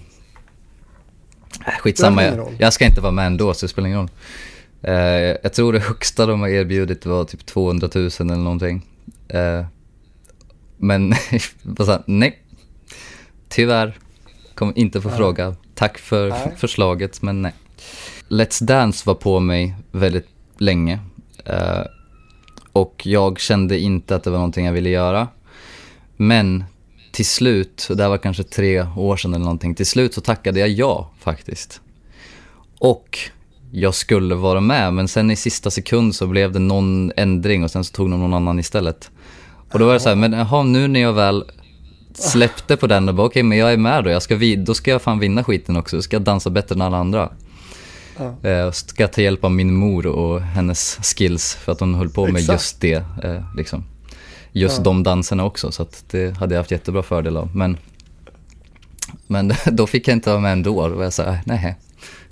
äh, 1.67 1.73
skitsamma, 1.79 2.23
jag, 2.23 2.55
jag 2.59 2.73
ska 2.73 2.85
inte 2.85 3.01
vara 3.01 3.11
med 3.11 3.27
ändå 3.27 3.53
så 3.53 3.65
det 3.65 3.69
spelar 3.69 3.87
ingen 3.87 3.99
roll. 3.99 4.09
Uh, 4.87 5.35
jag 5.43 5.53
tror 5.53 5.73
det 5.73 5.79
högsta 5.79 6.25
de 6.25 6.41
har 6.41 6.47
erbjudit 6.47 7.05
var 7.05 7.23
typ 7.23 7.45
200 7.45 7.89
000 7.95 8.09
eller 8.19 8.35
någonting. 8.35 8.85
Uh, 9.33 9.65
men 10.77 11.09
nej, 12.05 12.39
tyvärr. 13.49 13.97
Kommer 14.55 14.77
inte 14.77 15.01
ja. 15.03 15.09
fråga. 15.09 15.55
Tack 15.73 15.97
för 15.97 16.29
nej. 16.29 16.53
förslaget, 16.57 17.21
men 17.21 17.41
nej. 17.41 17.53
Let's 18.27 18.63
Dance 18.63 19.03
var 19.05 19.15
på 19.15 19.39
mig 19.39 19.75
väldigt 19.91 20.27
länge. 20.57 20.99
Uh, 21.49 21.85
och 22.71 23.01
jag 23.05 23.39
kände 23.39 23.79
inte 23.79 24.15
att 24.15 24.23
det 24.23 24.29
var 24.29 24.37
någonting 24.37 24.65
jag 24.65 24.73
ville 24.73 24.89
göra. 24.89 25.27
Men 26.17 26.63
till 27.11 27.25
slut, 27.25 27.87
det 27.89 28.03
här 28.03 28.09
var 28.09 28.17
kanske 28.17 28.43
tre 28.43 28.87
år 28.97 29.17
sedan 29.17 29.33
eller 29.33 29.43
någonting, 29.45 29.75
till 29.75 29.85
slut 29.85 30.13
så 30.13 30.21
tackade 30.21 30.59
jag 30.59 30.69
ja 30.69 31.11
faktiskt. 31.19 31.81
Och 32.79 33.19
jag 33.71 33.95
skulle 33.95 34.35
vara 34.35 34.61
med, 34.61 34.93
men 34.93 35.07
sen 35.07 35.31
i 35.31 35.35
sista 35.35 35.71
sekund 35.71 36.15
så 36.15 36.27
blev 36.27 36.51
det 36.51 36.59
någon 36.59 37.11
ändring 37.17 37.63
och 37.63 37.71
sen 37.71 37.83
så 37.83 37.93
tog 37.93 38.11
de 38.11 38.19
någon 38.19 38.33
annan 38.33 38.59
istället. 38.59 39.11
Och 39.71 39.79
då 39.79 39.85
var 39.85 39.93
det 39.93 39.99
så 39.99 40.09
här, 40.09 40.15
men 40.15 40.33
jaha, 40.33 40.63
nu 40.63 40.87
när 40.87 40.99
jag 40.99 41.13
väl 41.13 41.43
släppte 42.13 42.77
på 42.77 42.87
den 42.87 43.09
och 43.09 43.15
bara 43.15 43.27
okej, 43.27 43.39
okay, 43.39 43.43
men 43.43 43.57
jag 43.57 43.73
är 43.73 43.77
med 43.77 44.03
då, 44.03 44.09
jag 44.09 44.21
ska 44.21 44.35
vid, 44.35 44.59
då 44.59 44.73
ska 44.73 44.91
jag 44.91 45.01
fan 45.01 45.19
vinna 45.19 45.43
skiten 45.43 45.77
också, 45.77 46.01
ska 46.01 46.15
jag 46.15 46.23
dansa 46.23 46.49
bättre 46.49 46.75
än 46.75 46.81
alla 46.81 46.97
andra. 46.97 47.29
Ja. 48.17 48.49
Eh, 48.49 48.71
ska 48.71 49.07
ta 49.07 49.21
hjälp 49.21 49.43
av 49.43 49.51
min 49.51 49.73
mor 49.73 50.07
och 50.07 50.41
hennes 50.41 50.99
skills 51.01 51.55
för 51.55 51.71
att 51.71 51.79
hon 51.79 51.95
höll 51.95 52.09
på 52.09 52.25
med 52.27 52.35
Exakt. 52.35 52.51
just 52.51 52.81
det. 52.81 53.03
Eh, 53.23 53.55
liksom. 53.55 53.83
Just 54.51 54.77
ja. 54.77 54.83
de 54.83 55.03
danserna 55.03 55.45
också, 55.45 55.71
så 55.71 55.83
att 55.83 56.05
det 56.11 56.37
hade 56.37 56.55
jag 56.55 56.59
haft 56.59 56.71
jättebra 56.71 57.03
fördel 57.03 57.37
av. 57.37 57.55
Men, 57.55 57.77
men 59.27 59.53
då 59.71 59.87
fick 59.87 60.07
jag 60.07 60.15
inte 60.15 60.29
vara 60.29 60.39
med 60.39 60.51
ändå, 60.51 60.87
då 60.87 60.95
var 60.95 61.03
jag 61.03 61.13
såhär, 61.13 61.39
nej, 61.45 61.75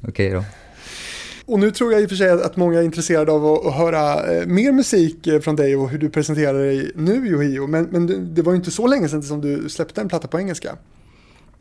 okej 0.02 0.10
okay 0.10 0.30
då. 0.30 0.44
Och 1.46 1.60
nu 1.60 1.72
tror 1.72 1.92
jag 1.94 2.02
i 2.02 2.06
och 2.06 2.10
för 2.10 2.16
sig 2.16 2.30
att 2.30 2.58
många 2.58 2.80
är 2.80 2.84
intresserade 2.84 3.32
av 3.32 3.46
att 3.46 3.74
höra 3.74 4.34
eh, 4.34 4.46
mer 4.46 4.72
musik 4.72 5.28
eh, 5.28 5.40
från 5.40 5.56
dig 5.56 5.76
och 5.76 5.90
hur 5.90 5.98
du 5.98 6.10
presenterar 6.10 6.54
dig 6.54 6.92
nu 6.96 7.28
Yohio. 7.28 7.68
Men, 7.68 7.84
men 7.84 8.34
det 8.36 8.42
var 8.42 8.52
ju 8.52 8.56
inte 8.56 8.72
så 8.72 8.88
länge 8.88 9.10
sedan 9.10 9.24
som 9.24 9.42
du 9.42 9.70
släppte 9.70 10.02
en 10.02 10.10
platta 10.10 10.28
på 10.28 10.40
engelska. 10.40 10.76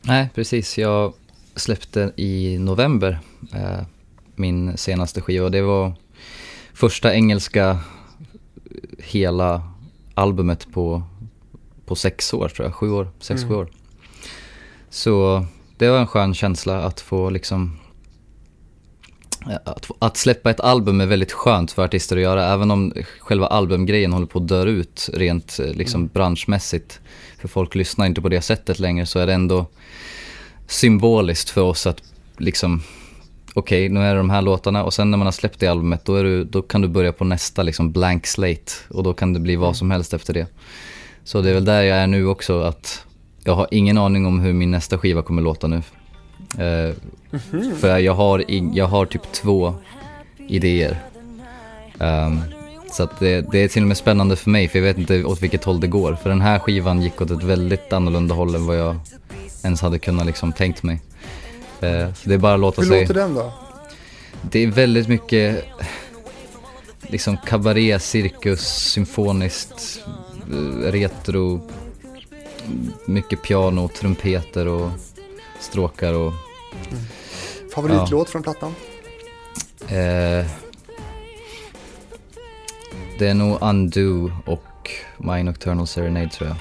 Nej, 0.02 0.28
precis. 0.34 0.78
Jag 0.78 1.12
släppte 1.54 2.12
i 2.16 2.58
november 2.58 3.20
eh, 3.54 3.86
min 4.34 4.76
senaste 4.76 5.20
skiva. 5.20 5.48
Det 5.48 5.62
var 5.62 5.92
första 6.74 7.14
engelska 7.14 7.78
hela 8.98 9.62
albumet 10.14 10.72
på, 10.72 11.02
på 11.86 11.94
sex 11.94 12.34
år 12.34 12.48
tror 12.48 12.66
jag. 12.66 12.74
Sju 12.74 12.90
år, 12.90 13.10
sex, 13.20 13.42
mm. 13.42 13.52
sju 13.52 13.60
år. 13.60 13.70
Så 14.90 15.46
det 15.76 15.90
var 15.90 15.98
en 15.98 16.06
skön 16.06 16.34
känsla 16.34 16.82
att 16.82 17.00
få 17.00 17.30
liksom 17.30 17.78
att, 19.64 19.90
att, 19.98 20.16
släppa 20.16 20.50
ett 20.50 20.60
album 20.60 21.00
är 21.00 21.06
väldigt 21.06 21.32
skönt 21.32 21.72
för 21.72 21.84
artister 21.84 22.16
att 22.16 22.22
göra, 22.22 22.52
även 22.52 22.70
om 22.70 22.92
själva 23.20 23.46
albumgrejen 23.46 24.12
håller 24.12 24.26
på 24.26 24.38
att 24.38 24.48
dö 24.48 24.64
ut 24.64 25.10
rent 25.12 25.58
eh, 25.58 25.66
liksom, 25.66 26.00
mm. 26.00 26.10
branschmässigt. 26.12 27.00
För 27.38 27.48
folk 27.48 27.74
lyssnar 27.74 28.06
inte 28.06 28.20
på 28.20 28.28
det 28.28 28.40
sättet 28.40 28.78
längre, 28.78 29.06
så 29.06 29.18
är 29.18 29.26
det 29.26 29.34
ändå 29.34 29.66
symboliskt 30.66 31.50
för 31.50 31.62
oss 31.62 31.86
att 31.86 32.02
liksom, 32.38 32.82
okej, 33.54 33.86
okay, 33.86 33.94
nu 33.94 34.00
är 34.00 34.14
det 34.14 34.20
de 34.20 34.30
här 34.30 34.42
låtarna 34.42 34.84
och 34.84 34.94
sen 34.94 35.10
när 35.10 35.18
man 35.18 35.26
har 35.26 35.32
släppt 35.32 35.60
det 35.60 35.66
albumet, 35.66 36.04
då, 36.04 36.22
du, 36.22 36.44
då 36.44 36.62
kan 36.62 36.80
du 36.80 36.88
börja 36.88 37.12
på 37.12 37.24
nästa 37.24 37.62
liksom 37.62 37.92
blank 37.92 38.26
slate 38.26 38.72
och 38.88 39.02
då 39.02 39.14
kan 39.14 39.32
det 39.32 39.40
bli 39.40 39.56
vad 39.56 39.68
mm. 39.68 39.74
som 39.74 39.90
helst 39.90 40.14
efter 40.14 40.34
det. 40.34 40.46
Så 41.24 41.40
det 41.40 41.50
är 41.50 41.54
väl 41.54 41.64
där 41.64 41.82
jag 41.82 41.98
är 41.98 42.06
nu 42.06 42.26
också, 42.26 42.60
att 42.60 43.04
jag 43.44 43.54
har 43.54 43.68
ingen 43.70 43.98
aning 43.98 44.26
om 44.26 44.40
hur 44.40 44.52
min 44.52 44.70
nästa 44.70 44.98
skiva 44.98 45.22
kommer 45.22 45.42
låta 45.42 45.66
nu. 45.66 45.82
Mm-hmm. 46.56 47.74
För 47.74 47.98
jag 47.98 48.14
har, 48.14 48.44
jag 48.74 48.86
har 48.86 49.06
typ 49.06 49.32
två 49.32 49.74
idéer. 50.48 51.02
Um, 51.98 52.40
så 52.92 53.02
att 53.02 53.20
det, 53.20 53.40
det, 53.52 53.58
är 53.58 53.68
till 53.68 53.82
och 53.82 53.88
med 53.88 53.96
spännande 53.96 54.36
för 54.36 54.50
mig 54.50 54.68
för 54.68 54.78
jag 54.78 54.84
vet 54.84 54.98
inte 54.98 55.24
åt 55.24 55.42
vilket 55.42 55.64
håll 55.64 55.80
det 55.80 55.86
går. 55.86 56.14
För 56.14 56.30
den 56.30 56.40
här 56.40 56.58
skivan 56.58 57.02
gick 57.02 57.20
åt 57.20 57.30
ett 57.30 57.42
väldigt 57.42 57.92
annorlunda 57.92 58.34
håll 58.34 58.54
än 58.54 58.66
vad 58.66 58.78
jag 58.78 58.96
ens 59.64 59.80
hade 59.80 59.98
kunnat 59.98 60.26
liksom 60.26 60.52
tänkt 60.52 60.82
mig. 60.82 61.00
Uh, 61.82 62.14
så 62.14 62.28
det 62.28 62.34
är 62.34 62.38
bara 62.38 62.54
att 62.54 62.60
låta 62.60 62.82
Hur 62.82 62.88
sig... 62.88 62.98
Hur 62.98 63.06
låter 63.06 63.20
den 63.20 63.34
då? 63.34 63.52
Det 64.42 64.58
är 64.58 64.66
väldigt 64.66 65.08
mycket 65.08 65.64
liksom 67.02 67.36
kabaré, 67.46 67.98
cirkus, 67.98 68.60
symfoniskt, 68.66 70.00
retro, 70.82 71.70
mycket 73.06 73.42
piano, 73.42 73.88
trumpeter 73.88 74.68
och 74.68 74.90
stråkar 75.62 76.14
och... 76.14 76.32
Mm. 76.90 77.02
Favoritlåt 77.74 78.28
ja. 78.28 78.32
från 78.32 78.42
plattan? 78.42 78.74
Eh, 79.80 80.46
det 83.18 83.28
är 83.28 83.34
nog 83.34 83.58
Undo 83.60 84.30
och 84.46 84.90
My 85.18 85.42
Nocturnal 85.42 85.86
Serenade 85.86 86.28
tror 86.28 86.48
jag. 86.48 86.56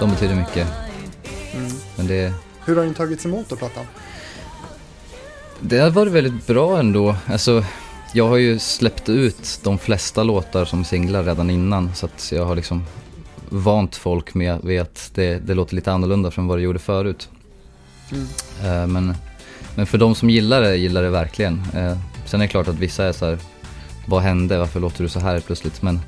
De 0.00 0.10
betyder 0.10 0.34
mycket. 0.34 0.68
Mm. 1.54 1.70
Men 1.96 2.06
det... 2.06 2.32
Hur 2.64 2.76
har 2.76 2.84
den 2.84 2.94
tagits 2.94 3.26
emot 3.26 3.48
då, 3.48 3.56
plattan? 3.56 3.86
Det 5.64 5.78
har 5.78 5.90
varit 5.90 6.12
väldigt 6.12 6.46
bra 6.46 6.78
ändå. 6.78 7.16
Alltså, 7.26 7.64
jag 8.12 8.28
har 8.28 8.36
ju 8.36 8.58
släppt 8.58 9.08
ut 9.08 9.60
de 9.62 9.78
flesta 9.78 10.22
låtar 10.22 10.64
som 10.64 10.84
singlar 10.84 11.24
redan 11.24 11.50
innan 11.50 11.94
så 11.94 12.06
att 12.06 12.32
jag 12.32 12.44
har 12.44 12.56
liksom 12.56 12.84
vant 13.48 13.96
folk 13.96 14.34
med 14.34 14.80
att 14.80 15.10
det, 15.14 15.38
det 15.46 15.54
låter 15.54 15.74
lite 15.74 15.92
annorlunda 15.92 16.30
från 16.30 16.46
vad 16.46 16.58
det 16.58 16.62
gjorde 16.62 16.78
förut. 16.78 17.28
Mm. 18.12 18.24
Uh, 18.24 18.86
men, 18.86 19.14
men 19.74 19.86
för 19.86 19.98
de 19.98 20.14
som 20.14 20.30
gillar 20.30 20.60
det, 20.60 20.76
gillar 20.76 21.02
det 21.02 21.10
verkligen. 21.10 21.62
Uh, 21.76 21.98
sen 22.26 22.40
är 22.40 22.44
det 22.44 22.48
klart 22.48 22.68
att 22.68 22.78
vissa 22.78 23.04
är 23.04 23.12
så 23.12 23.26
här, 23.26 23.38
vad 24.06 24.22
hände, 24.22 24.58
varför 24.58 24.80
låter 24.80 25.02
du 25.02 25.08
så 25.08 25.20
här 25.20 25.40
plötsligt? 25.40 25.82
Men 25.82 26.00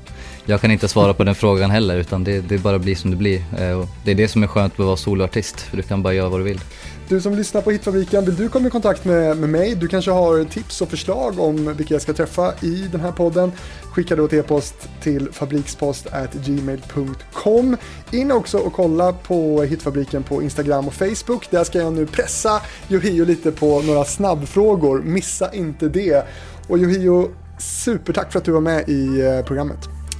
jag 0.45 0.61
kan 0.61 0.71
inte 0.71 0.87
svara 0.87 1.13
på 1.13 1.23
den 1.23 1.35
frågan 1.35 1.71
heller 1.71 1.97
utan 1.97 2.23
det, 2.23 2.41
det 2.41 2.57
bara 2.57 2.79
blir 2.79 2.95
som 2.95 3.11
det 3.11 3.17
blir. 3.17 3.39
Och 3.75 3.87
det 4.03 4.11
är 4.11 4.15
det 4.15 4.27
som 4.27 4.43
är 4.43 4.47
skönt 4.47 4.77
med 4.77 4.83
att 4.83 4.87
vara 4.87 4.97
soloartist, 4.97 5.61
för 5.61 5.77
du 5.77 5.83
kan 5.83 6.03
bara 6.03 6.13
göra 6.13 6.29
vad 6.29 6.39
du 6.39 6.43
vill. 6.43 6.61
Du 7.07 7.21
som 7.21 7.35
lyssnar 7.35 7.61
på 7.61 7.71
Hitfabriken, 7.71 8.25
vill 8.25 8.35
du 8.35 8.49
komma 8.49 8.67
i 8.67 8.71
kontakt 8.71 9.05
med, 9.05 9.37
med 9.37 9.49
mig? 9.49 9.75
Du 9.75 9.87
kanske 9.87 10.11
har 10.11 10.43
tips 10.43 10.81
och 10.81 10.89
förslag 10.89 11.39
om 11.39 11.73
vilka 11.73 11.93
jag 11.93 12.01
ska 12.01 12.13
träffa 12.13 12.53
i 12.61 12.87
den 12.91 13.01
här 13.01 13.11
podden. 13.11 13.51
Skicka 13.91 14.15
då 14.15 14.25
ett 14.25 14.33
e-post 14.33 14.89
till 15.01 15.31
fabrikspost.gmail.com. 15.31 17.77
In 18.11 18.31
också 18.31 18.57
och 18.57 18.73
kolla 18.73 19.13
på 19.13 19.63
Hitfabriken 19.63 20.23
på 20.23 20.41
Instagram 20.41 20.87
och 20.87 20.93
Facebook. 20.93 21.51
Där 21.51 21.63
ska 21.63 21.79
jag 21.79 21.93
nu 21.93 22.05
pressa 22.05 22.61
Yohio 22.89 23.25
lite 23.25 23.51
på 23.51 23.81
några 23.81 24.05
snabbfrågor. 24.05 25.01
Missa 25.01 25.53
inte 25.53 25.89
det. 25.89 26.25
Och 26.67 26.77
Yohio, 26.77 27.31
supertack 27.59 28.31
för 28.31 28.39
att 28.39 28.45
du 28.45 28.51
var 28.51 28.61
med 28.61 28.89
i 28.89 29.21
eh, 29.21 29.41
programmet. 29.45 29.79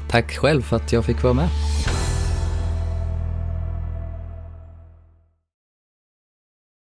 Tack 0.09 0.37
själv 0.37 0.61
för 0.61 0.75
att 0.75 0.93
jag 0.93 1.05
fick 1.05 1.23
vara 1.23 1.33
med. 1.33 1.49